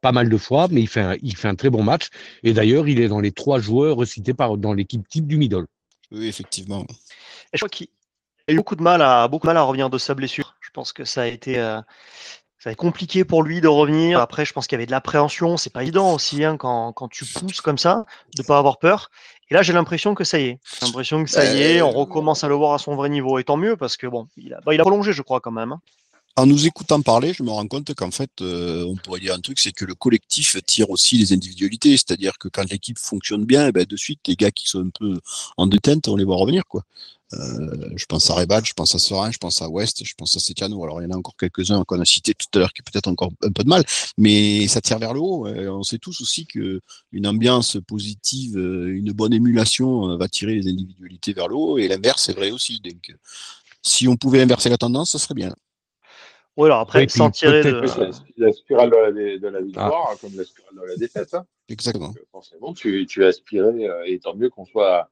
pas 0.00 0.12
mal 0.12 0.30
de 0.30 0.36
fois, 0.38 0.68
mais 0.70 0.80
il 0.80 0.88
fait 0.88 1.00
un, 1.00 1.16
il 1.20 1.36
fait 1.36 1.48
un 1.48 1.54
très 1.54 1.68
bon 1.68 1.82
match. 1.82 2.08
Et 2.44 2.54
d'ailleurs, 2.54 2.88
il 2.88 2.98
est 2.98 3.08
dans 3.08 3.20
les 3.20 3.32
trois 3.32 3.58
joueurs 3.58 4.06
cités 4.06 4.32
par, 4.32 4.56
dans 4.56 4.72
l'équipe 4.72 5.06
type 5.06 5.26
du 5.26 5.36
middle. 5.36 5.66
Oui, 6.10 6.26
effectivement. 6.26 6.86
Et 7.52 7.54
je 7.54 7.58
crois 7.58 7.68
qu'il 7.68 7.88
a 8.48 8.52
eu 8.52 8.56
beaucoup 8.56 8.76
de 8.76 8.82
mal 8.82 9.02
à 9.02 9.28
beaucoup 9.28 9.46
de 9.46 9.50
mal 9.50 9.56
à 9.56 9.62
revenir 9.62 9.90
de 9.90 9.98
sa 9.98 10.14
blessure. 10.14 10.56
Je 10.60 10.70
pense 10.70 10.92
que 10.92 11.04
ça 11.04 11.22
a 11.22 11.26
été 11.26 11.58
euh, 11.58 11.80
ça 12.58 12.70
a 12.70 12.72
été 12.72 12.76
compliqué 12.76 13.24
pour 13.24 13.42
lui 13.42 13.60
de 13.60 13.68
revenir. 13.68 14.20
Après, 14.20 14.44
je 14.44 14.52
pense 14.52 14.66
qu'il 14.66 14.76
y 14.76 14.78
avait 14.78 14.86
de 14.86 14.90
l'appréhension. 14.90 15.56
C'est 15.56 15.72
pas 15.72 15.82
évident 15.82 16.12
aussi 16.12 16.44
hein, 16.44 16.56
quand, 16.56 16.92
quand, 16.92 17.08
tu 17.08 17.24
pousses 17.24 17.60
comme 17.60 17.78
ça, 17.78 18.04
de 18.36 18.42
pas 18.42 18.58
avoir 18.58 18.78
peur. 18.78 19.10
Et 19.50 19.54
là, 19.54 19.62
j'ai 19.62 19.72
l'impression 19.72 20.14
que 20.14 20.24
ça 20.24 20.40
y 20.40 20.46
est. 20.46 20.60
J'ai 20.80 20.86
l'impression 20.86 21.22
que 21.22 21.30
ça 21.30 21.44
y 21.54 21.62
est. 21.62 21.82
On 21.82 21.90
recommence 21.90 22.42
à 22.42 22.48
le 22.48 22.54
voir 22.54 22.74
à 22.74 22.78
son 22.78 22.96
vrai 22.96 23.08
niveau. 23.10 23.38
Et 23.38 23.44
tant 23.44 23.56
mieux 23.56 23.76
parce 23.76 23.96
que 23.96 24.06
bon, 24.06 24.26
il 24.36 24.52
a, 24.54 24.60
bah, 24.60 24.74
il 24.74 24.80
a 24.80 24.82
prolongé, 24.82 25.12
je 25.12 25.22
crois 25.22 25.40
quand 25.40 25.52
même. 25.52 25.76
En 26.38 26.46
nous 26.46 26.68
écoutant 26.68 27.02
parler, 27.02 27.32
je 27.32 27.42
me 27.42 27.50
rends 27.50 27.66
compte 27.66 27.92
qu'en 27.94 28.12
fait, 28.12 28.30
euh, 28.42 28.84
on 28.84 28.94
pourrait 28.94 29.18
dire 29.18 29.34
un 29.34 29.40
truc, 29.40 29.58
c'est 29.58 29.72
que 29.72 29.84
le 29.84 29.96
collectif 29.96 30.56
tire 30.64 30.88
aussi 30.88 31.18
les 31.18 31.32
individualités. 31.32 31.96
C'est-à-dire 31.96 32.38
que 32.38 32.46
quand 32.46 32.62
l'équipe 32.70 32.96
fonctionne 32.96 33.44
bien, 33.44 33.66
eh 33.66 33.72
ben, 33.72 33.84
de 33.84 33.96
suite, 33.96 34.20
les 34.28 34.36
gars 34.36 34.52
qui 34.52 34.68
sont 34.68 34.86
un 34.86 34.90
peu 34.96 35.18
en 35.56 35.66
détente, 35.66 36.06
on 36.06 36.14
les 36.14 36.22
voit 36.22 36.36
revenir. 36.36 36.64
quoi. 36.68 36.84
Euh, 37.32 37.90
je 37.96 38.06
pense 38.06 38.30
à 38.30 38.34
Rebal, 38.34 38.64
je 38.64 38.72
pense 38.72 38.94
à 38.94 39.00
Sorin, 39.00 39.32
je 39.32 39.38
pense 39.38 39.62
à 39.62 39.68
West, 39.68 40.04
je 40.04 40.14
pense 40.16 40.36
à 40.36 40.38
Setiano. 40.38 40.80
Alors, 40.84 41.02
il 41.02 41.06
y 41.06 41.08
en 41.08 41.10
a 41.10 41.16
encore 41.16 41.34
quelques-uns 41.36 41.82
qu'on 41.82 42.00
a 42.00 42.04
cités 42.04 42.34
tout 42.34 42.46
à 42.54 42.60
l'heure 42.60 42.72
qui 42.72 42.82
peut-être 42.82 43.08
encore 43.08 43.32
un 43.42 43.50
peu 43.50 43.64
de 43.64 43.68
mal, 43.68 43.82
mais 44.16 44.68
ça 44.68 44.80
tire 44.80 45.00
vers 45.00 45.14
le 45.14 45.20
haut. 45.20 45.48
On 45.48 45.82
sait 45.82 45.98
tous 45.98 46.20
aussi 46.20 46.46
que 46.46 46.80
une 47.10 47.26
ambiance 47.26 47.78
positive, 47.88 48.56
une 48.56 49.10
bonne 49.10 49.32
émulation 49.32 50.16
va 50.16 50.28
tirer 50.28 50.54
les 50.54 50.70
individualités 50.70 51.32
vers 51.32 51.48
le 51.48 51.56
haut, 51.56 51.78
et 51.78 51.88
l'inverse 51.88 52.28
est 52.28 52.34
vrai 52.34 52.52
aussi. 52.52 52.78
Donc, 52.78 53.12
si 53.82 54.06
on 54.06 54.16
pouvait 54.16 54.40
inverser 54.40 54.68
la 54.68 54.78
tendance, 54.78 55.10
ça 55.10 55.18
serait 55.18 55.34
bien. 55.34 55.52
Oui, 56.58 56.66
alors 56.66 56.80
après, 56.80 57.06
sans 57.06 57.30
tirer 57.30 57.62
de... 57.62 57.84
La 58.36 58.52
spirale 58.52 58.90
de 58.90 58.96
la, 58.96 59.38
de 59.38 59.48
la 59.48 59.60
victoire, 59.60 60.10
ah. 60.10 60.16
comme 60.20 60.36
la 60.36 60.42
spirale 60.42 60.74
de 60.74 60.88
la 60.88 60.96
défaite. 60.96 61.32
Hein. 61.32 61.46
Exactement. 61.68 62.08
Donc, 62.08 62.18
forcément, 62.32 62.74
tu, 62.74 63.06
tu 63.06 63.24
as 63.24 63.28
aspiré, 63.28 63.88
euh, 63.88 64.02
et 64.04 64.18
tant 64.18 64.34
mieux 64.34 64.50
qu'on 64.50 64.64
soit, 64.64 65.08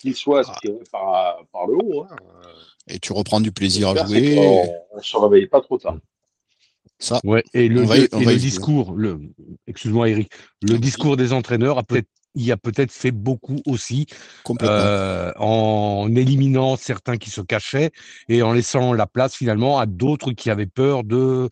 qu'il 0.00 0.16
soit 0.16 0.40
aspiré 0.40 0.78
par, 0.90 1.44
par 1.52 1.66
le 1.66 1.74
haut. 1.74 2.04
Hein. 2.04 2.16
Et 2.88 2.98
tu 2.98 3.12
reprends 3.12 3.42
du 3.42 3.52
plaisir 3.52 3.90
à 3.90 4.06
jouer. 4.06 4.38
On 4.90 4.96
ne 4.96 5.02
se 5.02 5.16
réveille 5.18 5.46
pas 5.46 5.60
trop 5.60 5.76
tard. 5.76 5.98
Ça, 6.98 7.20
ouais, 7.24 7.44
et 7.52 7.68
le, 7.68 7.82
et 7.82 8.24
le 8.24 8.36
discours, 8.36 8.94
le, 8.94 9.20
excuse-moi 9.66 10.08
Eric, 10.08 10.32
le 10.62 10.78
discours 10.78 11.18
des 11.18 11.34
entraîneurs 11.34 11.76
a 11.76 11.82
peut-être 11.82 12.08
il 12.36 12.52
a 12.52 12.56
peut-être 12.56 12.92
fait 12.92 13.10
beaucoup 13.10 13.56
aussi 13.66 14.06
euh, 14.62 15.32
en 15.38 16.08
éliminant 16.14 16.76
certains 16.76 17.16
qui 17.16 17.30
se 17.30 17.40
cachaient 17.40 17.90
et 18.28 18.42
en 18.42 18.52
laissant 18.52 18.92
la 18.92 19.06
place 19.06 19.34
finalement 19.34 19.78
à 19.78 19.86
d'autres 19.86 20.32
qui 20.32 20.50
avaient 20.50 20.66
peur 20.66 21.02
de, 21.02 21.48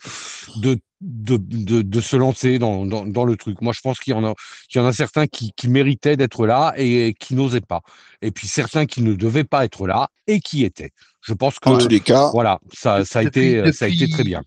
de, 0.57 0.79
de, 1.01 1.83
de, 1.83 2.01
se 2.01 2.17
lancer 2.17 2.59
dans, 2.59 2.87
dans, 2.87 3.05
dans, 3.05 3.25
le 3.25 3.37
truc. 3.37 3.61
Moi, 3.61 3.73
je 3.75 3.81
pense 3.81 3.99
qu'il 3.99 4.13
y 4.13 4.17
en 4.17 4.25
a, 4.25 4.35
qu'il 4.69 4.81
y 4.81 4.85
en 4.85 4.87
a 4.87 4.93
certains 4.93 5.27
qui, 5.27 5.53
qui 5.57 5.69
méritaient 5.69 6.17
d'être 6.17 6.47
là 6.47 6.73
et 6.77 7.15
qui 7.19 7.35
n'osaient 7.35 7.61
pas. 7.61 7.81
Et 8.23 8.31
puis 8.31 8.47
certains 8.47 8.87
qui 8.87 9.03
ne 9.03 9.15
devaient 9.15 9.45
pas 9.45 9.65
être 9.65 9.87
là 9.87 10.09
et 10.27 10.41
qui 10.41 10.65
étaient. 10.65 10.93
Je 11.23 11.33
pense 11.33 11.59
que 11.59 11.69
En 11.69 11.79
tous 11.79 11.89
les 11.89 12.01
cas, 12.01 12.31
voilà, 12.33 12.59
ça, 12.73 13.05
ça 13.05 13.21
a 13.21 13.25
Depuis- 13.25 13.55
été, 13.55 13.73
ça 13.73 13.87
a 13.87 13.89
été 13.89 14.09
très 14.09 14.25
bien. 14.25 14.43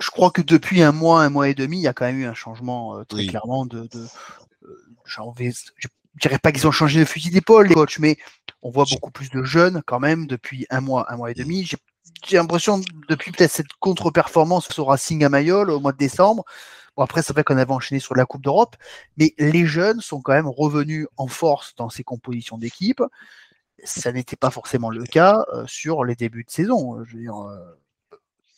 Je 0.00 0.10
crois 0.10 0.30
que 0.30 0.42
depuis 0.42 0.82
un 0.82 0.92
mois, 0.92 1.22
un 1.24 1.28
mois 1.28 1.48
et 1.48 1.54
demi, 1.54 1.78
il 1.78 1.82
y 1.82 1.88
a 1.88 1.92
quand 1.92 2.04
même 2.04 2.20
eu 2.20 2.26
un 2.26 2.34
changement 2.34 2.96
euh, 2.96 3.04
très 3.04 3.18
Oui. 3.18 3.26
clairement 3.26 3.66
de. 3.66 3.88
de 3.92 4.06
j'en 5.08 5.32
vais- 5.32 5.52
je 5.76 5.88
dirais 6.20 6.38
pas 6.38 6.52
qu'ils 6.52 6.66
ont 6.66 6.72
changé 6.72 7.00
de 7.00 7.04
fusil 7.04 7.30
d'épaule, 7.30 7.68
les 7.68 7.74
coachs, 7.74 7.98
mais 7.98 8.16
on 8.62 8.70
voit 8.70 8.86
beaucoup 8.90 9.10
plus 9.10 9.30
de 9.30 9.42
jeunes 9.42 9.82
quand 9.86 10.00
même 10.00 10.26
depuis 10.26 10.66
un 10.70 10.80
mois, 10.80 11.12
un 11.12 11.16
mois 11.16 11.30
et 11.30 11.34
demi. 11.34 11.68
J'ai 12.26 12.36
l'impression 12.36 12.80
depuis 13.08 13.32
peut-être 13.32 13.52
cette 13.52 13.72
contre-performance 13.80 14.78
au 14.78 14.84
Racing 14.84 15.24
à 15.24 15.28
Mayol 15.28 15.70
au 15.70 15.80
mois 15.80 15.92
de 15.92 15.98
décembre. 15.98 16.44
Bon, 16.96 17.04
après, 17.04 17.22
c'est 17.22 17.32
vrai 17.32 17.44
qu'on 17.44 17.56
avait 17.58 17.72
enchaîné 17.72 18.00
sur 18.00 18.16
la 18.16 18.26
Coupe 18.26 18.42
d'Europe, 18.42 18.76
mais 19.16 19.34
les 19.38 19.66
jeunes 19.66 20.00
sont 20.00 20.20
quand 20.20 20.32
même 20.32 20.48
revenus 20.48 21.06
en 21.16 21.28
force 21.28 21.74
dans 21.76 21.90
ces 21.90 22.02
compositions 22.02 22.58
d'équipe. 22.58 23.02
Ça 23.84 24.10
n'était 24.10 24.36
pas 24.36 24.50
forcément 24.50 24.90
le 24.90 25.04
cas 25.04 25.44
euh, 25.54 25.64
sur 25.68 26.04
les 26.04 26.16
débuts 26.16 26.42
de 26.42 26.50
saison. 26.50 27.04
Je 27.04 27.16
veux 27.16 27.22
dire, 27.22 27.36
euh, 27.36 27.78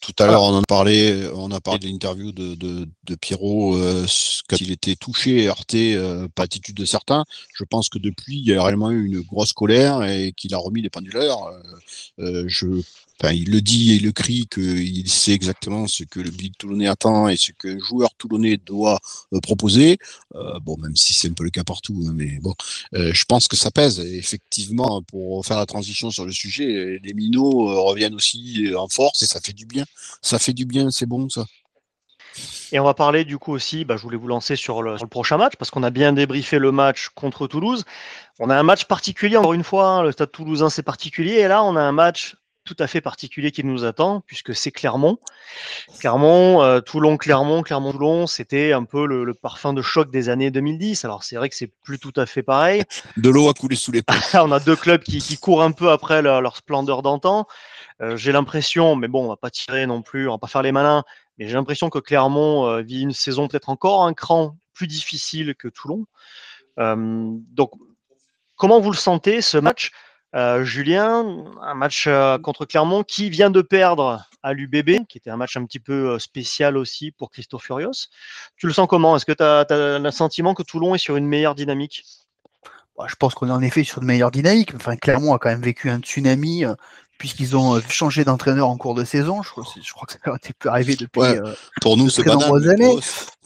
Tout 0.00 0.14
à 0.18 0.26
l'heure, 0.26 0.42
on 0.42 0.54
en 0.54 0.62
a 0.62 0.66
parlé, 0.66 1.28
on 1.34 1.50
a 1.50 1.60
parlé 1.60 1.80
de 1.80 1.86
l'interview 1.86 2.32
de, 2.32 2.54
de, 2.54 2.88
de 3.04 3.14
Pierrot 3.14 3.76
euh, 3.76 4.06
quand 4.48 4.58
il 4.58 4.70
était 4.70 4.96
touché 4.96 5.42
et 5.42 5.48
heurté 5.48 5.94
euh, 5.94 6.26
par 6.34 6.44
l'attitude 6.44 6.74
de 6.74 6.86
certains. 6.86 7.26
Je 7.54 7.64
pense 7.64 7.90
que 7.90 7.98
depuis, 7.98 8.38
il 8.38 8.48
y 8.48 8.54
a 8.54 8.62
réellement 8.62 8.90
eu 8.90 9.04
une 9.04 9.20
grosse 9.20 9.52
colère 9.52 10.02
et 10.04 10.32
qu'il 10.32 10.54
a 10.54 10.58
remis 10.58 10.80
les 10.80 10.88
penduleurs. 10.88 11.48
Euh, 11.48 11.62
euh, 12.20 12.44
je, 12.48 12.66
enfin, 13.20 13.32
il 13.32 13.50
le 13.50 13.60
dit 13.60 13.94
et 13.94 13.98
le 13.98 14.12
crie 14.12 14.46
qu'il 14.52 15.10
sait 15.10 15.32
exactement 15.32 15.86
ce 15.86 16.04
que 16.04 16.20
le 16.20 16.30
Big 16.30 16.56
Toulonnais 16.56 16.88
attend 16.88 17.28
et 17.28 17.36
ce 17.36 17.52
que 17.52 17.68
le 17.68 17.80
joueur 17.80 18.14
toulonnais 18.16 18.56
doit 18.56 18.98
euh, 19.32 19.40
proposer. 19.40 19.98
Euh, 20.34 20.58
bon, 20.60 20.76
même 20.78 20.96
si 20.96 21.12
c'est 21.12 21.28
un 21.28 21.32
peu 21.32 21.44
le 21.44 21.50
cas 21.50 21.64
partout, 21.64 22.02
hein, 22.06 22.12
mais 22.14 22.38
bon, 22.40 22.54
euh, 22.94 23.12
je 23.12 23.24
pense 23.24 23.48
que 23.48 23.56
ça 23.56 23.70
pèse. 23.70 24.00
Effectivement, 24.00 25.02
pour 25.02 25.44
faire 25.44 25.58
la 25.58 25.66
transition 25.66 26.10
sur 26.10 26.24
le 26.24 26.32
sujet, 26.32 26.98
les 27.02 27.14
minots 27.14 27.84
reviennent 27.84 28.14
aussi 28.14 28.72
en 28.76 28.88
force 28.88 29.22
et 29.22 29.26
ça 29.26 29.40
fait 29.40 29.52
du 29.52 29.66
bien. 29.66 29.84
Ça 30.22 30.38
fait 30.38 30.52
du 30.52 30.64
bien, 30.64 30.90
c'est 30.90 31.06
bon 31.06 31.28
ça. 31.28 31.44
Et 32.72 32.78
on 32.78 32.84
va 32.84 32.94
parler 32.94 33.24
du 33.24 33.38
coup 33.38 33.52
aussi, 33.52 33.84
bah, 33.84 33.96
je 33.96 34.02
voulais 34.02 34.16
vous 34.16 34.28
lancer 34.28 34.54
sur 34.54 34.82
le, 34.82 34.96
sur 34.96 35.04
le 35.04 35.10
prochain 35.10 35.36
match, 35.36 35.54
parce 35.58 35.70
qu'on 35.70 35.82
a 35.82 35.90
bien 35.90 36.12
débriefé 36.12 36.58
le 36.58 36.70
match 36.70 37.08
contre 37.14 37.48
Toulouse. 37.48 37.84
On 38.38 38.48
a 38.48 38.56
un 38.56 38.62
match 38.62 38.84
particulier, 38.84 39.36
encore 39.36 39.54
une 39.54 39.64
fois, 39.64 39.86
hein, 39.88 40.02
le 40.02 40.12
stade 40.12 40.30
toulousain 40.30 40.70
c'est 40.70 40.84
particulier, 40.84 41.34
et 41.34 41.48
là 41.48 41.64
on 41.64 41.74
a 41.76 41.80
un 41.80 41.92
match 41.92 42.36
tout 42.70 42.80
à 42.80 42.86
fait 42.86 43.00
particulier 43.00 43.50
qui 43.50 43.64
nous 43.64 43.84
attend, 43.84 44.22
puisque 44.26 44.54
c'est 44.54 44.70
Clermont. 44.70 45.18
Clermont, 45.98 46.62
euh, 46.62 46.80
Toulon, 46.80 47.16
Clermont, 47.16 47.62
Clermont, 47.62 47.90
Toulon, 47.90 48.26
c'était 48.28 48.72
un 48.72 48.84
peu 48.84 49.06
le, 49.06 49.24
le 49.24 49.34
parfum 49.34 49.72
de 49.72 49.82
choc 49.82 50.08
des 50.12 50.28
années 50.28 50.52
2010. 50.52 51.04
Alors 51.04 51.24
c'est 51.24 51.34
vrai 51.34 51.48
que 51.48 51.56
c'est 51.56 51.66
plus 51.82 51.98
tout 51.98 52.12
à 52.14 52.26
fait 52.26 52.44
pareil. 52.44 52.84
De 53.16 53.28
l'eau 53.28 53.48
a 53.48 53.54
coulé 53.54 53.74
sous 53.74 53.90
les 53.90 54.02
ponts. 54.02 54.14
on 54.34 54.52
a 54.52 54.60
deux 54.60 54.76
clubs 54.76 55.02
qui, 55.02 55.18
qui 55.18 55.36
courent 55.36 55.64
un 55.64 55.72
peu 55.72 55.90
après 55.90 56.22
leur, 56.22 56.40
leur 56.40 56.56
splendeur 56.56 57.02
d'antan. 57.02 57.48
Euh, 58.00 58.16
j'ai 58.16 58.30
l'impression, 58.30 58.94
mais 58.94 59.08
bon, 59.08 59.24
on 59.24 59.28
va 59.28 59.36
pas 59.36 59.50
tirer 59.50 59.86
non 59.86 60.00
plus, 60.00 60.28
on 60.28 60.32
va 60.32 60.38
pas 60.38 60.46
faire 60.46 60.62
les 60.62 60.72
malins, 60.72 61.02
mais 61.38 61.48
j'ai 61.48 61.54
l'impression 61.54 61.90
que 61.90 61.98
Clermont 61.98 62.68
euh, 62.68 62.82
vit 62.82 63.02
une 63.02 63.12
saison 63.12 63.48
peut-être 63.48 63.68
encore 63.68 64.04
un 64.04 64.14
cran 64.14 64.56
plus 64.74 64.86
difficile 64.86 65.56
que 65.56 65.66
Toulon. 65.66 66.06
Donc, 66.78 67.72
comment 68.54 68.80
vous 68.80 68.92
le 68.92 68.96
sentez 68.96 69.42
ce 69.42 69.58
match, 69.58 69.90
Euh, 70.36 70.62
Julien 70.64 71.44
Un 71.60 71.74
match 71.74 72.06
euh, 72.06 72.38
contre 72.38 72.64
Clermont 72.64 73.02
qui 73.02 73.30
vient 73.30 73.50
de 73.50 73.62
perdre 73.62 74.24
à 74.42 74.52
l'UBB, 74.52 75.06
qui 75.08 75.18
était 75.18 75.30
un 75.30 75.36
match 75.36 75.56
un 75.56 75.64
petit 75.64 75.80
peu 75.80 76.12
euh, 76.12 76.18
spécial 76.18 76.76
aussi 76.76 77.10
pour 77.10 77.30
Christophe 77.30 77.64
Furios. 77.64 78.08
Tu 78.56 78.66
le 78.66 78.72
sens 78.72 78.86
comment? 78.88 79.16
Est-ce 79.16 79.26
que 79.26 79.32
tu 79.32 79.42
as, 79.42 79.98
le 79.98 80.10
sentiment 80.10 80.54
que 80.54 80.62
Toulon 80.62 80.94
est 80.94 80.98
sur 80.98 81.16
une 81.16 81.26
meilleure 81.26 81.54
dynamique? 81.54 82.04
Bah, 82.96 83.06
je 83.08 83.16
pense 83.16 83.34
qu'on 83.34 83.48
est 83.48 83.52
en 83.52 83.62
effet 83.62 83.82
sur 83.82 84.00
de 84.00 84.06
meilleures 84.06 84.30
dynamiques. 84.30 84.74
Enfin, 84.74 84.96
Clermont 84.96 85.34
a 85.34 85.38
quand 85.38 85.50
même 85.50 85.62
vécu 85.62 85.90
un 85.90 85.98
tsunami 85.98 86.64
puisqu'ils 87.20 87.54
ont 87.54 87.76
euh, 87.76 87.80
changé 87.90 88.24
d'entraîneur 88.24 88.68
en 88.70 88.78
cours 88.78 88.94
de 88.94 89.04
saison. 89.04 89.42
Je 89.42 89.50
crois, 89.50 89.62
que 89.62 89.68
c'est- 89.74 89.82
je 89.86 89.92
crois 89.92 90.06
que 90.06 90.14
ça 90.14 90.18
leur 90.24 90.36
était 90.36 90.54
plus 90.54 90.70
arrivé 90.70 90.96
depuis 90.96 91.20
Ouais. 91.20 91.38
euh, 91.38 91.52
Pour 91.82 91.98
nous, 91.98 92.08
c'est 92.08 92.22
banal. 92.24 92.40
nombreuses 92.40 92.68
années. 92.68 92.98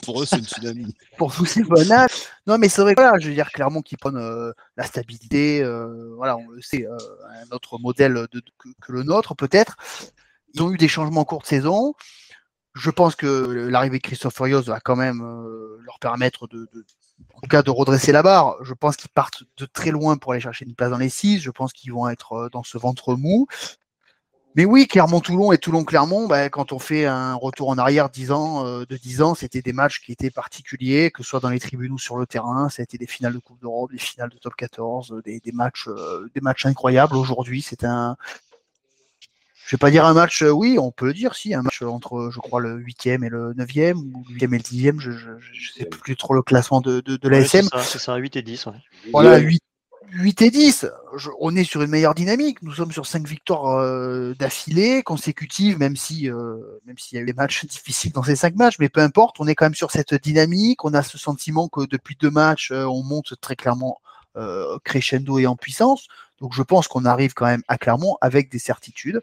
Pour 0.05 0.22
eux, 0.22 0.27
c'est 0.27 0.39
une 0.39 0.45
tsunami. 0.45 0.95
pour 1.18 1.31
vous 1.31 1.45
c'est 1.45 1.64
banal. 1.64 2.09
Non, 2.47 2.57
mais 2.57 2.68
c'est 2.68 2.83
vrai 2.83 2.95
que 2.95 3.01
voilà, 3.03 3.18
je 3.18 3.27
veux 3.29 3.35
dire 3.35 3.51
Clermont 3.51 3.83
qui 3.83 3.97
prennent 3.97 4.16
euh, 4.16 4.53
la 4.77 4.85
stabilité. 4.85 5.62
voilà, 6.16 6.37
on 6.37 6.49
le 6.51 6.62
sait, 6.62 6.87
un 6.87 7.55
autre 7.55 7.79
modèle 7.79 8.14
de, 8.14 8.29
de- 8.33 8.43
que, 8.59 8.68
que 8.81 8.93
le 8.93 9.03
nôtre 9.03 9.35
peut-être. 9.35 9.77
Ils 10.55 10.62
ont 10.62 10.70
eu 10.72 10.77
des 10.79 10.87
changements 10.89 11.22
en 11.22 11.25
cours 11.25 11.43
de 11.43 11.47
saison. 11.47 11.95
Je 12.75 12.91
pense 12.91 13.16
que 13.16 13.27
l'arrivée 13.70 13.99
de 13.99 14.03
Christophe 14.05 14.35
Furios 14.37 14.62
va 14.62 14.79
quand 14.81 14.97
même 14.97 15.20
euh, 15.22 15.79
leur 15.85 15.99
permettre 15.99 16.47
de, 16.47 16.68
de- 16.72 16.85
en 17.35 17.41
tout 17.41 17.49
cas, 17.49 17.62
de 17.62 17.71
redresser 17.71 18.12
la 18.12 18.23
barre. 18.23 18.57
Je 18.62 18.75
pense 18.75 18.97
qu'ils 18.97 19.11
partent 19.11 19.45
de 19.57 19.67
très 19.67 19.91
loin 19.91 20.17
pour 20.17 20.33
aller 20.33 20.41
chercher 20.41 20.65
une 20.65 20.75
place 20.75 20.91
dans 20.91 20.99
les 20.99 21.09
six. 21.09 21.41
Je 21.41 21.51
pense 21.51 21.73
qu'ils 21.73 21.93
vont 21.93 22.09
être 22.09 22.33
euh, 22.33 22.49
dans 22.51 22.62
ce 22.62 22.79
ventre 22.79 23.15
mou. 23.15 23.47
Mais 24.57 24.65
oui, 24.65 24.87
Clermont-Toulon 24.87 25.51
et 25.51 25.59
Toulon-Clermont, 25.59 26.29
bah, 26.29 26.49
quand 26.49 26.71
on 26.73 26.79
fait 26.79 27.07
un 27.07 27.35
retour 27.35 27.71
en 27.71 27.77
arrière 27.77 28.09
10 28.09 28.31
ans, 28.31 28.65
euh, 28.65 28.85
de 28.89 28.97
10 28.97 29.21
ans, 29.21 29.35
c'était 29.35 29.62
des 29.62 29.73
matchs 29.73 30.01
qui 30.01 30.12
étaient 30.12 30.31
particuliers, 30.31 31.11
que 31.11 31.25
ce 31.25 31.29
soit 31.31 31.41
dans 31.41 31.49
les 31.49 31.59
tribunes 31.59 31.91
ou 31.91 31.99
sur 31.99 32.17
le 32.17 32.25
terrain. 32.25 32.69
Ça 32.69 32.83
a 32.83 32.85
été 32.85 32.97
des 32.97 33.09
finales 33.09 33.33
de 33.35 33.41
Coupe 33.41 33.61
d'Europe, 33.61 33.91
des 33.91 33.99
finales 33.99 34.31
de 34.31 34.39
Top 34.39 34.55
14, 34.55 35.12
euh, 35.12 35.23
des, 35.23 35.53
matchs, 35.53 35.89
des 36.35 36.41
matchs 36.41 36.67
incroyables. 36.67 37.17
Aujourd'hui, 37.17 37.62
c'est 37.62 37.83
un, 37.83 38.17
je 39.67 39.77
vais 39.77 39.79
pas 39.79 39.91
dire 39.91 40.05
un 40.05 40.15
match, 40.15 40.43
euh, 40.43 40.51
oui, 40.51 40.79
on 40.79 40.91
peut 40.91 41.07
le 41.07 41.15
dire, 41.15 41.35
si, 41.35 41.55
un 41.55 41.62
match 41.62 41.81
entre, 41.83 42.31
je 42.33 42.39
crois, 42.39 42.61
le 42.61 42.79
8e 42.79 43.25
et 43.25 43.29
le 43.29 43.55
9e, 43.55 43.97
ou 43.97 44.25
le 44.29 44.35
8e 44.37 44.55
et 44.55 44.59
le 44.59 44.62
10e, 44.62 45.01
je, 45.01 45.11
je, 45.12 45.31
je 45.53 45.73
sais 45.73 45.85
plus 45.87 46.17
trop 46.17 46.35
le 46.35 46.43
classement 46.43 46.81
de, 46.81 47.01
de, 47.01 47.17
de 47.17 47.29
Ouais, 47.29 47.41
l'ASM. 47.41 47.69
C'est 47.79 47.93
ça, 47.93 47.99
ça, 47.99 48.17
8 48.17 48.37
et 48.37 48.43
10. 48.43 48.67
ouais. 48.67 48.73
Voilà, 49.12 49.39
8, 49.39 49.62
8 50.12 50.43
et 50.43 50.51
10. 50.51 50.87
Je- 51.17 51.31
on 51.41 51.57
est 51.57 51.65
sur 51.65 51.81
une 51.83 51.91
meilleure 51.91 52.15
dynamique. 52.15 52.62
Nous 52.62 52.73
sommes 52.73 52.93
sur 52.93 53.07
5 53.07 53.27
victoires 53.27 53.79
euh, 53.79 54.35
d'affilée, 54.39 55.03
consécutives, 55.03 55.79
même 55.79 55.97
si 55.97 56.31
euh, 56.31 56.57
même 56.87 56.99
s'il 56.99 57.17
y 57.17 57.19
a 57.19 57.23
eu 57.23 57.27
des 57.27 57.33
matchs 57.33 57.65
difficiles 57.67 58.12
dans 58.12 58.23
ces 58.23 58.37
5 58.37 58.55
matchs, 58.57 58.79
mais 58.79 58.91
peu 58.91 59.01
importe, 59.01 59.37
on 59.41 59.47
est 59.47 59.55
quand 59.55 59.65
même 59.65 59.75
sur 59.75 59.91
cette 59.91 60.15
dynamique. 60.15 60.85
On 60.85 60.93
a 60.93 61.03
ce 61.03 61.17
sentiment 61.19 61.69
que 61.69 61.87
depuis 61.87 62.17
deux 62.21 62.31
matchs, 62.31 62.71
euh, 62.71 62.85
on 62.85 63.03
monte 63.03 63.41
très 63.41 63.57
clairement 63.57 64.01
euh, 64.37 64.79
crescendo 64.85 65.39
et 65.39 65.47
en 65.47 65.57
puissance. 65.57 66.07
Donc 66.41 66.53
je 66.55 66.62
pense 66.62 66.87
qu'on 66.87 67.07
arrive 67.07 67.33
quand 67.33 67.47
même 67.47 67.62
à 67.69 67.79
Clermont 67.79 68.17
avec 68.21 68.51
des 68.51 68.59
certitudes. 68.59 69.23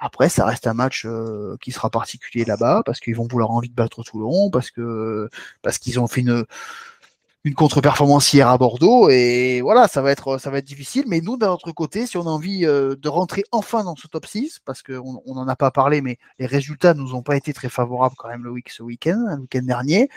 Après, 0.00 0.30
ça 0.30 0.46
reste 0.46 0.66
un 0.66 0.74
match 0.74 1.04
euh, 1.06 1.56
qui 1.60 1.72
sera 1.72 1.90
particulier 1.90 2.44
là-bas 2.46 2.82
parce 2.86 3.00
qu'ils 3.00 3.14
vont 3.16 3.28
vouloir 3.28 3.50
envie 3.50 3.68
de 3.68 3.74
battre 3.74 4.02
Toulon, 4.02 4.50
parce 4.50 4.70
que 4.70 5.28
parce 5.62 5.78
qu'ils 5.78 6.00
ont 6.00 6.08
fait 6.08 6.22
une 6.22 6.44
une 7.44 7.54
contre-performance 7.54 8.32
hier 8.34 8.48
à 8.48 8.58
Bordeaux 8.58 9.08
et 9.08 9.60
voilà, 9.62 9.88
ça 9.88 10.02
va 10.02 10.10
être 10.10 10.38
ça 10.38 10.50
va 10.50 10.58
être 10.58 10.66
difficile. 10.66 11.04
Mais 11.06 11.20
nous, 11.20 11.36
d'un 11.36 11.50
autre 11.50 11.72
côté, 11.72 12.06
si 12.06 12.16
on 12.16 12.22
a 12.22 12.30
envie 12.30 12.66
euh, 12.66 12.96
de 12.96 13.08
rentrer 13.08 13.44
enfin 13.52 13.84
dans 13.84 13.96
ce 13.96 14.06
top 14.08 14.26
6, 14.26 14.60
parce 14.64 14.82
qu'on 14.82 15.22
on 15.26 15.34
n'en 15.34 15.48
a 15.48 15.56
pas 15.56 15.70
parlé, 15.70 16.00
mais 16.02 16.18
les 16.38 16.46
résultats 16.46 16.94
nous 16.94 17.14
ont 17.14 17.22
pas 17.22 17.36
été 17.36 17.52
très 17.52 17.68
favorables 17.68 18.14
quand 18.18 18.28
même 18.28 18.44
le 18.44 18.50
week 18.50 18.70
ce 18.70 18.82
week-end, 18.82 19.24
le 19.28 19.42
week-end 19.42 19.62
dernier. 19.62 20.08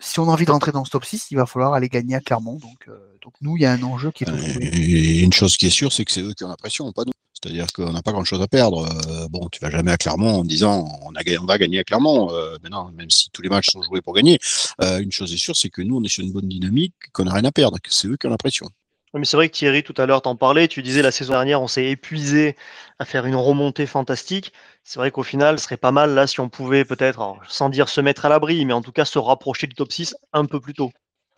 Si 0.00 0.18
on 0.18 0.28
a 0.28 0.32
envie 0.32 0.46
de 0.46 0.50
rentrer 0.50 0.72
dans 0.72 0.84
ce 0.84 0.90
top 0.90 1.04
6, 1.04 1.30
il 1.30 1.36
va 1.36 1.46
falloir 1.46 1.74
aller 1.74 1.88
gagner 1.88 2.14
à 2.16 2.20
Clermont. 2.20 2.56
Donc, 2.56 2.88
euh, 2.88 2.98
donc 3.22 3.34
nous, 3.42 3.56
il 3.56 3.62
y 3.62 3.66
a 3.66 3.72
un 3.72 3.82
enjeu 3.82 4.10
qui 4.10 4.24
est. 4.24 4.28
Et 4.62 5.20
une 5.20 5.32
chose 5.32 5.56
qui 5.56 5.66
est 5.66 5.70
sûre, 5.70 5.92
c'est 5.92 6.04
que 6.04 6.12
c'est 6.12 6.22
eux 6.22 6.32
qui 6.32 6.44
ont 6.44 6.48
la 6.48 6.56
pression, 6.56 6.90
pas 6.92 7.04
nous. 7.04 7.12
C'est-à-dire 7.42 7.66
qu'on 7.72 7.92
n'a 7.92 8.02
pas 8.02 8.12
grand-chose 8.12 8.42
à 8.42 8.48
perdre. 8.48 8.86
Euh, 9.08 9.28
bon, 9.28 9.48
tu 9.50 9.60
vas 9.60 9.70
jamais 9.70 9.92
à 9.92 9.96
Clermont 9.96 10.40
en 10.40 10.44
disant 10.44 10.86
on, 11.02 11.14
a, 11.14 11.40
on 11.40 11.46
va 11.46 11.58
gagner 11.58 11.78
à 11.78 11.84
Clermont. 11.84 12.30
Euh, 12.32 12.56
mais 12.62 12.68
non, 12.68 12.90
même 12.92 13.08
si 13.10 13.30
tous 13.30 13.40
les 13.42 13.48
matchs 13.48 13.70
sont 13.70 13.82
joués 13.82 14.02
pour 14.02 14.14
gagner, 14.14 14.38
euh, 14.82 14.98
une 14.98 15.12
chose 15.12 15.32
est 15.32 15.38
sûre, 15.38 15.56
c'est 15.56 15.70
que 15.70 15.80
nous, 15.80 15.96
on 15.96 16.02
est 16.02 16.08
sur 16.08 16.22
une 16.22 16.32
bonne 16.32 16.48
dynamique, 16.48 16.94
qu'on 17.12 17.24
n'a 17.24 17.32
rien 17.32 17.44
à 17.44 17.52
perdre, 17.52 17.78
que 17.78 17.92
c'est 17.92 18.08
eux 18.08 18.16
qui 18.16 18.26
ont 18.26 18.30
la 18.30 18.36
pression. 18.36 18.68
Mais 19.14 19.24
c'est 19.24 19.36
vrai 19.36 19.48
que 19.48 19.54
Thierry, 19.54 19.82
tout 19.82 19.94
à 19.96 20.06
l'heure, 20.06 20.22
t'en 20.22 20.36
parlais. 20.36 20.68
Tu 20.68 20.82
disais 20.82 21.02
la 21.02 21.10
saison 21.10 21.32
dernière, 21.32 21.60
on 21.60 21.66
s'est 21.66 21.86
épuisé 21.86 22.56
à 22.98 23.04
faire 23.04 23.26
une 23.26 23.34
remontée 23.34 23.86
fantastique. 23.86 24.52
C'est 24.84 25.00
vrai 25.00 25.10
qu'au 25.10 25.24
final, 25.24 25.58
ce 25.58 25.64
serait 25.64 25.76
pas 25.76 25.90
mal 25.90 26.14
là 26.14 26.26
si 26.26 26.38
on 26.40 26.48
pouvait 26.48 26.84
peut-être, 26.84 27.36
sans 27.48 27.68
dire 27.70 27.88
se 27.88 28.00
mettre 28.00 28.24
à 28.24 28.28
l'abri, 28.28 28.64
mais 28.64 28.72
en 28.72 28.82
tout 28.82 28.92
cas 28.92 29.04
se 29.04 29.18
rapprocher 29.18 29.66
du 29.66 29.74
top 29.74 29.90
6 29.90 30.14
un 30.32 30.44
peu 30.44 30.60
plus 30.60 30.74
tôt. 30.74 30.92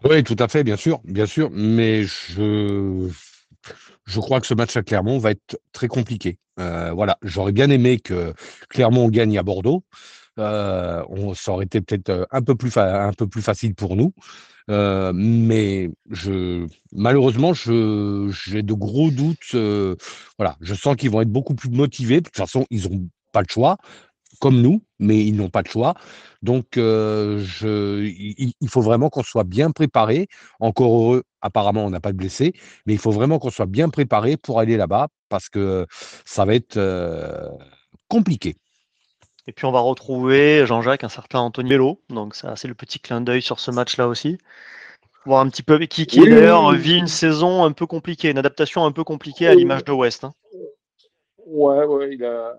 Oui, 0.05 0.23
tout 0.23 0.37
à 0.39 0.49
fait, 0.49 0.65
bien 0.65 0.77
sûr, 0.77 1.01
bien 1.05 1.27
sûr. 1.27 1.49
Mais 1.53 2.03
je, 2.03 3.09
je 4.05 4.21
crois 4.21 4.41
que 4.41 4.47
ce 4.47 4.55
match 4.55 4.77
à 4.77 4.83
Clermont 4.83 5.19
va 5.19 5.31
être 5.31 5.59
très 5.73 5.89
compliqué. 5.89 6.39
Euh, 6.59 6.93
voilà, 6.93 7.19
j'aurais 7.23 7.53
bien 7.53 7.71
aimé 7.71 7.99
que 7.99 8.35
Clermont 8.69 9.09
gagne 9.09 9.39
à 9.39 9.43
Bordeaux. 9.43 9.85
Euh, 10.39 11.05
on, 11.09 11.35
ça 11.35 11.53
aurait 11.53 11.67
été 11.67 11.81
peut-être 11.81 12.09
euh, 12.11 12.25
un 12.31 12.43
peu 12.43 12.55
plus 12.55 12.71
facile 13.43 13.75
pour 13.75 13.97
nous. 13.97 14.15
Euh, 14.71 15.13
mais 15.15 15.91
malheureusement, 16.93 17.53
j'ai 17.55 18.63
de 18.63 18.73
gros 18.75 19.11
doutes. 19.11 19.55
voilà, 20.39 20.57
je 20.61 20.75
sens 20.75 20.97
qu'ils 20.97 21.11
vont 21.11 21.21
être 21.21 21.33
beaucoup 21.33 21.55
plus 21.55 21.71
motivés. 21.71 22.21
De 22.21 22.27
toute 22.27 22.37
façon, 22.37 22.67
ils 22.71 22.89
n'ont 22.89 23.09
pas 23.33 23.41
le 23.41 23.47
choix, 23.51 23.77
comme 24.41 24.61
nous, 24.63 24.83
mais 24.99 25.25
ils 25.25 25.35
n'ont 25.37 25.51
pas 25.51 25.63
le 25.63 25.71
choix. 25.71 25.95
Donc, 26.43 26.77
il, 26.77 28.53
il 28.61 28.69
faut 28.69 28.83
vraiment 28.83 29.11
qu'on 29.11 29.23
soit 29.23 29.45
bien 29.45 29.71
préparé. 29.73 30.29
Encore 30.61 30.95
heureux, 30.95 31.25
apparemment, 31.43 31.85
on 31.85 31.91
n'a 31.91 32.01
pas 32.01 32.13
de 32.13 32.17
blessés, 32.19 32.53
mais 32.87 32.95
il 32.95 32.99
faut 32.99 33.13
vraiment 33.13 33.39
qu'on 33.39 33.51
soit 33.51 33.67
bien 33.67 33.89
préparé 33.89 34.37
pour 34.37 34.61
aller 34.61 34.77
là-bas 34.77 35.09
parce 35.29 35.49
que 35.49 35.87
ça 36.25 36.45
va 36.45 36.55
être 36.55 36.79
compliqué. 38.09 38.57
Et 39.47 39.53
puis 39.53 39.67
on 39.67 39.73
va 39.73 39.81
retrouver 39.81 40.67
Jean-Jacques, 40.67 41.05
un 41.05 41.09
certain 41.09 41.41
Anthony 41.41 41.71
Bello. 41.71 42.01
Donc 42.11 42.35
ça, 42.35 42.55
c'est 42.57 42.69
le 42.69 42.75
petit 42.75 43.01
clin 43.01 43.21
d'œil 43.21 43.43
sur 43.43 43.59
ce 43.61 43.71
match-là 43.71 44.07
aussi. 44.09 44.39
Voir 45.25 45.41
un 45.41 45.49
petit 45.49 45.63
peu 45.63 45.79
qui, 45.87 46.07
qui 46.07 46.21
Oui, 46.21 46.31
d'ailleurs 46.31 46.65
oui, 46.65 46.77
oui. 46.77 46.79
vit 46.79 46.99
une 46.99 47.07
saison 47.09 47.65
un 47.65 47.73
peu 47.73 47.87
compliquée, 47.87 48.31
une 48.31 48.39
adaptation 48.39 48.85
un 48.85 48.93
peu 48.93 49.05
compliquée 49.05 49.47
à 49.49 49.55
l'image 49.55 49.85
de 49.85 49.93
West. 49.93 50.25
hein. 50.25 50.35
Ouais, 51.47 51.85
ouais, 51.85 52.15
il 52.15 52.25
a, 52.25 52.57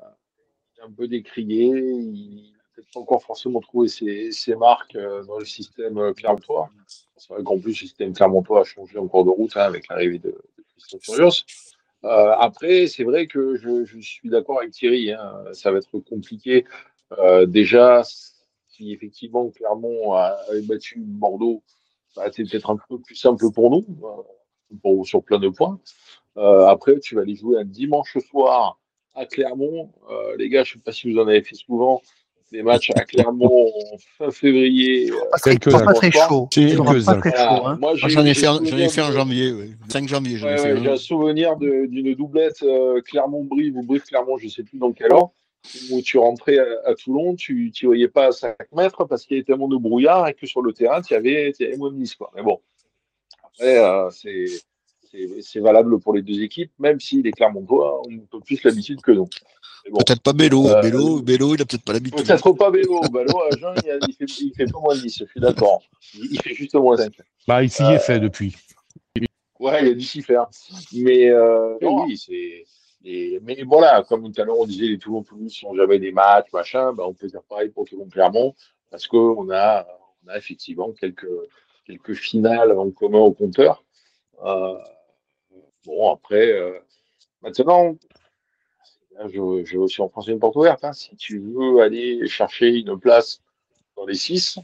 il 0.77 0.81
a 0.81 0.85
un 0.85 0.91
peu 0.91 1.07
décrié. 1.07 1.65
Il 1.67 2.51
n'a 2.53 2.59
peut-être 2.75 2.91
pas 2.93 2.99
encore 2.99 3.23
forcément 3.23 3.59
trouvé 3.61 3.87
ses, 3.87 4.31
ses 4.31 4.55
marques 4.55 4.95
euh, 4.95 5.23
dans 5.25 5.39
le 5.39 5.45
système 5.45 5.97
euh, 5.97 6.13
clermontois. 6.13 6.69
C'est 7.17 7.33
vrai 7.33 7.43
qu'en 7.43 7.57
plus, 7.59 7.69
le 7.69 7.75
système 7.75 8.13
clermontois 8.13 8.61
a 8.61 8.63
changé 8.65 8.97
en 8.97 9.07
cours 9.07 9.25
de 9.25 9.29
route 9.29 9.55
hein, 9.55 9.61
avec 9.61 9.87
l'arrivée 9.87 10.19
de, 10.19 10.29
de 10.29 10.63
Christophe 10.77 11.03
Furios. 11.03 11.43
Euh, 12.05 12.33
après, 12.37 12.87
c'est 12.87 13.03
vrai 13.03 13.27
que 13.27 13.55
je, 13.55 13.85
je 13.85 13.99
suis 13.99 14.29
d'accord 14.29 14.59
avec 14.59 14.71
Thierry. 14.71 15.11
Hein, 15.11 15.43
ça 15.53 15.71
va 15.71 15.77
être 15.77 15.99
compliqué. 15.99 16.65
Euh, 17.19 17.45
déjà, 17.45 18.03
si 18.67 18.91
effectivement 18.91 19.49
Clermont 19.49 20.13
a- 20.13 20.37
battu 20.67 20.99
Bordeaux, 20.99 21.63
bah, 22.15 22.25
c'est 22.31 22.43
peut-être 22.43 22.69
un 22.69 22.77
peu 22.89 22.99
plus 22.99 23.15
simple 23.15 23.51
pour 23.51 23.69
nous, 23.71 23.85
euh, 24.03 24.77
pour, 24.81 25.05
sur 25.07 25.23
plein 25.23 25.39
de 25.39 25.49
points. 25.49 25.79
Euh, 26.37 26.65
après, 26.65 26.99
tu 26.99 27.15
vas 27.15 27.21
aller 27.21 27.35
jouer 27.35 27.59
un 27.59 27.65
dimanche 27.65 28.17
soir 28.29 28.79
à 29.13 29.25
Clermont. 29.25 29.91
Euh, 30.09 30.35
les 30.37 30.49
gars, 30.49 30.63
je 30.63 30.71
ne 30.71 30.79
sais 30.79 30.83
pas 30.83 30.91
si 30.91 31.11
vous 31.11 31.19
en 31.19 31.27
avez 31.27 31.43
fait 31.43 31.55
souvent, 31.55 32.01
des 32.51 32.61
matchs 32.63 32.91
à 32.95 33.01
Clermont 33.05 33.71
en 33.93 33.97
fin 34.17 34.31
février. 34.31 35.09
euh, 35.11 35.15
Pas 35.31 35.37
très, 35.37 35.57
Quelques-uns. 35.57 35.85
pas 35.85 35.93
très 35.93 36.11
chaud. 36.11 36.47
Pas 36.47 36.49
très 36.51 36.75
voilà. 36.75 37.21
chaud. 37.21 37.65
Hein. 37.65 37.77
Moi, 37.81 37.93
Moi, 37.93 37.95
j'en 37.95 38.25
ai, 38.25 38.33
fait, 38.33 38.47
en 38.47 39.11
janvier, 39.11 39.51
oui. 39.51 39.71
5 39.89 40.07
janvier, 40.07 40.37
j'en 40.37 40.47
ai 40.47 40.51
Ouais, 40.51 40.57
fait 40.57 40.73
ouais, 40.73 40.79
J'ai 40.83 40.89
un. 40.91 40.95
souvenir 40.97 41.55
d'une 41.57 42.13
doublette 42.15 42.61
euh, 42.63 43.01
Clermont-Brive 43.01 43.77
ou 43.77 43.83
Brive-Clermont, 43.83 44.37
je 44.37 44.45
ne 44.45 44.49
sais 44.51 44.63
plus 44.63 44.77
dans 44.77 44.91
quel 44.91 45.11
ordre, 45.13 45.33
où 45.91 46.01
tu 46.01 46.17
rentrais 46.17 46.59
à, 46.59 46.65
à 46.85 46.93
Toulon, 46.95 47.35
tu 47.35 47.71
ne 47.81 47.87
voyais 47.87 48.07
pas 48.07 48.27
à 48.27 48.31
5 48.31 48.55
mètres 48.75 49.05
parce 49.05 49.25
qu'il 49.25 49.37
y 49.37 49.39
avait 49.39 49.45
tellement 49.45 49.67
de 49.67 49.77
brouillard 49.77 50.27
et 50.27 50.33
que 50.33 50.45
sur 50.45 50.61
le 50.61 50.73
terrain, 50.73 51.01
tu 51.01 51.15
avais, 51.15 51.53
tu 51.57 51.65
avais 51.65 51.77
moins 51.77 51.91
de 51.91 51.95
Nice. 51.97 52.15
Quoi. 52.15 52.31
Mais 52.35 52.43
bon, 52.43 52.59
après, 53.45 53.77
euh, 53.79 54.09
c'est 54.11 54.45
c'est- 55.41 55.59
valable 55.59 55.99
pour 55.99 56.13
les 56.13 56.21
deux 56.21 56.41
équipes, 56.41 56.71
même 56.79 56.99
si 56.99 57.21
les 57.21 57.31
Clermontois 57.31 58.01
ont 58.01 58.11
un 58.11 58.25
peu 58.31 58.39
plus 58.39 58.63
l'habitude 58.63 59.01
que 59.01 59.11
nous. 59.11 59.29
Bon. 59.91 59.97
Peut-être 59.99 60.21
pas 60.21 60.33
Bélo. 60.33 60.67
Euh, 60.69 60.81
il 60.83 61.61
a 61.61 61.65
peut-être 61.65 61.83
pas 61.83 61.93
l'habitude. 61.93 62.25
Peut-être 62.25 62.51
pas 62.53 62.69
vélo. 62.71 63.01
Ballot, 63.11 63.41
à 63.51 63.57
Jean, 63.57 63.73
il, 63.83 63.99
il 64.07 64.15
fait, 64.15 64.25
il 64.41 64.53
fait 64.55 64.71
pas 64.71 64.79
moins 64.79 64.95
de 64.95 65.01
10, 65.01 65.19
je 65.19 65.25
suis 65.25 65.39
d'accord. 65.41 65.81
Il, 66.15 66.25
il 66.31 66.41
fait 66.41 66.53
juste 66.53 66.75
moins 66.75 66.95
5. 66.95 67.11
Bah, 67.47 67.61
il 67.63 67.69
s'y 67.69 67.83
est 67.83 67.99
fait 67.99 68.19
depuis. 68.19 68.55
Ouais, 69.59 69.81
il 69.85 69.89
a 69.89 69.93
dû 69.93 70.01
s'y 70.05 70.21
faire. 70.21 70.47
Mais 70.93 71.29
euh, 71.29 71.75
oui, 71.81 72.17
c'est. 72.17 72.65
et- 73.05 73.39
mais 73.43 73.61
voilà, 73.65 74.03
comme 74.03 74.31
tout 74.31 74.41
à 74.41 74.45
l'heure 74.45 74.59
on 74.59 74.65
disait, 74.65 74.87
les 74.87 74.97
Toulon 74.97 75.23
Toulouse 75.23 75.53
sont 75.53 75.75
jamais 75.75 75.99
des 75.99 76.11
matchs, 76.11 76.47
machin, 76.53 76.93
ben, 76.93 77.03
on 77.05 77.13
peut 77.13 77.27
dire 77.27 77.41
pareil 77.47 77.69
pour 77.69 77.85
Toulon 77.85 78.07
Clermont, 78.09 78.55
parce 78.89 79.07
qu'on 79.07 79.49
a, 79.51 79.85
on 80.25 80.29
a 80.29 80.37
effectivement 80.37 80.91
quelques, 80.91 81.27
quelques 81.85 82.13
finales 82.13 82.71
en 82.77 82.89
commun 82.91 83.19
au 83.19 83.31
compteur. 83.31 83.83
Euh, 84.45 84.75
bon, 85.85 86.13
après, 86.13 86.51
euh, 86.51 86.79
maintenant, 87.41 87.95
là, 89.17 89.27
je, 89.27 89.63
je 89.65 89.71
vais 89.71 89.77
aussi 89.77 90.01
enfoncer 90.01 90.31
une 90.31 90.39
porte 90.39 90.55
ouverte. 90.55 90.83
hein. 90.83 90.93
Si 90.93 91.15
tu 91.15 91.39
veux 91.39 91.81
aller 91.81 92.27
chercher 92.27 92.69
une 92.69 92.99
place 92.99 93.41
dans 93.95 94.05
les 94.05 94.15
six, 94.15 94.57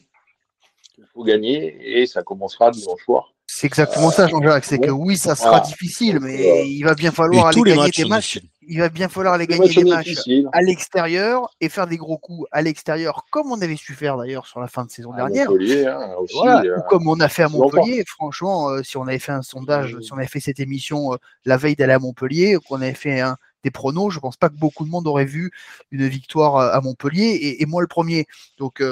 il 0.97 1.05
faut 1.13 1.23
gagner 1.23 1.99
et 2.01 2.05
ça 2.05 2.23
commencera 2.23 2.71
dimanche 2.71 3.03
soir. 3.03 3.33
C'est 3.47 3.67
exactement 3.67 4.11
ça, 4.11 4.27
Jean-Jacques. 4.27 4.65
C'est 4.65 4.79
que 4.79 4.91
oui, 4.91 5.17
ça 5.17 5.35
sera 5.35 5.49
Voilà. 5.49 5.65
difficile, 5.65 6.19
mais 6.19 6.49
euh, 6.51 6.63
il 6.65 6.83
va 6.83 6.93
bien 6.93 7.11
Et 7.11 7.13
falloir 7.15 7.47
aller 7.47 7.55
tous 7.57 7.63
les 7.63 7.71
gagner 7.71 7.83
matchs 7.83 7.95
des 7.97 8.03
sont 8.03 8.09
matchs. 8.09 8.39
Il 8.71 8.79
va 8.79 8.89
bien 8.89 9.09
falloir 9.09 9.33
aller 9.33 9.47
Les 9.47 9.57
gagner 9.57 9.71
sont 9.71 9.81
matchs 9.81 10.29
à 10.51 10.61
l'extérieur 10.61 11.49
et 11.59 11.69
faire 11.69 11.87
des 11.87 11.97
gros 11.97 12.19
coups 12.19 12.47
à 12.51 12.61
l'extérieur, 12.61 13.25
comme 13.31 13.51
on 13.51 13.59
avait 13.59 13.75
su 13.75 13.93
faire 13.93 14.15
d'ailleurs 14.15 14.45
sur 14.45 14.59
la 14.59 14.67
fin 14.67 14.85
de 14.85 14.91
saison 14.91 15.11
À 15.13 15.15
dernière. 15.17 15.49
Montpellier, 15.49 15.87
hein, 15.87 16.13
aussi. 16.19 16.35
Voilà, 16.35 16.61
euh, 16.63 16.77
ou 16.77 16.81
comme 16.87 17.07
on 17.07 17.19
a 17.19 17.27
fait 17.29 17.43
à. 17.43 17.49
Montpellier, 17.49 18.03
franchement, 18.07 18.69
euh, 18.69 18.83
si 18.83 18.95
on 18.97 19.07
avait 19.07 19.17
fait 19.17 19.31
un 19.31 19.41
sondage, 19.41 19.97
si 20.01 20.13
on 20.13 20.17
avait 20.17 20.27
fait 20.27 20.39
cette 20.39 20.59
émission 20.59 21.13
euh, 21.13 21.17
la 21.45 21.57
veille 21.57 21.75
d'aller 21.75 21.93
à 21.93 21.99
Montpellier, 21.99 22.57
qu'on 22.67 22.75
avait 22.81 22.93
fait 22.93 23.19
un, 23.21 23.37
des 23.63 23.71
pronos, 23.71 24.11
je 24.13 24.19
pense 24.19 24.37
pas 24.37 24.49
que 24.49 24.55
beaucoup 24.55 24.85
de 24.85 24.89
monde 24.91 25.07
aurait 25.07 25.25
vu 25.25 25.49
une 25.89 26.07
victoire 26.07 26.57
à 26.57 26.79
Montpellier, 26.79 27.25
et, 27.41 27.63
et 27.63 27.65
moi 27.65 27.81
le 27.81 27.87
premier. 27.87 28.27
Donc, 28.59 28.83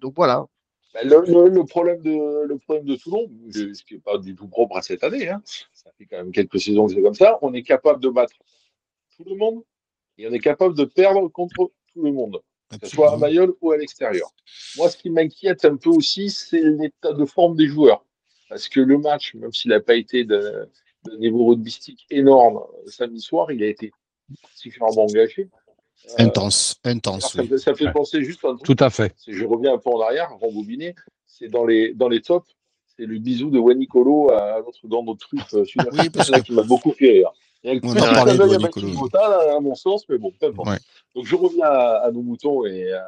donc 0.00 0.12
voilà. 0.14 0.46
Bah, 0.94 1.00
Le, 1.02 1.22
le- 1.26 1.48
le 1.48 1.64
problème 1.64 2.00
de, 2.02 2.46
le 2.46 2.58
problème 2.58 2.86
de 2.86 2.94
Toulon, 2.96 3.26
ce 3.50 3.82
qui 3.82 3.94
n'est 3.94 4.00
pas 4.00 4.16
du 4.16 4.34
tout 4.36 4.46
propre 4.46 4.76
à 4.76 4.82
cette 4.82 5.02
année, 5.02 5.28
hein, 5.28 5.42
ça 5.74 5.90
fait 5.98 6.06
quand 6.06 6.16
même 6.18 6.30
quelques 6.30 6.60
saisons 6.60 6.86
que 6.86 6.94
c'est 6.94 7.02
comme 7.02 7.14
ça, 7.14 7.36
on 7.42 7.52
est 7.52 7.62
capable 7.62 8.00
de 8.00 8.08
battre 8.08 8.32
tout 9.18 9.28
le 9.28 9.36
monde 9.36 9.62
et 10.16 10.26
on 10.28 10.32
est 10.32 10.38
capable 10.40 10.74
de 10.76 10.84
perdre 10.84 11.28
contre 11.28 11.54
tout 11.92 12.02
le 12.02 12.12
monde, 12.12 12.40
que 12.80 12.86
ce 12.88 12.94
soit 12.96 13.12
à. 13.12 13.16
Mayol 13.16 13.54
ou 13.60 13.72
à 13.72 13.76
l'extérieur. 13.76 14.30
Moi, 14.76 14.88
ce 14.90 14.96
qui 14.96 15.10
m'inquiète 15.10 15.64
un 15.64 15.76
peu 15.76 15.90
aussi, 15.90 16.30
c'est 16.30 16.60
l'état 16.62 17.12
de 17.12 17.24
forme 17.24 17.56
des 17.56 17.66
joueurs. 17.66 18.04
Parce 18.48 18.68
que 18.68 18.80
le 18.80 18.98
match, 18.98 19.34
même 19.34 19.52
s'il 19.52 19.70
n'a 19.70 19.80
pas 19.80 19.94
été 19.94 20.24
d'un 20.24 20.66
d'un 21.04 21.16
niveau 21.18 21.46
rugbystique 21.46 22.04
énorme 22.10 22.56
euh, 22.58 22.90
samedi 22.90 23.20
soir, 23.20 23.52
il 23.52 23.62
a 23.62 23.66
été 23.68 23.92
particulièrement 24.42 25.04
engagé. 25.04 25.48
Euh, 26.10 26.14
Intense, 26.18 26.74
intense. 26.84 27.32
ça, 27.32 27.42
oui. 27.42 27.48
me- 27.48 27.56
ça 27.56 27.72
fait 27.74 27.92
penser 27.92 28.24
juste 28.24 28.44
à 28.44 28.48
un 28.48 28.56
truc 28.56 28.66
Tout 28.66 28.84
à 28.84 28.90
fait. 28.90 29.14
je 29.28 29.44
reviens 29.44 29.74
un 29.74 29.78
peu 29.78 29.90
en 29.90 30.00
arrière, 30.00 30.30
rembobiné, 30.40 30.96
c'est 31.26 31.48
dans 31.48 31.64
les, 31.64 31.94
dans 31.94 32.08
les 32.08 32.20
tops, 32.20 32.48
c'est 32.98 33.06
le 33.06 33.18
bisou 33.18 33.50
de 33.50 33.58
Wanicolo 33.58 34.30
à 34.32 34.60
notre, 34.64 34.86
dans 34.88 35.04
notre 35.04 35.20
truc 35.20 35.40
euh, 35.54 35.64
sud-africain 35.64 36.02
Oui, 36.02 36.10
parce 36.10 36.30
là, 36.30 36.40
que- 36.40 36.44
qui 36.46 36.52
m'a 36.52 36.62
beaucoup 36.64 36.90
fait 36.92 37.10
rire. 37.12 37.30
Il 37.62 37.68
y 37.68 37.70
a 37.70 37.74
un 37.74 37.78
On 37.78 37.80
petit 37.92 38.02
en 38.02 38.12
parlait 38.12 38.36
de 38.36 39.16
à 39.52 39.56
à 39.56 39.60
mon 39.60 39.74
sens, 39.74 40.08
mais 40.08 40.18
bon, 40.18 40.32
peu 40.38 40.46
importe. 40.46 40.68
Ouais. 40.68 40.78
Donc 41.14 41.24
je 41.26 41.34
reviens 41.36 41.64
à, 41.66 42.02
à 42.04 42.10
nos 42.10 42.22
moutons 42.22 42.64
et 42.66 42.92
à, 42.92 43.04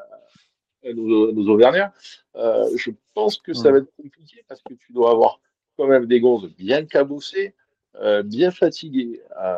à 0.85 0.93
nos, 0.93 1.31
nos 1.33 1.53
Auvergnats. 1.53 1.93
Euh, 2.37 2.69
je 2.77 2.91
pense 3.15 3.37
que 3.39 3.53
ça 3.53 3.71
va 3.71 3.79
être 3.79 3.95
compliqué 3.97 4.45
parce 4.49 4.61
que 4.63 4.75
tu 4.75 4.93
dois 4.93 5.11
avoir 5.13 5.41
quand 5.77 5.87
même 5.87 6.07
des 6.07 6.21
gonzes 6.21 6.49
bien 6.59 6.85
cabossés, 6.85 7.55
euh, 7.97 8.23
bien 8.23 8.51
fatigués. 8.51 9.21
Euh, 9.41 9.57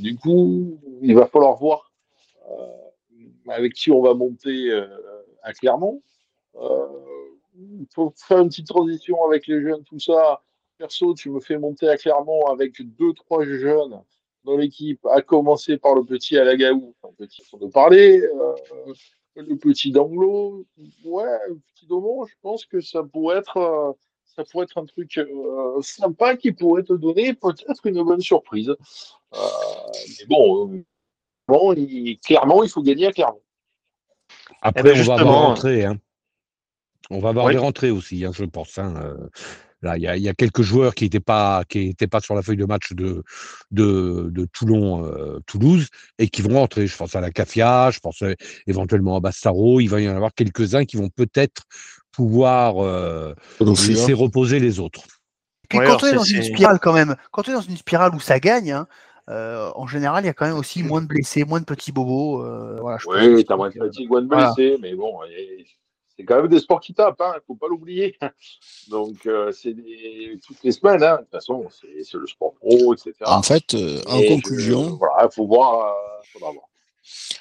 du 0.00 0.16
coup, 0.16 0.78
il 1.02 1.14
va 1.14 1.26
falloir 1.26 1.56
voir 1.56 1.90
avec 3.48 3.72
qui 3.74 3.90
on 3.90 4.02
va 4.02 4.14
monter 4.14 4.70
à 5.42 5.52
Clermont. 5.52 6.02
Euh, 6.60 6.86
Il 7.58 7.86
faut 7.94 8.12
faire 8.16 8.38
une 8.38 8.48
petite 8.48 8.66
transition 8.66 9.24
avec 9.26 9.46
les 9.46 9.60
jeunes, 9.62 9.82
tout 9.84 9.98
ça. 9.98 10.42
Perso, 10.78 11.14
tu 11.14 11.30
me 11.30 11.40
fais 11.40 11.56
monter 11.58 11.88
à 11.88 11.96
Clermont 11.96 12.44
avec 12.46 12.74
deux, 12.98 13.12
trois 13.14 13.44
jeunes 13.44 14.00
dans 14.44 14.56
l'équipe, 14.56 15.04
à 15.06 15.22
commencer 15.22 15.78
par 15.78 15.94
le 15.94 16.04
petit 16.04 16.36
Alagaou, 16.38 16.94
enfin, 17.02 17.12
petit 17.18 17.42
pour 17.50 17.58
de 17.58 17.66
parler, 17.66 18.20
euh, 18.20 18.92
le 19.36 19.56
petit 19.56 19.90
Danglo, 19.90 20.64
ouais, 21.04 21.24
le 21.48 21.58
petit 21.74 21.86
Domon, 21.86 22.26
je 22.26 22.34
pense 22.42 22.64
que 22.66 22.80
ça 22.80 23.02
pourrait 23.02 23.38
être, 23.38 23.56
euh, 23.56 23.92
ça 24.24 24.44
pourrait 24.44 24.64
être 24.64 24.78
un 24.78 24.84
truc 24.84 25.16
euh, 25.18 25.80
sympa 25.82 26.36
qui 26.36 26.52
pourrait 26.52 26.82
te 26.84 26.92
donner 26.92 27.32
peut-être 27.34 27.86
une 27.86 28.02
bonne 28.04 28.20
surprise. 28.20 28.68
Euh, 29.34 29.38
mais 30.20 30.26
bon, 30.28 30.68
euh, 30.74 30.84
bon 31.48 31.72
il- 31.72 32.18
clairement, 32.20 32.62
il 32.62 32.68
faut 32.70 32.82
gagner 32.82 33.06
à 33.06 33.12
Clermont. 33.12 33.40
Après, 34.62 34.80
Eh 34.80 34.82
ben, 34.84 34.90
on 34.90 34.94
va 34.94 35.14
avoir 35.14 35.18
justement, 35.18 35.32
des 35.32 35.46
rentrées. 35.46 35.84
Hein. 35.86 35.96
On 37.10 37.20
va 37.20 37.28
avoir 37.30 37.46
Oui. 37.46 37.52
des 37.52 37.58
rentrées 37.58 37.90
aussi, 37.90 38.24
hein, 38.24 38.32
je 38.34 38.44
pense. 38.44 38.78
hein, 38.78 38.94
euh. 39.02 39.28
Là, 39.82 39.98
il 39.98 40.02
y, 40.02 40.08
a- 40.08 40.16
il 40.16 40.22
y 40.22 40.28
a 40.28 40.34
quelques 40.34 40.62
joueurs 40.62 40.94
qui 40.94 41.04
n'étaient 41.04 41.20
pas, 41.20 41.62
qui 41.68 41.80
étaient 41.88 42.06
pas 42.06 42.20
sur 42.20 42.34
la 42.34 42.40
feuille 42.42 42.56
de 42.56 42.64
match 42.64 42.92
de, 42.94 43.22
de, 43.70 44.28
de 44.30 44.46
Toulon, 44.46 45.04
euh, 45.04 45.38
Toulouse, 45.46 45.88
et 46.18 46.28
qui 46.28 46.40
vont 46.40 46.58
rentrer. 46.58 46.86
Je 46.86 46.96
pense 46.96 47.14
à 47.14 47.20
la 47.20 47.30
Cafia, 47.30 47.90
je 47.90 48.00
pense 48.00 48.22
euh, 48.22 48.32
éventuellement 48.66 49.16
à 49.16 49.20
Bastaro. 49.20 49.80
Il 49.80 49.88
va 49.88 50.00
y 50.00 50.08
en 50.08 50.16
avoir 50.16 50.32
quelques-uns 50.34 50.86
qui 50.86 50.96
vont 50.96 51.10
peut-être 51.10 51.62
pouvoir 52.10 52.82
euh, 52.82 53.34
laisser 53.60 54.14
reposer 54.14 54.60
les 54.60 54.80
autres. 54.80 55.02
Puis 55.68 55.78
Ouais, 55.78 55.86
quand 55.86 56.02
on 56.02 56.06
est 56.06 56.14
dans 56.14 56.22
une 56.24 56.42
spirale 56.42 56.78
quand 56.80 56.94
même, 56.94 57.14
quand 57.30 57.46
on 57.48 57.52
est 57.52 57.56
dans 57.56 57.60
une 57.60 57.76
spirale 57.76 58.14
où 58.14 58.20
ça 58.20 58.40
gagne, 58.40 58.72
hein, 58.72 58.86
euh, 59.28 59.70
en 59.74 59.86
général, 59.86 60.24
il 60.24 60.26
y 60.26 60.30
a 60.30 60.32
quand 60.32 60.46
même 60.46 60.56
aussi 60.56 60.82
moins 60.82 61.02
de 61.02 61.06
blessés, 61.06 61.44
moins 61.44 61.60
de 61.60 61.64
petits 61.66 61.92
bobos. 61.92 62.42
euh, 62.42 62.78
voilà, 62.80 62.96
je 62.98 63.04
pense 63.04 63.14
Oui, 63.16 63.44
t'as 63.44 63.56
moins 63.56 63.68
de 63.68 63.74
fatigue, 63.74 64.08
moins 64.08 64.22
de 64.22 64.28
voilà. 64.28 64.54
blessés, 64.56 64.78
mais 64.80 64.94
bon, 64.94 65.18
et- 65.24 65.66
c'est 66.16 66.24
quand 66.24 66.36
même 66.36 66.48
des 66.48 66.60
sports 66.60 66.80
qui 66.80 66.94
tapent, 66.94 67.20
hein, 67.20 67.34
faut 67.46 67.54
pas 67.54 67.68
l'oublier. 67.68 68.16
Donc, 68.90 69.26
euh, 69.26 69.52
c'est 69.52 69.72
des- 69.74 70.38
toutes 70.46 70.62
les 70.62 70.72
semaines, 70.72 71.02
hein. 71.02 71.16
de 71.16 71.22
toute 71.22 71.30
façon, 71.32 71.66
c'est 71.80 72.14
le 72.18 72.26
sport 72.26 72.54
pro, 72.54 72.94
etc. 72.94 73.12
En 73.26 73.42
fait, 73.42 73.74
euh, 73.74 74.00
en 74.06 74.18
Et 74.18 74.28
je- 74.28 74.34
conclusion, 74.34 74.96
voilà, 74.96 75.28
faut 75.30 75.46
voir, 75.46 75.88
euh, 75.88 76.22
faudra 76.32 76.52
voir. 76.52 76.64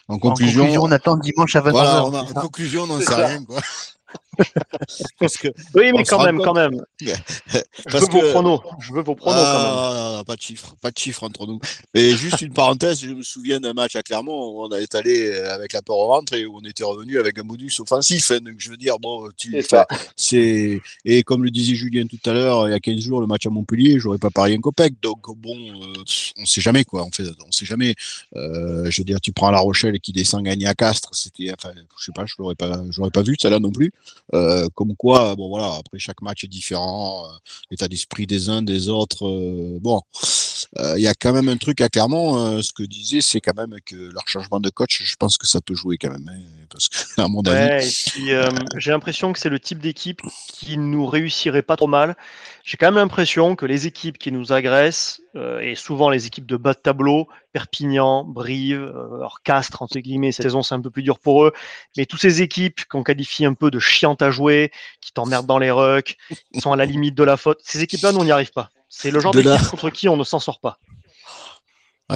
en 0.08 0.16
En 0.16 0.20
conclusion, 0.20 0.62
conclusion, 0.64 0.84
on 0.84 0.92
attend 0.92 1.18
dimanche 1.18 1.56
à 1.56 1.62
21h. 1.62 2.10
voilà, 2.10 2.24
en 2.30 2.34
conclusion, 2.42 2.84
on 2.84 2.88
n'en 2.88 3.00
C'est 3.00 3.06
sait 3.06 3.12
ça. 3.14 3.28
rien, 3.28 3.44
quoi. 3.46 3.60
Parce 5.20 5.38
que, 5.38 5.48
Oui, 5.74 5.92
mais 5.94 6.04
quand 6.04 6.24
même, 6.24 6.38
compte- 6.38 6.46
quand 6.46 6.54
même. 6.54 6.82
Je 7.02 7.12
parce 7.92 8.02
veux 8.06 8.12
vos 8.12 8.20
que- 8.22 8.32
pronos. 8.32 8.62
Je 8.80 8.94
veux 8.94 9.02
vos 9.04 9.16
pronos 9.16 9.42
quand 9.44 9.64
même. 9.64 9.72
Ah, 9.76 9.94
non, 10.12 10.18
non, 10.18 10.24
pas 10.24 10.36
de 10.36 10.42
chiffres, 10.42 10.76
pas 10.82 10.92
de 10.92 10.98
chiffres 10.98 11.24
entre 11.24 11.46
nous. 11.48 11.60
Et 11.94 12.12
juste 12.16 12.42
une 12.42 12.54
parenthèse, 12.54 13.00
je 13.02 13.10
me 13.10 13.22
souviens 13.24 13.60
d'un 13.60 13.74
match 13.74 13.96
à 13.96 14.04
Clermont 14.04 14.50
où 14.50 14.64
on 14.66 14.72
est 14.76 14.94
allé 14.96 15.34
avec 15.34 15.74
la 15.74 15.82
peur 15.82 15.98
au 15.98 16.08
ventre 16.08 16.34
et 16.34 16.46
où 16.46 16.58
on 16.58 16.66
était 16.68 16.84
revenu 16.84 17.20
avec 17.20 17.38
un 17.40 17.44
modus 17.44 17.72
offensif. 17.80 18.32
hein. 18.32 18.40
donc 18.40 18.56
je 18.58 18.70
veux 18.70 18.78
dire, 18.78 18.98
bon, 19.00 19.30
tu, 19.38 19.56
c'est 20.16 20.82
et 21.06 21.24
comme 21.24 21.44
le 21.44 21.52
disait 21.52 21.76
Julien 21.76 22.06
tout 22.08 22.30
à 22.30 22.34
l'heure, 22.34 22.68
il 22.68 22.72
y 22.72 22.74
a 22.74 22.80
15 22.80 23.00
jours, 23.00 23.22
le 23.22 23.28
match 23.28 23.46
à 23.46 23.50
Montpellier, 23.50 24.00
j'aurais 24.00 24.18
pas 24.18 24.30
parié 24.30 24.56
un 24.56 24.62
copec. 24.62 24.94
Donc 25.02 25.20
bon, 25.38 25.56
euh, 25.58 25.94
on 26.38 26.46
sait 26.46 26.62
jamais 26.62 26.84
quoi. 26.86 27.04
En 27.04 27.12
fait, 27.12 27.24
on 27.48 27.52
sait 27.52 27.66
jamais. 27.66 27.96
Euh, 28.36 28.90
je 28.90 29.02
veux 29.02 29.06
dire, 29.06 29.20
tu 29.22 29.32
prends 29.32 29.52
La 29.52 29.60
Rochelle 29.60 30.00
qui 30.00 30.12
descend 30.12 30.44
gagner 30.44 30.68
à 30.68 30.74
Castres, 30.74 31.10
c'était, 31.14 31.52
enfin, 31.58 31.74
je 32.00 32.06
sais 32.06 32.12
pas, 32.14 32.26
je 32.26 32.34
l'aurais 32.40 32.56
pas, 32.56 32.82
j'aurais 32.90 33.12
pas 33.12 33.22
vu 33.22 33.36
ça 33.40 33.50
là 33.50 33.60
non 33.60 33.72
plus. 33.72 33.92
Euh, 34.34 34.68
comme 34.74 34.96
quoi, 34.96 35.36
bon 35.36 35.50
voilà, 35.50 35.76
après 35.76 36.00
chaque 36.00 36.22
match 36.22 36.44
est 36.44 36.48
différent, 36.48 37.26
euh, 37.26 37.30
l'état 37.70 37.88
d'esprit 37.88 38.26
des 38.26 38.50
uns, 38.50 38.62
des 38.64 38.90
autres. 38.90 39.28
euh, 39.28 39.78
bon, 39.80 40.02
il 40.78 41.02
y 41.02 41.08
a 41.08 41.14
quand 41.14 41.34
même 41.34 41.50
un 41.50 41.58
truc 41.58 41.82
à 41.82 41.90
Clermont. 41.90 42.38
euh, 42.38 42.62
ce 42.62 42.74
que 42.74 42.84
disait, 42.84 43.22
c'est 43.22 43.42
quand 43.42 43.56
même 43.56 43.76
que 43.86 43.96
leur 43.96 44.28
changement 44.28 44.60
de 44.60 44.70
coach, 44.70 45.02
je 45.04 45.16
pense 45.16 45.38
que 45.38 45.48
ça 45.48 45.62
peut 45.62 45.76
jouer 45.76 45.98
quand 45.98 46.12
même. 46.12 46.30
hein, 46.30 46.66
parce 46.70 46.90
que, 46.90 46.96
à 47.22 47.28
mon 47.28 47.42
avis, 47.44 47.92
euh, 48.32 48.50
j'ai 48.78 48.92
l'impression 48.92 49.34
que 49.34 49.40
c'est 49.40 49.50
le 49.50 49.60
type 49.60 49.80
d'équipe 49.80 50.22
qui 50.48 50.78
nous 50.78 51.06
réussirait 51.06 51.62
pas 51.62 51.78
trop 51.78 51.88
mal. 51.88 52.16
J'ai 52.64 52.78
quand 52.78 52.88
même 52.88 52.96
l'impression 52.96 53.56
que 53.56 53.66
les 53.66 53.86
équipes 53.86 54.18
qui 54.18 54.32
nous 54.32 54.52
agressent, 54.52 55.22
euh, 55.36 55.60
et 55.60 55.76
souvent 55.76 56.10
les 56.10 56.26
équipes 56.26 56.48
de 56.48 56.58
bas 56.58 56.74
de 56.74 56.80
tableau, 56.80 57.28
Perpignan, 57.54 58.24
Brive, 58.24 58.92
euh, 58.96 59.28
entre 59.80 60.00
guillemets, 60.00 60.32
cette 60.32 60.44
saison 60.44 60.64
c'est 60.64 60.74
un 60.74 60.82
peu 60.82 60.90
plus 60.90 61.04
dur 61.04 61.20
pour 61.20 61.46
eux, 61.46 61.54
mais 61.96 62.06
toutes 62.06 62.22
ces 62.22 62.42
équipes 62.42 62.84
qu'on 62.86 63.04
qualifie 63.04 63.46
un 63.46 63.54
peu 63.54 63.70
de 63.70 63.80
chiantes 63.80 64.22
à 64.22 64.32
jouer, 64.32 64.72
qui 65.00 65.14
t'emmerdent 65.14 65.46
dans 65.46 65.60
les 65.60 65.72
rucks, 65.72 66.18
qui 66.54 66.60
sont 66.60 66.72
à 66.72 66.76
la 66.76 66.86
limite 66.86 67.16
de 67.16 67.24
la 67.24 67.38
faute, 67.38 67.60
ces 67.64 67.84
équipes-là, 67.84 68.12
nous 68.12 68.20
on 68.20 68.26
n'y 68.26 68.32
arrive 68.32 68.52
pas. 68.52 68.72
C'est 68.98 69.12
le 69.12 69.20
genre 69.20 69.34
De 69.34 69.42
d'équipe 69.42 69.68
contre 69.68 69.90
qui 69.90 70.08
on 70.08 70.16
ne 70.16 70.24
s'en 70.24 70.40
sort 70.40 70.62
pas. 70.62 70.80
on 72.10 72.16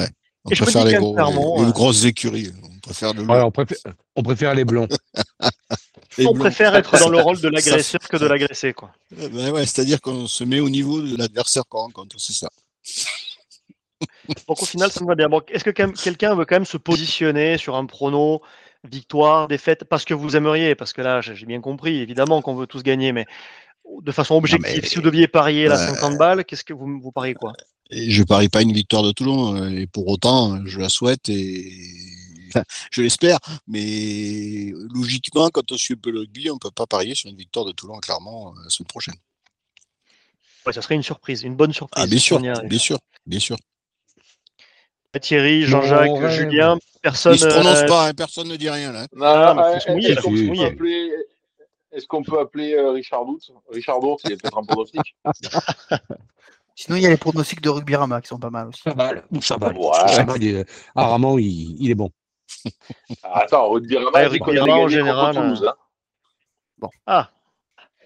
et 0.50 0.56
préfère 0.56 0.86
les, 0.86 0.96
gros, 0.96 1.14
clairement, 1.14 1.58
les, 1.58 1.64
les 1.64 1.70
euh, 1.70 1.74
grosses 1.74 2.06
écuries. 2.06 2.52
On 2.64 2.80
préfère 2.80 3.14
le 3.14 3.24
Ouais, 3.24 3.42
on, 3.42 3.52
préfère, 3.52 3.78
on 4.16 4.24
préfère 4.24 4.56
les 4.56 4.64
blonds. 4.64 4.88
les 6.18 6.26
On 6.26 6.34
préfère 6.34 6.74
être 6.76 6.98
dans 6.98 7.10
le 7.10 7.20
rôle 7.20 7.42
de 7.42 7.50
l'agresseur 7.50 8.00
que 8.00 8.16
de 8.16 8.26
l'agressé, 8.26 8.74
quoi. 8.74 8.92
Ben 9.12 9.52
ouais, 9.52 9.66
C'est-à-dire 9.66 10.00
qu'on 10.00 10.26
se 10.26 10.46
met 10.46 10.62
au 10.62 10.70
niveau 10.70 11.02
de 11.02 11.18
l'adversaire 11.18 11.64
qu'on 11.68 11.80
rencontre, 11.80 12.16
c'est 12.18 12.34
ça. 12.34 12.50
Donc 14.48 14.62
au 14.62 14.66
final, 14.66 14.90
ça 14.90 15.02
me 15.04 15.08
va 15.08 15.16
bien. 15.16 15.28
Bon, 15.28 15.42
Est-ce 15.50 15.66
que 15.66 15.72
quelqu'un 15.72 16.34
veut 16.34 16.46
quand 16.46 16.56
même 16.56 16.66
se 16.66 16.78
positionner 16.78 17.58
sur 17.58 17.76
un 17.76 17.86
prono, 17.86 18.42
victoire, 18.90 19.50
défaite, 19.50 19.84
parce 19.84 20.06
que 20.06 20.14
vous 20.14 20.38
aimeriez? 20.38 20.76
Parce 20.76 20.94
que 20.94 21.02
là, 21.02 21.20
j'ai 21.20 21.36
j'ai 21.36 21.46
bien 21.46 21.60
compris, 21.60 21.98
évidemment 21.98 22.42
qu'on 22.42 22.56
veut 22.56 22.68
tous 22.68 22.84
gagner, 22.84 23.12
mais 23.12 23.26
de 24.02 24.12
façon 24.12 24.36
objective, 24.36 24.80
mais- 24.82 24.88
si 24.88 24.96
vous 24.96 25.02
deviez 25.02 25.28
parier 25.28 25.68
la 25.68 25.76
Ouais. 25.78 25.88
50 25.96 26.18
balles, 26.18 26.46
qu'est-ce 26.46 26.64
que 26.64 26.74
vous, 26.74 27.00
vous 27.02 27.12
pariez 27.12 27.34
quoi? 27.34 27.54
Et 27.92 28.12
je 28.12 28.24
parie 28.24 28.50
pas 28.50 28.62
une 28.62 28.72
victoire 28.72 29.04
de 29.04 29.12
Toulon, 29.12 29.56
euh, 29.56 29.70
et 29.70 29.88
pour 29.88 30.08
autant, 30.08 30.64
je 30.66 30.80
la 30.80 30.90
souhaite 30.90 31.28
et 31.30 31.72
enfin, 32.50 32.64
je 32.92 33.02
l'espère. 33.02 33.40
Mais 33.68 34.72
logiquement, 34.94 35.50
quand 35.50 35.72
on 35.72 35.78
suit 35.78 35.96
un 35.96 35.98
peu 36.02 36.12
le 36.12 36.20
rugby, 36.20 36.50
on 36.52 36.58
peut 36.60 36.72
pas 36.72 36.86
parier 36.86 37.16
sur 37.16 37.30
une 37.30 37.38
victoire 37.38 37.66
de 37.66 37.72
Toulon, 37.72 37.98
clairement, 38.00 38.50
euh, 38.58 38.64
la 38.64 38.70
semaine 38.70 38.88
prochaine. 38.88 39.16
Ouais, 40.66 40.74
Ça 40.74 40.82
serait 40.82 40.96
une 40.96 41.04
surprise, 41.04 41.42
une 41.44 41.56
bonne 41.56 41.74
surprise. 41.74 42.04
Ah, 42.04 42.08
bien 42.08 42.20
sûr, 42.20 42.40
bien 42.40 42.80
sûr, 42.80 43.00
bien 43.26 43.40
sûr. 43.40 43.58
Thierry, 45.20 45.64
Jean-Jacques, 45.64 46.12
ouais. 46.12 46.30
Julien, 46.32 46.78
personne. 47.02 47.34
Il 47.34 47.40
se 47.40 47.48
prononce 47.48 47.80
euh, 47.80 47.88
pas, 47.88 48.08
hein, 48.10 48.14
personne 48.14 48.48
ne 48.48 48.56
dit 48.56 48.70
rien 48.70 48.92
là. 48.92 49.08
Non, 49.16 49.26
Ah, 49.26 49.54
mais 49.56 49.62
euh, 49.64 49.74
faut 49.74 49.80
se 49.80 49.92
mouiller, 49.92 50.08
est-ce 50.10 50.16
là, 50.18 50.22
qu'on 50.22 50.30
faut 50.30 50.36
se 50.38 50.42
peut 50.42 50.48
mouiller. 50.48 51.12
Est-ce 51.92 52.06
qu'on 52.08 52.24
peut 52.24 52.40
appeler 52.40 52.76
euh, 52.76 52.92
Richard 52.92 53.26
Doute? 53.26 53.52
Richard 53.70 54.00
Doute, 54.00 54.20
il 54.26 54.34
est 54.34 54.42
peut-être 54.42 54.58
un 54.58 54.64
pronostic. 54.64 55.16
Sinon, 56.76 56.98
il 56.98 57.04
y 57.04 57.08
a 57.08 57.10
les 57.10 57.18
pronostics 57.18 57.62
de 57.62 57.70
Rugby 57.70 57.96
Rama 57.96 58.22
qui 58.22 58.28
sont 58.28 58.40
pas 58.40 58.50
mal 58.50 58.68
aussi. 58.70 58.82
Ça 58.84 58.94
va, 58.94 59.12
ça 59.42 59.58
va. 59.58 59.72
Ouais. 59.74 60.38
Il 60.40 60.56
est- 60.56 60.66
ah, 60.96 61.08
Ramon, 61.08 61.38
il, 61.38 61.76
il 61.82 61.92
est 61.92 61.96
bon. 61.96 62.10
Ah, 63.24 63.40
Attends, 63.42 63.70
Rugby 63.70 63.98
Rama, 63.98 64.12
Ouais, 64.14 64.28
Rugby 64.28 64.60
en 64.60 64.88
général, 64.88 65.36
Toulouse, 65.36 65.66
hein. 65.68 65.76
Bon. 66.78 66.90
Ah, 67.06 67.30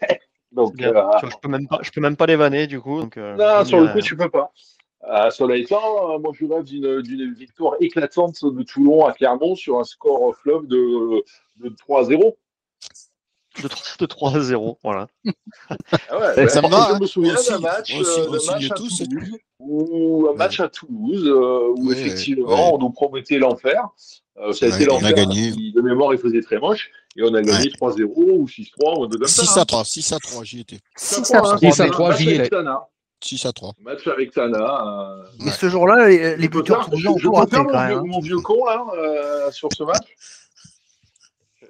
Donc, 0.51 0.81
euh, 0.81 1.03
je, 1.23 1.35
peux 1.41 1.49
même 1.49 1.67
pas, 1.67 1.79
je 1.81 1.91
peux 1.91 2.01
même 2.01 2.15
pas 2.15 2.25
les 2.25 2.35
vanner 2.35 2.67
du 2.67 2.79
coup. 2.79 3.01
Donc, 3.01 3.17
euh, 3.17 3.35
non, 3.35 3.65
sur 3.65 3.79
le 3.79 3.87
coup, 3.87 4.01
tu 4.01 4.15
peux 4.15 4.29
pas. 4.29 4.51
Euh, 5.09 5.29
cela 5.31 5.57
étant, 5.57 6.13
euh, 6.13 6.19
moi 6.19 6.31
je 6.33 6.45
rêve 6.45 6.63
d'une 6.63 7.01
d'une 7.01 7.33
victoire 7.33 7.73
éclatante 7.81 8.43
de 8.45 8.63
Toulon 8.63 9.05
à 9.05 9.11
Clermont 9.13 9.55
sur 9.55 9.77
un 9.79 9.83
score 9.83 10.33
fleuve 10.37 10.65
de, 10.67 11.23
de 11.57 11.69
3-0. 11.69 12.35
De, 13.61 13.67
tr- 13.67 13.99
de 13.99 14.05
3 14.05 14.35
à 14.35 14.39
0, 14.39 14.79
voilà. 14.83 15.07
Ah 16.09 16.17
ouais, 16.35 16.47
Ça 16.49 16.61
me 16.61 16.67
je 16.69 16.73
hein. 16.75 16.99
me 16.99 17.05
souviens 17.05 17.35
d'un 17.35 17.59
match, 17.59 17.93
euh, 17.95 18.37
à 18.39 18.69
tous, 18.75 19.03
Toulouse, 19.03 19.37
ou 19.59 20.27
un 20.29 20.35
match 20.35 20.59
à 20.59 20.67
Toulouse 20.69 21.25
euh, 21.27 21.73
où 21.77 21.87
Ouais, 21.89 21.93
effectivement 21.99 22.47
ouais. 22.47 22.71
on 22.73 22.77
nous 22.79 22.89
promettait 22.89 23.37
l'enfer. 23.37 23.87
Euh, 24.37 24.51
ça 24.53 24.65
a 24.65 24.69
été 24.69 24.89
on 24.89 24.97
a 24.97 25.11
l'enfer. 25.11 25.27
De 25.27 25.81
mémoire, 25.81 26.13
il 26.13 26.19
faisait 26.19 26.41
très 26.41 26.57
moche. 26.59 26.89
Et 27.15 27.21
on 27.23 27.33
a 27.35 27.41
gagné 27.43 27.69
3-0 27.69 28.05
ou 28.15 28.45
6-3 28.47 28.99
ou 28.99 29.03
un 29.03 29.07
truc 29.07 29.21
comme 29.21 29.27
ça. 29.27 29.43
6 29.43 29.57
à 29.57 29.65
3, 29.65 29.85
6 29.85 30.11
à 30.13 30.19
3, 30.19 30.43
j'y 30.43 30.59
étais. 30.61 30.79
6 30.97 31.31
à 31.35 31.41
3. 31.41 31.57
6 31.59 31.79
à 31.79 31.83
Un 31.83 31.89
3, 31.89 32.09
match 32.09 32.17
j'y 32.19 32.27
avec 32.29 32.39
étais. 32.39 32.49
Tana. 32.49 32.87
6 33.23 33.45
à 33.45 33.53
3. 33.53 33.71
Match 33.81 34.07
avec 34.07 34.31
Tana. 34.31 34.57
euh, 34.57 35.23
Mais 35.39 35.51
ce 35.51 35.69
jour-là, 35.69 36.07
les, 36.09 36.35
les 36.37 36.49
buteurs 36.49 36.77
faire- 36.77 36.85
toulousains 36.89 37.09
ont 37.11 37.17
je 37.19 37.27
peux 37.29 37.49
faire 37.51 37.63
mon, 37.63 37.69
vieux, 37.69 37.77
hein. 37.97 38.03
mon 38.05 38.19
vieux 38.19 38.39
con 38.39 38.65
là 38.65 38.83
euh, 38.97 39.51
sur 39.51 39.69
ce 39.77 39.83
match. 39.83 40.07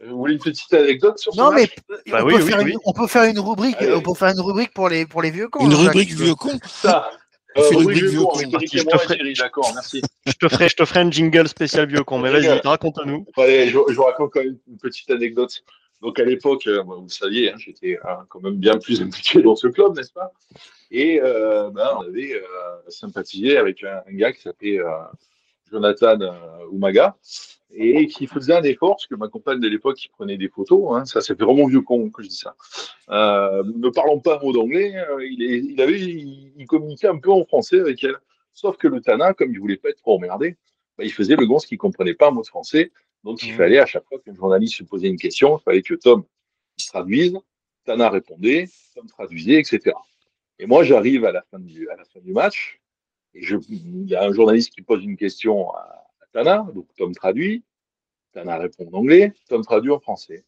Vous 0.08 0.18
voulez 0.18 0.34
une 0.34 0.40
petite 0.40 0.74
anecdote 0.74 1.18
sur 1.20 1.34
ce 1.34 1.38
Non, 1.38 1.52
mais 1.52 1.62
match 1.62 1.76
Bah 2.08 2.20
on, 2.22 2.26
oui, 2.26 2.34
peut 2.36 2.42
oui, 2.44 2.50
faire 2.50 2.62
oui. 2.64 2.72
Une, 2.72 2.78
on 2.86 2.94
peut 2.94 3.08
faire 3.08 3.24
une 3.24 3.40
rubrique. 3.40 3.76
Allez. 3.80 3.94
On 3.96 4.02
peut 4.02 4.14
faire 4.14 4.30
une 4.30 4.42
rubrique 4.42 4.74
pour 4.74 4.90
les 4.90 5.06
pour 5.06 5.22
les 5.22 5.32
vieux 5.32 5.48
cons. 5.50 5.66
Une 5.66 5.72
Jean-Jacques. 5.72 5.94
rubrique 5.94 6.12
vieux 6.14 6.36
con 6.36 6.58
Ça. 6.68 7.12
Euh, 7.58 7.62
rubrique 7.70 8.00
Vieux 8.00 8.10
vieux 8.10 8.20
con, 8.22 8.28
con. 8.28 8.40
Je 8.62 8.84
te 8.84 8.98
ferai- 8.98 9.16
Thierry, 9.16 9.34
d'accord, 9.34 9.72
merci. 9.76 10.02
Je 10.26 10.34
te 10.34 10.48
ferai, 10.50 10.70
je 10.70 10.76
te 10.76 10.86
ferai 10.86 11.02
un 11.02 11.12
jingle 11.12 11.48
spécial 11.48 11.88
vieux 11.88 12.04
con, 12.04 12.18
mais 12.18 12.32
vas-y, 12.32 12.48
raconte-nous. 12.48 13.26
Allez, 13.38 13.68
je, 13.68 13.78
je 13.90 13.94
vous 13.94 14.04
raconte 14.04 14.32
quand 14.32 14.40
même 14.44 14.58
une 14.68 14.78
petite 14.78 15.10
anecdote. 15.12 15.62
Donc 16.02 16.20
à 16.20 16.24
l'époque, 16.24 16.66
euh, 16.68 16.82
vous 16.82 17.04
le 17.04 17.10
saviez, 17.10 17.52
hein, 17.52 17.56
j'étais 17.58 17.98
euh, 18.06 18.10
quand 18.30 18.42
même 18.42 18.56
bien 18.56 18.78
plus 18.78 19.02
impliqué 19.02 19.42
dans 19.42 19.56
ce 19.56 19.68
club, 19.68 19.96
n'est-ce 19.96 20.12
pas? 20.12 20.32
Et 20.92 21.22
euh, 21.22 21.70
ben, 21.72 21.90
on 21.98 22.02
avait 22.04 22.34
euh, 22.36 22.42
sympathisé 22.90 23.58
avec 23.58 23.84
un, 23.84 24.02
un 24.10 24.14
gars 24.14 24.32
qui 24.34 24.42
s'appelait 24.42 24.80
euh, 24.80 24.90
Jonathan 25.74 26.20
euh, 26.22 26.32
Umaga 26.72 27.18
et 27.76 28.06
qui 28.08 28.28
faisait 28.28 28.54
un 28.54 28.62
effort, 28.64 28.92
parce 28.98 29.08
que 29.08 29.16
ma 29.16 29.28
compagne 29.28 29.60
de 29.60 29.68
l'époque 29.68 29.98
qui 29.98 30.08
prenait 30.08 30.38
des 30.38 30.48
photos, 30.48 30.96
hein, 30.96 31.06
ça 31.06 31.22
c'est 31.22 31.40
vraiment 31.40 31.66
vieux 31.66 31.82
con 31.82 32.12
que 32.12 32.22
je 32.22 32.28
dis 32.30 32.36
ça. 32.38 32.56
Euh, 33.10 33.64
ne 33.76 33.90
parlons 33.90 34.20
pas 34.20 34.38
un 34.38 34.40
mot 34.44 34.54
d'anglais, 34.54 34.96
euh, 34.96 35.26
il, 35.26 35.42
est- 35.42 35.58
il 35.74 35.82
avait, 35.82 36.00
il, 36.00 36.54
il 36.56 36.68
communiquait 36.68 37.08
un 37.08 37.18
peu 37.18 37.32
en 37.32 37.44
français 37.46 37.80
avec 37.80 38.04
elle. 38.04 38.18
Sauf 38.54 38.78
que 38.78 38.88
le 38.88 39.02
Tana, 39.02 39.34
comme 39.34 39.52
il 39.52 39.60
voulait 39.60 39.78
pas 39.78 39.90
être 39.90 39.98
trop 39.98 40.16
emmerdé, 40.18 40.56
bah, 41.00 41.04
il 41.04 41.12
faisait 41.12 41.36
le 41.36 41.48
gonce 41.48 41.66
qui 41.66 41.76
comprenait 41.78 42.14
pas 42.14 42.28
un 42.28 42.32
mot 42.32 42.44
de 42.44 42.48
français. 42.48 42.92
Donc, 43.24 43.42
il 43.42 43.50
Mhm. 43.50 43.58
fallait, 43.58 43.80
à 43.80 43.88
chaque 43.88 44.06
fois 44.08 44.20
qu'un 44.20 44.36
journaliste 44.36 44.78
lui 44.78 44.86
posait 44.86 45.08
une 45.08 45.18
question, 45.18 45.58
il 45.58 45.64
fallait 45.64 45.82
que 45.82 45.96
Tom 45.96 46.24
traduise, 46.88 47.36
Tana 47.86 48.10
répondait, 48.10 48.70
Tom 48.94 49.08
traduisait, 49.08 49.60
etc. 49.60 49.96
Et 50.60 50.68
moi, 50.68 50.84
j'arrive 50.84 51.26
à 51.26 51.32
la 51.32 51.42
fin 51.50 51.58
du, 51.58 51.90
à 51.90 51.96
la 51.96 52.06
fin 52.06 52.20
du 52.20 52.32
match, 52.34 52.80
il 53.34 54.10
y 54.10 54.16
a 54.16 54.24
un 54.24 54.32
journaliste 54.34 54.72
qui 54.74 54.82
pose 54.82 55.04
une 55.04 55.18
question 55.18 55.72
à, 55.74 55.80
à 56.22 56.26
Tana, 56.32 56.68
donc 56.74 56.88
Tom 56.98 57.14
traduit, 57.16 57.64
Tana 58.34 58.58
répond 58.58 58.88
en 58.92 58.98
anglais, 59.00 59.34
Tom 59.50 59.64
traduit 59.64 59.92
en 59.92 60.00
français. 60.00 60.46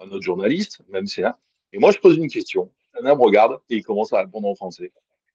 Un 0.00 0.08
autre 0.10 0.22
journaliste, 0.22 0.82
même 0.88 1.06
c'est 1.06 1.22
là. 1.22 1.38
Et 1.72 1.78
moi, 1.78 1.90
je 1.92 1.98
pose 1.98 2.16
une 2.16 2.28
question, 2.30 2.70
Tana 2.92 3.14
me 3.14 3.20
regarde, 3.20 3.58
et 3.70 3.76
il 3.76 3.82
commence 3.84 4.12
à 4.12 4.18
répondre 4.20 4.48
en 4.48 4.54
français. 4.54 4.92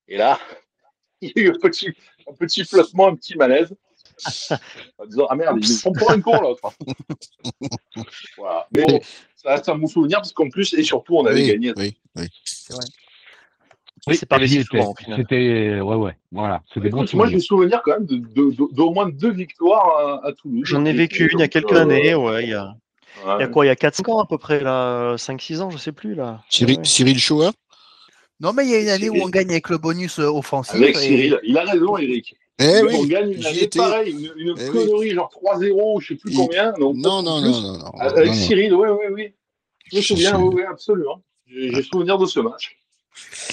Et 0.08 0.18
là, 0.18 0.40
il 1.22 1.32
y 1.36 1.40
a 1.40 1.44
eu 1.44 1.50
un 1.50 1.60
petit, 1.60 1.90
un 2.30 2.34
petit 2.34 2.64
flottement, 2.66 3.08
un 3.08 3.16
petit 3.16 3.36
malaise. 3.36 3.76
En 5.00 5.06
disant, 5.06 5.26
ah 5.30 5.36
merde, 5.36 5.58
ils 5.62 5.68
me 5.70 5.76
font 5.78 5.94
pour 5.94 6.12
un 6.12 6.22
con, 6.22 6.40
l'autre. 6.42 6.62
voilà. 8.38 8.68
Mais 8.72 8.84
bon, 8.86 9.00
ça 9.36 9.52
reste 9.56 9.70
un 9.70 9.76
bon 9.78 9.88
souvenir, 9.88 10.18
parce 10.20 10.34
qu'en 10.34 10.50
plus, 10.50 10.74
et 10.74 10.84
surtout, 10.84 11.18
on 11.18 11.26
avait 11.26 11.42
Oui, 11.42 11.48
gagné. 11.48 11.74
oui, 11.78 11.98
oui. 12.16 12.28
Oui, 14.08 14.16
C'est 14.16 14.26
pas 14.26 14.40
souvent. 14.48 14.96
C'était, 15.16 15.80
ouais, 15.80 15.96
ouais, 15.96 16.18
voilà. 16.32 16.62
Écoute, 16.84 17.14
moi, 17.14 17.28
j'ai 17.28 17.40
souvenir 17.40 17.82
quand 17.84 17.92
même 18.00 18.08
d'au 18.08 18.92
moins 18.92 19.08
deux 19.10 19.32
victoires 19.32 20.20
à, 20.24 20.28
à 20.28 20.32
Toulouse. 20.34 20.64
J'en 20.66 20.86
ai 20.86 20.94
vécu 20.94 21.26
une 21.32 21.38
il 21.38 21.42
y 21.42 21.44
a 21.44 21.48
quelques 21.48 21.72
euh, 21.74 21.82
années, 21.82 22.16
ouais, 22.16 22.44
il 22.44 22.50
y 22.50 22.54
a, 22.54 22.66
ouais. 23.26 23.36
il 23.38 23.42
y 23.42 23.44
a 23.44 23.48
quoi 23.48 23.66
Il 23.66 23.68
y 23.68 23.72
a 23.72 23.76
4-5 23.76 24.10
ans 24.12 24.20
à 24.20 24.26
peu 24.26 24.40
près, 24.40 24.60
là, 24.62 25.16
5-6 25.18 25.62
ans, 25.62 25.70
je 25.70 25.78
sais 25.78 25.92
plus, 25.92 26.16
là. 26.16 26.42
Cyril, 26.50 26.78
Ouais. 26.80 26.86
Cyril 26.86 27.20
Chouin 27.20 27.52
Non, 28.40 28.54
mais 28.54 28.66
il 28.66 28.72
y 28.72 28.76
a 28.76 28.80
une 28.82 28.90
année 28.90 29.10
où 29.12 29.18
on 29.22 29.30
gagne 29.30 29.52
avec 29.52 29.70
le 29.70 29.78
bonus 29.78 30.18
euh, 30.18 30.26
offensif. 30.32 30.74
Avec 30.76 30.96
et- 30.96 31.00
Cyril. 31.00 31.40
Il 31.44 31.56
a 31.60 31.64
raison, 31.66 31.96
Eric. 31.98 32.36
Eh 32.60 32.82
on 32.84 32.86
oui, 33.02 33.08
gagne 33.08 33.32
une 33.34 33.46
année 33.46 33.68
pareille, 33.68 34.12
une, 34.12 34.32
une 34.50 34.56
Eh 34.60 34.64
oui. 34.70 34.72
connerie, 34.72 35.10
genre 35.12 35.30
3-0, 35.44 36.00
je 36.02 36.08
sais 36.08 36.16
plus 36.16 36.34
combien. 36.36 36.72
donc 36.74 36.96
Non, 36.96 37.22
non, 37.22 37.40
non, 37.42 37.52
non, 37.62 37.78
non. 37.78 37.92
Avec 38.00 38.18
non, 38.18 38.26
non. 38.26 38.34
Cyril, 38.34 38.74
oui, 38.74 38.88
oui, 38.90 39.06
oui. 39.14 39.34
Je 39.92 39.98
me 39.98 40.02
souviens, 40.02 40.40
oui, 40.40 40.56
oui, 40.56 40.64
absolument. 40.64 41.22
J'ai 41.48 41.72
j'ai 41.74 41.84
souvenir 41.84 42.18
de 42.18 42.26
ce 42.26 42.40
match. 42.40 42.78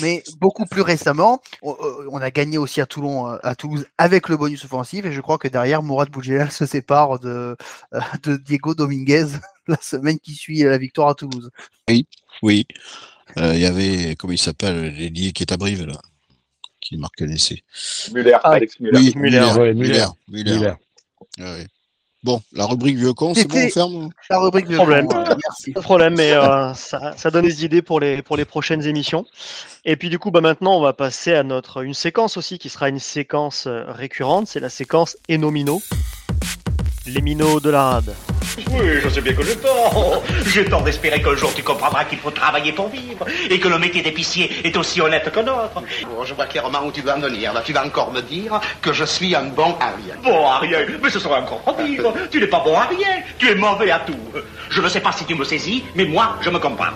Mais 0.01 0.23
beaucoup 0.41 0.67
plus 0.67 0.83
récemment, 0.83 1.41
on, 1.63 1.73
euh, 1.73 2.09
on 2.11 2.19
a 2.19 2.31
gagné 2.31 2.59
aussi 2.59 2.81
à 2.81 2.87
Toulon, 2.87 3.29
euh, 3.33 3.39
à 3.43 3.55
Toulouse 3.55 3.87
avec 3.99 4.29
le 4.29 4.37
bonus 4.37 4.65
offensif 4.65 5.05
et 5.05 5.13
je 5.13 5.21
crois 5.21 5.39
que 5.39 5.49
derrière 5.49 5.83
Mourad 5.83 6.11
Boudjelal 6.11 6.51
se 6.53 6.67
sépare 6.67 7.19
de, 7.19 7.57
euh, 7.95 8.01
de 8.23 8.37
Diego 8.37 8.75
Dominguez 8.75 9.27
la 9.67 9.77
semaine 9.81 10.19
qui 10.21 10.35
suit 10.35 10.63
la 10.63 10.79
victoire 10.79 11.09
à 11.09 11.15
Toulouse. 11.15 11.51
Oui. 12.43 12.67
Euh, 13.39 13.55
Il 13.55 13.61
y 13.61 13.67
avait, 13.67 14.17
comment 14.17 14.33
il 14.33 14.39
s'appelle, 14.39 14.95
l'ailier 14.95 15.33
qui 15.33 15.43
est 15.43 15.53
à 15.53 15.57
Brive, 15.57 15.85
là, 15.85 15.99
qui 16.81 16.97
marque 16.97 17.21
un 17.21 17.29
essai. 17.29 17.63
Muller, 18.13 18.39
Ah, 18.43 18.53
Alex 18.53 18.81
Muller. 18.81 18.99
Oui, 18.99 19.13
Muller, 19.17 19.41
Muller. 19.41 19.59
ouais, 19.61 19.75
Muller. 19.75 20.07
Muller. 20.29 20.45
Muller. 20.45 20.55
Muller. 20.55 20.75
Ouais, 21.39 21.45
ouais. 21.45 21.67
Bon, 22.25 22.41
la 22.53 22.67
rubrique 22.67 22.97
vieux 22.97 23.13
con, 23.13 23.33
c'est 23.33 23.47
bon, 23.47 23.59
on 23.59 23.69
ferme 23.69 24.11
La 24.29 24.39
rubrique 24.41 24.69
Problème. 24.75 25.07
Euh, 25.13 25.25
merci. 25.47 25.73
Pas 25.73 25.81
de 25.81 25.85
problème, 25.85 26.17
mais 26.17 26.33
euh, 26.33 26.75
ça, 26.75 27.15
ça 27.17 27.31
donne 27.31 27.45
des 27.45 27.65
idées 27.65 27.81
pour 27.81 28.01
les, 28.01 28.23
pour 28.23 28.37
les 28.37 28.45
prochaines 28.45 28.85
émissions. 28.87 29.25
Et 29.85 29.97
puis 29.97 30.11
du 30.11 30.19
coup, 30.19 30.33
bah, 30.33 30.41
maintenant, 30.41 30.77
on 30.77 30.81
va 30.81 30.93
passer 30.93 31.33
à 31.35 31.45
notre 31.45 31.85
une 31.85 31.95
séquence 31.95 32.37
aussi 32.37 32.59
qui 32.59 32.71
sera 32.71 32.89
une 32.89 32.99
séquence 32.99 33.67
euh, 33.69 33.85
récurrente. 33.87 34.49
C'est 34.49 34.59
la 34.61 34.69
séquence 34.69 35.17
Enomino. 35.31 35.81
Les 37.09 37.23
minots 37.23 37.61
de 37.61 37.71
la 37.71 37.83
rade. 37.85 38.15
Oui, 38.71 39.01
je 39.03 39.09
sais 39.09 39.21
bien 39.21 39.33
que 39.33 39.43
j'ai 39.43 39.57
tort. 39.57 40.23
J'ai 40.47 40.65
tort 40.65 40.83
d'espérer 40.83 41.23
qu'un 41.23 41.35
jour 41.37 41.53
tu 41.55 41.63
comprendras 41.63 42.05
qu'il 42.05 42.19
faut 42.19 42.31
travailler 42.31 42.73
pour 42.73 42.89
vivre 42.89 43.25
et 43.49 43.59
que 43.59 43.69
le 43.69 43.79
métier 43.79 44.03
d'épicier 44.03 44.51
est 44.65 44.77
aussi 44.77 45.01
honnête 45.01 45.31
que 45.31 45.41
notre. 45.41 45.75
Bon, 45.75 46.25
je 46.25 46.35
vois 46.35 46.47
clairement 46.47 46.85
où 46.85 46.93
tu 46.93 47.01
vas 47.03 47.17
en 47.17 47.21
venir. 47.21 47.53
Là, 47.53 47.63
tu 47.65 47.73
vas 47.73 47.85
encore 47.85 48.13
me 48.13 48.21
dire 48.21 48.61
que 48.83 48.93
je 48.93 49.05
suis 49.05 49.35
un 49.35 49.45
bon 49.45 49.77
à 49.81 49.91
rien. 49.97 50.17
Bon 50.23 50.47
à 50.47 50.59
rien, 50.59 50.79
mais 51.03 51.11
ce 51.11 51.21
serait 51.21 51.41
encore 51.41 51.63
trop 51.63 51.83
dire. 51.83 52.03
Tu 52.31 52.41
n'es 52.41 52.47
pas 52.47 52.61
bon 52.65 52.77
à 52.77 52.87
rien, 52.87 53.23
tu 53.39 53.51
es 53.51 53.55
mauvais 53.55 53.91
à 53.91 54.01
tout. 54.01 54.19
Je 54.71 54.81
ne 54.81 54.89
sais 54.89 55.01
pas 55.01 55.13
si 55.13 55.25
tu 55.25 55.35
me 55.35 55.45
saisis, 55.45 55.85
mais 55.95 56.05
moi, 56.05 56.37
je 56.41 56.51
me 56.51 56.59
comprends. 56.59 56.93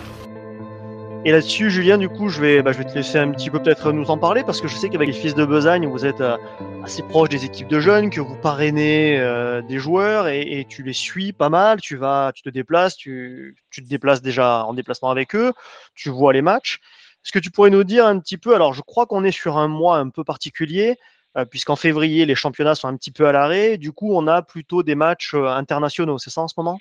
Et 1.24 1.30
là-dessus, 1.30 1.70
Julien, 1.70 1.98
du 1.98 2.08
coup, 2.08 2.28
je 2.30 2.40
vais, 2.40 2.62
bah, 2.62 2.72
je 2.72 2.78
vais 2.78 2.84
te 2.84 2.94
laisser 2.94 3.16
un 3.16 3.30
petit 3.30 3.48
peu 3.48 3.62
peut-être 3.62 3.92
nous 3.92 4.10
en 4.10 4.18
parler 4.18 4.42
parce 4.42 4.60
que 4.60 4.66
je 4.66 4.74
sais 4.74 4.88
qu'avec 4.88 5.06
les 5.06 5.14
fils 5.14 5.36
de 5.36 5.44
Besagne, 5.44 5.86
vous 5.86 6.04
êtes 6.04 6.20
euh, 6.20 6.36
assez 6.82 7.04
proche 7.04 7.28
des 7.28 7.44
équipes 7.44 7.68
de 7.68 7.78
jeunes, 7.78 8.10
que 8.10 8.20
vous 8.20 8.34
parrainez 8.34 9.20
euh, 9.20 9.62
des 9.62 9.78
joueurs 9.78 10.26
et, 10.26 10.66
tu 10.68 10.82
les 10.82 10.92
suis 10.92 11.32
pas 11.32 11.48
mal. 11.48 11.80
Tu 11.80 11.96
vas, 11.96 12.32
tu 12.34 12.42
te 12.42 12.48
déplaces, 12.48 12.96
tu, 12.96 13.56
tu 13.70 13.84
te 13.84 13.88
déplaces 13.88 14.20
déjà 14.20 14.64
en 14.64 14.74
déplacement 14.74 15.10
avec 15.10 15.36
eux, 15.36 15.52
tu 15.94 16.10
vois 16.10 16.32
les 16.32 16.42
matchs. 16.42 16.80
Est-ce 17.24 17.30
que 17.30 17.38
tu 17.38 17.52
pourrais 17.52 17.70
nous 17.70 17.84
dire 17.84 18.04
un 18.04 18.18
petit 18.18 18.36
peu 18.36 18.56
Alors, 18.56 18.74
je 18.74 18.82
crois 18.82 19.06
qu'on 19.06 19.22
est 19.22 19.30
sur 19.30 19.58
un 19.58 19.68
mois 19.68 19.98
un 19.98 20.08
peu 20.08 20.24
particulier. 20.24 20.98
Euh, 21.38 21.46
puisqu'en 21.46 21.76
février, 21.76 22.26
les 22.26 22.34
championnats 22.34 22.74
sont 22.74 22.88
un 22.88 22.96
petit 22.96 23.12
peu 23.12 23.26
à 23.26 23.32
l'arrêt. 23.32 23.78
Du 23.78 23.92
coup, 23.92 24.14
on 24.14 24.26
a 24.26 24.42
plutôt 24.42 24.82
des 24.82 24.96
matchs 24.96 25.34
internationaux, 25.34 26.18
c'est 26.18 26.30
ça 26.30 26.42
en 26.42 26.48
ce 26.48 26.54
moment? 26.58 26.78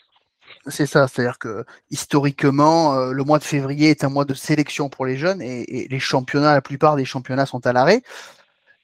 C'est 0.68 0.86
ça, 0.86 1.08
c'est-à-dire 1.08 1.40
que 1.40 1.66
historiquement, 1.90 2.94
euh, 2.94 3.12
le 3.14 3.24
mois 3.24 3.40
de 3.40 3.44
février 3.44 3.90
est 3.90 4.04
un 4.04 4.10
mois 4.10 4.26
de 4.26 4.34
sélection 4.34 4.90
pour 4.90 5.06
les 5.06 5.18
jeunes 5.18 5.42
et, 5.42 5.88
les 5.90 6.00
championnats, 6.00 6.54
la 6.54 6.62
plupart 6.62 6.96
des 6.96 7.06
championnats 7.06 7.46
sont 7.46 7.66
à 7.66 7.74
l'arrêt. 7.74 8.04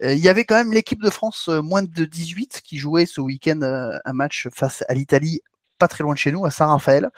Euh, 0.04 0.14
il 0.14 0.20
y 0.20 0.30
avait 0.30 0.46
quand 0.46 0.56
même 0.56 0.74
l'équipe 0.74 1.02
de 1.02 1.10
France 1.10 1.50
euh, 1.50 1.62
moins 1.62 1.84
de 1.84 2.06
18 2.06 2.62
qui 2.64 2.78
jouait 2.78 3.06
ce 3.06 3.22
week-end 3.22 3.60
un 3.64 4.14
match 4.14 4.48
face 4.54 4.84
à 4.90 4.94
l'Italie, 4.94 5.42
pas 5.80 5.88
très 5.88 6.04
loin 6.04 6.14
de 6.14 6.20
chez 6.20 6.32
nous, 6.32 6.46
à 6.46 6.52
Saint-Raphaël. 6.52 7.10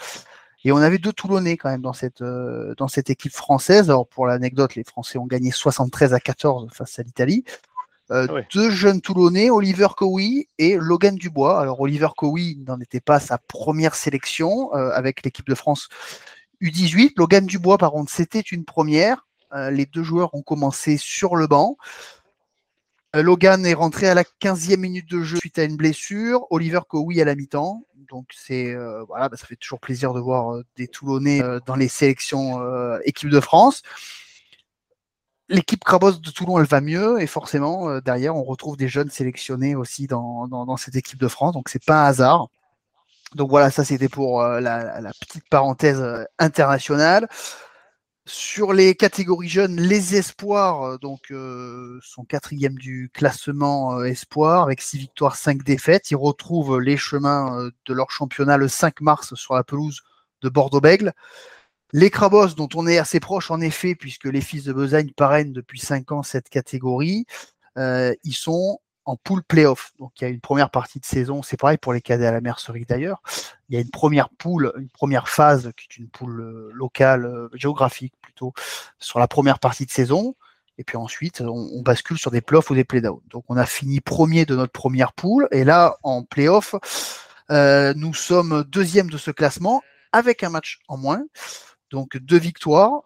Et 0.66 0.74
on 0.74 0.78
avait 0.78 0.98
deux 0.98 1.14
Toulonnais 1.14 1.56
quand 1.56 1.70
même 1.70 1.82
dans 1.82 1.94
cette, 1.94 2.22
dans 2.22 2.90
cette 2.90 3.10
équipe 3.10 3.32
française. 3.32 3.90
Alors 3.90 4.08
pour 4.08 4.28
l'anecdote, 4.28 4.76
les 4.76 4.84
Français 4.84 5.18
ont 5.18 5.26
gagné 5.26 5.52
73 5.52 6.14
à 6.14 6.20
14 6.20 6.68
face 6.74 7.00
à 7.00 7.04
l'Italie. 7.04 7.46
Euh, 8.12 8.28
Ah. 8.30 8.42
Deux 8.54 8.72
jeunes 8.72 9.02
Toulonnais, 9.02 9.50
Oliver 9.50 9.90
Cowie 9.96 10.48
et 10.58 10.78
Logan 10.78 11.16
Dubois. 11.16 11.60
Alors 11.60 11.80
Oliver 11.80 12.10
Cowie 12.16 12.58
n'en 12.66 12.80
était 12.80 13.02
pas 13.02 13.20
sa 13.20 13.38
première 13.38 13.96
sélection 13.96 14.74
euh, 14.76 14.92
avec 14.92 15.24
l'équipe 15.24 15.48
de 15.48 15.56
France 15.56 15.90
U18. 16.62 17.14
Logan 17.18 17.46
Dubois, 17.46 17.78
par 17.78 17.92
contre, 17.92 18.12
c'était 18.12 18.40
une 18.40 18.66
première. 18.66 19.28
Euh, 19.54 19.70
les 19.70 19.86
deux 19.86 20.04
joueurs 20.04 20.34
ont 20.34 20.42
commencé 20.42 20.98
sur 20.98 21.36
le 21.36 21.48
banc. 21.48 21.78
Logan 23.16 23.66
est 23.66 23.74
rentré 23.74 24.08
à 24.08 24.14
la 24.14 24.24
15e 24.24 24.78
minute 24.78 25.10
de 25.10 25.24
jeu 25.24 25.38
suite 25.38 25.58
à 25.58 25.64
une 25.64 25.78
blessure. 25.78 26.46
Oliver 26.52 26.82
Cowie 26.88 27.20
à 27.22 27.26
la 27.26 27.34
mi-temps. 27.34 27.84
Donc 28.08 28.28
c'est 28.36 28.76
voilà, 29.08 29.30
bah, 29.30 29.36
ça 29.36 29.48
fait 29.48 29.56
toujours 29.56 29.80
plaisir 29.80 30.14
de 30.14 30.20
voir 30.20 30.62
des 30.76 30.88
Toulonnais 30.88 31.42
dans 31.66 31.76
les 31.76 31.88
sélections 31.88 32.62
équipe 33.06 33.30
de 33.30 33.40
France. 33.40 33.82
L'équipe 35.50 35.84
Crabos 35.84 36.14
de 36.14 36.30
Toulon, 36.32 36.60
elle 36.60 36.68
va 36.68 36.80
mieux 36.80 37.22
et 37.22 37.28
forcément 37.28 37.90
euh, 37.90 38.02
derrière 38.02 38.36
on 38.36 38.44
retrouve 38.44 38.78
des 38.78 38.88
jeunes 38.88 39.10
sélectionnés 39.10 39.76
aussi 39.76 40.08
dans, 40.08 40.78
cette 40.78 40.96
équipe 40.96 41.20
de 41.20 41.28
France. 41.28 41.54
Donc 41.54 41.70
c'est 41.70 41.84
pas 41.84 42.04
un 42.04 42.08
hasard. 42.08 42.50
Donc 43.36 43.50
voilà, 43.50 43.70
ça 43.70 43.84
c'était 43.86 44.10
pour 44.10 44.42
euh, 44.42 44.60
la, 44.60 45.12
petite 45.20 45.48
parenthèse 45.50 46.00
euh, 46.02 46.24
internationale. 46.40 47.28
Sur 48.26 48.74
les 48.74 48.96
catégories 48.96 49.50
jeunes, 49.50 49.76
les 49.78 50.16
espoirs 50.16 51.00
donc 51.00 51.34
sont 52.04 52.26
quatrième 52.26 52.76
du 52.76 53.10
classement 53.12 54.00
euh, 54.00 54.04
espoir 54.06 54.64
avec 54.64 54.82
six 54.82 55.00
victoires, 55.00 55.36
cinq 55.36 55.64
défaites. 55.64 56.12
Ils 56.12 56.16
retrouvent 56.16 56.80
les 56.80 56.98
chemins 56.98 57.70
de 57.86 57.94
leur 57.94 58.12
championnat 58.12 58.58
le 58.58 58.68
5 58.68 59.02
mars 59.02 59.34
sur 59.34 59.56
la 59.56 59.64
pelouse 59.64 60.02
de 60.42 60.50
Bordeaux-Bègle. 60.50 61.14
Les 61.92 62.12
Crabos, 62.12 62.50
dont 62.50 62.70
on 62.76 62.86
est 62.86 63.00
assez 63.00 63.20
proche 63.20 63.50
en 63.50 63.62
effet, 63.62 63.96
puisque 63.96 64.26
les 64.26 64.42
fils 64.42 64.64
de 64.64 64.74
Besagne 64.74 65.12
parrainent 65.12 65.54
depuis 65.54 65.80
cinq 65.80 66.12
ans 66.12 66.22
cette 66.22 66.50
catégorie, 66.50 67.26
euh, 67.78 68.14
ils 68.24 68.36
sont 68.36 68.80
en 69.06 69.16
pool 69.16 69.42
playoff. 69.42 69.92
Donc 69.98 70.12
il 70.20 70.24
y 70.24 70.28
a 70.28 70.30
une 70.30 70.40
première 70.40 70.70
partie 70.70 71.00
de 71.00 71.06
saison, 71.06 71.42
c'est 71.42 71.58
pareil 71.58 71.78
pour 71.78 71.94
les 71.94 72.02
cadets 72.02 72.28
à 72.28 72.32
la 72.32 72.42
mercerie 72.42 72.86
d'ailleurs. 72.86 73.24
Il 73.70 73.76
y 73.76 73.78
a 73.78 73.82
une 73.82 73.90
première 73.90 74.30
poule, 74.30 74.72
une 74.78 74.90
première 74.90 75.30
phase 75.30 75.72
qui 75.76 75.88
est 75.90 75.98
une 75.98 76.10
poule 76.10 76.42
euh, 76.42 76.70
locale, 76.74 77.26
euh, 77.26 77.50
géographique 77.54 78.14
plutôt, 78.22 78.54
sur 79.00 79.18
la 79.18 79.28
première 79.28 79.58
partie 79.58 79.88
de 79.88 79.92
saison. 79.92 80.36
Et 80.78 80.84
puis 80.84 80.96
ensuite, 80.96 81.42
on, 81.42 81.82
bascule 81.82 82.18
sur 82.18 82.32
des 82.32 82.40
playoffs 82.40 82.70
ou 82.70 82.76
des 82.76 82.86
playdowns. 82.86 83.20
Donc 83.30 83.44
on 83.50 83.58
a 83.58 83.66
fini 83.66 84.00
premier 84.00 84.46
de 84.46 84.56
notre 84.56 84.72
première 84.72 85.12
poule. 85.12 85.48
Et 85.52 85.66
là, 85.66 85.98
en 86.04 86.24
playoff, 86.24 86.76
nous 87.50 88.14
sommes 88.14 88.64
deuxième 88.64 89.10
de 89.10 89.18
ce 89.18 89.32
classement 89.32 89.82
avec 90.14 90.42
un 90.44 90.50
match 90.50 90.80
en 90.88 90.98
moins. 90.98 91.22
Donc 91.92 92.18
deux 92.18 92.40
victoires, 92.40 93.02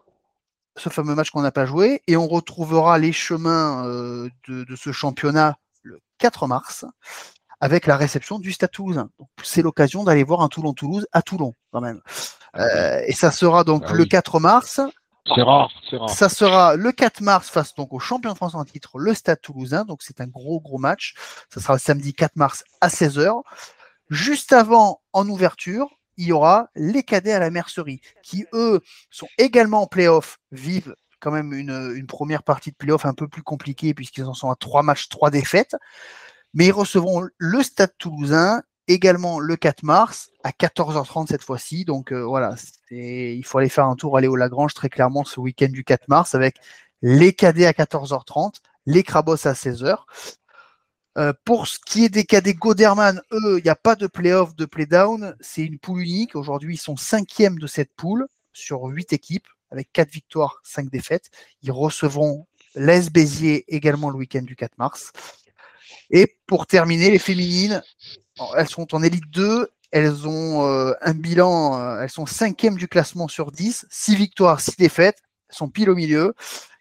ce 0.77 0.89
fameux 0.89 1.15
match 1.15 1.29
qu'on 1.29 1.41
n'a 1.41 1.51
pas 1.51 1.65
joué. 1.65 2.01
Et 2.07 2.17
on 2.17 2.27
retrouvera 2.27 2.97
les 2.97 3.11
chemins 3.11 3.86
euh, 3.86 4.29
de, 4.47 4.63
de 4.63 4.75
ce 4.75 4.91
championnat 4.91 5.57
le 5.81 5.99
4 6.19 6.47
mars 6.47 6.86
avec 7.63 7.88
la 7.88 7.95
réception 7.95 8.39
du 8.39 8.51
Stade 8.51 8.71
Toulousain. 8.71 9.09
Donc, 9.19 9.29
c'est 9.41 9.61
l'occasion 9.61 10.03
d'aller 10.03 10.25
voir 10.25 10.41
un 10.41 10.49
Toulon-Toulouse 10.49 11.07
à 11.13 11.21
Toulon, 11.21 11.55
quand 11.71 11.79
même. 11.79 12.01
Euh, 12.57 13.01
et 13.07 13.13
ça 13.13 13.31
sera 13.31 13.63
donc 13.63 13.84
Ah 13.88 13.93
le 13.93 14.03
oui. 14.03 14.09
4 14.09 14.41
mars. 14.41 14.81
C'est 15.34 15.41
rare, 15.41 15.71
c'est 15.89 15.95
rare. 15.95 16.09
Ça 16.09 16.27
sera 16.27 16.75
le 16.75 16.91
4 16.91 17.21
mars 17.21 17.49
face 17.49 17.73
donc 17.75 17.93
au 17.93 17.99
champion 17.99 18.31
de 18.31 18.36
France 18.36 18.55
en 18.55 18.65
titre, 18.65 18.99
le 18.99 19.13
Stade 19.13 19.39
Toulousain. 19.39 19.86
Donc, 19.86 20.01
c'est 20.01 20.19
un 20.19 20.27
gros, 20.27 20.59
gros 20.59 20.77
match. 20.77 21.15
Ça 21.53 21.61
sera 21.61 21.73
le 21.75 21.79
samedi 21.79 22.13
4 22.13 22.36
mars 22.36 22.65
à 22.81 22.89
16h. 22.89 23.41
Juste 24.09 24.51
avant, 24.51 25.01
en 25.13 25.29
ouverture, 25.29 25.88
il 26.18 26.28
y 26.28 26.32
aura 26.32 26.70
les 26.76 27.03
cadets 27.03 27.34
à 27.34 27.39
la 27.39 27.49
mercerie, 27.49 28.01
qui 28.24 28.45
eux 28.53 28.82
sont 29.09 29.28
également 29.38 29.84
en 29.84 29.88
playoff, 29.88 30.39
vivent 30.51 30.95
quand 31.20 31.32
même 31.32 31.53
une, 31.53 32.05
première 32.05 32.43
partie 32.43 32.72
de 32.72 32.76
playoff 32.76 33.05
un 33.05 33.14
peu 33.14 33.28
plus 33.28 33.43
compliquée 33.43 33.93
puisqu'ils 33.93 34.26
en 34.26 34.34
sont 34.34 34.51
à 34.51 34.55
trois 34.55 34.84
matchs, 34.84 35.07
trois 35.07 35.32
défaites. 35.32 35.76
Mais 36.53 36.68
ils 36.68 36.72
recevront 36.72 37.28
le 37.38 37.64
Stade 37.64 37.93
Toulousain 37.97 38.61
également 38.89 39.39
le 39.39 39.55
4 39.55 39.84
mars 39.84 40.30
à 40.43 40.51
14h30 40.51 41.28
cette 41.28 41.43
fois-ci. 41.43 41.86
Donc 41.86 42.11
euh, 42.11 42.24
voilà, 42.24 42.55
il 42.91 43.43
faut 43.45 43.57
aller 43.57 43.70
faire 43.70 43.86
un 43.86 43.95
tour, 43.95 44.18
aller 44.18 44.28
au 44.28 44.36
Lagrange 44.36 44.74
très 44.74 44.89
clairement 44.89 45.24
ce 45.24 45.39
week-end 45.39 45.70
du 45.70 45.84
4 45.86 46.09
mars 46.09 46.36
avec 46.36 46.57
les 47.01 47.34
cadets 47.34 47.66
à 47.66 47.72
14h30, 47.72 48.55
les 48.86 49.03
Crabos 49.03 49.47
à 49.47 49.53
16h. 49.53 49.97
Euh, 51.18 51.34
pour 51.45 51.68
ce 51.68 51.78
qui 51.86 52.05
est 52.05 52.09
des 52.09 52.24
cadets 52.24 52.55
Goderman, 52.55 53.22
eux, 53.32 53.59
il 53.59 53.64
n'y 53.64 53.70
a 53.70 53.76
pas 53.76 53.95
de 53.95 54.07
play-off, 54.07 54.55
de 54.55 54.66
play-down. 54.66 55.36
C'est 55.39 55.61
une 55.64 55.78
poule 55.78 56.01
unique. 56.01 56.36
Aujourd'hui, 56.36 56.76
ils 56.76 56.80
sont 56.80 56.97
cinquièmes 56.97 57.59
de 57.59 57.68
cette 57.68 57.93
poule 57.95 58.28
sur 58.51 58.84
huit 58.86 59.14
équipes 59.14 59.47
avec 59.72 59.91
quatre 59.91 60.11
victoires, 60.11 60.59
cinq 60.64 60.89
défaites. 60.89 61.30
Ils 61.61 61.72
recevront 61.72 62.47
l'AS 62.76 63.09
Béziers 63.11 63.66
également 63.68 64.09
le 64.09 64.18
week-end 64.18 64.41
du 64.41 64.55
4 64.55 64.78
mars. 64.78 65.11
Et 66.09 66.36
pour 66.47 66.68
terminer, 66.68 67.11
les 67.11 67.20
féminines, 67.20 67.82
elles 68.55 68.70
sont 68.70 68.93
en 68.95 69.03
élite 69.03 69.30
2. 69.30 69.70
Elles 69.91 70.28
ont 70.28 70.66
euh, 70.68 70.93
un 71.01 71.14
bilan, 71.14 71.80
euh, 71.80 72.01
elles 72.01 72.09
sont 72.09 72.26
cinquièmes 72.26 72.78
du 72.78 72.88
classement 72.88 73.28
sur 73.28 73.51
10, 73.51 73.86
six 73.91 74.16
victoires, 74.16 74.59
six 74.59 74.76
défaites. 74.76 75.20
Elles 75.49 75.55
sont 75.55 75.70
pile 75.70 75.89
au 75.91 75.95
milieu. 75.95 76.34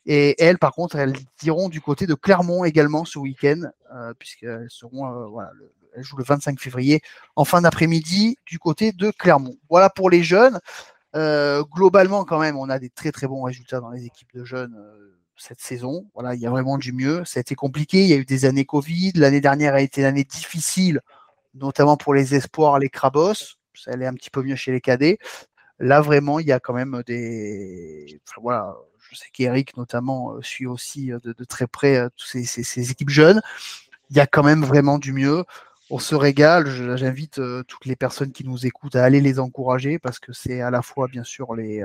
Et 0.07 0.34
elles, 0.42 0.59
par 0.59 0.72
contre, 0.72 0.96
elles 0.96 1.14
iront 1.42 1.68
du 1.68 1.80
côté 1.80 2.07
de 2.07 2.14
Clermont 2.14 2.64
également 2.64 3.05
ce 3.05 3.18
week-end, 3.18 3.62
euh, 3.94 4.12
puisqu'elles 4.18 4.66
seront, 4.68 5.07
euh, 5.07 5.26
voilà, 5.26 5.50
le- 5.55 5.72
elles 5.94 6.03
jouent 6.05 6.16
le 6.16 6.24
25 6.24 6.59
février 6.59 7.03
en 7.36 7.44
fin 7.44 7.61
d'après-midi 7.61 8.36
du 8.46 8.59
côté 8.59 8.92
de 8.92 9.11
Clermont. 9.11 9.57
Voilà 9.68 9.90
pour 9.90 10.11
les 10.11 10.22
jeunes. 10.22 10.59
Euh, 11.14 11.62
globalement, 11.64 12.24
quand 12.24 12.38
même, 12.40 12.57
on 12.57 12.70
a 12.70 12.78
des 12.78 12.90
très 12.90 13.12
très 13.12 13.26
bons 13.28 13.42
résultats 13.42 13.80
dans 13.80 13.90
les 13.90 14.07
équipes 14.07 14.32
de 14.34 14.44
jeunes 14.44 14.74
euh, 14.78 15.18
cette 15.36 15.61
saison. 15.61 16.09
Voilà, 16.14 16.34
il 16.34 16.40
y 16.40 16.46
a 16.46 16.50
vraiment 16.50 16.78
du 16.78 16.92
mieux. 16.92 17.24
Ça 17.26 17.38
a 17.40 17.42
été 17.42 17.55
compliqué. 17.55 18.03
Il 18.03 18.09
y 18.09 18.14
a 18.14 18.16
eu 18.16 18.24
des 18.24 18.44
années 18.46 18.64
Covid. 18.64 19.12
L'année 19.16 19.40
dernière 19.42 19.74
a 19.74 19.82
été 19.82 20.00
une 20.00 20.07
année 20.07 20.24
difficile, 20.24 21.00
notamment 21.55 21.96
pour 21.96 22.14
les 22.14 22.34
espoirs, 22.34 22.78
les 22.78 22.88
crabos. 22.88 23.34
Ça 23.74 23.92
allait 23.92 24.07
un 24.07 24.14
petit 24.14 24.30
peu 24.30 24.42
mieux 24.42 24.57
chez 24.57 24.72
les 24.72 24.80
cadets. 24.80 25.18
Là, 25.78 26.00
vraiment, 26.00 26.38
il 26.40 26.46
y 26.46 26.53
a 26.53 26.61
quand 26.61 26.74
même 26.74 27.03
des. 27.07 28.20
voilà, 28.40 28.74
je 29.12 29.18
sais 29.18 29.28
qu'Eric, 29.32 29.76
notamment, 29.76 30.32
euh, 30.32 30.42
suit 30.42 30.66
aussi 30.66 31.12
euh, 31.12 31.18
de, 31.22 31.44
très 31.44 31.66
près 31.66 31.96
euh, 31.96 32.08
toutes 32.16 32.46
ces, 32.46 32.90
équipes 32.90 33.10
jeunes. 33.10 33.42
Il 34.10 34.16
y 34.16 34.20
a 34.20 34.26
quand 34.26 34.42
même 34.42 34.64
vraiment 34.64 34.98
du 34.98 35.12
mieux. 35.12 35.44
On 35.90 35.98
se 35.98 36.14
régale. 36.14 36.68
J'invite 36.96 37.40
toutes 37.68 37.84
les 37.84 37.96
personnes 37.96 38.32
qui 38.32 38.44
nous 38.44 38.66
écoutent 38.66 38.96
à 38.96 39.04
aller 39.04 39.20
les 39.20 39.38
encourager 39.38 39.98
parce 39.98 40.18
que 40.18 40.32
c'est 40.32 40.62
à 40.62 40.70
la 40.70 40.80
fois, 40.80 41.08
bien 41.08 41.24
sûr, 41.24 41.54
les, 41.54 41.84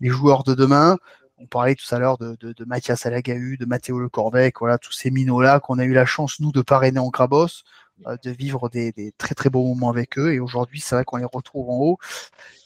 joueurs 0.00 0.44
de 0.44 0.54
demain. 0.54 0.96
On 1.38 1.46
parlait 1.46 1.74
tout 1.74 1.94
à 1.94 1.98
l'heure 1.98 2.16
de, 2.16 2.54
Mathias 2.66 3.04
Alagahu, 3.04 3.58
de 3.58 3.66
Mathéo 3.66 3.98
Le 3.98 4.08
Corvec, 4.08 4.60
voilà, 4.60 4.78
tous 4.78 4.92
ces 4.92 5.10
minots-là 5.10 5.60
qu'on 5.60 5.78
a 5.78 5.84
eu 5.84 5.92
la 5.92 6.06
chance, 6.06 6.40
nous, 6.40 6.52
de 6.52 6.62
parrainer 6.62 7.00
en 7.00 7.10
Crabos, 7.10 7.64
de 8.06 8.30
vivre 8.30 8.70
des, 8.70 8.92
des 8.92 9.12
très 9.12 9.34
très 9.34 9.50
beaux 9.50 9.64
moments 9.64 9.90
avec 9.90 10.18
eux. 10.18 10.32
Et 10.32 10.40
aujourd'hui, 10.40 10.80
c'est 10.80 10.94
vrai 10.94 11.04
qu'on 11.04 11.18
les 11.18 11.26
retrouve 11.26 11.68
en 11.68 11.78
haut. 11.78 11.98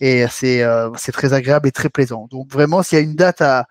Et 0.01 0.27
c'est 0.29 1.13
très 1.13 1.33
agréable 1.33 1.69
et 1.69 1.73
très 1.73 1.89
plaisant. 1.89 2.29
Donc 2.31 2.53
vraiment, 2.53 2.83
s'il 2.83 2.99
y 2.99 3.01
a 3.01 3.05
une 3.05 3.17
date 3.17 3.43
à, 3.43 3.67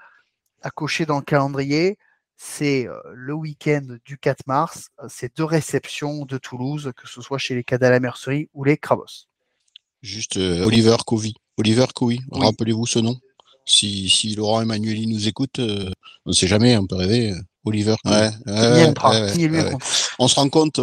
à 0.68 0.70
cocher 0.72 1.05
dans 1.05 1.18
le 1.18 1.24
calendrier, 1.24 1.97
c'est 2.36 2.88
euh, 2.88 2.93
le 3.13 3.34
week-end 3.34 3.97
du 4.05 4.18
4 4.18 4.45
mars, 4.47 4.89
euh, 5.01 5.07
c'est 5.09 5.36
deux 5.38 5.43
réceptions 5.45 6.26
de 6.26 6.38
Toulouse, 6.38 6.91
que 6.95 7.07
ce 7.07 7.22
soit 7.22 7.38
chez 7.38 7.55
les 7.55 7.63
Cadets 7.63 7.88
à 7.88 7.89
la 7.89 7.99
Mercerie 7.99 8.49
ou 8.53 8.63
les 8.63 8.78
Crabos. 8.78 9.28
Juste 10.01 10.38
euh, 10.38 10.63
Oliver 10.65 10.97
Covey. 11.05 11.32
Oliver 11.57 11.86
Covey, 11.95 12.20
Oui. 12.32 12.45
rappelez-vous 12.45 12.86
ce 12.86 12.99
nom. 12.99 13.15
Si, 13.65 14.09
si 14.09 14.36
Laurent 14.36 14.61
Emmanueli 14.61 15.07
nous 15.07 15.28
écoute, 15.28 15.59
euh, 15.59 15.89
on 16.26 16.30
ne 16.30 16.36
sait 16.36 16.47
jamais, 16.47 16.78
on 16.78 16.86
peut 16.86 16.95
rêver. 16.95 17.34
Oliver. 17.65 17.95
Ouais, 18.05 18.30
ouais, 18.45 18.93
ouais. 18.93 19.74
On 20.20 20.28
se 20.28 20.36
rend 20.36 20.47
compte. 20.49 20.80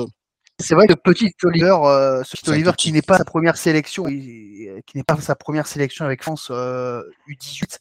C'est 0.60 0.74
vrai 0.74 0.86
que 0.86 0.92
petit 0.94 1.32
Oliver, 1.44 1.76
euh, 1.84 2.22
ce 2.24 2.36
petit 2.36 2.50
Oliver 2.50 2.72
petit- 2.72 2.86
qui 2.88 2.92
n'est 2.92 3.02
pas 3.02 3.16
sa 3.18 3.24
première 3.24 3.56
sélection, 3.56 4.04
qui 4.04 4.68
n'est 4.94 5.02
pas 5.02 5.18
sa 5.20 5.34
première 5.34 5.66
sélection 5.66 6.04
avec 6.04 6.22
France 6.22 6.48
euh, 6.50 7.02
U18, 7.28 7.78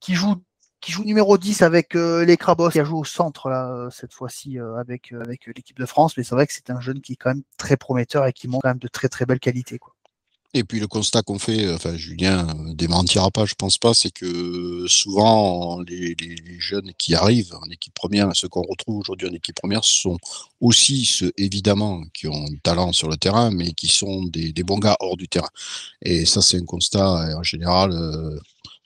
qui 0.00 0.14
joue 0.14 0.36
qui 0.80 0.92
joue 0.92 1.04
numéro 1.04 1.36
10 1.36 1.62
avec 1.62 1.94
euh, 1.94 2.24
les 2.24 2.36
Crabos, 2.36 2.70
qui 2.70 2.80
a 2.80 2.84
joué 2.84 2.98
au 2.98 3.04
centre 3.04 3.48
là, 3.48 3.70
euh, 3.70 3.90
cette 3.90 4.14
fois-ci 4.14 4.58
euh, 4.58 4.76
avec, 4.76 5.12
avec 5.12 5.46
l'équipe 5.46 5.78
de 5.78 5.86
France, 5.86 6.16
mais 6.16 6.24
c'est 6.24 6.34
vrai 6.34 6.46
que 6.46 6.52
c'est 6.52 6.70
un 6.70 6.80
jeune 6.80 7.00
qui 7.00 7.12
est 7.12 7.16
quand 7.16 7.30
même 7.30 7.42
très 7.58 7.76
prometteur 7.76 8.26
et 8.26 8.32
qui 8.32 8.48
montre 8.48 8.62
quand 8.62 8.70
même 8.70 8.78
de 8.78 8.88
très 8.88 9.08
très 9.08 9.26
belles 9.26 9.40
qualités. 9.40 9.78
Et 10.52 10.64
puis 10.64 10.80
le 10.80 10.88
constat 10.88 11.22
qu'on 11.22 11.38
fait, 11.38 11.72
enfin 11.72 11.94
Julien 11.96 12.44
démentira 12.74 13.30
pas, 13.30 13.44
je 13.44 13.54
pense 13.54 13.78
pas, 13.78 13.94
c'est 13.94 14.10
que 14.10 14.84
souvent 14.88 15.80
les, 15.82 16.16
jeunes 16.58 16.90
qui 16.98 17.14
arrivent 17.14 17.54
en 17.54 17.70
équipe 17.70 17.94
première, 17.94 18.28
ceux 18.34 18.48
qu'on 18.48 18.62
retrouve 18.62 18.98
aujourd'hui 18.98 19.28
en 19.28 19.32
équipe 19.32 19.54
première, 19.54 19.84
sont 19.84 20.18
aussi 20.60 21.04
ceux 21.04 21.32
évidemment 21.36 22.02
qui 22.12 22.26
ont 22.26 22.46
du 22.46 22.58
talent 22.58 22.92
sur 22.92 23.08
le 23.08 23.16
terrain, 23.16 23.52
mais 23.52 23.72
qui 23.74 23.86
sont 23.86 24.24
des, 24.24 24.52
bons 24.64 24.78
gars 24.78 24.96
hors 24.98 25.16
du 25.16 25.28
terrain. 25.28 25.50
Et 26.02 26.26
ça 26.26 26.42
c'est 26.42 26.56
un 26.56 26.64
constat 26.64 27.36
en 27.36 27.44
général, 27.44 27.92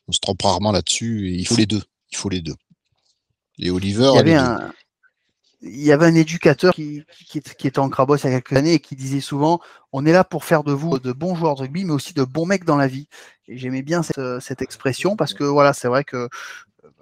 on 0.09 0.13
se 0.13 0.21
trompe 0.21 0.43
rarement 0.43 0.73
là-dessus. 0.73 1.31
Et 1.31 1.35
il 1.35 1.47
faut 1.47 1.57
les 1.57 1.67
deux, 1.67 1.83
il 2.11 2.17
faut 2.17 2.29
les 2.29 2.41
deux. 2.41 2.57
Et 3.59 3.71
Oliver, 3.71 4.11
Il 4.13 4.17
y 4.17 4.19
avait 4.19 4.35
un, 4.35 4.73
il 5.65 5.83
y 5.83 5.93
avait 5.93 6.07
un 6.07 6.15
éducateur 6.15 6.75
qui, 6.75 7.05
qui, 7.27 7.39
était 7.39 7.79
en 7.79 7.89
Crabos 7.89 8.17
il 8.17 8.25
y 8.25 8.27
a 8.29 8.41
quelques 8.41 8.57
années 8.57 8.75
et 8.75 8.81
qui 8.81 8.97
disait 8.97 9.21
souvent 9.21 9.61
on 9.93 10.05
est 10.05 10.13
là 10.13 10.25
pour 10.25 10.45
faire 10.45 10.63
de 10.63 10.73
vous 10.73 10.99
de 10.99 11.13
bons 11.13 11.35
joueurs 11.35 11.55
de 11.55 11.63
rugby, 11.63 11.85
mais 11.85 11.93
aussi 11.93 12.13
de 12.13 12.25
bons 12.25 12.47
mecs 12.47 12.65
dans 12.65 12.77
la 12.77 12.87
vie. 12.87 13.09
Et 13.49 13.57
j'aimais 13.57 13.83
bien 13.83 14.03
cette, 14.03 14.19
euh, 14.19 14.41
cette 14.41 14.61
expression 14.61 15.17
parce 15.17 15.35
que 15.35 15.45
voilà, 15.45 15.73
c'est 15.73 15.89
vrai 15.89 16.05
que 16.05 16.17
euh, 16.17 16.29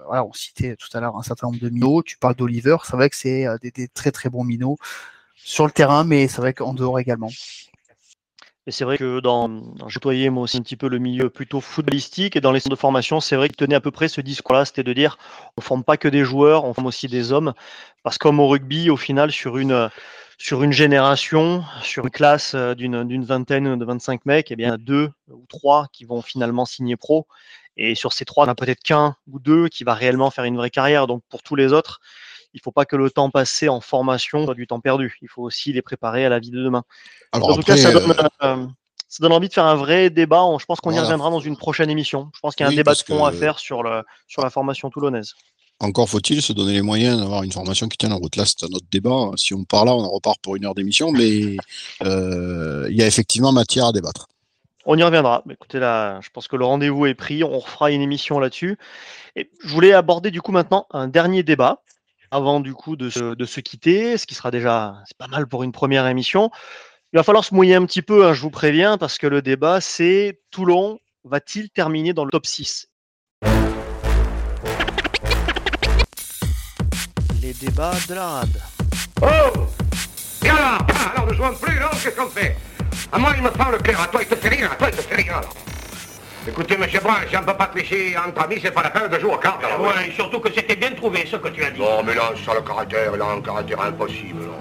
voilà, 0.06 0.24
on 0.24 0.32
citait 0.32 0.76
tout 0.76 0.88
à 0.92 1.00
l'heure 1.00 1.16
un 1.16 1.22
certain 1.22 1.48
nombre 1.48 1.58
de 1.58 1.70
minots. 1.70 2.02
Tu 2.02 2.18
parles 2.18 2.36
d'Oliver, 2.36 2.76
c'est 2.84 2.96
vrai 2.96 3.10
que 3.10 3.16
c'est 3.16 3.46
euh, 3.46 3.56
des, 3.60 3.70
des 3.70 3.88
très 3.88 4.12
très 4.12 4.28
bons 4.28 4.44
minots 4.44 4.78
sur 5.34 5.64
le 5.66 5.72
terrain, 5.72 6.04
mais 6.04 6.28
c'est 6.28 6.40
vrai 6.40 6.54
qu'en 6.54 6.74
dehors 6.74 7.00
également. 7.00 7.30
Et 8.66 8.70
c'est 8.70 8.84
vrai 8.84 8.96
que 8.96 9.18
dans, 9.18 9.48
j'ai 9.88 9.94
côtoyé 9.94 10.30
moi 10.30 10.44
aussi 10.44 10.56
un 10.56 10.62
petit 10.62 10.76
peu 10.76 10.88
le 10.88 10.98
milieu 10.98 11.30
plutôt 11.30 11.60
footballistique 11.60 12.36
et 12.36 12.40
dans 12.40 12.52
les 12.52 12.60
centres 12.60 12.76
de 12.76 12.80
formation, 12.80 13.18
c'est 13.18 13.34
vrai 13.34 13.48
qu'il 13.48 13.56
tenait 13.56 13.74
à 13.74 13.80
peu 13.80 13.90
près 13.90 14.06
ce 14.06 14.20
discours-là, 14.20 14.64
c'était 14.64 14.84
de 14.84 14.92
dire 14.92 15.18
on 15.56 15.60
forme 15.60 15.82
pas 15.82 15.96
que 15.96 16.06
des 16.06 16.24
joueurs, 16.24 16.64
on 16.64 16.72
forme 16.72 16.86
aussi 16.86 17.08
des 17.08 17.32
hommes. 17.32 17.54
Parce 18.04 18.18
comme 18.18 18.38
au 18.38 18.46
rugby, 18.46 18.88
au 18.88 18.96
final, 18.96 19.32
sur 19.32 19.58
une, 19.58 19.90
sur 20.38 20.62
une 20.62 20.72
génération, 20.72 21.64
sur 21.82 22.04
une 22.04 22.10
classe 22.10 22.54
euh, 22.54 22.74
d'une 22.74 23.04
d'une 23.04 23.24
vingtaine 23.24 23.76
de 23.76 23.84
25 23.84 24.26
mecs, 24.26 24.52
eh 24.52 24.56
bien, 24.56 24.68
il 24.68 24.70
y 24.70 24.72
en 24.72 24.74
a 24.74 24.78
deux 24.78 25.10
ou 25.28 25.44
trois 25.48 25.88
qui 25.92 26.04
vont 26.04 26.22
finalement 26.22 26.64
signer 26.64 26.96
pro. 26.96 27.26
Et 27.76 27.94
sur 27.94 28.12
ces 28.12 28.24
trois, 28.24 28.44
il 28.44 28.46
n'y 28.46 28.50
en 28.50 28.52
a 28.52 28.54
peut-être 28.54 28.82
qu'un 28.82 29.16
ou 29.30 29.40
deux 29.40 29.68
qui 29.68 29.82
va 29.82 29.94
réellement 29.94 30.30
faire 30.30 30.44
une 30.44 30.56
vraie 30.56 30.70
carrière. 30.70 31.06
Donc 31.06 31.22
pour 31.28 31.42
tous 31.42 31.56
les 31.56 31.72
autres, 31.72 32.00
il 32.54 32.58
ne 32.58 32.62
faut 32.62 32.72
pas 32.72 32.84
que 32.84 32.96
le 32.96 33.10
temps 33.10 33.30
passé 33.30 33.68
en 33.68 33.80
formation 33.80 34.44
soit 34.44 34.54
du 34.54 34.66
temps 34.66 34.80
perdu. 34.80 35.16
Il 35.22 35.28
faut 35.28 35.42
aussi 35.42 35.72
les 35.72 35.82
préparer 35.82 36.24
à 36.24 36.28
la 36.28 36.38
vie 36.38 36.50
de 36.50 36.62
demain. 36.62 36.84
Alors 37.32 37.50
en 37.50 37.56
tout 37.56 37.62
cas, 37.62 37.76
ça 37.76 37.92
donne, 37.92 38.14
euh, 38.42 38.66
ça 39.08 39.18
donne 39.20 39.32
envie 39.32 39.48
de 39.48 39.54
faire 39.54 39.66
un 39.66 39.74
vrai 39.74 40.10
débat. 40.10 40.46
Je 40.58 40.64
pense 40.64 40.80
qu'on 40.80 40.92
y 40.92 40.98
reviendra 40.98 41.30
dans 41.30 41.40
une 41.40 41.56
prochaine 41.56 41.90
émission. 41.90 42.30
Je 42.34 42.40
pense 42.40 42.54
qu'il 42.54 42.64
y 42.64 42.66
a 42.66 42.68
Oui, 42.68 42.74
un 42.74 42.76
débat 42.76 42.94
de 42.94 42.98
fond 42.98 43.24
à 43.24 43.32
faire 43.32 43.58
sur, 43.58 43.82
le, 43.82 44.02
sur 44.26 44.42
la 44.42 44.50
formation 44.50 44.90
toulonnaise. 44.90 45.34
Encore 45.80 46.08
faut-il 46.08 46.40
se 46.42 46.52
donner 46.52 46.74
les 46.74 46.82
moyens 46.82 47.18
d'avoir 47.18 47.42
une 47.42 47.50
formation 47.50 47.88
qui 47.88 47.98
tient 47.98 48.10
la 48.10 48.14
route. 48.14 48.36
Là, 48.36 48.44
c'est 48.46 48.64
un 48.64 48.68
autre 48.68 48.86
débat. 48.92 49.30
Si 49.36 49.52
on 49.52 49.64
part 49.64 49.84
là, 49.84 49.94
on 49.94 50.04
en 50.04 50.10
repart 50.10 50.40
pour 50.40 50.54
une 50.54 50.64
heure 50.64 50.74
d'émission, 50.74 51.10
mais 51.10 51.56
euh, 52.04 52.86
il 52.88 52.96
y 52.96 53.02
a 53.02 53.06
effectivement 53.06 53.50
matière 53.50 53.86
à 53.86 53.92
débattre. 53.92 54.28
On 54.84 54.96
y 54.96 55.02
reviendra. 55.02 55.42
Écoutez, 55.50 55.78
là, 55.78 56.20
je 56.20 56.30
pense 56.30 56.48
que 56.48 56.56
le 56.56 56.64
rendez-vous 56.64 57.06
est 57.06 57.14
pris. 57.14 57.42
On 57.44 57.58
refera 57.58 57.90
une 57.90 58.00
émission 58.00 58.38
là-dessus. 58.38 58.78
Et 59.36 59.50
je 59.64 59.68
voulais 59.68 59.92
aborder 59.92 60.30
du 60.30 60.40
coup 60.40 60.52
maintenant 60.52 60.86
un 60.90 61.08
dernier 61.08 61.42
débat 61.42 61.82
avant 62.32 62.60
du 62.60 62.72
coup 62.72 62.96
de 62.96 63.10
se, 63.10 63.34
de 63.34 63.44
se 63.44 63.60
quitter, 63.60 64.16
ce 64.16 64.26
qui 64.26 64.34
sera 64.34 64.50
déjà 64.50 64.96
c'est 65.06 65.16
pas 65.16 65.28
mal 65.28 65.46
pour 65.46 65.62
une 65.62 65.70
première 65.70 66.06
émission. 66.06 66.50
Il 67.12 67.18
va 67.18 67.22
falloir 67.22 67.44
se 67.44 67.54
mouiller 67.54 67.74
un 67.74 67.84
petit 67.84 68.00
peu, 68.00 68.26
hein, 68.26 68.32
je 68.32 68.40
vous 68.40 68.50
préviens, 68.50 68.96
parce 68.96 69.18
que 69.18 69.26
le 69.26 69.42
débat 69.42 69.82
c'est 69.82 70.40
Toulon 70.50 70.98
va-t-il 71.24 71.68
terminer 71.70 72.14
dans 72.14 72.24
le 72.24 72.30
top 72.30 72.46
6 72.46 72.88
Les 77.42 77.52
débats 77.52 77.94
de 78.08 78.14
la 78.14 78.26
rade. 78.26 78.62
Oh 79.20 79.66
Et 80.42 80.48
alors 80.48 80.86
Alors 81.14 81.26
ne 81.26 81.34
jouons 81.34 81.54
plus, 81.54 81.78
non 81.78 81.88
Qu'est-ce 82.02 82.16
qu'on 82.16 82.28
fait 82.28 82.56
À 83.12 83.18
moi, 83.18 83.34
il 83.36 83.42
me 83.42 83.50
prend 83.50 83.70
le 83.70 83.78
cœur. 83.78 84.00
À 84.00 84.06
toi, 84.06 84.22
il 84.22 84.28
te 84.28 84.36
fait 84.36 84.48
rire. 84.48 84.72
À 84.72 84.76
toi, 84.76 84.88
il 84.90 84.96
te 84.96 85.02
fait 85.02 85.16
rire, 85.16 85.36
alors. 85.36 85.54
Écoutez, 86.46 86.76
monsieur 86.76 86.98
Brun, 87.00 87.14
si 87.28 87.36
on 87.36 87.40
ne 87.40 87.46
peut 87.46 87.56
pas 87.56 87.66
tricher 87.66 88.16
entre 88.16 88.42
amis, 88.42 88.56
c'est 88.60 88.72
pas 88.72 88.82
la 88.82 88.90
peine 88.90 89.08
de 89.08 89.18
jouer 89.18 89.32
aux 89.32 89.38
cartes. 89.38 89.62
alors. 89.64 89.80
Ouais, 89.80 90.08
et 90.08 90.12
surtout 90.12 90.40
que 90.40 90.52
c'était 90.52 90.74
bien 90.74 90.90
trouvé 90.90 91.24
ce 91.24 91.36
que 91.36 91.48
tu 91.48 91.62
as 91.62 91.70
dit. 91.70 91.80
Non, 91.80 92.02
mais 92.04 92.14
là, 92.14 92.32
sur 92.34 92.52
le 92.52 92.62
caractère, 92.62 93.12
il 93.14 93.20
a 93.20 93.26
un 93.26 93.40
caractère 93.40 93.80
impossible. 93.80 94.40
non. 94.40 94.56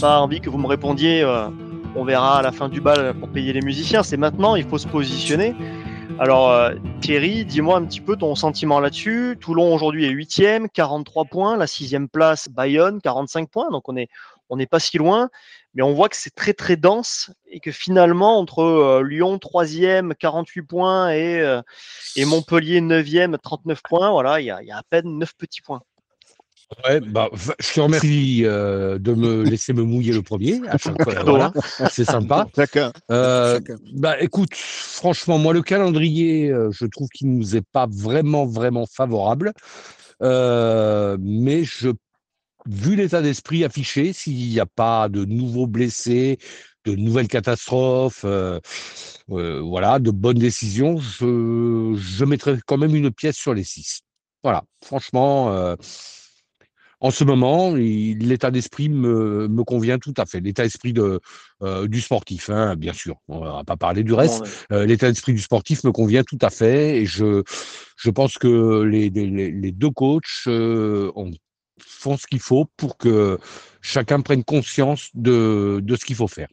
pas 0.00 0.20
envie 0.20 0.40
que 0.40 0.48
vous 0.48 0.56
me 0.56 0.66
répondiez 0.66 1.22
euh, 1.22 1.48
on 1.96 2.04
verra 2.04 2.38
à 2.38 2.42
la 2.42 2.52
fin 2.52 2.68
du 2.70 2.80
bal 2.80 3.12
pour 3.14 3.28
payer 3.28 3.52
les 3.52 3.60
musiciens. 3.60 4.02
C'est 4.02 4.16
maintenant, 4.16 4.54
il 4.54 4.66
faut 4.66 4.78
se 4.78 4.88
positionner. 4.88 5.54
Alors, 6.18 6.50
euh, 6.50 6.74
Thierry, 7.02 7.44
dis-moi 7.44 7.76
un 7.76 7.84
petit 7.84 8.00
peu 8.00 8.16
ton 8.16 8.34
sentiment 8.34 8.80
là-dessus. 8.80 9.36
Toulon 9.38 9.74
aujourd'hui 9.74 10.06
est 10.06 10.12
8e, 10.12 10.68
43 10.72 11.26
points. 11.26 11.56
La 11.58 11.66
sixième 11.66 12.08
place, 12.08 12.48
Bayonne, 12.48 13.00
45 13.02 13.50
points. 13.50 13.70
Donc, 13.70 13.86
on 13.88 13.92
n'est 13.92 14.08
on 14.50 14.56
n'est 14.56 14.66
pas 14.66 14.80
si 14.80 14.96
loin. 14.98 15.28
Mais 15.74 15.82
on 15.82 15.92
voit 15.92 16.08
que 16.08 16.16
c'est 16.16 16.34
très, 16.34 16.54
très 16.54 16.76
dense 16.76 17.30
et 17.46 17.60
que 17.60 17.70
finalement, 17.70 18.38
entre 18.38 18.60
euh, 18.60 19.02
Lyon, 19.02 19.36
3e, 19.36 20.14
48 20.14 20.62
points 20.62 21.10
et, 21.10 21.40
euh, 21.40 21.62
et 22.16 22.24
Montpellier, 22.24 22.80
9e, 22.80 23.38
39 23.38 23.82
points, 23.82 24.10
voilà, 24.10 24.40
il 24.40 24.46
y 24.46 24.50
a, 24.50 24.62
il 24.62 24.68
y 24.68 24.72
a 24.72 24.78
à 24.78 24.82
peine 24.88 25.18
9 25.18 25.34
petits 25.36 25.60
points. 25.60 25.82
Ouais, 26.84 27.00
bah, 27.00 27.30
je 27.32 27.72
te 27.72 27.80
remercie 27.80 28.42
euh, 28.44 28.98
de 28.98 29.14
me 29.14 29.42
laisser 29.50 29.72
me 29.72 29.82
mouiller 29.82 30.12
le 30.12 30.22
premier. 30.22 30.60
Voilà, 31.24 31.52
c'est 31.90 32.04
sympa. 32.04 32.46
Chacun. 32.56 32.92
Euh, 33.10 33.58
bah, 33.94 34.20
écoute, 34.20 34.54
franchement, 34.54 35.38
moi, 35.38 35.54
le 35.54 35.62
calendrier, 35.62 36.50
euh, 36.50 36.70
je 36.70 36.84
trouve 36.84 37.08
qu'il 37.08 37.30
nous 37.30 37.56
est 37.56 37.64
pas 37.72 37.86
vraiment, 37.90 38.44
vraiment 38.44 38.84
favorable. 38.86 39.52
Euh, 40.22 41.16
mais 41.20 41.64
je, 41.64 41.90
vu 42.68 42.96
l'état 42.96 43.22
d'esprit 43.22 43.64
affiché, 43.64 44.12
s'il 44.12 44.36
n'y 44.36 44.60
a 44.60 44.66
pas 44.66 45.08
de 45.08 45.24
nouveaux 45.24 45.66
blessés, 45.66 46.38
de 46.84 46.94
nouvelles 46.94 47.28
catastrophes, 47.28 48.24
euh, 48.24 48.60
euh, 49.30 49.60
voilà, 49.60 49.98
de 49.98 50.10
bonnes 50.10 50.38
décisions, 50.38 50.98
je, 50.98 51.94
je 51.98 52.24
mettrai 52.24 52.58
quand 52.66 52.78
même 52.78 52.94
une 52.94 53.10
pièce 53.10 53.36
sur 53.36 53.54
les 53.54 53.64
six. 53.64 54.00
Voilà, 54.42 54.62
franchement, 54.84 55.50
euh, 55.52 55.76
en 57.00 57.10
ce 57.10 57.24
moment, 57.24 57.74
l'état 57.74 58.50
d'esprit 58.50 58.88
me, 58.88 59.46
me 59.48 59.62
convient 59.62 59.98
tout 59.98 60.14
à 60.16 60.26
fait. 60.26 60.40
L'état 60.40 60.64
d'esprit 60.64 60.92
de, 60.92 61.20
du 61.86 62.00
sportif, 62.00 62.50
hein, 62.50 62.74
bien 62.74 62.92
sûr. 62.92 63.16
On 63.28 63.38
va 63.38 63.62
pas 63.64 63.76
parler 63.76 64.02
du 64.02 64.14
reste. 64.14 64.42
Bon, 64.70 64.80
l'état 64.80 65.08
d'esprit 65.08 65.32
du 65.32 65.40
sportif 65.40 65.84
me 65.84 65.92
convient 65.92 66.24
tout 66.24 66.38
à 66.40 66.50
fait 66.50 66.96
et 66.96 67.06
je, 67.06 67.44
je 67.96 68.10
pense 68.10 68.36
que 68.36 68.82
les, 68.82 69.10
les, 69.10 69.70
deux 69.70 69.90
coachs 69.90 70.24
ont- 70.48 71.30
font 71.84 72.16
ce 72.16 72.26
qu'il 72.26 72.40
faut 72.40 72.66
pour 72.76 72.96
que 72.96 73.38
chacun 73.80 74.20
prenne 74.20 74.44
conscience 74.44 75.10
de, 75.14 75.80
de 75.82 75.96
ce 75.96 76.04
qu'il 76.04 76.16
faut 76.16 76.28
faire. 76.28 76.48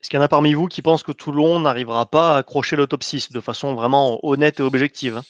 Est-ce 0.00 0.10
qu'il 0.10 0.18
y 0.18 0.20
en 0.20 0.24
a 0.24 0.28
parmi 0.28 0.52
vous 0.52 0.66
qui 0.66 0.82
pensent 0.82 1.02
que 1.02 1.12
Toulon 1.12 1.60
n'arrivera 1.60 2.06
pas 2.06 2.34
à 2.34 2.38
accrocher 2.38 2.76
le 2.76 2.86
top 2.86 3.02
6 3.02 3.32
de 3.32 3.40
façon 3.40 3.74
vraiment 3.74 4.20
honnête 4.22 4.60
et 4.60 4.62
objective 4.62 5.16
hein? 5.18 5.22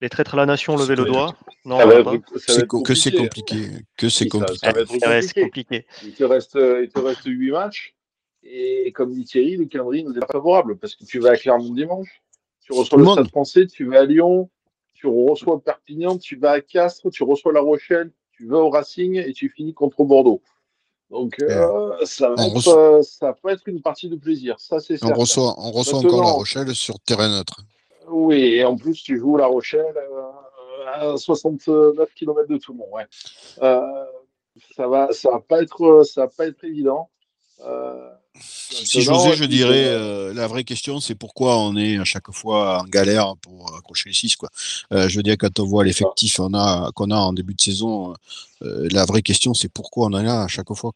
Les 0.00 0.08
traîtres 0.08 0.34
à 0.34 0.36
la 0.36 0.46
nation, 0.46 0.76
levez 0.76 0.94
le 0.94 1.04
doigt. 1.04 1.34
Non, 1.64 1.78
que 1.78 2.38
c'est 2.38 2.66
compliqué. 2.68 3.16
compliqué. 3.16 3.68
Que 3.96 4.08
c'est 4.08 4.28
compliqué. 4.28 4.58
ça 4.64 4.72
va 4.72 4.80
être 5.16 5.34
compliqué. 5.34 5.42
compliqué. 5.42 5.86
Il 6.04 6.12
te 6.14 6.22
reste, 6.22 6.54
il 6.54 6.88
te 6.88 7.00
reste 7.00 7.24
8 7.24 7.50
matchs. 7.50 7.96
Et 8.42 8.92
comme 8.92 9.12
dit 9.12 9.24
Thierry, 9.24 9.56
le 9.56 9.66
calendrier 9.66 10.04
nous 10.04 10.16
est 10.16 10.20
pas 10.20 10.28
favorable 10.32 10.78
parce 10.78 10.94
que 10.94 11.04
tu 11.04 11.18
vas 11.18 11.30
à 11.30 11.36
Clermont 11.36 11.74
dimanche, 11.74 12.22
tu 12.62 12.72
reçois 12.72 12.98
le. 12.98 13.06
Stade 13.06 13.28
français, 13.28 13.66
tu 13.66 13.84
vas 13.86 14.00
à 14.00 14.04
Lyon, 14.04 14.48
tu 14.98 15.06
reçois 15.06 15.60
Perpignan, 15.60 16.18
tu 16.18 16.36
vas 16.36 16.52
à 16.52 16.60
Castres, 16.60 17.08
tu 17.10 17.22
reçois 17.22 17.52
La 17.52 17.60
Rochelle, 17.60 18.10
tu 18.32 18.46
vas 18.46 18.58
au 18.58 18.68
Racing 18.68 19.14
et 19.14 19.32
tu 19.32 19.48
finis 19.48 19.72
contre 19.72 20.02
Bordeaux. 20.02 20.42
Donc 21.08 21.36
euh, 21.40 22.04
ça, 22.04 22.30
va 22.30 22.46
être, 22.46 22.68
euh, 22.68 23.02
ça 23.02 23.32
pas 23.32 23.52
être 23.52 23.66
une 23.68 23.80
partie 23.80 24.08
de 24.08 24.16
plaisir, 24.16 24.58
ça 24.58 24.80
c'est 24.80 25.02
On 25.04 25.14
reçoit, 25.14 25.54
on 25.56 25.70
reçoit 25.70 26.00
encore 26.00 26.22
La 26.22 26.32
Rochelle 26.32 26.74
sur 26.74 26.98
terrain 26.98 27.28
neutre. 27.28 27.60
Oui, 28.10 28.42
et 28.42 28.64
en 28.64 28.76
plus, 28.76 29.02
tu 29.02 29.18
joues 29.18 29.36
La 29.36 29.46
Rochelle 29.46 29.96
euh, 29.96 31.12
à 31.14 31.16
69 31.16 32.12
km 32.14 32.48
de 32.48 32.56
Toulon. 32.58 32.86
Ouais. 32.92 33.06
Euh, 33.62 34.04
ça 34.74 34.88
va, 34.88 35.12
ça 35.12 35.30
va 35.30 35.40
pas 35.40 35.62
être, 35.62 36.02
ça 36.04 36.22
va 36.22 36.28
pas 36.28 36.46
être 36.46 36.64
évident. 36.64 37.08
Euh, 37.60 38.10
Si 38.40 39.02
j'osais, 39.02 39.36
je 39.36 39.44
dirais, 39.44 39.84
euh, 39.86 40.34
la 40.34 40.46
vraie 40.46 40.64
question, 40.64 41.00
c'est 41.00 41.14
pourquoi 41.14 41.58
on 41.58 41.76
est 41.76 41.98
à 41.98 42.04
chaque 42.04 42.30
fois 42.32 42.82
en 42.82 42.84
galère 42.84 43.36
pour 43.40 43.74
accrocher 43.76 44.10
les 44.10 44.14
6. 44.14 44.36
Quoi. 44.36 44.50
Euh, 44.92 45.08
je 45.08 45.16
veux 45.16 45.22
dire, 45.22 45.36
quand 45.38 45.58
on 45.58 45.64
voit 45.64 45.84
l'effectif 45.84 46.36
qu'on 46.36 46.54
a, 46.54 46.90
qu'on 46.94 47.10
a 47.10 47.16
en 47.16 47.32
début 47.32 47.54
de 47.54 47.60
saison, 47.60 48.14
euh, 48.62 48.88
la 48.90 49.04
vraie 49.04 49.22
question, 49.22 49.54
c'est 49.54 49.68
pourquoi 49.68 50.06
on 50.06 50.12
en 50.12 50.26
a 50.26 50.44
à 50.44 50.48
chaque 50.48 50.72
fois. 50.74 50.92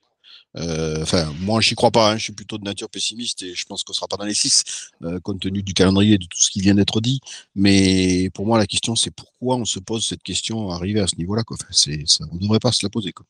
Enfin, 0.55 1.33
moi, 1.41 1.63
j'y 1.63 1.75
crois 1.75 1.91
pas. 1.91 2.13
Hein, 2.13 2.19
je 2.19 2.25
suis 2.25 2.33
plutôt 2.35 2.59
de 2.59 2.65
nature 2.65 2.91
pessimiste 2.91 3.43
et 3.43 3.55
je 3.55 3.65
pense 3.65 3.85
qu'on 3.85 3.95
sera 3.95 4.07
pas 4.07 4.19
dans 4.19 4.27
les 4.27 4.35
6, 4.35 4.91
compte 5.23 5.41
tenu 5.41 5.63
du 5.63 5.73
calendrier 5.73 6.15
et 6.15 6.19
de 6.19 6.27
tout 6.27 6.43
ce 6.43 6.51
qui 6.51 6.61
vient 6.61 6.75
d'être 6.75 7.01
dit. 7.01 7.21
Mais 7.55 8.29
pour 8.35 8.45
moi, 8.45 8.59
la 8.59 8.67
question, 8.67 8.95
c'est 8.95 9.11
pourquoi 9.11 9.57
on 9.57 9.65
se 9.65 9.79
pose 9.79 10.07
cette 10.07 10.23
question 10.23 10.69
arrivé 10.69 11.01
à 11.01 11.07
ce 11.07 11.17
niveau-là. 11.17 11.43
Quoi. 11.43 11.57
Enfin, 11.59 11.71
c'est, 11.71 12.03
ça, 12.07 12.27
on 12.31 12.35
ne 12.35 12.41
devrait 12.41 12.59
pas 12.59 12.71
se 12.71 12.85
la 12.85 12.91
poser. 12.91 13.13
Quoi. 13.13 13.25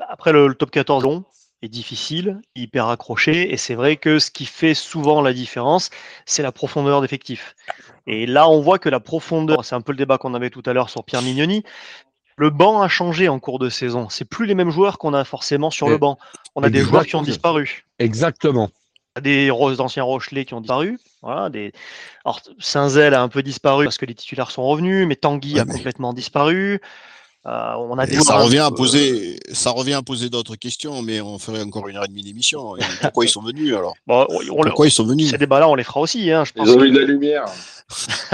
Après, 0.00 0.32
le, 0.32 0.48
le 0.48 0.54
top 0.56 0.72
14 0.72 1.04
long, 1.04 1.24
est 1.64 1.68
difficile, 1.68 2.40
hyper 2.54 2.88
accroché, 2.88 3.52
et 3.52 3.56
c'est 3.56 3.74
vrai 3.74 3.96
que 3.96 4.18
ce 4.18 4.30
qui 4.30 4.46
fait 4.46 4.74
souvent 4.74 5.20
la 5.22 5.32
différence, 5.32 5.90
c'est 6.26 6.42
la 6.42 6.52
profondeur 6.52 7.00
d'effectif. 7.00 7.54
Et 8.06 8.26
là, 8.26 8.48
on 8.48 8.60
voit 8.60 8.78
que 8.78 8.88
la 8.88 9.00
profondeur, 9.00 9.64
c'est 9.64 9.74
un 9.74 9.80
peu 9.80 9.92
le 9.92 9.98
débat 9.98 10.18
qu'on 10.18 10.34
avait 10.34 10.50
tout 10.50 10.62
à 10.66 10.72
l'heure 10.72 10.90
sur 10.90 11.04
Pierre 11.04 11.22
Mignoni, 11.22 11.64
le 12.36 12.50
banc 12.50 12.82
a 12.82 12.88
changé 12.88 13.28
en 13.28 13.38
cours 13.38 13.58
de 13.58 13.68
saison. 13.68 14.08
C'est 14.08 14.24
plus 14.24 14.46
les 14.46 14.54
mêmes 14.54 14.70
joueurs 14.70 14.98
qu'on 14.98 15.14
a 15.14 15.24
forcément 15.24 15.70
sur 15.70 15.88
le 15.88 15.98
banc. 15.98 16.18
On 16.54 16.62
a 16.62 16.70
des 16.70 16.80
joueurs 16.80 17.06
qui 17.06 17.16
ont 17.16 17.22
disparu. 17.22 17.84
Exactement. 17.98 18.70
Des 19.22 19.50
anciens 19.52 20.02
Rochelais 20.02 20.44
qui 20.44 20.54
ont 20.54 20.60
disparu. 20.60 20.98
Voilà, 21.22 21.48
des... 21.48 21.72
Alors, 22.24 22.40
Saint-Zel 22.58 23.14
a 23.14 23.22
un 23.22 23.28
peu 23.28 23.44
disparu 23.44 23.84
parce 23.84 23.98
que 23.98 24.06
les 24.06 24.14
titulaires 24.14 24.50
sont 24.50 24.66
revenus, 24.66 25.06
mais 25.06 25.14
Tanguy 25.14 25.60
a 25.60 25.64
complètement 25.64 26.12
disparu. 26.12 26.80
Euh, 27.46 27.74
on 27.76 27.98
a 27.98 28.06
ça 28.06 28.38
revient 28.38 28.60
à 28.60 28.70
poser, 28.70 29.38
ça 29.52 29.70
revient 29.70 29.92
à 29.92 30.02
poser 30.02 30.30
d'autres 30.30 30.56
questions, 30.56 31.02
mais 31.02 31.20
on 31.20 31.38
ferait 31.38 31.60
encore 31.60 31.88
une 31.88 31.96
heure 31.96 32.04
et 32.04 32.08
demie 32.08 32.22
d'émission. 32.22 32.74
Pourquoi 33.02 33.26
ils 33.26 33.28
sont 33.28 33.42
venus 33.42 33.74
alors? 33.74 33.94
Pourquoi 34.06 34.86
ils 34.86 34.90
sont 34.90 35.04
venus? 35.04 35.30
Ces 35.30 35.38
débats-là, 35.38 35.68
on 35.68 35.74
les 35.74 35.84
fera 35.84 36.00
aussi. 36.00 36.30
Hein, 36.30 36.44
je 36.44 36.52
pense 36.52 36.66
ils 36.66 36.74
ont 36.74 36.82
eu 36.82 36.90
de 36.90 36.98
la 36.98 37.04
lumière. 37.04 37.44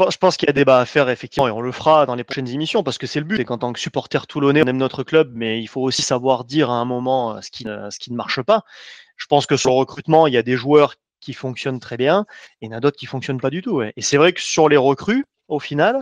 je 0.00 0.16
pense 0.16 0.36
qu'il 0.36 0.48
y 0.48 0.50
a 0.50 0.52
débat 0.52 0.80
à 0.80 0.86
faire 0.86 1.08
effectivement 1.08 1.46
et 1.46 1.52
on 1.52 1.60
le 1.60 1.70
fera 1.70 2.04
dans 2.04 2.16
les 2.16 2.24
prochaines 2.24 2.48
émissions 2.48 2.82
parce 2.82 2.98
que 2.98 3.06
c'est 3.06 3.20
le 3.20 3.26
but. 3.26 3.36
C'est 3.36 3.44
qu'en 3.44 3.58
tant 3.58 3.72
que 3.72 3.78
supporter 3.78 4.26
toulonnais, 4.26 4.62
on 4.64 4.66
aime 4.66 4.76
notre 4.76 5.04
club, 5.04 5.30
mais 5.32 5.62
il 5.62 5.68
faut 5.68 5.82
aussi 5.82 6.02
savoir 6.02 6.44
dire 6.44 6.70
à 6.70 6.74
un 6.74 6.84
moment 6.84 7.36
euh, 7.36 7.40
ce 7.42 7.52
qui, 7.52 7.62
ce 7.64 7.98
qui 8.00 8.10
ne 8.10 8.16
marche 8.16 8.42
pas. 8.42 8.62
Je 9.16 9.26
pense 9.26 9.46
que 9.46 9.56
sur 9.56 9.70
le 9.70 9.76
recrutement, 9.76 10.26
il 10.26 10.34
y 10.34 10.36
a 10.36 10.42
des 10.42 10.56
joueurs 10.56 10.96
qui 11.20 11.32
fonctionnent 11.32 11.78
très 11.78 11.96
bien 11.96 12.26
et 12.60 12.66
il 12.66 12.70
y 12.70 12.74
en 12.74 12.76
a 12.76 12.80
d'autres 12.80 12.98
qui 12.98 13.06
fonctionnent 13.06 13.40
pas 13.40 13.50
du 13.50 13.62
tout. 13.62 13.82
Et 13.82 13.92
c'est 13.98 14.16
vrai 14.16 14.32
que 14.32 14.40
sur 14.40 14.68
les 14.68 14.76
recrues, 14.76 15.24
au 15.46 15.60
final, 15.60 16.00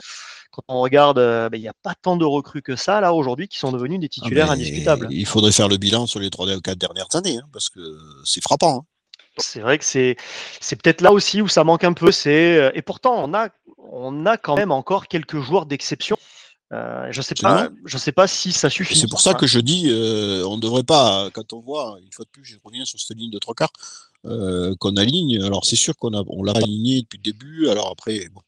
quand 0.52 0.62
on 0.68 0.80
regarde, 0.82 1.18
euh, 1.18 1.48
ben, 1.48 1.56
il 1.56 1.62
n'y 1.62 1.68
a 1.68 1.74
pas 1.82 1.94
tant 1.94 2.16
de 2.16 2.26
recrues 2.26 2.60
que 2.60 2.76
ça, 2.76 3.00
là, 3.00 3.14
aujourd'hui, 3.14 3.48
qui 3.48 3.58
sont 3.58 3.72
devenus 3.72 3.98
des 3.98 4.06
ah, 4.06 4.14
titulaires 4.14 4.50
indiscutables. 4.50 5.08
Il 5.10 5.26
faudrait 5.26 5.50
faire 5.50 5.68
le 5.68 5.78
bilan 5.78 6.06
sur 6.06 6.20
les 6.20 6.28
trois 6.28 6.46
ou 6.46 6.60
quatre 6.60 6.78
dernières 6.78 7.08
années, 7.14 7.38
hein, 7.38 7.48
parce 7.52 7.70
que 7.70 7.80
c'est 8.24 8.42
frappant. 8.42 8.80
Hein. 8.80 8.84
C'est 9.38 9.60
vrai 9.60 9.78
que 9.78 9.84
c'est, 9.84 10.16
c'est 10.60 10.76
peut-être 10.80 11.00
là 11.00 11.10
aussi 11.10 11.40
où 11.40 11.48
ça 11.48 11.64
manque 11.64 11.84
un 11.84 11.94
peu. 11.94 12.12
C'est, 12.12 12.58
euh, 12.58 12.70
et 12.74 12.82
pourtant, 12.82 13.24
on 13.24 13.32
a, 13.32 13.48
on 13.78 14.26
a 14.26 14.36
quand 14.36 14.56
même 14.56 14.72
encore 14.72 15.08
quelques 15.08 15.40
joueurs 15.40 15.64
d'exception. 15.64 16.18
Euh, 16.74 17.08
je 17.10 17.22
sais 17.22 17.34
pas, 17.34 17.68
je 17.86 17.96
sais 17.96 18.12
pas 18.12 18.26
si 18.26 18.52
ça 18.52 18.68
suffit. 18.68 18.98
C'est 18.98 19.08
pour 19.08 19.20
ça 19.20 19.32
que 19.34 19.46
je 19.46 19.58
dis, 19.58 19.86
on 19.90 20.56
ne 20.56 20.60
devrait 20.60 20.84
pas, 20.84 21.30
quand 21.32 21.54
on 21.54 21.60
voit, 21.60 21.98
une 22.02 22.12
fois 22.12 22.26
de 22.26 22.30
plus, 22.30 22.44
je 22.44 22.56
reviens 22.62 22.84
sur 22.84 23.00
cette 23.00 23.16
ligne 23.16 23.30
de 23.30 23.38
trois 23.38 23.54
quarts 23.54 23.72
qu'on 24.22 24.96
aligne. 24.96 25.42
Alors 25.42 25.64
c'est 25.64 25.76
sûr 25.76 25.96
qu'on 25.96 26.14
a, 26.14 26.22
on 26.28 26.42
l'a 26.42 26.52
aligné 26.52 27.02
depuis 27.02 27.18
le 27.18 27.22
début. 27.22 27.68
Alors 27.68 27.90
après, 27.90 28.26
bon, 28.32 28.40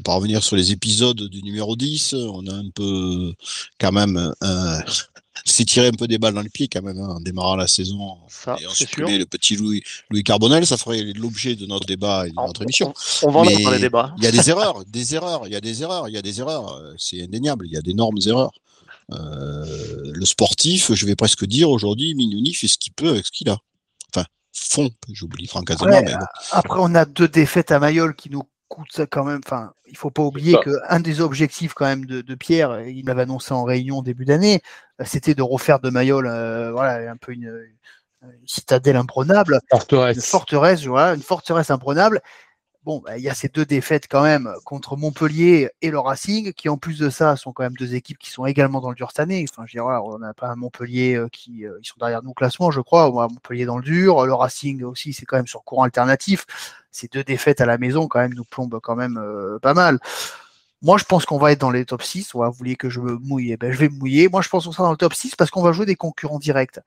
on 0.00 0.10
va 0.10 0.16
revenir 0.16 0.42
sur 0.42 0.56
les 0.56 0.72
épisodes 0.72 1.28
du 1.28 1.42
numéro 1.42 1.76
10. 1.76 2.14
On 2.14 2.46
a 2.46 2.52
un 2.52 2.68
peu, 2.74 3.32
quand 3.78 3.92
même, 3.92 4.32
euh, 4.42 4.80
s'est 5.44 5.64
tiré 5.64 5.88
un 5.88 5.92
peu 5.92 6.08
des 6.08 6.18
balles 6.18 6.34
dans 6.34 6.42
le 6.42 6.48
pied 6.48 6.68
quand 6.68 6.82
même, 6.82 6.98
hein, 6.98 7.16
en 7.16 7.20
démarrant 7.20 7.56
la 7.56 7.68
saison 7.68 8.18
ça, 8.28 8.56
et 8.60 8.66
en 8.66 8.70
supprimant 8.70 9.16
le 9.16 9.26
petit 9.26 9.56
Louis, 9.56 9.82
Louis 10.10 10.24
Carbonel. 10.24 10.66
Ça 10.66 10.76
ferait 10.76 11.02
l'objet 11.14 11.54
de 11.54 11.66
notre 11.66 11.86
débat 11.86 12.26
et 12.26 12.30
de 12.30 12.36
notre 12.36 12.62
émission. 12.62 12.92
On, 13.22 13.30
va 13.30 13.40
en 13.40 13.44
les 13.44 13.78
débats. 13.78 14.14
Il 14.18 14.24
y 14.24 14.26
a 14.26 14.32
des 14.32 14.50
erreurs, 14.50 14.84
des 14.86 15.14
erreurs, 15.14 15.46
il 15.46 15.52
y 15.52 15.56
a 15.56 15.60
des 15.60 15.82
erreurs, 15.82 16.08
il 16.08 16.14
y 16.14 16.18
a 16.18 16.22
des 16.22 16.40
erreurs. 16.40 16.80
C'est 16.98 17.22
indéniable, 17.22 17.66
il 17.66 17.72
y 17.72 17.76
a 17.76 17.82
d'énormes 17.82 18.18
erreurs. 18.26 18.52
Euh, 19.12 20.12
le 20.14 20.24
sportif, 20.24 20.92
je 20.94 21.06
vais 21.06 21.16
presque 21.16 21.44
dire 21.44 21.70
aujourd'hui, 21.70 22.14
Mignoni 22.14 22.54
fait 22.54 22.68
ce 22.68 22.78
qu'il 22.78 22.92
peut 22.94 23.10
avec 23.10 23.26
ce 23.26 23.32
qu'il 23.32 23.48
a. 23.50 23.58
Enfin, 24.14 24.26
fond, 24.52 24.90
j'oublie 25.12 25.46
Franck 25.46 25.70
Azema. 25.70 26.00
Après, 26.50 26.78
on 26.80 26.94
a 26.94 27.04
deux 27.04 27.28
défaites 27.28 27.70
à 27.70 27.78
Mayol 27.78 28.16
qui 28.16 28.30
nous 28.30 28.44
ça 28.90 29.06
quand 29.06 29.24
même. 29.24 29.40
Enfin, 29.44 29.72
il 29.86 29.96
faut 29.96 30.10
pas 30.10 30.22
oublier 30.22 30.56
qu'un 30.62 31.00
des 31.00 31.20
objectifs 31.20 31.74
quand 31.74 31.86
même 31.86 32.06
de, 32.06 32.34
Pierre, 32.34 32.80
il 32.82 33.04
m'avait 33.04 33.22
annoncé 33.22 33.52
en 33.52 33.64
réunion 33.64 34.02
début 34.02 34.24
d'année, 34.24 34.60
euh, 35.00 35.04
c'était 35.06 35.34
de 35.34 35.42
refaire 35.42 35.80
de 35.80 35.90
Mayol, 35.90 36.26
euh, 36.26 36.72
voilà, 36.72 37.10
un 37.10 37.16
peu 37.16 37.32
une, 37.32 37.52
citadelle 38.46 38.96
imprenable, 38.96 39.60
forteresse. 39.70 40.16
une 40.16 40.22
forteresse, 40.22 40.84
voilà, 40.84 41.14
une 41.14 41.22
forteresse 41.22 41.70
imprenable 41.70 42.20
bon, 42.84 43.00
bah, 43.04 43.16
il 43.18 43.24
y 43.24 43.28
a 43.28 43.34
ces 43.34 43.48
deux 43.48 43.64
défaites 43.64 44.06
quand 44.08 44.22
même 44.22 44.52
contre 44.64 44.96
Montpellier 44.96 45.70
et 45.82 45.90
le 45.90 45.98
Racing, 45.98 46.52
qui 46.52 46.68
en 46.68 46.76
plus 46.76 46.98
de 46.98 47.10
ça 47.10 47.36
sont 47.36 47.52
quand 47.52 47.62
même 47.62 47.76
deux 47.76 47.94
équipes 47.94 48.18
qui 48.18 48.30
sont 48.30 48.46
également 48.46 48.80
dans 48.80 48.90
le 48.90 48.94
dur 48.94 49.08
cette 49.10 49.20
année. 49.20 49.44
Enfin, 49.50 49.64
je 49.66 49.78
on 49.80 50.18
n'a 50.18 50.34
pas 50.34 50.48
un 50.48 50.56
Montpellier 50.56 51.14
euh, 51.14 51.28
qui 51.28 51.66
euh, 51.66 51.78
ils 51.82 51.86
sont 51.86 51.96
derrière 51.98 52.22
nous 52.22 52.30
au 52.30 52.34
classement, 52.34 52.70
je 52.70 52.80
crois. 52.80 53.10
Montpellier 53.10 53.64
dans 53.64 53.78
le 53.78 53.84
dur, 53.84 54.24
le 54.26 54.34
Racing 54.34 54.82
aussi, 54.84 55.12
c'est 55.12 55.26
quand 55.26 55.36
même 55.36 55.46
sur 55.46 55.64
courant 55.64 55.84
alternatif. 55.84 56.46
Ces 56.94 57.08
deux 57.08 57.24
défaites 57.24 57.60
à 57.60 57.66
la 57.66 57.78
maison 57.78 58.08
quand 58.08 58.20
même 58.20 58.34
nous 58.34 58.44
plombent 58.44 58.80
quand 58.80 58.96
même 58.96 59.18
euh, 59.18 59.58
pas 59.58 59.74
mal. 59.74 59.98
Moi, 60.82 60.98
je 60.98 61.04
pense 61.04 61.24
qu'on 61.26 61.38
va 61.38 61.52
être 61.52 61.60
dans 61.60 61.70
les 61.70 61.84
top 61.84 62.02
6. 62.02 62.32
vous 62.34 62.52
voulez 62.52 62.76
que 62.76 62.90
je 62.90 63.00
me 63.00 63.16
mouille 63.16 63.52
eh 63.52 63.56
ben, 63.56 63.72
Je 63.72 63.78
vais 63.78 63.88
me 63.88 63.98
mouiller. 63.98 64.28
Moi, 64.28 64.42
je 64.42 64.48
pense 64.48 64.66
qu'on 64.66 64.72
sera 64.72 64.84
dans 64.84 64.90
le 64.90 64.96
top 64.96 65.14
6 65.14 65.36
parce 65.36 65.50
qu'on 65.50 65.62
va 65.62 65.72
jouer 65.72 65.86
des 65.86 65.96
concurrents 65.96 66.38
directs. 66.38 66.78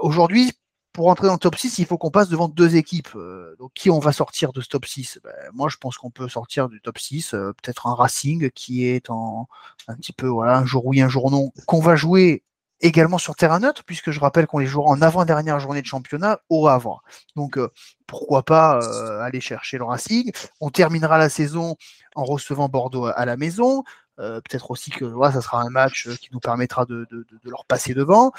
Aujourd'hui, 0.00 0.52
pour 0.94 1.08
entrer 1.08 1.26
dans 1.26 1.34
le 1.34 1.40
top 1.40 1.56
6, 1.56 1.78
il 1.78 1.86
faut 1.86 1.98
qu'on 1.98 2.12
passe 2.12 2.28
devant 2.28 2.48
deux 2.48 2.76
équipes. 2.76 3.10
Euh, 3.16 3.56
donc, 3.58 3.72
qui 3.74 3.90
on 3.90 3.98
va 3.98 4.12
sortir 4.12 4.52
de 4.52 4.60
ce 4.60 4.68
top 4.68 4.86
6 4.86 5.18
ben, 5.24 5.32
Moi, 5.52 5.68
je 5.68 5.76
pense 5.76 5.98
qu'on 5.98 6.10
peut 6.10 6.28
sortir 6.28 6.68
du 6.68 6.80
top 6.80 6.98
6, 6.98 7.34
euh, 7.34 7.52
peut-être 7.60 7.88
un 7.88 7.94
Racing 7.94 8.50
qui 8.52 8.86
est 8.86 9.10
en 9.10 9.48
un 9.88 9.96
petit 9.96 10.12
peu, 10.12 10.28
voilà, 10.28 10.56
un 10.56 10.64
jour 10.64 10.86
oui, 10.86 11.02
un 11.02 11.08
jour 11.08 11.32
non, 11.32 11.50
qu'on 11.66 11.80
va 11.80 11.96
jouer 11.96 12.44
également 12.80 13.18
sur 13.18 13.36
terrain 13.36 13.60
neutre, 13.60 13.82
puisque 13.84 14.10
je 14.10 14.20
rappelle 14.20 14.46
qu'on 14.46 14.58
les 14.58 14.66
jouera 14.66 14.90
en 14.90 15.00
avant-dernière 15.02 15.60
journée 15.60 15.80
de 15.80 15.86
championnat 15.86 16.40
au 16.48 16.68
Havre. 16.68 17.02
Donc, 17.36 17.56
euh, 17.56 17.68
pourquoi 18.06 18.42
pas 18.42 18.80
aller 19.24 19.40
chercher 19.40 19.78
le 19.78 19.84
Racing 19.84 20.32
On 20.60 20.70
terminera 20.70 21.18
la 21.18 21.28
saison 21.28 21.76
en 22.14 22.24
recevant 22.24 22.68
Bordeaux 22.68 23.06
à, 23.06 23.24
la 23.24 23.36
maison. 23.36 23.82
peut-être 24.16 24.70
aussi 24.70 24.90
que 24.90 25.12
ça 25.32 25.40
sera 25.40 25.62
un 25.62 25.70
match 25.70 26.08
qui 26.20 26.28
nous 26.32 26.40
permettra 26.40 26.84
de 26.84 27.06
leur 27.44 27.64
passer 27.64 27.94
devant. 27.94 28.32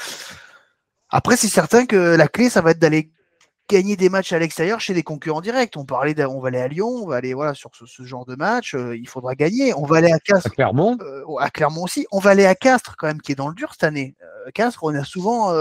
Après, 1.10 1.38
c'est 1.38 1.48
certain 1.48 1.86
que 1.86 1.96
la 1.96 2.28
clé, 2.28 2.50
ça 2.50 2.62
va 2.62 2.72
être 2.72 2.80
d'aller 2.80 3.12
gagner 3.70 3.96
des 3.96 4.10
matchs 4.10 4.34
à 4.34 4.40
l'extérieur 4.40 4.80
chez 4.80 4.94
des 4.94 5.04
concurrents 5.04 5.42
directs. 5.42 5.74
On 5.78 5.86
parlait, 5.86 6.16
on 6.26 6.40
va 6.40 6.50
aller 6.50 6.60
à 6.60 6.68
Lyon, 6.68 6.88
on 6.88 7.08
va 7.08 7.18
aller 7.18 7.34
voilà 7.34 7.54
sur 7.54 7.72
ce, 7.74 8.04
genre 8.04 8.26
de 8.26 8.36
match. 8.36 8.76
Euh, 8.76 8.96
il 8.96 9.08
faudra 9.08 9.36
gagner. 9.36 9.74
On 9.74 9.86
va 9.86 9.98
aller 9.98 10.12
à 10.12 10.20
Castres, 10.20 10.48
à 10.48 10.50
Clermont, 10.50 10.98
euh, 11.02 11.24
à 11.40 11.50
Clermont 11.50 11.84
aussi. 11.84 12.06
On 12.12 12.20
va 12.20 12.32
aller 12.32 12.46
à 12.46 12.56
Castres 12.56 12.96
quand 12.98 13.08
même, 13.08 13.22
qui 13.22 13.32
est 13.32 13.36
dans 13.36 13.48
le 13.48 13.56
dur 13.56 13.72
cette 13.72 13.84
année. 13.84 14.16
Euh, 14.22 14.52
Castres, 14.54 14.84
on 14.84 14.94
a 14.94 15.04
souvent 15.04 15.54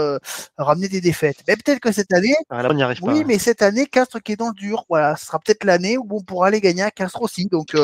ramené 0.57 0.87
des 0.87 1.01
défaites. 1.01 1.37
Mais 1.47 1.55
peut-être 1.55 1.79
que 1.79 1.91
cette 1.91 2.13
année, 2.13 2.35
ah, 2.49 2.67
on 2.69 2.79
arrive 2.79 2.99
oui, 3.01 3.23
mais 3.25 3.39
cette 3.39 3.61
année, 3.61 3.87
Castres 3.87 4.21
qui 4.21 4.33
est 4.33 4.35
dans 4.35 4.49
le 4.49 4.53
dur, 4.53 4.85
voilà, 4.89 5.15
ce 5.15 5.25
sera 5.25 5.39
peut-être 5.39 5.63
l'année 5.63 5.97
où 5.97 6.07
on 6.11 6.21
pourra 6.21 6.47
aller 6.47 6.61
gagner 6.61 6.83
à 6.83 6.91
Castres 6.91 7.21
aussi. 7.21 7.45
Donc 7.47 7.75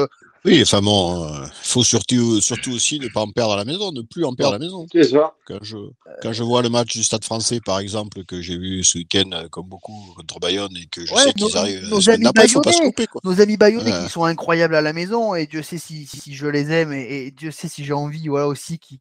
oui, 0.43 0.59
enfin 0.63 0.81
bon, 0.81 1.27
il 1.27 1.43
euh, 1.43 1.47
faut 1.61 1.83
surtout, 1.83 2.41
surtout 2.41 2.71
aussi 2.71 2.99
ne 2.99 3.07
pas 3.09 3.21
en 3.21 3.29
perdre 3.29 3.53
à 3.53 3.57
la 3.57 3.65
maison, 3.65 3.91
ne 3.91 4.01
plus 4.01 4.25
en 4.25 4.33
perdre 4.33 4.55
à 4.55 4.57
la 4.57 4.65
maison. 4.65 4.87
C'est 4.91 5.03
ça. 5.03 5.35
Quand 5.45 5.59
je, 5.61 5.77
quand 6.23 6.33
je 6.33 6.43
vois 6.43 6.63
le 6.63 6.69
match 6.69 6.93
du 6.93 7.03
Stade 7.03 7.23
français, 7.23 7.59
par 7.63 7.77
exemple, 7.77 8.23
que 8.25 8.41
j'ai 8.41 8.57
vu 8.57 8.83
ce 8.83 8.97
week-end, 8.97 9.29
euh, 9.33 9.47
comme 9.49 9.67
beaucoup, 9.67 10.13
contre 10.15 10.39
Bayonne, 10.39 10.75
et 10.77 10.87
que 10.87 11.05
je 11.05 11.13
sais 11.13 11.33
qu'ils 11.33 11.55
arrivent 11.55 11.87
nos 11.89 12.09
amis 12.09 12.25
après, 12.25 12.47
faut 12.47 12.61
pas 12.61 12.71
se 12.71 12.81
couper. 12.81 13.05
Quoi. 13.05 13.21
Nos 13.23 13.39
amis 13.39 13.57
bayonnais 13.57 13.91
qui 14.03 14.09
sont 14.09 14.23
incroyables 14.23 14.75
à 14.75 14.81
la 14.81 14.93
maison, 14.93 15.35
et 15.35 15.45
Dieu 15.45 15.61
sait 15.61 15.77
si, 15.77 16.07
si, 16.07 16.33
je 16.33 16.47
les 16.47 16.71
aime, 16.71 16.91
et, 16.91 17.29
Dieu 17.29 17.51
sait 17.51 17.67
si 17.67 17.85
j'ai 17.85 17.93
envie 17.93 18.27
voilà, 18.27 18.47
aussi 18.47 18.79
qu'ils 18.79 18.99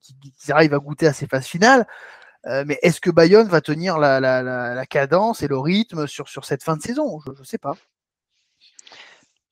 arrivent 0.51 0.75
à 0.75 0.79
goûter 0.79 1.07
à 1.07 1.15
ces 1.15 1.27
phases 1.27 1.47
finales. 1.47 1.87
Euh, 2.47 2.65
mais 2.67 2.79
est-ce 2.83 3.01
que 3.01 3.11
Bayonne 3.11 3.49
va 3.49 3.63
tenir 3.63 3.99
la, 3.99 4.21
la, 4.21 4.43
la, 4.43 4.75
la, 4.75 4.87
cadence 4.87 5.43
et 5.43 5.49
le 5.49 5.59
rythme 5.59 6.07
sur, 6.07 6.29
sur 6.29 6.45
cette 6.45 6.63
fin 6.63 6.77
de 6.77 6.83
saison? 6.83 7.21
Je 7.27 7.39
ne 7.39 7.45
sais 7.45 7.59
pas. 7.59 7.77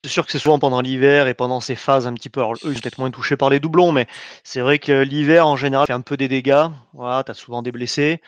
C'est 0.03 0.09
sûr 0.11 0.25
que 0.25 0.31
c'est 0.31 0.39
souvent 0.39 0.59
pendant 0.59 0.79
l'hiver 0.79 1.27
et 1.27 1.33
pendant 1.33 1.59
ces 1.59 1.75
phases 1.75 2.07
un 2.07 2.13
petit 2.13 2.29
peu. 2.29 2.39
Alors, 2.39 2.53
eux, 2.53 2.71
ils 2.71 2.75
sont 2.75 2.81
peut-être 2.81 2.99
moins 2.99 3.11
touchés 3.11 3.35
par 3.35 3.49
les 3.49 3.59
doublons, 3.59 3.91
mais 3.91 4.07
c'est 4.45 4.61
vrai 4.61 4.79
que 4.79 5.01
l'hiver, 5.01 5.45
en 5.45 5.57
général, 5.57 5.87
fait 5.87 5.93
un 5.93 5.99
peu 5.99 6.15
des 6.15 6.29
dégâts. 6.29 6.67
Voilà, 6.93 7.23
tu 7.25 7.31
as 7.31 7.33
souvent 7.33 7.61
des 7.61 7.73
blessés. 7.73 8.21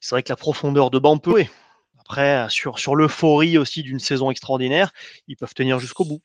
C'est 0.00 0.16
vrai 0.16 0.24
que 0.24 0.30
la 0.30 0.36
profondeur 0.36 0.90
de 0.90 0.98
banc 0.98 1.18
peut. 1.18 1.44
Après, 2.00 2.46
sur, 2.48 2.80
sur 2.80 2.96
l'euphorie 2.96 3.56
aussi 3.56 3.84
d'une 3.84 4.00
saison 4.00 4.32
extraordinaire, 4.32 4.90
ils 5.28 5.36
peuvent 5.36 5.54
tenir 5.54 5.78
jusqu'au 5.78 6.04
bout. 6.04 6.20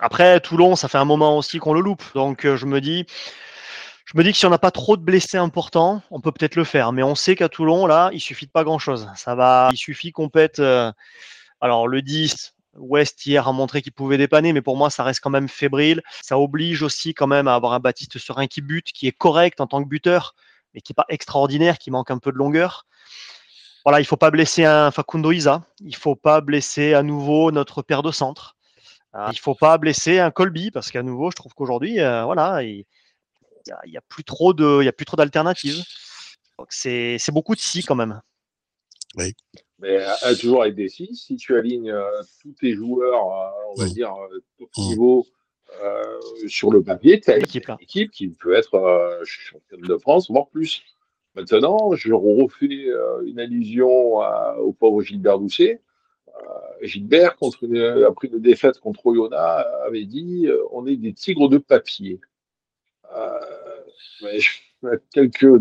Après, 0.00 0.40
Toulon, 0.40 0.74
ça 0.74 0.88
fait 0.88 0.98
un 0.98 1.04
moment 1.04 1.38
aussi 1.38 1.58
qu'on 1.58 1.72
le 1.72 1.80
loupe. 1.80 2.02
Donc, 2.14 2.44
euh, 2.44 2.56
je 2.56 2.66
me 2.66 2.80
dis. 2.80 3.06
Je 4.04 4.18
me 4.18 4.24
dis 4.24 4.32
que 4.32 4.38
si 4.38 4.44
on 4.46 4.50
n'a 4.50 4.58
pas 4.58 4.72
trop 4.72 4.96
de 4.96 5.02
blessés 5.02 5.38
importants, 5.38 6.02
on 6.10 6.20
peut 6.20 6.32
peut-être 6.32 6.56
le 6.56 6.64
faire. 6.64 6.92
Mais 6.92 7.02
on 7.02 7.14
sait 7.14 7.36
qu'à 7.36 7.48
Toulon, 7.48 7.86
là, 7.86 8.10
il 8.12 8.20
suffit 8.20 8.46
de 8.46 8.50
pas 8.50 8.64
grand-chose. 8.64 9.08
Ça 9.16 9.34
va, 9.34 9.68
il 9.72 9.78
suffit 9.78 10.12
qu'on 10.12 10.28
pète. 10.28 10.58
Euh, 10.58 10.92
alors 11.60 11.88
le 11.88 12.02
10, 12.02 12.53
West 12.76 13.26
hier 13.26 13.46
a 13.46 13.52
montré 13.52 13.82
qu'il 13.82 13.92
pouvait 13.92 14.18
dépanner, 14.18 14.52
mais 14.52 14.62
pour 14.62 14.76
moi, 14.76 14.90
ça 14.90 15.04
reste 15.04 15.20
quand 15.20 15.30
même 15.30 15.48
fébrile. 15.48 16.02
Ça 16.22 16.38
oblige 16.38 16.82
aussi 16.82 17.14
quand 17.14 17.26
même 17.26 17.48
à 17.48 17.54
avoir 17.54 17.72
un 17.72 17.80
Baptiste 17.80 18.18
Serein 18.18 18.46
qui 18.46 18.60
bute, 18.60 18.92
qui 18.92 19.06
est 19.06 19.12
correct 19.12 19.60
en 19.60 19.66
tant 19.66 19.82
que 19.82 19.88
buteur, 19.88 20.34
mais 20.74 20.80
qui 20.80 20.92
n'est 20.92 20.94
pas 20.94 21.06
extraordinaire, 21.08 21.78
qui 21.78 21.90
manque 21.90 22.10
un 22.10 22.18
peu 22.18 22.32
de 22.32 22.36
longueur. 22.36 22.86
voilà, 23.84 24.00
il 24.00 24.04
faut 24.06 24.16
pas 24.16 24.30
blesser 24.30 24.64
un 24.64 24.90
Facundo 24.90 25.30
Isa, 25.32 25.62
il 25.80 25.96
faut 25.96 26.16
pas 26.16 26.40
blesser 26.40 26.94
à 26.94 27.02
nouveau 27.02 27.52
notre 27.52 27.82
paire 27.82 28.02
de 28.02 28.10
centre, 28.10 28.56
euh, 29.14 29.28
il 29.32 29.38
faut 29.38 29.54
pas 29.54 29.78
blesser 29.78 30.18
un 30.18 30.30
Colby 30.30 30.70
parce 30.70 30.90
qu'à 30.90 31.02
nouveau, 31.02 31.30
je 31.30 31.36
trouve 31.36 31.54
qu'aujourd'hui, 31.54 32.00
euh, 32.00 32.24
voilà, 32.24 32.62
il 32.62 32.84
n'y 33.66 33.72
a, 33.72 33.80
y 33.86 33.96
a 33.96 34.02
plus 34.02 34.24
trop 34.24 34.52
d'alternatives. 34.52 35.84
C'est 36.68 37.32
beaucoup 37.32 37.54
de 37.54 37.60
si 37.60 37.82
quand 37.82 37.94
même. 37.94 38.20
Oui. 39.16 39.34
Mais 39.84 40.02
toujours 40.40 40.62
avec 40.62 40.74
des 40.74 40.88
si, 40.88 41.14
si 41.14 41.36
tu 41.36 41.56
alignes 41.56 41.94
tous 42.40 42.52
tes 42.52 42.74
joueurs, 42.74 43.26
on 43.70 43.74
va 43.74 43.86
dire, 43.88 44.14
au 44.58 44.88
niveau 44.88 45.26
sur 46.46 46.70
le 46.70 46.82
papier, 46.82 47.20
tu 47.20 47.30
as 47.30 47.36
une 47.36 47.44
équipe 47.80 48.10
qui 48.10 48.28
peut 48.28 48.54
être 48.54 49.20
championne 49.24 49.82
de 49.82 49.96
France, 49.98 50.30
voire 50.30 50.48
plus. 50.48 50.82
Maintenant, 51.34 51.94
je 51.94 52.12
refais 52.12 52.86
euh, 52.86 53.22
une 53.26 53.40
allusion 53.40 54.18
au 54.58 54.72
pauvre 54.72 55.02
Gilbert 55.02 55.38
Doucet. 55.38 55.80
Euh, 56.28 56.32
Gilbert, 56.82 57.36
contre 57.36 57.58
après 58.06 58.28
une 58.28 58.40
défaite 58.40 58.78
contre 58.78 59.06
Oyonnax, 59.06 59.68
avait 59.84 60.04
dit 60.04 60.46
euh, 60.46 60.62
on 60.70 60.86
est 60.86 60.96
des 60.96 61.12
tigres 61.12 61.48
de 61.48 61.58
papier. 61.58 62.20
quelques 65.12 65.60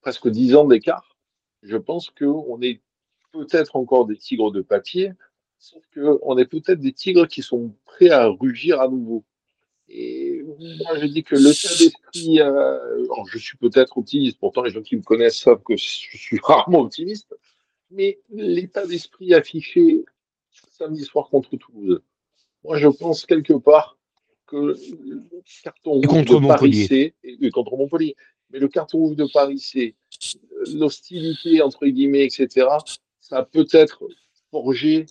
presque 0.00 0.28
dix 0.28 0.54
ans 0.54 0.64
d'écart, 0.64 1.16
je 1.62 1.76
pense 1.76 2.10
qu'on 2.10 2.60
est 2.62 2.80
peut-être 3.36 3.76
encore 3.76 4.06
des 4.06 4.16
tigres 4.16 4.50
de 4.50 4.62
papier, 4.62 5.12
sauf 5.58 5.82
qu'on 5.94 6.38
est 6.38 6.46
peut-être 6.46 6.80
des 6.80 6.92
tigres 6.92 7.28
qui 7.28 7.42
sont 7.42 7.74
prêts 7.84 8.10
à 8.10 8.26
rugir 8.26 8.80
à 8.80 8.88
nouveau. 8.88 9.24
Et 9.88 10.42
moi, 10.42 10.98
je 10.98 11.06
dis 11.06 11.22
que 11.22 11.36
l'état 11.36 11.68
d'esprit, 11.78 12.40
euh, 12.40 13.06
je 13.28 13.38
suis 13.38 13.56
peut-être 13.56 13.98
optimiste, 13.98 14.38
pourtant 14.38 14.62
les 14.62 14.70
gens 14.70 14.82
qui 14.82 14.96
me 14.96 15.02
connaissent 15.02 15.38
savent 15.38 15.62
que 15.62 15.76
je 15.76 15.84
suis 15.84 16.38
rarement 16.42 16.80
optimiste, 16.80 17.34
mais 17.90 18.18
l'état 18.30 18.86
d'esprit 18.86 19.32
affiché 19.34 20.04
samedi 20.72 21.04
soir 21.04 21.28
contre 21.28 21.56
Toulouse, 21.56 22.02
moi 22.64 22.78
je 22.78 22.88
pense 22.88 23.26
quelque 23.26 23.52
part 23.52 23.96
que 24.46 24.56
le 24.56 25.22
carton 25.62 26.00
rouge 26.00 26.24
de 26.24 26.46
Paris 26.46 26.86
C, 26.86 27.14
et, 27.22 27.50
contre 27.50 27.76
Montpellier, 27.76 28.16
mais 28.50 28.58
le 28.58 28.68
carton 28.68 28.98
rouge 28.98 29.16
de 29.16 29.26
Paris 29.32 29.58
C, 29.58 29.94
l'hostilité 30.72 31.62
entre 31.62 31.86
guillemets, 31.86 32.24
etc., 32.24 32.66
ça 33.28 33.38
a 33.38 33.44
peut-être 33.44 34.04
forgé, 34.52 35.06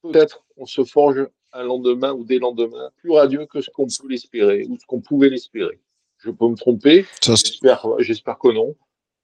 peut-être 0.00 0.44
on 0.56 0.64
se 0.64 0.82
forge 0.82 1.28
un 1.52 1.62
lendemain 1.62 2.12
ou 2.12 2.24
des 2.24 2.38
lendemains 2.38 2.90
plus 2.96 3.10
radieux 3.10 3.44
que 3.44 3.60
ce 3.60 3.68
qu'on 3.70 3.86
peut 3.86 4.08
l'espérer 4.08 4.64
ou 4.66 4.78
ce 4.80 4.86
qu'on 4.86 5.02
pouvait 5.02 5.28
l'espérer. 5.28 5.78
Je 6.18 6.30
peux 6.30 6.48
me 6.48 6.56
tromper, 6.56 7.04
j'espère 7.20 8.38
que 8.38 8.48
non. 8.50 8.74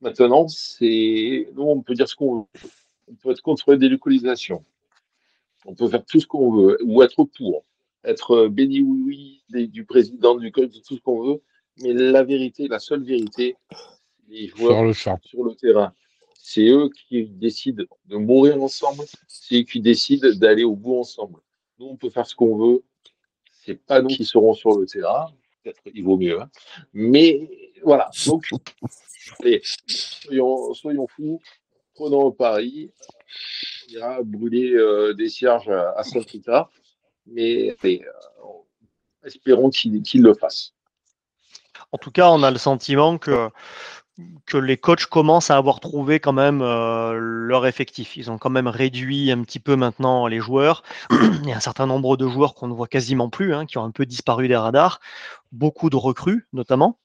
Maintenant, 0.02 0.48
c'est 0.48 1.48
nous, 1.54 1.62
on 1.62 1.80
peut 1.80 1.94
dire 1.94 2.08
ce 2.08 2.14
qu'on 2.14 2.40
veut. 2.40 2.70
On 3.08 3.14
peut 3.14 3.30
être 3.30 3.40
contre 3.40 3.70
la 3.70 3.78
délocalisation. 3.78 4.64
On 5.64 5.74
peut 5.74 5.88
faire 5.88 6.04
tout 6.04 6.20
ce 6.20 6.26
qu'on 6.26 6.52
veut 6.52 6.78
ou 6.84 7.02
être 7.02 7.24
pour, 7.24 7.64
être 8.04 8.48
béni 8.48 8.82
oui 8.82 9.42
oui 9.50 9.68
du 9.68 9.84
président 9.84 10.34
du 10.34 10.52
club, 10.52 10.70
tout 10.70 10.96
ce 10.96 11.00
qu'on 11.00 11.22
veut. 11.22 11.42
Mais 11.82 11.94
la 11.94 12.22
vérité, 12.22 12.68
la 12.68 12.80
seule 12.80 13.02
vérité, 13.02 13.56
les 14.28 14.48
joueurs 14.48 14.94
sur 14.94 15.12
le, 15.12 15.18
sur 15.22 15.44
le 15.44 15.54
terrain, 15.54 15.94
c'est 16.42 16.66
eux 16.68 16.88
qui 16.88 17.26
décident 17.26 17.84
de 18.06 18.16
mourir 18.16 18.60
ensemble, 18.62 19.04
c'est 19.28 19.60
eux 19.60 19.62
qui 19.62 19.80
décident 19.80 20.30
d'aller 20.34 20.64
au 20.64 20.74
bout 20.74 20.98
ensemble. 20.98 21.40
Nous, 21.78 21.86
on 21.86 21.96
peut 21.96 22.10
faire 22.10 22.26
ce 22.26 22.34
qu'on 22.34 22.56
veut. 22.56 22.82
C'est 23.52 23.74
pas 23.74 24.00
nous 24.00 24.08
qui 24.08 24.24
serons 24.24 24.54
sur 24.54 24.78
le 24.78 24.86
terrain. 24.86 25.30
Peut-être 25.62 25.80
il 25.94 26.02
vaut 26.02 26.16
mieux. 26.16 26.40
Hein. 26.40 26.50
Mais 26.94 27.48
voilà. 27.82 28.10
Donc, 28.26 28.48
soyons, 30.74 31.06
fous. 31.08 31.40
Prenons 31.94 32.22
au 32.22 32.32
Paris. 32.32 32.90
On 33.88 33.92
ira 33.92 34.22
brûler 34.22 34.72
euh, 34.72 35.12
des 35.12 35.28
cierges 35.28 35.70
à, 35.70 36.02
Saint-Rita. 36.02 36.70
Mais, 37.26 37.76
euh, 37.84 37.98
espérons 39.24 39.68
qu'il 39.70 40.22
le 40.22 40.34
fasse. 40.34 40.72
En 41.92 41.98
tout 41.98 42.10
cas, 42.10 42.30
on 42.30 42.42
a 42.42 42.50
le 42.50 42.58
sentiment 42.58 43.18
que 43.18 43.50
que 44.46 44.56
les 44.56 44.76
coachs 44.76 45.06
commencent 45.06 45.50
à 45.50 45.56
avoir 45.56 45.80
trouvé 45.80 46.20
quand 46.20 46.32
même 46.32 46.62
euh, 46.62 47.14
leur 47.18 47.66
effectif. 47.66 48.16
Ils 48.16 48.30
ont 48.30 48.38
quand 48.38 48.50
même 48.50 48.66
réduit 48.66 49.30
un 49.30 49.42
petit 49.42 49.60
peu 49.60 49.76
maintenant 49.76 50.26
les 50.26 50.40
joueurs. 50.40 50.82
Il 51.10 51.48
y 51.48 51.52
a 51.52 51.56
un 51.56 51.60
certain 51.60 51.86
nombre 51.86 52.16
de 52.16 52.26
joueurs 52.26 52.54
qu'on 52.54 52.68
ne 52.68 52.74
voit 52.74 52.88
quasiment 52.88 53.30
plus, 53.30 53.54
hein, 53.54 53.66
qui 53.66 53.78
ont 53.78 53.84
un 53.84 53.90
peu 53.90 54.06
disparu 54.06 54.48
des 54.48 54.56
radars. 54.56 55.00
Beaucoup 55.52 55.90
de 55.90 55.96
recrues, 55.96 56.48
notamment. 56.52 56.98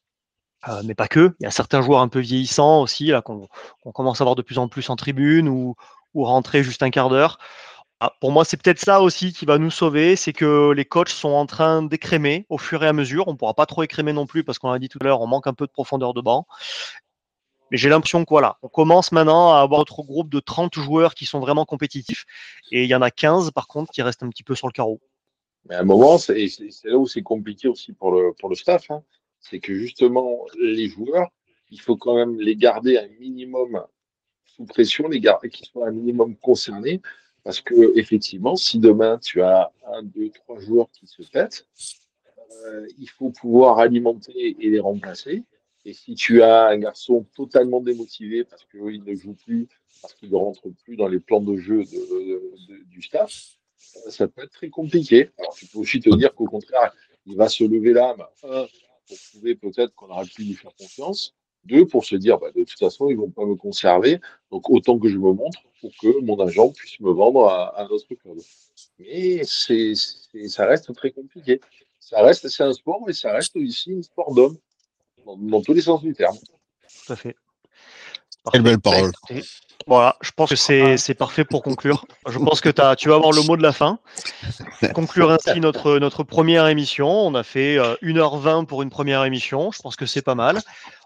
Euh, 0.68 0.82
mais 0.84 0.96
pas 0.96 1.08
que. 1.08 1.36
Il 1.40 1.44
y 1.44 1.48
a 1.48 1.52
certains 1.52 1.82
joueurs 1.82 2.02
un 2.02 2.08
peu 2.08 2.20
vieillissants 2.20 2.82
aussi, 2.82 3.08
là, 3.08 3.22
qu'on 3.22 3.48
commence 3.94 4.22
à 4.22 4.24
voir 4.24 4.36
de 4.36 4.42
plus 4.42 4.58
en 4.58 4.68
plus 4.68 4.90
en 4.90 4.96
tribune 4.96 5.48
ou, 5.48 5.76
ou 6.14 6.24
rentrer 6.24 6.64
juste 6.64 6.84
un 6.84 6.90
quart 6.90 7.10
d'heure. 7.10 7.38
Ah, 8.02 8.14
pour 8.20 8.32
moi, 8.34 8.44
c'est 8.44 8.62
peut-être 8.62 8.80
ça 8.80 9.00
aussi 9.02 9.32
qui 9.32 9.46
va 9.46 9.58
nous 9.58 9.72
sauver, 9.72 10.18
c'est 10.18 10.34
que 10.34 10.72
les 10.72 10.84
coachs 10.84 11.10
sont 11.10 11.30
en 11.30 11.46
train 11.46 11.82
d'écrémer 11.82 12.46
au 12.50 12.58
fur 12.58 12.84
et 12.84 12.88
à 12.88 12.94
mesure. 12.94 13.28
On 13.30 13.32
ne 13.32 13.38
pourra 13.38 13.54
pas 13.54 13.66
trop 13.66 13.84
écrémer 13.84 14.12
non 14.12 14.26
plus 14.26 14.44
parce 14.44 14.60
qu'on 14.60 14.70
l'a 14.70 14.80
dit 14.80 14.90
tout 14.90 15.00
à 15.02 15.06
l'heure, 15.06 15.22
on 15.22 15.28
manque 15.28 15.48
un 15.48 15.54
peu 15.54 15.66
de 15.66 15.72
profondeur 15.72 16.14
de 16.14 16.20
banc. 16.20 16.46
Mais 17.72 17.78
j'ai 17.78 17.90
l'impression 17.90 18.26
qu'on 18.26 18.42
on 18.62 18.68
commence 18.68 19.12
maintenant 19.12 19.54
à 19.54 19.62
avoir 19.62 19.82
notre 19.82 20.04
groupe 20.04 20.30
de 20.30 20.40
30 20.40 20.76
joueurs 20.76 21.16
qui 21.16 21.26
sont 21.26 21.40
vraiment 21.40 21.66
compétitifs. 21.66 22.26
Et 22.72 22.84
il 22.84 22.90
y 22.90 22.96
en 22.96 23.02
a 23.02 23.12
15, 23.12 23.52
par 23.52 23.68
contre, 23.68 23.92
qui 23.92 24.02
restent 24.02 24.24
un 24.24 24.30
petit 24.30 24.44
peu 24.44 24.56
sur 24.56 24.68
le 24.68 24.72
carreau. 24.72 25.02
Mais 25.68 25.76
à 25.76 25.80
un 25.80 25.84
moment, 25.84 26.18
c'est 26.18 26.48
là 26.84 26.98
où 26.98 27.08
c'est 27.08 27.24
compliqué 27.24 27.68
aussi 27.68 27.94
pour 27.94 28.12
le, 28.12 28.34
pour 28.34 28.50
le 28.50 28.56
staff. 28.56 28.92
Hein. 28.92 29.04
C'est 29.40 29.60
que 29.60 29.74
justement, 29.74 30.46
les 30.60 30.88
joueurs, 30.90 31.30
il 31.72 31.82
faut 31.82 31.98
quand 31.98 32.16
même 32.16 32.40
les 32.40 32.56
garder 32.56 32.98
un 32.98 33.08
minimum 33.20 33.84
sous 34.46 34.66
pression, 34.66 35.08
les 35.08 35.20
garder 35.20 35.50
qu'ils 35.50 35.66
soient 35.66 35.88
un 35.88 35.92
minimum 35.92 36.36
concernés. 36.38 37.02
Parce 37.44 37.62
que, 37.62 37.98
effectivement, 37.98 38.56
si 38.56 38.80
demain 38.80 39.20
tu 39.20 39.42
as 39.42 39.72
un, 39.94 40.04
deux, 40.04 40.30
trois 40.30 40.60
joueurs 40.60 40.90
qui 40.92 41.06
se 41.08 41.22
pètent, 41.24 41.68
euh, 42.66 42.88
il 42.98 43.10
faut 43.10 43.30
pouvoir 43.30 43.80
alimenter 43.80 44.56
et 44.60 44.70
les 44.70 44.80
remplacer. 44.80 45.44
Et 45.86 45.94
si 45.94 46.16
tu 46.16 46.42
as 46.42 46.66
un 46.68 46.78
garçon 46.78 47.26
totalement 47.36 47.80
démotivé 47.80 48.44
parce 48.44 48.66
qu'il 48.66 49.04
ne 49.04 49.16
joue 49.16 49.36
plus, 49.46 49.68
parce 50.02 50.16
qu'il 50.16 50.32
ne 50.32 50.36
rentre 50.36 50.68
plus 50.84 50.96
dans 50.96 51.08
les 51.08 51.20
plans 51.20 51.42
de 51.42 51.56
jeu 51.58 51.84
du 52.88 53.02
staff, 53.04 53.58
ça 54.10 54.28
peut 54.28 54.44
être 54.44 54.52
très 54.52 54.70
compliqué. 54.70 55.30
Alors, 55.38 55.54
tu 55.54 55.68
peux 55.68 55.78
aussi 55.78 56.00
te 56.00 56.14
dire 56.16 56.34
qu'au 56.34 56.48
contraire, 56.48 56.94
il 57.28 57.38
va 57.38 57.50
se 57.50 57.64
lever 57.64 57.94
l'âme, 57.94 58.24
un, 58.44 58.66
pour 59.08 59.18
prouver 59.32 59.56
peut-être 59.56 59.94
qu'on 59.94 60.10
aurait 60.10 60.26
pu 60.26 60.44
lui 60.44 60.54
faire 60.54 60.74
confiance, 60.76 61.36
deux, 61.66 61.86
pour 61.86 62.06
se 62.06 62.16
dire, 62.16 62.40
bah, 62.40 62.52
de 62.52 62.64
toute 62.64 62.80
façon, 62.80 63.10
ils 63.10 63.16
ne 63.16 63.22
vont 63.22 63.30
pas 63.30 63.46
me 63.46 63.56
conserver, 63.56 64.20
donc 64.52 64.70
autant 64.70 65.00
que 65.00 65.08
je 65.08 65.18
me 65.18 65.34
montre 65.34 65.62
pour 65.82 65.92
que 66.02 66.20
mon 66.22 66.40
agent 66.40 66.72
puisse 66.72 67.00
me 67.00 67.12
vendre 67.12 67.48
à, 67.48 67.82
un 67.82 67.88
autre 67.88 68.08
club. 68.16 68.38
Mais 69.00 69.42
c'est, 69.44 69.94
ça 70.48 70.66
reste 70.66 70.94
très 70.94 71.12
compliqué. 71.12 71.62
Ça 72.00 72.22
reste, 72.22 72.48
c'est 72.50 72.64
un 72.64 72.74
sport, 72.74 73.04
mais 73.06 73.14
ça 73.14 73.34
reste 73.34 73.56
aussi 73.56 73.94
un 73.94 74.02
sport 74.02 74.34
d'homme 74.34 74.58
dans, 75.26 75.62
tous 75.62 75.74
les 75.74 75.82
sens 75.82 76.02
du 76.02 76.14
terme. 76.14 76.38
Tout 76.38 77.14
à 77.14 77.16
fait. 77.16 77.36
Quelle 78.52 78.62
belle 78.62 78.80
parole. 78.80 79.12
Voilà, 79.88 80.18
je 80.22 80.32
pense 80.32 80.50
que 80.50 80.56
c'est 80.56 81.14
parfait 81.16 81.46
pour 81.46 81.62
conclure. 81.64 82.06
Je 82.28 82.38
pense 82.38 82.62
que 82.62 82.70
as, 82.80 82.96
tu 82.96 83.10
vas 83.10 83.16
avoir 83.16 83.32
le 83.32 83.42
mot 83.42 83.58
de 83.58 83.64
la 83.64 83.72
fin. 83.72 84.00
Conclure 84.94 85.32
ainsi 85.32 85.60
notre, 85.60 85.98
notre 85.98 86.24
première 86.24 86.68
émission. 86.68 87.08
On 87.08 87.36
a 87.36 87.44
fait 87.44 87.78
1h20 87.78 88.62
euh, 88.62 88.66
pour 88.66 88.82
une 88.82 88.90
première 88.90 89.24
émission. 89.26 89.72
Je 89.72 89.82
pense 89.82 89.96
que 89.96 90.06
c'est 90.06 90.22
pas 90.22 90.36
mal. 90.36 90.62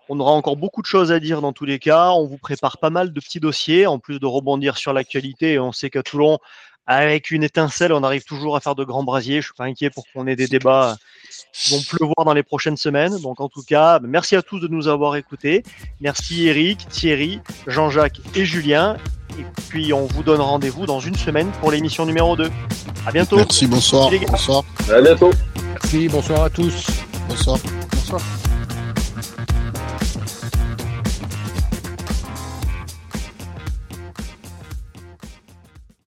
On 0.10 0.20
aura 0.20 0.32
encore 0.32 0.58
beaucoup 0.58 0.82
de 0.82 0.88
choses 0.88 1.12
à 1.12 1.20
dire 1.20 1.42
dans 1.42 1.54
tous 1.54 1.66
les 1.66 1.78
cas. 1.78 2.12
On 2.12 2.26
vous 2.26 2.38
prépare 2.38 2.78
pas 2.78 2.90
mal 2.90 3.14
de 3.14 3.20
petits 3.20 3.40
dossiers, 3.40 3.86
en 3.86 4.00
plus 4.00 4.20
de 4.20 4.26
rebondir 4.26 4.78
sur 4.78 4.92
l'actualité. 4.92 5.60
On 5.60 5.72
sait 5.72 5.90
qu'à 5.90 6.02
Toulon, 6.02 6.40
avec 6.90 7.30
une 7.30 7.44
étincelle, 7.44 7.94
on 7.94 8.02
arrive 8.02 8.24
toujours 8.24 8.56
à 8.56 8.62
faire 8.62 8.74
de 8.74 8.84
grands 8.84 9.04
brasiers. 9.04 9.42
Je 9.42 9.46
suis 9.46 9.54
pas 9.56 9.66
inquiet 9.66 9.92
pour 9.92 10.06
qu'on 10.12 10.26
ait 10.26 10.36
des 10.36 10.48
débats 10.48 10.98
qui 11.54 11.72
vont 11.76 11.82
pleuvoir 11.82 12.26
dans 12.26 12.34
les 12.34 12.42
prochaines 12.42 12.78
semaines. 12.78 13.16
Donc 13.22 13.42
en 13.42 13.48
tout 13.48 13.62
cas, 13.62 14.00
merci 14.00 14.36
à 14.36 14.42
tous 14.42 14.60
de 14.60 14.68
nous 14.68 14.88
avoir 14.88 15.16
écoutés. 15.16 15.62
Merci 16.02 16.48
Eric, 16.48 16.88
Thierry, 16.90 17.42
Jean-Jacques 17.68 18.20
et 18.34 18.44
Julien. 18.44 18.98
Et 19.38 19.46
puis 19.70 19.94
on 19.94 20.08
vous 20.08 20.24
donne 20.24 20.42
rendez-vous 20.42 20.88
dans 20.88 21.00
une 21.00 21.16
semaine 21.16 21.52
pour 21.62 21.72
l'émission 21.72 22.08
numéro 22.08 22.36
2. 22.36 22.50
À 23.06 23.12
bientôt. 23.12 23.36
Merci, 23.36 23.68
bonsoir. 23.68 24.10
Bonsoir. 24.28 24.64
À 24.92 25.00
bientôt. 25.00 25.30
Merci, 25.74 26.08
bonsoir 26.08 26.44
à 26.46 26.50
tous. 26.50 26.88
Bonsoir. 27.28 27.60
Bonsoir. 27.92 28.39